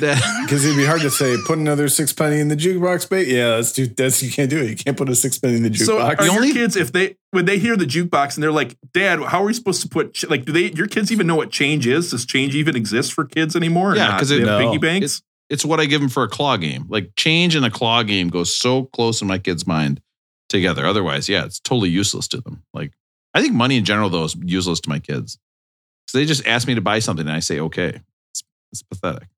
That- 0.00 0.22
Because 0.48 0.64
it'd 0.64 0.76
be 0.78 0.86
hard 0.86 1.02
to 1.02 1.10
say 1.10 1.36
put 1.46 1.58
another 1.58 1.88
six 1.88 2.12
penny 2.12 2.40
in 2.40 2.48
the 2.48 2.56
jukebox, 2.56 3.08
bait. 3.10 3.28
Yeah, 3.28 3.56
that's 3.56 3.72
too. 3.72 3.86
That's 3.86 4.22
you 4.22 4.30
can't 4.30 4.48
do 4.48 4.58
it. 4.58 4.70
You 4.70 4.76
can't 4.76 4.96
put 4.96 5.08
a 5.10 5.14
six 5.14 5.38
penny 5.38 5.56
in 5.56 5.62
the 5.62 5.68
jukebox. 5.70 5.84
So 5.86 6.00
are 6.00 6.16
jukebox. 6.16 6.24
your 6.24 6.34
only- 6.34 6.52
kids 6.52 6.76
if 6.76 6.92
they 6.92 7.16
when 7.32 7.44
they 7.44 7.58
hear 7.58 7.76
the 7.76 7.84
jukebox 7.84 8.34
and 8.34 8.42
they're 8.42 8.50
like, 8.52 8.76
"Dad, 8.94 9.20
how 9.20 9.42
are 9.42 9.46
we 9.46 9.52
supposed 9.52 9.82
to 9.82 9.88
put 9.88 10.14
ch-? 10.14 10.28
like 10.30 10.44
do 10.46 10.52
they 10.52 10.70
your 10.72 10.86
kids 10.86 11.12
even 11.12 11.26
know 11.26 11.36
what 11.36 11.50
change 11.50 11.86
is? 11.86 12.10
Does 12.10 12.24
change 12.24 12.54
even 12.54 12.74
exist 12.76 13.12
for 13.12 13.24
kids 13.26 13.54
anymore? 13.54 13.94
Yeah, 13.94 14.14
because 14.14 14.30
they 14.30 14.36
it- 14.36 14.46
have 14.46 14.60
no. 14.60 14.70
piggy 14.70 14.78
banks. 14.78 15.22
it's 15.50 15.64
what 15.64 15.80
I 15.80 15.84
give 15.86 16.00
them 16.00 16.08
for 16.10 16.22
a 16.22 16.28
claw 16.28 16.56
game. 16.56 16.86
Like 16.88 17.12
change 17.16 17.54
and 17.54 17.64
a 17.66 17.70
claw 17.70 18.02
game 18.02 18.28
goes 18.28 18.54
so 18.56 18.84
close 18.84 19.20
in 19.20 19.28
my 19.28 19.38
kid's 19.38 19.66
mind 19.66 20.00
together. 20.48 20.86
Otherwise, 20.86 21.28
yeah, 21.28 21.44
it's 21.44 21.60
totally 21.60 21.90
useless 21.90 22.26
to 22.28 22.40
them. 22.40 22.62
Like 22.72 22.92
I 23.34 23.42
think 23.42 23.52
money 23.52 23.76
in 23.76 23.84
general 23.84 24.08
though 24.08 24.24
is 24.24 24.34
useless 24.42 24.80
to 24.80 24.88
my 24.88 24.98
kids. 24.98 25.38
So 26.06 26.16
they 26.16 26.24
just 26.24 26.46
ask 26.46 26.66
me 26.66 26.74
to 26.74 26.80
buy 26.80 27.00
something 27.00 27.26
and 27.26 27.36
I 27.36 27.40
say 27.40 27.60
okay. 27.60 28.00
It's, 28.30 28.42
it's 28.72 28.82
pathetic. 28.82 29.28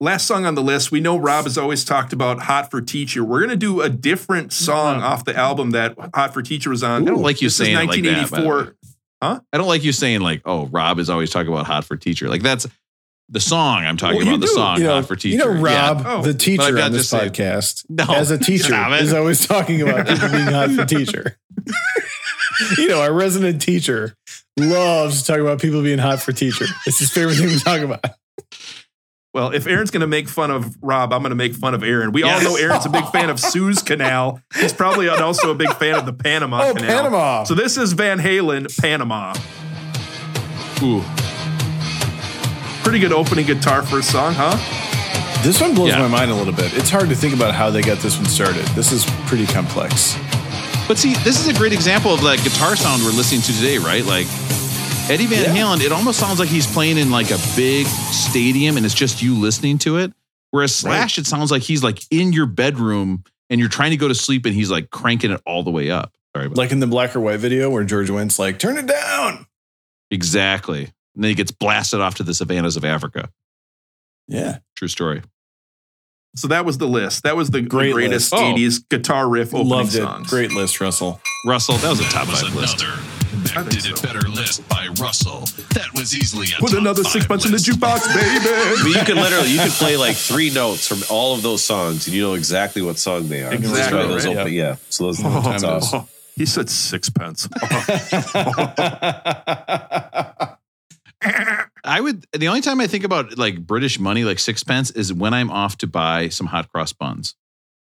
Last 0.00 0.26
song 0.26 0.46
on 0.46 0.54
the 0.54 0.62
list. 0.62 0.92
We 0.92 1.00
know 1.00 1.16
Rob 1.16 1.44
has 1.44 1.58
always 1.58 1.84
talked 1.84 2.12
about 2.12 2.38
"Hot 2.42 2.70
for 2.70 2.80
Teacher." 2.80 3.24
We're 3.24 3.40
gonna 3.40 3.56
do 3.56 3.80
a 3.80 3.88
different 3.88 4.52
song 4.52 5.02
off 5.02 5.24
the 5.24 5.36
album 5.36 5.70
that 5.72 5.96
"Hot 6.14 6.32
for 6.32 6.40
Teacher" 6.40 6.70
was 6.70 6.84
on. 6.84 7.02
I 7.02 7.10
don't 7.10 7.20
like 7.22 7.42
you 7.42 7.46
This 7.48 7.56
saying 7.56 7.72
is 7.76 7.82
it 7.82 7.86
like 7.88 8.02
that, 8.02 8.30
by 8.30 8.38
the 8.38 8.46
1984. 8.46 8.64
way. 8.64 9.40
I 9.52 9.58
don't 9.58 9.66
like 9.66 9.82
you 9.82 9.90
saying 9.92 10.20
like, 10.20 10.42
oh, 10.44 10.66
Rob 10.66 11.00
is 11.00 11.10
always 11.10 11.30
talking 11.30 11.52
about 11.52 11.66
hot 11.66 11.84
for 11.84 11.96
teacher. 11.96 12.28
Like 12.28 12.42
that's 12.42 12.68
the 13.28 13.40
song 13.40 13.84
I'm 13.84 13.96
talking 13.96 14.18
Well, 14.18 14.26
you 14.26 14.32
about. 14.34 14.40
The 14.42 14.46
do. 14.46 14.52
song 14.54 14.78
you 14.78 14.84
know, 14.84 14.94
hot 14.94 15.06
for 15.08 15.16
teacher. 15.16 15.36
you 15.36 15.38
know, 15.38 15.50
Yeah. 15.68 15.88
Rob, 15.90 16.02
Oh, 16.06 16.22
the 16.22 16.32
teacher 16.34 16.78
on 16.80 16.92
this 16.92 17.08
say- 17.08 17.28
podcast, 17.28 17.84
No, 17.88 18.04
as 18.14 18.30
a 18.30 18.38
teacher, 18.38 18.64
stop 18.66 18.92
it. 18.92 19.02
is 19.02 19.12
always 19.12 19.44
talking 19.46 19.82
about 19.82 20.06
people 20.08 20.28
being 20.28 20.46
hot 20.46 20.70
for 20.70 20.84
teacher. 20.86 21.36
you 22.78 22.86
know, 22.88 23.00
our 23.02 23.12
resident 23.12 23.60
teacher 23.60 24.14
loves 24.56 25.22
to 25.22 25.32
talk 25.32 25.40
about 25.40 25.60
people 25.60 25.82
being 25.82 25.98
hot 25.98 26.20
for 26.22 26.30
teacher. 26.32 26.66
It's 26.86 27.00
his 27.00 27.10
favorite 27.10 27.34
thing 27.34 27.48
to 27.48 27.58
talk 27.58 27.80
about. 27.80 28.04
Well, 29.34 29.50
if 29.52 29.66
Aaron's 29.66 29.90
going 29.90 30.00
to 30.00 30.06
make 30.06 30.26
fun 30.28 30.50
of 30.50 30.74
Rob, 30.82 31.12
I'm 31.12 31.20
going 31.20 31.30
to 31.30 31.36
make 31.36 31.54
fun 31.54 31.74
of 31.74 31.82
Aaron. 31.82 32.12
We 32.12 32.24
Yes. 32.24 32.44
all 32.44 32.52
know 32.52 32.56
Aaron's 32.56 32.86
a 32.86 32.88
big 32.88 33.06
fan 33.08 33.28
of 33.28 33.38
Suez 33.38 33.82
Canal. 33.82 34.40
He's 34.58 34.72
probably 34.72 35.08
also 35.08 35.50
a 35.50 35.54
big 35.54 35.72
fan 35.74 35.94
of 35.96 36.06
the 36.06 36.12
Panama 36.14 36.62
Oh, 36.68 36.74
Canal. 36.74 36.88
Panama. 36.96 37.44
So 37.44 37.54
this 37.54 37.76
is 37.76 37.92
Van 37.92 38.18
Halen, 38.18 38.74
Panama. 38.80 39.34
Ooh. 40.82 41.02
Pretty 42.82 42.98
good 43.00 43.12
opening 43.12 43.44
guitar 43.46 43.82
for 43.82 43.98
a 43.98 44.02
song, 44.02 44.32
huh? 44.34 44.56
This 45.42 45.60
one 45.60 45.74
blows 45.74 45.90
Yeah. 45.90 45.98
my 46.00 46.08
mind 46.08 46.30
a 46.30 46.34
little 46.34 46.54
bit. 46.54 46.72
It's 46.74 46.88
hard 46.90 47.10
to 47.10 47.14
think 47.14 47.34
about 47.34 47.54
how 47.54 47.70
they 47.70 47.82
got 47.82 47.98
this 47.98 48.16
one 48.16 48.26
started. 48.26 48.64
This 48.68 48.92
is 48.92 49.04
pretty 49.26 49.46
complex. 49.46 50.16
But 50.88 50.96
see, 50.96 51.12
this 51.16 51.38
is 51.38 51.48
a 51.48 51.52
great 51.54 51.74
example 51.74 52.14
of 52.14 52.22
that 52.22 52.42
guitar 52.42 52.76
sound 52.76 53.02
we're 53.02 53.10
listening 53.10 53.42
to 53.42 53.52
today, 53.52 53.76
right? 53.76 54.04
Like 54.06 54.26
Eddie 55.10 55.26
Van 55.26 55.54
Yeah. 55.54 55.62
Halen, 55.62 55.80
it 55.80 55.90
almost 55.92 56.18
sounds 56.18 56.38
like 56.38 56.48
he's 56.48 56.66
playing 56.66 56.98
in 56.98 57.10
like 57.10 57.30
a 57.30 57.38
big 57.56 57.86
stadium 57.86 58.76
and 58.76 58.84
it's 58.84 58.94
just 58.94 59.22
you 59.22 59.34
listening 59.34 59.78
to 59.78 59.96
it. 59.98 60.12
Whereas 60.50 60.74
Slash, 60.74 61.18
it 61.18 61.26
sounds 61.26 61.50
like 61.50 61.62
he's 61.62 61.82
like 61.82 62.00
in 62.10 62.32
your 62.32 62.46
bedroom 62.46 63.24
and 63.50 63.58
you're 63.60 63.68
trying 63.70 63.90
to 63.90 63.96
go 63.96 64.08
to 64.08 64.14
sleep 64.14 64.44
and 64.44 64.54
he's 64.54 64.70
like 64.70 64.90
cranking 64.90 65.30
it 65.30 65.40
all 65.46 65.62
the 65.62 65.70
way 65.70 65.90
up. 65.90 66.12
Sorry 66.34 66.46
about 66.46 66.58
Like 66.58 66.72
in 66.72 66.80
the 66.80 66.86
black 66.86 67.16
or 67.16 67.20
white 67.20 67.40
video 67.40 67.70
where 67.70 67.84
George 67.84 68.08
Wendt 68.10 68.38
like, 68.38 68.58
turn 68.58 68.76
it 68.76 68.86
down. 68.86 69.46
Exactly. 70.10 70.84
And 71.14 71.24
then 71.24 71.30
he 71.30 71.34
gets 71.34 71.50
blasted 71.50 72.00
off 72.00 72.16
to 72.16 72.22
the 72.22 72.34
savannas 72.34 72.76
of 72.76 72.84
Africa. 72.84 73.30
Yeah. 74.26 74.58
True 74.76 74.88
story. 74.88 75.22
So 76.36 76.48
that 76.48 76.66
was 76.66 76.76
the 76.78 76.86
list. 76.86 77.22
That 77.22 77.34
was 77.36 77.50
the 77.50 77.62
Great 77.62 77.94
greatest 77.94 78.32
list. 78.32 78.82
Oh. 78.82 78.84
guitar 78.90 79.26
riff 79.28 79.48
opening 79.54 79.68
Loved 79.68 79.94
it. 79.94 80.02
songs. 80.02 80.28
Great 80.28 80.52
list, 80.52 80.80
Russell. 80.80 81.20
Russell, 81.46 81.76
that 81.78 81.88
was 81.88 82.00
a 82.00 82.04
top 82.04 82.28
was 82.28 82.42
five 82.42 82.54
list. 82.54 82.84
Another 83.52 83.70
That 83.70 83.82
did 83.82 83.86
it 83.92 84.02
better 84.02 84.28
list 84.28 84.66
by 84.68 84.88
Russell. 85.00 85.40
That 85.74 85.88
was 85.94 86.14
easily 86.16 86.46
a 86.56 86.60
Put 86.60 86.70
top 86.70 86.80
another 86.80 87.02
five 87.04 87.12
six 87.12 87.26
bucks 87.26 87.44
in 87.44 87.50
the 87.50 87.56
list. 87.56 87.66
jukebox, 87.68 88.06
But 88.06 88.14
baby. 88.82 88.90
you 88.98 89.04
could 89.04 89.16
literally 89.16 89.50
you 89.52 89.60
could 89.60 89.72
play 89.72 89.96
like 89.96 90.16
three 90.16 90.50
notes 90.50 90.86
from 90.86 90.98
all 91.10 91.34
of 91.34 91.42
those 91.42 91.62
songs, 91.64 92.06
and 92.06 92.14
you 92.16 92.22
know 92.22 92.34
exactly 92.34 92.82
what 92.82 92.98
song 92.98 93.28
they 93.28 93.42
are. 93.42 93.52
Exactly, 93.52 93.98
That's 93.98 94.08
those 94.24 94.26
right? 94.26 94.36
open- 94.38 94.52
yeah. 94.52 94.76
So 94.90 95.04
those 95.04 95.20
Oh, 95.24 95.40
that's 95.42 95.64
awesome. 95.64 96.06
he 96.36 96.46
said 96.46 96.68
sixpence. 96.70 97.48
I 101.84 102.00
would. 102.00 102.26
The 102.32 102.48
only 102.48 102.60
time 102.60 102.80
I 102.80 102.86
think 102.86 103.04
about 103.04 103.36
like 103.38 103.66
British 103.66 103.98
money, 103.98 104.24
like 104.24 104.38
sixpence, 104.38 104.90
is 104.90 105.12
when 105.12 105.34
I'm 105.34 105.50
off 105.50 105.78
to 105.78 105.86
buy 105.86 106.28
some 106.28 106.46
hot 106.46 106.70
cross 106.70 106.92
buns. 106.92 107.34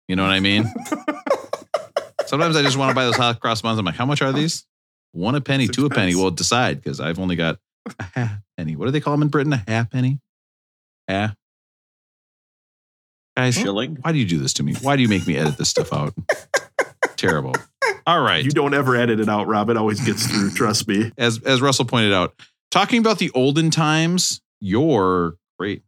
You 0.08 0.16
know 0.16 0.22
what 0.24 0.32
I 0.32 0.40
mean? 0.40 0.64
Sometimes 2.26 2.56
I 2.56 2.62
just 2.62 2.76
want 2.76 2.90
to 2.90 2.94
buy 2.94 3.04
those 3.04 3.16
hot 3.16 3.38
cross 3.40 3.62
buns. 3.62 3.78
I'm 3.78 3.84
like, 3.84 3.94
how 3.94 4.06
much 4.06 4.22
are 4.22 4.32
these? 4.32 4.64
One 5.12 5.34
a 5.34 5.40
penny, 5.40 5.66
two 5.68 5.86
a 5.86 5.90
penny. 5.90 6.14
Well, 6.14 6.30
decide 6.30 6.80
because 6.82 7.00
I've 7.00 7.18
only 7.18 7.36
got 7.36 7.58
a 7.98 8.04
half 8.14 8.32
penny. 8.56 8.76
What 8.76 8.84
do 8.86 8.90
they 8.92 9.00
call 9.00 9.12
them 9.14 9.22
in 9.22 9.28
Britain? 9.28 9.52
A 9.52 9.64
half 9.66 9.90
penny? 9.90 10.20
Half. 11.08 11.34
Guys, 13.36 13.54
Shilling. 13.54 13.96
why 14.02 14.12
do 14.12 14.18
you 14.18 14.26
do 14.26 14.38
this 14.38 14.52
to 14.54 14.62
me? 14.62 14.74
Why 14.82 14.96
do 14.96 15.02
you 15.02 15.08
make 15.08 15.26
me 15.26 15.36
edit 15.36 15.56
this 15.56 15.68
stuff 15.70 15.92
out? 15.92 16.14
Terrible. 17.16 17.54
All 18.06 18.20
right. 18.20 18.44
You 18.44 18.50
don't 18.50 18.74
ever 18.74 18.96
edit 18.96 19.20
it 19.20 19.28
out, 19.28 19.46
Rob. 19.46 19.70
It 19.70 19.76
always 19.76 20.00
gets 20.00 20.26
through. 20.26 20.50
Trust 20.54 20.88
me. 20.88 21.10
as 21.18 21.42
as 21.44 21.60
Russell 21.60 21.84
pointed 21.86 22.12
out, 22.12 22.34
talking 22.70 22.98
about 23.00 23.18
the 23.18 23.30
olden 23.34 23.70
times, 23.70 24.40
your 24.60 25.36
great. 25.58 25.82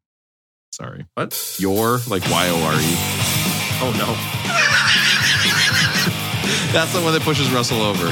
Sorry, 0.72 1.06
What? 1.14 1.56
your 1.58 1.98
like 2.08 2.24
Y 2.30 2.48
O 2.48 2.62
R 2.62 2.74
E. 2.74 2.96
Oh 3.84 3.90
no. 3.98 4.06
That's 6.72 6.92
the 6.94 7.00
one 7.02 7.12
that 7.12 7.22
pushes 7.22 7.50
Russell 7.50 7.82
over. 7.82 8.10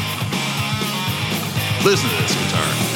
Listen 1.85 2.11
to 2.11 2.17
this 2.17 2.35
guitar. 2.35 2.91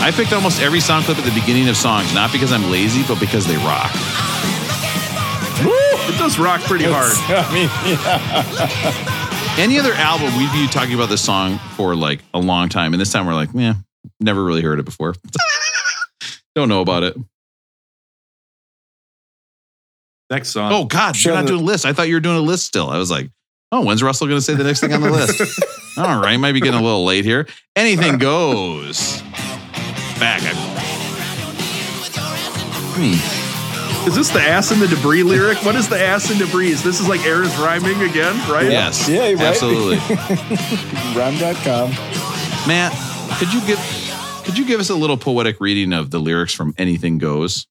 I 0.00 0.12
picked 0.14 0.32
almost 0.32 0.60
every 0.60 0.80
sound 0.80 1.04
clip 1.04 1.18
at 1.18 1.24
the 1.24 1.38
beginning 1.38 1.68
of 1.68 1.76
songs, 1.76 2.12
not 2.12 2.32
because 2.32 2.52
I'm 2.52 2.70
lazy, 2.70 3.02
but 3.06 3.20
because 3.20 3.46
they 3.46 3.56
rock. 3.56 3.90
It 6.06 6.18
does 6.18 6.38
rock 6.38 6.60
pretty 6.62 6.84
hard. 6.86 7.12
I 7.28 7.54
mean, 7.54 7.68
yeah. 7.86 9.62
Any 9.62 9.78
other 9.78 9.92
album, 9.94 10.36
we'd 10.36 10.52
be 10.52 10.66
talking 10.66 10.94
about 10.94 11.08
this 11.08 11.24
song 11.24 11.58
for 11.76 11.94
like 11.94 12.20
a 12.34 12.38
long 12.38 12.68
time, 12.68 12.92
and 12.92 13.00
this 13.00 13.12
time 13.12 13.26
we're 13.26 13.34
like, 13.34 13.50
yeah, 13.54 13.74
never 14.20 14.42
really 14.42 14.62
heard 14.62 14.80
it 14.80 14.84
before. 14.84 15.14
Don't 16.54 16.68
know 16.68 16.80
about 16.80 17.04
it. 17.04 17.16
Next 20.30 20.48
song. 20.48 20.72
Oh 20.72 20.84
God, 20.84 21.16
you're 21.22 21.34
not 21.34 21.46
doing 21.46 21.60
a 21.60 21.64
list. 21.64 21.86
I 21.86 21.92
thought 21.92 22.08
you 22.08 22.14
were 22.14 22.20
doing 22.20 22.36
a 22.36 22.40
list 22.40 22.66
still. 22.66 22.90
I 22.90 22.98
was 22.98 23.10
like, 23.10 23.30
oh, 23.74 23.80
when's 23.84 24.02
Russell 24.02 24.28
going 24.28 24.38
to 24.38 24.42
say 24.42 24.54
the 24.54 24.64
next 24.64 24.80
thing 24.80 24.92
on 24.92 25.00
the 25.00 25.10
list? 25.10 25.60
All 25.98 26.20
right, 26.20 26.36
might 26.36 26.52
be 26.52 26.60
getting 26.60 26.78
a 26.78 26.82
little 26.82 27.04
late 27.04 27.24
here. 27.24 27.46
Anything 27.74 28.18
goes. 28.18 29.20
Back. 30.20 30.40
Hmm. 32.96 34.08
Is 34.08 34.14
this 34.14 34.28
the 34.28 34.40
ass 34.40 34.70
in 34.70 34.78
the 34.78 34.86
debris 34.86 35.22
lyric? 35.22 35.58
What 35.64 35.74
is 35.74 35.88
the 35.88 35.98
ass 35.98 36.30
and 36.30 36.38
debris? 36.38 36.68
Is 36.68 36.84
This 36.84 37.00
is 37.00 37.08
like 37.08 37.24
Aaron's 37.24 37.56
rhyming 37.56 38.00
again, 38.02 38.36
right? 38.48 38.70
Yes. 38.70 39.08
Yeah, 39.08 39.26
you're 39.28 39.38
right. 39.38 39.46
absolutely. 39.48 39.96
Rhyme.com. 41.18 41.90
Matt, 42.68 42.92
could 43.38 43.52
you 43.52 43.60
give 43.66 43.78
could 44.44 44.58
you 44.58 44.66
give 44.66 44.78
us 44.78 44.90
a 44.90 44.94
little 44.94 45.16
poetic 45.16 45.58
reading 45.58 45.92
of 45.94 46.10
the 46.10 46.18
lyrics 46.18 46.52
from 46.52 46.74
Anything 46.76 47.18
Goes? 47.18 47.66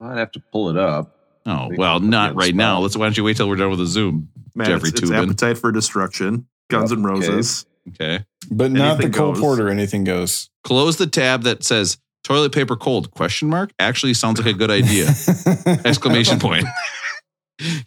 I'd 0.00 0.18
have 0.18 0.32
to 0.32 0.40
pull 0.52 0.68
it 0.68 0.76
up. 0.76 1.21
Oh 1.46 1.70
well, 1.76 2.00
not 2.00 2.24
you 2.26 2.30
on 2.30 2.36
right 2.36 2.54
now. 2.54 2.78
Let's. 2.80 2.96
Why 2.96 3.06
don't 3.06 3.16
you 3.16 3.24
wait 3.24 3.36
till 3.36 3.48
we're 3.48 3.56
done 3.56 3.70
with 3.70 3.78
the 3.80 3.86
Zoom, 3.86 4.28
Man, 4.54 4.68
Jeffrey 4.68 4.90
it's, 4.90 5.00
it's 5.00 5.10
Toobin? 5.10 5.24
Appetite 5.24 5.58
for 5.58 5.72
Destruction, 5.72 6.46
Guns 6.70 6.90
Yep, 6.90 6.98
N' 6.98 7.06
okay. 7.06 7.14
Roses. 7.28 7.66
Okay. 7.88 8.24
But 8.50 8.70
not 8.70 8.98
the 8.98 9.04
Anything 9.04 9.12
Cole 9.12 9.32
goes. 9.32 9.40
Porter. 9.40 9.68
Anything 9.68 10.04
goes. 10.04 10.50
Close 10.62 10.98
the 10.98 11.06
tab 11.08 11.42
that 11.42 11.64
says 11.64 11.98
toilet 12.22 12.52
paper 12.52 12.76
cold 12.76 13.10
question 13.10 13.48
mark. 13.48 13.72
Actually, 13.80 14.14
sounds 14.14 14.38
like 14.38 14.54
a 14.54 14.56
good 14.56 14.70
idea. 14.70 15.08
Exclamation 15.84 16.38
point. 16.38 16.64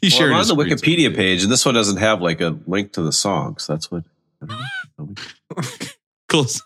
He's 0.02 0.12
Well, 0.14 0.20
sharing 0.20 0.32
I'm 0.34 0.36
on 0.36 0.40
his 0.40 0.50
the 0.50 0.78
screen. 0.78 0.98
Wikipedia 1.00 1.16
page, 1.16 1.44
and 1.44 1.52
this 1.52 1.66
one 1.66 1.74
doesn't 1.76 1.98
have 1.98 2.22
like 2.22 2.42
a 2.42 2.58
link 2.68 2.92
to 2.94 3.02
the 3.02 3.12
song. 3.14 3.58
So 3.58 3.74
that's 3.74 3.90
what. 3.90 4.04
I. 4.50 4.66
Close. 6.28 6.62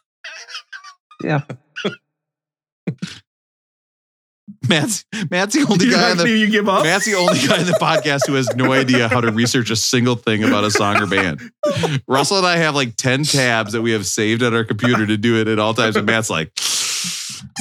Yeah. 1.24 1.41
Matt's 4.69 5.03
Matt's 5.31 5.55
the 5.55 5.65
only 5.69 5.87
You're 5.87 5.95
guy 5.95 6.11
on 6.11 6.17
the 6.17 6.29
you 6.29 6.47
give 6.47 6.69
up? 6.69 6.83
Matt's 6.83 7.05
the 7.05 7.15
only 7.15 7.39
guy 7.47 7.59
in 7.59 7.65
the 7.65 7.77
podcast 7.81 8.27
who 8.27 8.35
has 8.35 8.47
no 8.55 8.71
idea 8.71 9.07
how 9.07 9.19
to 9.19 9.31
research 9.31 9.71
a 9.71 9.75
single 9.75 10.15
thing 10.15 10.43
about 10.43 10.63
a 10.63 10.71
song 10.71 10.97
or 11.01 11.07
band. 11.07 11.41
Russell 12.07 12.37
and 12.37 12.47
I 12.47 12.57
have 12.57 12.75
like 12.75 12.95
10 12.95 13.23
tabs 13.23 13.73
that 13.73 13.81
we 13.81 13.91
have 13.91 14.05
saved 14.05 14.43
on 14.43 14.53
our 14.53 14.63
computer 14.63 15.05
to 15.05 15.17
do 15.17 15.39
it 15.41 15.47
at 15.47 15.59
all 15.59 15.73
times. 15.73 15.95
And 15.95 16.05
Matt's 16.05 16.29
like, 16.29 16.51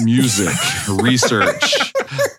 music, 0.01 0.55
research. 0.89 1.63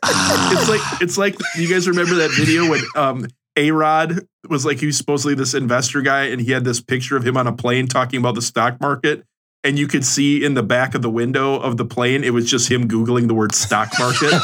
it's 0.04 0.70
like 0.70 1.02
it's 1.02 1.18
like 1.18 1.36
you 1.56 1.68
guys 1.68 1.88
remember 1.88 2.16
that 2.16 2.32
video 2.32 2.70
when 2.70 2.82
um 2.96 3.28
A 3.56 3.72
Rod 3.72 4.20
was 4.50 4.66
like 4.66 4.80
he 4.80 4.86
was 4.86 4.98
supposedly 4.98 5.36
this 5.36 5.54
investor 5.54 6.02
guy 6.02 6.26
and 6.26 6.42
he 6.42 6.52
had 6.52 6.64
this 6.64 6.82
picture 6.82 7.18
of 7.18 7.26
him 7.26 7.38
on 7.38 7.48
a 7.48 7.54
plane 7.54 7.88
talking 7.88 8.20
about 8.20 8.36
the 8.36 8.42
stock 8.42 8.80
market. 8.80 9.24
And 9.64 9.78
you 9.78 9.88
could 9.88 10.06
see 10.06 10.44
in 10.44 10.54
the 10.54 10.64
back 10.64 10.96
of 10.96 11.02
the 11.02 11.10
window 11.10 11.56
of 11.60 11.78
the 11.78 11.86
plane, 11.86 12.24
it 12.24 12.34
was 12.34 12.50
just 12.50 12.72
him 12.72 12.88
Googling 12.88 13.28
the 13.28 13.34
word 13.34 13.54
stock 13.54 13.90
market. 14.00 14.32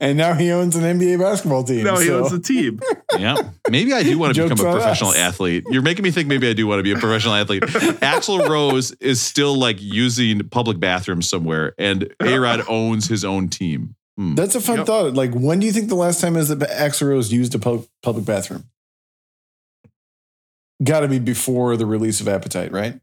And 0.00 0.16
now 0.18 0.34
he 0.34 0.52
owns 0.52 0.76
an 0.76 0.82
NBA 0.82 1.18
basketball 1.18 1.64
team. 1.64 1.82
no, 1.82 1.96
he 1.98 2.10
owns 2.10 2.32
a 2.32 2.38
team. 2.38 2.78
Yeah. 3.18 3.34
Maybe 3.68 3.92
I 3.94 4.02
do 4.04 4.16
want 4.18 4.34
to 4.34 4.40
Joke's 4.42 4.50
become 4.60 4.66
a 4.66 4.70
professional 4.78 5.10
us. 5.10 5.16
athlete. 5.16 5.64
You're 5.70 5.82
making 5.82 6.04
me 6.04 6.12
think 6.12 6.28
maybe 6.28 6.48
I 6.48 6.52
do 6.52 6.68
want 6.68 6.78
to 6.78 6.82
be 6.84 6.92
a 6.92 6.98
professional 6.98 7.34
athlete. 7.34 7.62
Axl 7.64 8.46
Rose 8.48 8.92
is 9.00 9.20
still 9.20 9.58
like 9.58 9.78
using 9.80 10.46
public 10.50 10.78
bathrooms 10.78 11.28
somewhere, 11.28 11.72
and 11.78 12.14
A 12.20 12.38
Rod 12.38 12.62
owns 12.68 13.08
his 13.08 13.24
own 13.24 13.48
team. 13.48 13.96
Hmm. 14.16 14.36
That's 14.36 14.54
a 14.54 14.60
fun 14.60 14.78
Yep. 14.78 14.86
thought. 14.86 15.14
Like, 15.14 15.32
when 15.32 15.58
do 15.58 15.66
you 15.66 15.72
think 15.72 15.88
the 15.88 15.96
last 15.96 16.20
time 16.20 16.36
is 16.36 16.48
that 16.48 16.60
Axl 16.60 17.08
Rose 17.08 17.32
used 17.32 17.56
a 17.56 17.58
pub- 17.58 17.86
public 18.04 18.24
bathroom? 18.24 18.64
Got 20.82 21.00
to 21.00 21.08
be 21.08 21.18
before 21.18 21.76
the 21.76 21.86
release 21.86 22.20
of 22.20 22.28
Appetite, 22.28 22.72
right? 22.72 23.00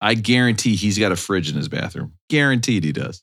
I 0.00 0.14
guarantee 0.14 0.76
he's 0.76 0.98
got 0.98 1.12
a 1.12 1.16
fridge 1.16 1.50
in 1.50 1.56
his 1.56 1.68
bathroom. 1.68 2.14
Guaranteed 2.30 2.84
he 2.84 2.92
does. 2.92 3.22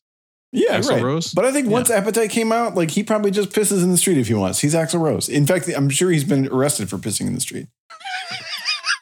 Yeah, 0.52 0.80
Axl 0.80 0.92
right. 0.92 1.04
Rose? 1.04 1.34
But 1.34 1.46
I 1.46 1.52
think 1.52 1.70
once 1.70 1.90
Appetite 1.90 2.30
came 2.30 2.52
out, 2.52 2.76
like 2.76 2.92
he 2.92 3.04
probably 3.04 3.32
just 3.32 3.50
pisses 3.50 3.84
in 3.84 3.92
the 3.92 3.98
street 3.98 4.18
if 4.18 4.28
he 4.28 4.34
wants. 4.34 4.60
He's 4.60 4.74
Axl 4.74 5.02
Rose. 5.02 5.28
In 5.28 5.46
fact, 5.46 5.70
I'm 5.76 5.90
sure 5.90 6.12
he's 6.12 6.24
been 6.24 6.48
arrested 6.48 6.90
for 6.90 6.98
pissing 6.98 7.28
in 7.28 7.34
the 7.34 7.42
street. 7.42 7.68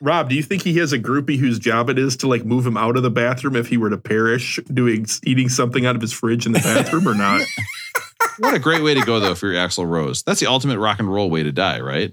Rob, 0.01 0.29
do 0.29 0.35
you 0.35 0.43
think 0.43 0.63
he 0.63 0.77
has 0.79 0.91
a 0.91 0.99
groupie 0.99 1.37
whose 1.37 1.59
job 1.59 1.89
it 1.89 1.97
is 1.97 2.17
to 2.17 2.27
like 2.27 2.43
move 2.43 2.65
him 2.65 2.75
out 2.75 2.97
of 2.97 3.03
the 3.03 3.11
bathroom 3.11 3.55
if 3.55 3.67
he 3.67 3.77
were 3.77 3.89
to 3.89 3.97
perish 3.97 4.59
doing 4.73 5.05
eating 5.23 5.47
something 5.47 5.85
out 5.85 5.95
of 5.95 6.01
his 6.01 6.11
fridge 6.11 6.45
in 6.45 6.51
the 6.51 6.59
bathroom 6.59 7.07
or 7.07 7.15
not? 7.15 7.41
What 8.39 8.55
a 8.55 8.59
great 8.59 8.81
way 8.81 8.95
to 8.95 9.01
go, 9.01 9.19
though, 9.19 9.35
for 9.35 9.45
your 9.51 9.55
Axl 9.55 9.87
Rose. 9.87 10.23
That's 10.23 10.39
the 10.39 10.47
ultimate 10.47 10.79
rock 10.79 10.97
and 10.97 11.11
roll 11.11 11.29
way 11.29 11.43
to 11.43 11.51
die, 11.51 11.81
right? 11.81 12.11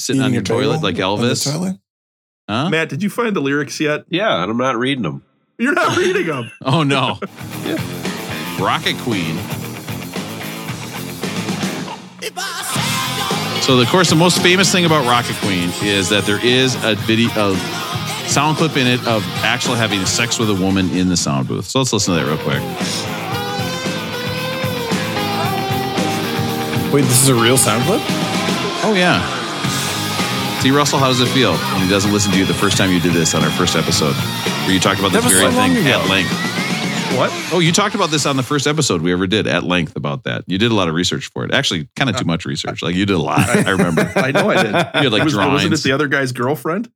Sitting 0.00 0.22
on 0.22 0.32
your 0.32 0.42
toilet 0.42 0.82
like 0.82 0.96
Elvis. 0.96 1.50
toilet? 1.50 1.76
Huh? 2.48 2.68
Matt, 2.70 2.88
did 2.88 3.02
you 3.02 3.10
find 3.10 3.36
the 3.36 3.40
lyrics 3.40 3.78
yet? 3.80 4.04
Yeah, 4.08 4.42
and 4.42 4.50
I'm 4.50 4.56
not 4.56 4.76
reading 4.76 5.02
them. 5.02 5.22
You're 5.58 5.74
not 5.74 5.96
reading 5.96 6.26
them. 6.26 6.50
Oh, 6.62 6.82
no. 6.82 7.18
Rocket 8.64 8.96
Queen. 8.98 9.36
So, 13.62 13.78
of 13.78 13.86
course, 13.88 14.10
the 14.10 14.16
most 14.16 14.42
famous 14.42 14.72
thing 14.72 14.84
about 14.84 15.04
Rocket 15.06 15.36
Queen 15.36 15.70
is 15.82 16.08
that 16.08 16.24
there 16.24 16.44
is 16.44 16.74
a 16.82 16.94
video, 16.96 17.28
a 17.36 17.56
sound 18.26 18.56
clip 18.56 18.76
in 18.76 18.86
it 18.86 19.06
of 19.06 19.22
actually 19.44 19.76
having 19.76 20.04
sex 20.06 20.38
with 20.38 20.50
a 20.50 20.54
woman 20.54 20.90
in 20.90 21.08
the 21.08 21.16
sound 21.16 21.46
booth. 21.46 21.66
So 21.66 21.78
let's 21.80 21.92
listen 21.92 22.14
to 22.14 22.20
that 22.20 22.26
real 22.26 22.38
quick. 22.38 22.62
Wait, 26.92 27.02
this 27.02 27.22
is 27.22 27.28
a 27.28 27.34
real 27.34 27.56
sound 27.56 27.84
clip? 27.84 28.00
Oh 28.82 28.94
yeah. 28.96 29.20
See, 30.60 30.70
Russell, 30.70 30.98
how 30.98 31.08
does 31.08 31.20
it 31.20 31.28
feel 31.28 31.54
when 31.56 31.82
he 31.82 31.88
doesn't 31.88 32.12
listen 32.12 32.32
to 32.32 32.38
you 32.38 32.44
the 32.44 32.52
first 32.52 32.76
time 32.76 32.92
you 32.92 33.00
did 33.00 33.14
this 33.14 33.34
on 33.34 33.42
our 33.42 33.50
first 33.50 33.76
episode, 33.76 34.12
where 34.12 34.72
you 34.72 34.78
talked 34.78 35.00
about 35.00 35.10
this 35.10 35.24
very 35.24 35.40
so 35.40 35.50
thing 35.52 35.74
at 35.86 36.06
length? 36.10 36.30
What? 37.16 37.30
Oh, 37.50 37.60
you 37.60 37.72
talked 37.72 37.94
about 37.94 38.10
this 38.10 38.26
on 38.26 38.36
the 38.36 38.42
first 38.42 38.66
episode 38.66 39.00
we 39.00 39.10
ever 39.10 39.26
did 39.26 39.46
at 39.46 39.64
length 39.64 39.96
about 39.96 40.24
that. 40.24 40.44
You 40.46 40.58
did 40.58 40.70
a 40.70 40.74
lot 40.74 40.88
of 40.88 40.94
research 40.94 41.28
for 41.32 41.46
it. 41.46 41.54
Actually, 41.54 41.88
kind 41.96 42.10
of 42.10 42.16
too 42.16 42.26
much 42.26 42.44
research. 42.44 42.82
Like 42.82 42.94
you 42.94 43.06
did 43.06 43.16
a 43.16 43.22
lot. 43.22 43.40
I 43.48 43.70
remember. 43.70 44.02
I 44.16 44.32
know 44.32 44.50
I 44.50 44.62
did. 44.62 44.72
You 44.72 44.74
had 44.74 45.12
like 45.12 45.24
was, 45.24 45.34
wasn't 45.34 45.72
it 45.72 45.82
the 45.82 45.92
other 45.92 46.08
guy's 46.08 46.32
girlfriend? 46.32 46.92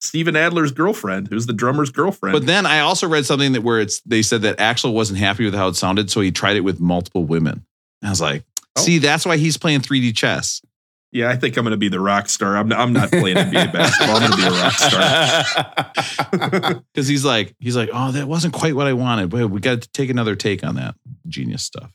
Steven 0.00 0.36
Adler's 0.36 0.70
girlfriend, 0.70 1.28
who's 1.28 1.46
the 1.46 1.52
drummer's 1.52 1.90
girlfriend. 1.90 2.32
But 2.32 2.46
then 2.46 2.64
I 2.64 2.78
also 2.78 3.08
read 3.08 3.26
something 3.26 3.52
that 3.54 3.62
where 3.64 3.80
it's 3.80 4.00
they 4.02 4.22
said 4.22 4.42
that 4.42 4.58
Axl 4.58 4.94
wasn't 4.94 5.18
happy 5.18 5.44
with 5.44 5.54
how 5.54 5.66
it 5.66 5.74
sounded, 5.74 6.12
so 6.12 6.20
he 6.20 6.30
tried 6.30 6.56
it 6.56 6.60
with 6.60 6.78
multiple 6.78 7.24
women. 7.24 7.66
And 8.02 8.08
I 8.08 8.10
was 8.10 8.20
like, 8.20 8.44
Oh. 8.76 8.82
see, 8.82 8.98
that's 8.98 9.26
why 9.26 9.36
he's 9.36 9.56
playing 9.56 9.80
3D 9.80 10.16
chess. 10.16 10.62
Yeah, 11.12 11.28
I 11.28 11.36
think 11.36 11.56
I'm 11.56 11.64
going 11.64 11.72
to 11.72 11.76
be 11.76 11.88
the 11.88 12.00
rock 12.00 12.28
star. 12.28 12.56
I'm 12.56 12.68
not, 12.68 12.78
I'm 12.78 12.92
not 12.92 13.10
playing 13.10 13.36
NBA 13.36 13.72
basketball. 13.72 14.16
I'm 14.16 14.30
going 14.30 14.32
to 14.32 14.36
be 14.36 14.44
a 14.44 14.62
rock 14.62 14.72
star. 14.72 16.82
Because 16.92 17.08
he's 17.08 17.24
like, 17.24 17.54
he's 17.58 17.76
like, 17.76 17.90
oh, 17.92 18.12
that 18.12 18.26
wasn't 18.26 18.54
quite 18.54 18.74
what 18.74 18.86
I 18.86 18.92
wanted. 18.92 19.30
But 19.30 19.50
we 19.50 19.60
got 19.60 19.82
to 19.82 19.88
take 19.90 20.10
another 20.10 20.34
take 20.34 20.64
on 20.64 20.76
that. 20.76 20.94
Genius 21.28 21.62
stuff. 21.62 21.90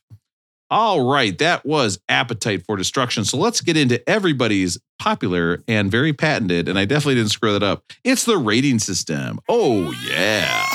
All 0.71 1.09
right, 1.09 1.37
that 1.37 1.65
was 1.65 1.99
Appetite 2.09 2.65
for 2.65 2.75
Destruction. 2.75 3.23
So 3.23 3.37
let's 3.37 3.61
get 3.61 3.77
into 3.77 4.07
everybody's 4.09 4.77
popular 4.99 5.63
and 5.67 5.91
very 5.91 6.11
patented, 6.11 6.67
and 6.67 6.79
I 6.79 6.85
definitely 6.85 7.15
didn't 7.15 7.31
screw 7.31 7.53
that 7.53 7.63
up. 7.63 7.83
It's 8.03 8.25
the 8.25 8.37
rating 8.37 8.79
system. 8.79 9.39
Oh 9.47 9.91
yeah. 10.09 10.65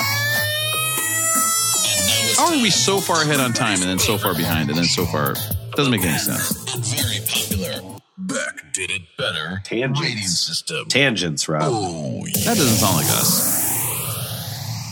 How 2.37 2.55
are 2.57 2.61
we 2.63 2.69
so 2.69 2.99
far 2.99 3.21
ahead 3.21 3.39
on 3.39 3.53
time 3.53 3.79
and 3.81 3.89
then 3.89 3.99
so 3.99 4.17
far 4.17 4.33
behind 4.33 4.69
and 4.69 4.77
then 4.77 4.85
so 4.85 5.05
far? 5.05 5.35
Doesn't 5.75 5.91
make 5.91 6.03
any 6.03 6.17
sense. 6.17 7.00
Very 8.87 8.87
popular. 8.87 8.87
Beck 8.87 8.87
did 8.87 8.91
it 8.91 9.07
better. 9.17 9.61
Tangents. 9.63 10.01
Rating 10.01 10.27
system. 10.27 10.85
Tangents, 10.87 11.47
Rob. 11.47 11.63
Oh, 11.65 12.25
yeah. 12.25 12.45
That 12.45 12.57
doesn't 12.57 12.77
sound 12.77 12.97
like 12.97 13.05
us. 13.07 13.61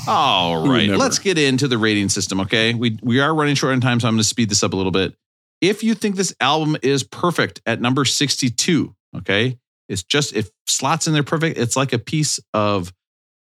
All 0.08 0.58
right, 0.64 0.66
would 0.68 0.88
never. 0.88 0.98
let's 0.98 1.20
get 1.20 1.38
into 1.38 1.68
the 1.68 1.78
rating 1.78 2.10
system. 2.10 2.40
Okay, 2.42 2.74
we 2.74 2.98
we 3.04 3.20
are 3.20 3.34
running 3.36 3.54
short 3.56 3.74
on 3.74 3.82
time, 3.82 4.00
so 4.00 4.08
I'm 4.08 4.16
going 4.16 4.20
to 4.20 4.24
speed 4.24 4.50
this 4.50 4.64
up 4.64 4.74
a 4.74 4.76
little 4.76 4.92
bit. 4.92 5.14
If 5.62 5.84
you 5.84 5.94
think 5.94 6.16
this 6.16 6.34
album 6.40 6.78
is 6.82 7.04
perfect 7.04 7.62
at 7.66 7.80
number 7.80 8.06
62, 8.06 8.96
okay, 9.18 9.60
it's 9.88 10.02
just 10.04 10.36
it 10.36 10.50
slots 10.68 11.06
in 11.06 11.14
there 11.14 11.22
perfect. 11.22 11.60
It's 11.60 11.76
like 11.76 11.94
a 11.94 12.00
piece 12.00 12.40
of 12.56 12.92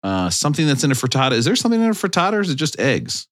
uh, 0.02 0.30
something 0.30 0.66
that's 0.66 0.82
in 0.82 0.90
a 0.90 0.94
frittata. 0.94 1.32
Is 1.32 1.44
there 1.44 1.54
something 1.54 1.80
in 1.80 1.90
a 1.90 1.92
frittata, 1.94 2.32
or 2.32 2.40
is 2.40 2.50
it 2.50 2.56
just 2.56 2.80
eggs? 2.80 3.28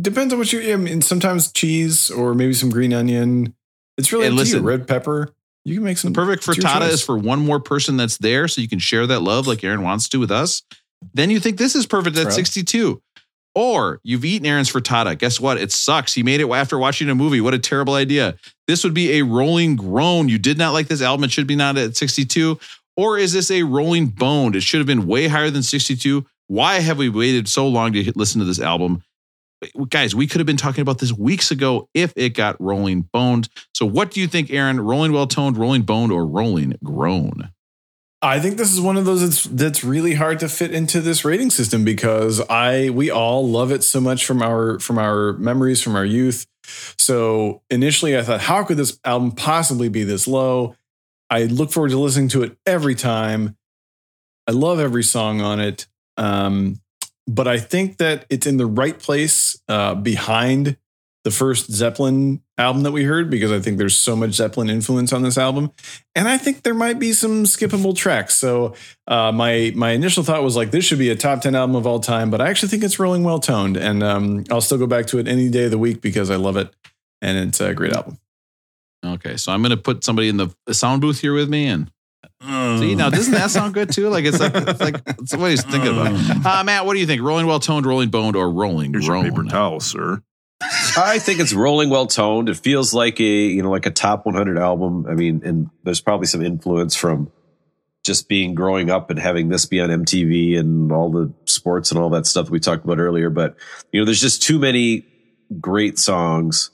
Depends 0.00 0.32
on 0.32 0.38
what 0.38 0.52
you. 0.52 0.72
I 0.72 0.76
mean, 0.76 1.02
sometimes 1.02 1.50
cheese 1.50 2.08
or 2.08 2.34
maybe 2.34 2.52
some 2.52 2.70
green 2.70 2.92
onion. 2.92 3.54
It's 3.96 4.12
really 4.12 4.26
Hey, 4.26 4.30
up 4.30 4.34
to 4.34 4.38
listen. 4.38 4.60
you. 4.60 4.68
Red 4.68 4.86
pepper. 4.86 5.34
You 5.68 5.74
can 5.74 5.84
make 5.84 5.98
some 5.98 6.14
Perfect 6.14 6.44
frittata 6.44 6.88
is 6.88 7.02
for 7.02 7.18
one 7.18 7.40
more 7.40 7.60
person 7.60 7.98
that's 7.98 8.16
there, 8.16 8.48
so 8.48 8.60
you 8.60 8.68
can 8.68 8.78
share 8.78 9.06
that 9.06 9.20
love 9.20 9.46
like 9.46 9.62
Aaron 9.62 9.82
wants 9.82 10.08
to 10.08 10.18
with 10.18 10.30
us. 10.30 10.62
Then 11.12 11.30
you 11.30 11.40
think 11.40 11.58
this 11.58 11.74
is 11.74 11.86
perfect 11.86 12.16
at 12.16 12.32
62. 12.32 13.02
Or 13.54 14.00
you've 14.02 14.24
eaten 14.24 14.46
Aaron's 14.46 14.70
frittata. 14.70 15.18
Guess 15.18 15.40
what? 15.40 15.58
It 15.58 15.72
sucks. 15.72 16.14
He 16.14 16.22
made 16.22 16.40
it 16.40 16.48
after 16.48 16.78
watching 16.78 17.10
a 17.10 17.14
movie. 17.14 17.40
What 17.40 17.54
a 17.54 17.58
terrible 17.58 17.94
idea. 17.94 18.36
This 18.66 18.82
would 18.84 18.94
be 18.94 19.18
a 19.18 19.24
rolling 19.24 19.76
groan. 19.76 20.28
You 20.28 20.38
did 20.38 20.58
not 20.58 20.72
like 20.72 20.88
this 20.88 21.02
album. 21.02 21.24
It 21.24 21.32
should 21.32 21.46
be 21.46 21.56
not 21.56 21.76
at 21.76 21.96
62. 21.96 22.58
Or 22.96 23.18
is 23.18 23.32
this 23.32 23.50
a 23.50 23.62
rolling 23.64 24.06
bone? 24.06 24.54
It 24.54 24.62
should 24.62 24.78
have 24.78 24.86
been 24.86 25.06
way 25.06 25.28
higher 25.28 25.50
than 25.50 25.62
62. 25.62 26.26
Why 26.46 26.80
have 26.80 26.98
we 26.98 27.08
waited 27.08 27.48
so 27.48 27.68
long 27.68 27.92
to 27.92 28.12
listen 28.16 28.38
to 28.38 28.44
this 28.44 28.60
album? 28.60 29.02
Guys, 29.88 30.14
we 30.14 30.26
could 30.26 30.38
have 30.38 30.46
been 30.46 30.56
talking 30.56 30.82
about 30.82 30.98
this 30.98 31.12
weeks 31.12 31.50
ago 31.50 31.88
if 31.94 32.12
it 32.16 32.30
got 32.30 32.60
rolling 32.60 33.08
boned. 33.12 33.48
So, 33.74 33.84
what 33.86 34.10
do 34.10 34.20
you 34.20 34.28
think, 34.28 34.50
Aaron? 34.50 34.80
Rolling 34.80 35.12
well 35.12 35.26
toned, 35.26 35.56
rolling 35.56 35.82
boned, 35.82 36.12
or 36.12 36.26
rolling 36.26 36.76
groan? 36.84 37.50
I 38.20 38.40
think 38.40 38.56
this 38.56 38.72
is 38.72 38.80
one 38.80 38.96
of 38.96 39.04
those 39.04 39.20
that's 39.20 39.44
that's 39.44 39.84
really 39.84 40.14
hard 40.14 40.40
to 40.40 40.48
fit 40.48 40.72
into 40.72 41.00
this 41.00 41.24
rating 41.24 41.50
system 41.50 41.84
because 41.84 42.40
I 42.50 42.90
we 42.90 43.10
all 43.10 43.48
love 43.48 43.70
it 43.70 43.84
so 43.84 44.00
much 44.00 44.26
from 44.26 44.42
our 44.42 44.80
from 44.80 44.98
our 44.98 45.34
memories 45.34 45.80
from 45.80 45.94
our 45.94 46.04
youth. 46.04 46.46
So 46.98 47.62
initially 47.70 48.18
I 48.18 48.22
thought, 48.22 48.40
how 48.40 48.64
could 48.64 48.76
this 48.76 48.98
album 49.04 49.32
possibly 49.32 49.88
be 49.88 50.02
this 50.02 50.26
low? 50.26 50.74
I 51.30 51.44
look 51.44 51.70
forward 51.70 51.90
to 51.90 51.98
listening 51.98 52.28
to 52.30 52.42
it 52.42 52.56
every 52.66 52.94
time. 52.94 53.56
I 54.48 54.52
love 54.52 54.80
every 54.80 55.04
song 55.04 55.40
on 55.40 55.60
it. 55.60 55.86
Um, 56.16 56.80
but 57.28 57.46
I 57.46 57.58
think 57.58 57.98
that 57.98 58.24
it's 58.30 58.46
in 58.46 58.56
the 58.56 58.66
right 58.66 58.98
place 58.98 59.60
uh, 59.68 59.94
behind 59.94 60.78
the 61.24 61.30
first 61.30 61.70
Zeppelin 61.70 62.40
album 62.56 62.84
that 62.84 62.92
we 62.92 63.04
heard 63.04 63.28
because 63.28 63.52
I 63.52 63.60
think 63.60 63.76
there's 63.76 63.96
so 63.96 64.16
much 64.16 64.32
Zeppelin 64.32 64.70
influence 64.70 65.12
on 65.12 65.22
this 65.22 65.36
album 65.36 65.72
and 66.14 66.26
I 66.26 66.38
think 66.38 66.62
there 66.62 66.74
might 66.74 66.98
be 66.98 67.12
some 67.12 67.44
skippable 67.44 67.94
tracks. 67.94 68.36
So 68.36 68.74
uh, 69.06 69.30
my 69.30 69.72
my 69.74 69.90
initial 69.90 70.22
thought 70.22 70.42
was 70.42 70.56
like 70.56 70.70
this 70.70 70.86
should 70.86 70.98
be 70.98 71.10
a 71.10 71.16
top 71.16 71.42
ten 71.42 71.54
album 71.54 71.76
of 71.76 71.86
all 71.86 72.00
time, 72.00 72.30
but 72.30 72.40
I 72.40 72.48
actually 72.48 72.70
think 72.70 72.82
it's 72.82 72.98
rolling 72.98 73.24
well 73.24 73.40
toned, 73.40 73.76
and 73.76 74.02
um, 74.02 74.44
I'll 74.50 74.62
still 74.62 74.78
go 74.78 74.86
back 74.86 75.06
to 75.08 75.18
it 75.18 75.28
any 75.28 75.50
day 75.50 75.64
of 75.64 75.70
the 75.70 75.78
week 75.78 76.00
because 76.00 76.30
I 76.30 76.36
love 76.36 76.56
it, 76.56 76.74
and 77.20 77.36
it's 77.36 77.60
a 77.60 77.74
great 77.74 77.92
album. 77.92 78.18
Okay, 79.04 79.36
so 79.36 79.52
I'm 79.52 79.60
going 79.60 79.70
to 79.70 79.76
put 79.76 80.02
somebody 80.02 80.28
in 80.28 80.38
the 80.38 80.48
the 80.66 80.74
sound 80.74 81.02
booth 81.02 81.20
here 81.20 81.34
with 81.34 81.48
me, 81.48 81.66
and 81.66 81.90
see 82.40 82.94
now 82.94 83.10
doesn't 83.10 83.34
that 83.34 83.50
sound 83.50 83.74
good 83.74 83.92
too? 83.92 84.08
Like 84.08 84.24
it's 84.24 84.40
like 84.40 84.52
it's 84.54 84.80
like 84.80 84.96
it's 85.06 85.36
what 85.36 85.50
he's 85.50 85.64
thinking 85.64 85.92
about. 85.92 86.46
Uh, 86.46 86.64
Matt, 86.64 86.86
what 86.86 86.94
do 86.94 87.00
you 87.00 87.06
think? 87.06 87.22
Rolling 87.22 87.46
well 87.46 87.60
toned, 87.60 87.86
rolling 87.86 88.10
boned, 88.10 88.36
or 88.36 88.50
rolling 88.50 88.92
Here's 88.92 89.06
your 89.06 89.22
paper 89.22 89.44
towel, 89.44 89.80
sir. 89.80 90.22
I 90.96 91.20
think 91.20 91.38
it's 91.38 91.52
rolling 91.52 91.90
well 91.90 92.06
toned. 92.06 92.48
It 92.48 92.56
feels 92.56 92.92
like 92.92 93.20
a 93.20 93.24
you 93.24 93.62
know 93.62 93.70
like 93.70 93.86
a 93.86 93.90
top 93.90 94.26
100 94.26 94.58
album. 94.58 95.06
I 95.08 95.14
mean, 95.14 95.42
and 95.44 95.70
there's 95.84 96.00
probably 96.00 96.26
some 96.26 96.42
influence 96.42 96.96
from 96.96 97.30
just 98.04 98.28
being 98.28 98.54
growing 98.54 98.90
up 98.90 99.10
and 99.10 99.18
having 99.18 99.48
this 99.48 99.66
be 99.66 99.80
on 99.80 99.90
MTV 99.90 100.58
and 100.58 100.90
all 100.92 101.10
the 101.10 101.32
sports 101.44 101.90
and 101.90 102.00
all 102.00 102.10
that 102.10 102.26
stuff 102.26 102.46
that 102.46 102.52
we 102.52 102.60
talked 102.60 102.84
about 102.84 102.98
earlier. 102.98 103.30
But 103.30 103.56
you 103.92 104.00
know, 104.00 104.04
there's 104.04 104.20
just 104.20 104.42
too 104.42 104.58
many 104.58 105.04
great 105.60 105.98
songs 105.98 106.70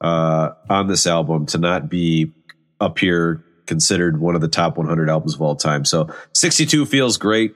uh, 0.00 0.50
on 0.68 0.86
this 0.86 1.06
album 1.06 1.46
to 1.46 1.58
not 1.58 1.88
be 1.88 2.32
up 2.80 2.98
here 2.98 3.44
considered 3.68 4.18
one 4.18 4.34
of 4.34 4.40
the 4.40 4.48
top 4.48 4.76
100 4.76 5.08
albums 5.08 5.34
of 5.34 5.42
all 5.42 5.54
time. 5.54 5.84
So 5.84 6.12
62 6.32 6.86
feels 6.86 7.16
great. 7.16 7.54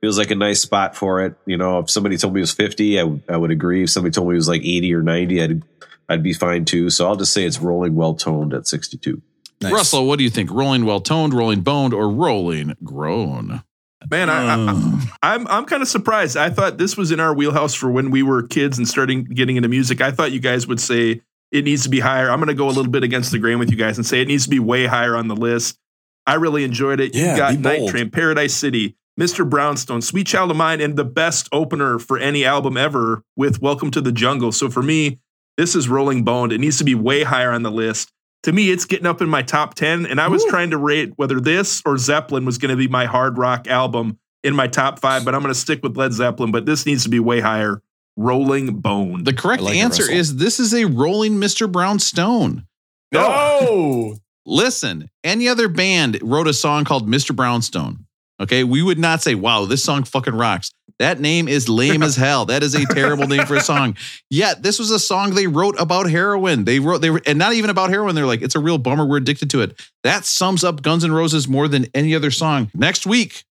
Feels 0.00 0.16
like 0.16 0.30
a 0.30 0.36
nice 0.36 0.62
spot 0.62 0.96
for 0.96 1.22
it. 1.24 1.34
You 1.44 1.58
know, 1.58 1.80
if 1.80 1.90
somebody 1.90 2.16
told 2.16 2.32
me 2.32 2.40
it 2.40 2.42
was 2.42 2.52
50, 2.52 2.98
I, 2.98 3.02
w- 3.02 3.20
I 3.28 3.36
would 3.36 3.50
agree. 3.50 3.82
If 3.82 3.90
somebody 3.90 4.12
told 4.12 4.28
me 4.28 4.34
it 4.34 4.36
was 4.36 4.48
like 4.48 4.62
80 4.62 4.94
or 4.94 5.02
90, 5.02 5.42
I'd, 5.42 5.62
I'd 6.08 6.22
be 6.22 6.32
fine 6.32 6.64
too. 6.64 6.88
So 6.88 7.06
I'll 7.06 7.16
just 7.16 7.32
say 7.32 7.44
it's 7.44 7.60
rolling 7.60 7.96
well 7.96 8.14
toned 8.14 8.54
at 8.54 8.68
62. 8.68 9.20
Nice. 9.60 9.72
Russell, 9.72 10.06
what 10.06 10.18
do 10.18 10.24
you 10.24 10.30
think? 10.30 10.50
Rolling 10.50 10.84
well 10.84 11.00
toned, 11.00 11.34
rolling 11.34 11.62
boned, 11.62 11.92
or 11.92 12.08
rolling 12.08 12.76
grown? 12.84 13.62
Man, 14.08 14.30
I. 14.30 14.44
I, 14.44 14.52
um. 14.52 15.02
I'm 15.22 15.46
I'm 15.48 15.64
kind 15.64 15.82
of 15.82 15.88
surprised. 15.88 16.36
I 16.36 16.50
thought 16.50 16.78
this 16.78 16.96
was 16.96 17.10
in 17.10 17.18
our 17.18 17.34
wheelhouse 17.34 17.74
for 17.74 17.90
when 17.90 18.12
we 18.12 18.22
were 18.22 18.44
kids 18.44 18.78
and 18.78 18.86
starting 18.86 19.24
getting 19.24 19.56
into 19.56 19.68
music. 19.68 20.00
I 20.00 20.12
thought 20.12 20.30
you 20.30 20.38
guys 20.38 20.68
would 20.68 20.80
say 20.80 21.22
it 21.50 21.64
needs 21.64 21.82
to 21.84 21.88
be 21.88 22.00
higher. 22.00 22.30
I'm 22.30 22.38
going 22.38 22.48
to 22.48 22.54
go 22.54 22.66
a 22.66 22.70
little 22.70 22.90
bit 22.90 23.02
against 23.02 23.30
the 23.32 23.38
grain 23.38 23.58
with 23.58 23.70
you 23.70 23.76
guys 23.76 23.96
and 23.96 24.06
say 24.06 24.20
it 24.20 24.28
needs 24.28 24.44
to 24.44 24.50
be 24.50 24.58
way 24.58 24.86
higher 24.86 25.16
on 25.16 25.28
the 25.28 25.36
list. 25.36 25.78
I 26.26 26.34
really 26.34 26.64
enjoyed 26.64 27.00
it. 27.00 27.14
Yeah, 27.14 27.32
you 27.32 27.36
got 27.38 27.58
Night. 27.58 27.88
Train, 27.88 28.10
Paradise 28.10 28.54
City, 28.54 28.96
Mr. 29.18 29.48
Brownstone, 29.48 30.02
Sweet 30.02 30.26
Child 30.26 30.50
of 30.50 30.56
Mine, 30.56 30.80
and 30.80 30.96
the 30.96 31.04
best 31.04 31.48
opener 31.52 31.98
for 31.98 32.18
any 32.18 32.44
album 32.44 32.76
ever 32.76 33.22
with 33.36 33.62
Welcome 33.62 33.90
to 33.92 34.00
the 34.00 34.12
Jungle. 34.12 34.52
So 34.52 34.68
for 34.68 34.82
me, 34.82 35.20
this 35.56 35.74
is 35.74 35.88
Rolling 35.88 36.24
Boned. 36.24 36.52
It 36.52 36.58
needs 36.58 36.78
to 36.78 36.84
be 36.84 36.94
way 36.94 37.24
higher 37.24 37.50
on 37.50 37.62
the 37.62 37.70
list. 37.70 38.12
To 38.44 38.52
me, 38.52 38.70
it's 38.70 38.84
getting 38.84 39.06
up 39.06 39.20
in 39.20 39.28
my 39.28 39.42
top 39.42 39.74
10. 39.74 40.06
And 40.06 40.20
I 40.20 40.28
was 40.28 40.44
trying 40.44 40.70
to 40.70 40.78
rate 40.78 41.14
whether 41.16 41.40
this 41.40 41.82
or 41.84 41.98
Zeppelin 41.98 42.44
was 42.44 42.58
going 42.58 42.70
to 42.70 42.76
be 42.76 42.86
my 42.86 43.06
hard 43.06 43.38
rock 43.38 43.66
album 43.66 44.18
in 44.44 44.54
my 44.54 44.68
top 44.68 45.00
five, 45.00 45.24
but 45.24 45.34
I'm 45.34 45.42
going 45.42 45.52
to 45.52 45.58
stick 45.58 45.82
with 45.82 45.96
Led 45.96 46.12
Zeppelin. 46.12 46.52
But 46.52 46.64
this 46.64 46.86
needs 46.86 47.02
to 47.02 47.08
be 47.08 47.18
way 47.18 47.40
higher. 47.40 47.82
Rolling 48.20 48.80
bone. 48.80 49.22
The 49.22 49.32
correct 49.32 49.62
like 49.62 49.76
answer 49.76 50.02
Russell. 50.02 50.18
is 50.18 50.36
this 50.36 50.58
is 50.58 50.74
a 50.74 50.86
rolling 50.86 51.34
Mr. 51.34 51.70
Brownstone. 51.70 52.66
No. 53.12 54.16
Listen, 54.44 55.08
any 55.22 55.46
other 55.48 55.68
band 55.68 56.18
wrote 56.22 56.48
a 56.48 56.52
song 56.52 56.84
called 56.84 57.08
Mr. 57.08 57.34
Brownstone. 57.34 58.06
Okay, 58.40 58.64
we 58.64 58.82
would 58.82 58.98
not 58.98 59.22
say, 59.22 59.34
"Wow, 59.36 59.66
this 59.66 59.84
song 59.84 60.02
fucking 60.02 60.34
rocks." 60.34 60.72
That 60.98 61.20
name 61.20 61.46
is 61.46 61.68
lame 61.68 62.02
as 62.02 62.16
hell. 62.16 62.44
That 62.46 62.64
is 62.64 62.74
a 62.74 62.84
terrible 62.86 63.28
name 63.28 63.46
for 63.46 63.54
a 63.54 63.60
song. 63.60 63.96
Yet 64.30 64.64
this 64.64 64.80
was 64.80 64.90
a 64.90 64.98
song 64.98 65.34
they 65.34 65.46
wrote 65.46 65.76
about 65.78 66.10
heroin. 66.10 66.64
They 66.64 66.80
wrote 66.80 67.00
they 67.02 67.10
were, 67.10 67.22
and 67.24 67.38
not 67.38 67.52
even 67.52 67.70
about 67.70 67.90
heroin. 67.90 68.16
They're 68.16 68.26
like, 68.26 68.42
"It's 68.42 68.56
a 68.56 68.60
real 68.60 68.78
bummer. 68.78 69.06
We're 69.06 69.18
addicted 69.18 69.48
to 69.50 69.60
it." 69.60 69.80
That 70.02 70.24
sums 70.24 70.64
up 70.64 70.82
Guns 70.82 71.04
N' 71.04 71.12
Roses 71.12 71.46
more 71.46 71.68
than 71.68 71.86
any 71.94 72.16
other 72.16 72.32
song. 72.32 72.68
Next 72.74 73.06
week, 73.06 73.44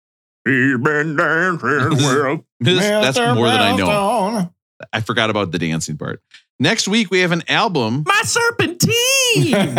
He's 0.45 0.77
been 0.77 1.15
dancing 1.15 1.97
well. 1.99 2.45
that's 2.59 3.17
Mr. 3.17 3.35
more 3.35 3.47
than 3.47 3.61
I 3.61 3.75
know. 3.75 4.53
I 4.93 5.01
forgot 5.01 5.29
about 5.29 5.51
the 5.51 5.59
dancing 5.59 5.97
part. 5.97 6.21
Next 6.59 6.87
week 6.87 7.11
we 7.11 7.19
have 7.19 7.31
an 7.31 7.43
album. 7.47 8.03
My 8.07 8.21
serpentine. 8.23 9.75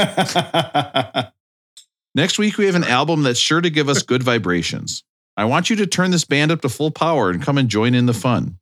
Next 2.15 2.39
week 2.39 2.59
we 2.59 2.67
have 2.67 2.75
an 2.75 2.85
album 2.85 3.23
that's 3.23 3.39
sure 3.39 3.61
to 3.61 3.71
give 3.71 3.89
us 3.89 4.03
good 4.03 4.23
vibrations. 4.23 5.05
I 5.37 5.45
want 5.45 5.71
you 5.71 5.77
to 5.77 5.87
turn 5.87 6.11
this 6.11 6.25
band 6.25 6.51
up 6.51 6.63
to 6.63 6.69
full 6.69 6.91
power 6.91 7.31
and 7.31 7.43
come 7.43 7.59
and 7.59 7.69
join 7.69 7.95
in 7.95 8.07
the 8.07 8.15
fun. 8.15 8.59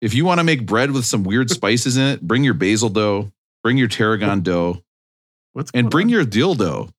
If 0.00 0.14
you 0.14 0.24
want 0.24 0.38
to 0.40 0.44
make 0.44 0.66
bread 0.66 0.90
with 0.90 1.04
some 1.04 1.22
weird 1.24 1.50
spices 1.50 1.96
in 1.96 2.04
it, 2.06 2.20
bring 2.20 2.44
your 2.44 2.54
basil 2.54 2.88
dough, 2.88 3.30
bring 3.62 3.76
your 3.78 3.88
tarragon 3.88 4.42
dough, 4.42 4.82
What's 5.52 5.70
and 5.72 5.90
bring 5.90 6.06
on? 6.06 6.10
your 6.10 6.24
dildo. 6.24 6.90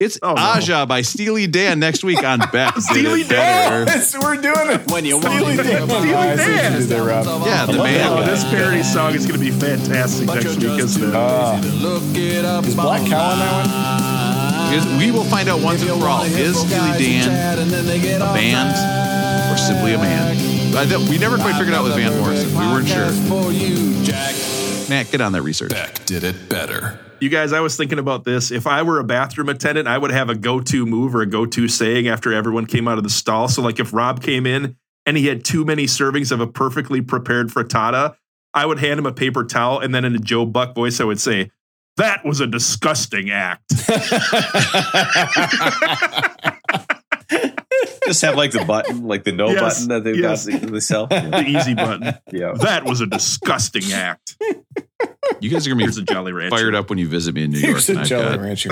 It's 0.00 0.18
Oh, 0.22 0.34
no. 0.34 0.42
Aja 0.42 0.86
by 0.86 1.02
Steely 1.02 1.46
Dan 1.46 1.78
next 1.78 2.02
week 2.02 2.22
on 2.24 2.38
Beck. 2.52 2.74
Did 2.74 2.82
Steely 2.82 3.20
It 3.22 3.28
Better. 3.28 3.84
Yes, 3.86 4.16
we're 4.20 4.34
doing 4.36 4.70
it. 4.70 4.90
When 4.90 5.04
you 5.04 5.20
Steely 5.20 5.40
want 5.42 5.56
Dan. 5.58 5.86
to 5.88 5.94
I 5.94 6.02
see 6.02 6.12
what 6.12 6.28
you 6.28 6.78
did 6.80 6.88
there, 6.88 7.08
Yeah, 7.08 7.66
the 7.66 7.78
Oh, 8.10 8.22
this 8.26 8.42
parody 8.44 8.82
song 8.82 9.14
is 9.14 9.24
going 9.26 9.38
to 9.38 9.44
be 9.44 9.52
fantastic 9.52 10.26
next 10.26 10.56
week, 10.56 10.78
isn't 10.80 11.02
it? 11.10 11.14
Uh, 11.14 11.60
look 11.80 12.02
it 12.16 12.44
up. 12.44 12.64
is 12.64 12.74
Black 12.74 13.06
Cow 13.08 13.20
on 13.30 13.38
that 13.38 14.72
Is- 14.74 14.86
We 14.98 15.12
will 15.12 15.24
find 15.24 15.48
out 15.48 15.60
once 15.62 15.82
and 15.82 15.90
for 16.00 16.08
all. 16.08 16.24
Is 16.24 16.58
Steely 16.58 16.98
Dan 16.98 17.58
a 18.20 18.34
band 18.34 19.52
or 19.54 19.56
simply 19.56 19.94
a 19.94 19.98
man? 19.98 20.76
I 20.76 20.86
don't- 20.86 21.08
we 21.08 21.18
never 21.18 21.36
quite 21.38 21.54
figured 21.54 21.72
out 21.74 21.84
with 21.84 21.94
Van 21.94 22.12
Morrison. 22.18 22.50
We 22.50 22.66
weren't 22.66 22.88
sure. 22.88 23.10
For. 24.84 24.90
Matt, 24.90 25.10
get 25.10 25.20
on 25.20 25.32
that 25.32 25.42
research. 25.42 25.70
Beck 25.70 26.04
did 26.06 26.24
it 26.24 26.48
better. 26.48 26.98
You 27.20 27.28
guys, 27.28 27.52
I 27.52 27.60
was 27.60 27.76
thinking 27.76 27.98
about 27.98 28.24
this. 28.24 28.50
If 28.50 28.66
I 28.66 28.82
were 28.82 28.98
a 28.98 29.04
bathroom 29.04 29.48
attendant, 29.48 29.88
I 29.88 29.96
would 29.96 30.10
have 30.10 30.28
a 30.28 30.34
go-to 30.34 30.84
move 30.84 31.14
or 31.14 31.22
a 31.22 31.26
go-to 31.26 31.68
saying 31.68 32.08
after 32.08 32.32
everyone 32.32 32.66
came 32.66 32.86
out 32.86 32.98
of 32.98 33.04
the 33.04 33.10
stall. 33.10 33.48
So, 33.48 33.62
like, 33.62 33.80
if 33.80 33.94
Rob 33.94 34.22
came 34.22 34.46
in 34.46 34.76
and 35.06 35.16
he 35.16 35.26
had 35.26 35.44
too 35.44 35.64
many 35.64 35.84
servings 35.84 36.32
of 36.32 36.40
a 36.40 36.46
perfectly 36.46 37.00
prepared 37.00 37.48
frittata, 37.48 38.16
I 38.52 38.66
would 38.66 38.78
hand 38.78 38.98
him 38.98 39.06
a 39.06 39.12
paper 39.12 39.44
towel, 39.44 39.80
and 39.80 39.94
then 39.94 40.04
in 40.04 40.14
a 40.14 40.18
Joe 40.18 40.44
Buck 40.44 40.74
voice, 40.74 41.00
I 41.00 41.04
would 41.04 41.20
say, 41.20 41.50
"That 41.96 42.24
was 42.24 42.40
a 42.40 42.46
disgusting 42.46 43.30
act." 43.30 43.72
Just 48.06 48.22
have 48.22 48.36
like 48.36 48.50
the 48.52 48.64
button, 48.64 49.04
like 49.04 49.24
the 49.24 49.32
no 49.32 49.48
Yes, 49.50 49.60
button 49.60 49.88
that 49.88 50.04
they've 50.04 50.16
yes. 50.20 50.46
got 50.46 50.60
they 50.60 50.80
sell. 50.80 51.08
Yeah. 51.10 51.30
the 51.30 51.46
easy 51.46 51.74
button. 51.74 52.14
yeah. 52.32 52.52
That 52.54 52.84
was 52.84 53.00
a 53.00 53.06
disgusting 53.06 53.92
act. 53.92 54.36
You 55.40 55.50
guys 55.50 55.66
are 55.66 55.70
gonna 55.70 55.78
be 55.78 55.84
Here's 55.84 55.96
to 55.96 56.02
a 56.02 56.04
be 56.04 56.14
Jolly 56.14 56.32
Rancher. 56.32 56.56
fired 56.56 56.74
up 56.74 56.88
when 56.90 56.98
you 56.98 57.08
visit 57.08 57.34
me 57.34 57.44
in 57.44 57.50
New? 57.50 57.58
York. 57.58 57.72
Here's 57.72 57.88
and 57.88 57.98
a 57.98 58.00
I've 58.02 58.06
Jolly 58.08 58.36
got- 58.36 58.40
Rancher. 58.40 58.70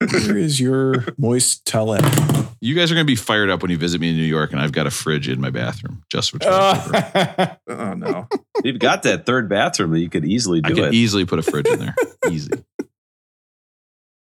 Where 0.00 0.36
is 0.38 0.58
your 0.60 1.04
moist 1.18 1.64
towelette? 1.66 2.48
you 2.60 2.74
guys 2.74 2.90
are 2.90 2.94
going 2.94 3.06
to 3.06 3.10
be 3.10 3.16
fired 3.16 3.50
up 3.50 3.60
when 3.62 3.70
you 3.70 3.76
visit 3.76 4.00
me 4.00 4.10
in 4.10 4.16
New 4.16 4.22
York, 4.22 4.52
and 4.52 4.60
I've 4.60 4.72
got 4.72 4.86
a 4.86 4.90
fridge 4.90 5.28
in 5.28 5.40
my 5.40 5.50
bathroom 5.50 6.02
just 6.10 6.30
for 6.30 6.38
toilet 6.38 6.82
paper. 6.92 7.58
Uh, 7.68 7.72
Oh 7.72 7.94
no! 7.94 8.28
You've 8.64 8.78
got 8.78 9.02
that 9.04 9.26
third 9.26 9.48
bathroom 9.48 9.90
that 9.92 10.00
you 10.00 10.08
could 10.08 10.24
easily 10.24 10.60
I 10.64 10.68
do 10.68 10.74
can 10.76 10.84
it. 10.86 10.94
easily 10.94 11.24
put 11.26 11.38
a 11.38 11.42
fridge 11.42 11.66
in 11.68 11.78
there. 11.80 11.94
Easy. 12.30 12.50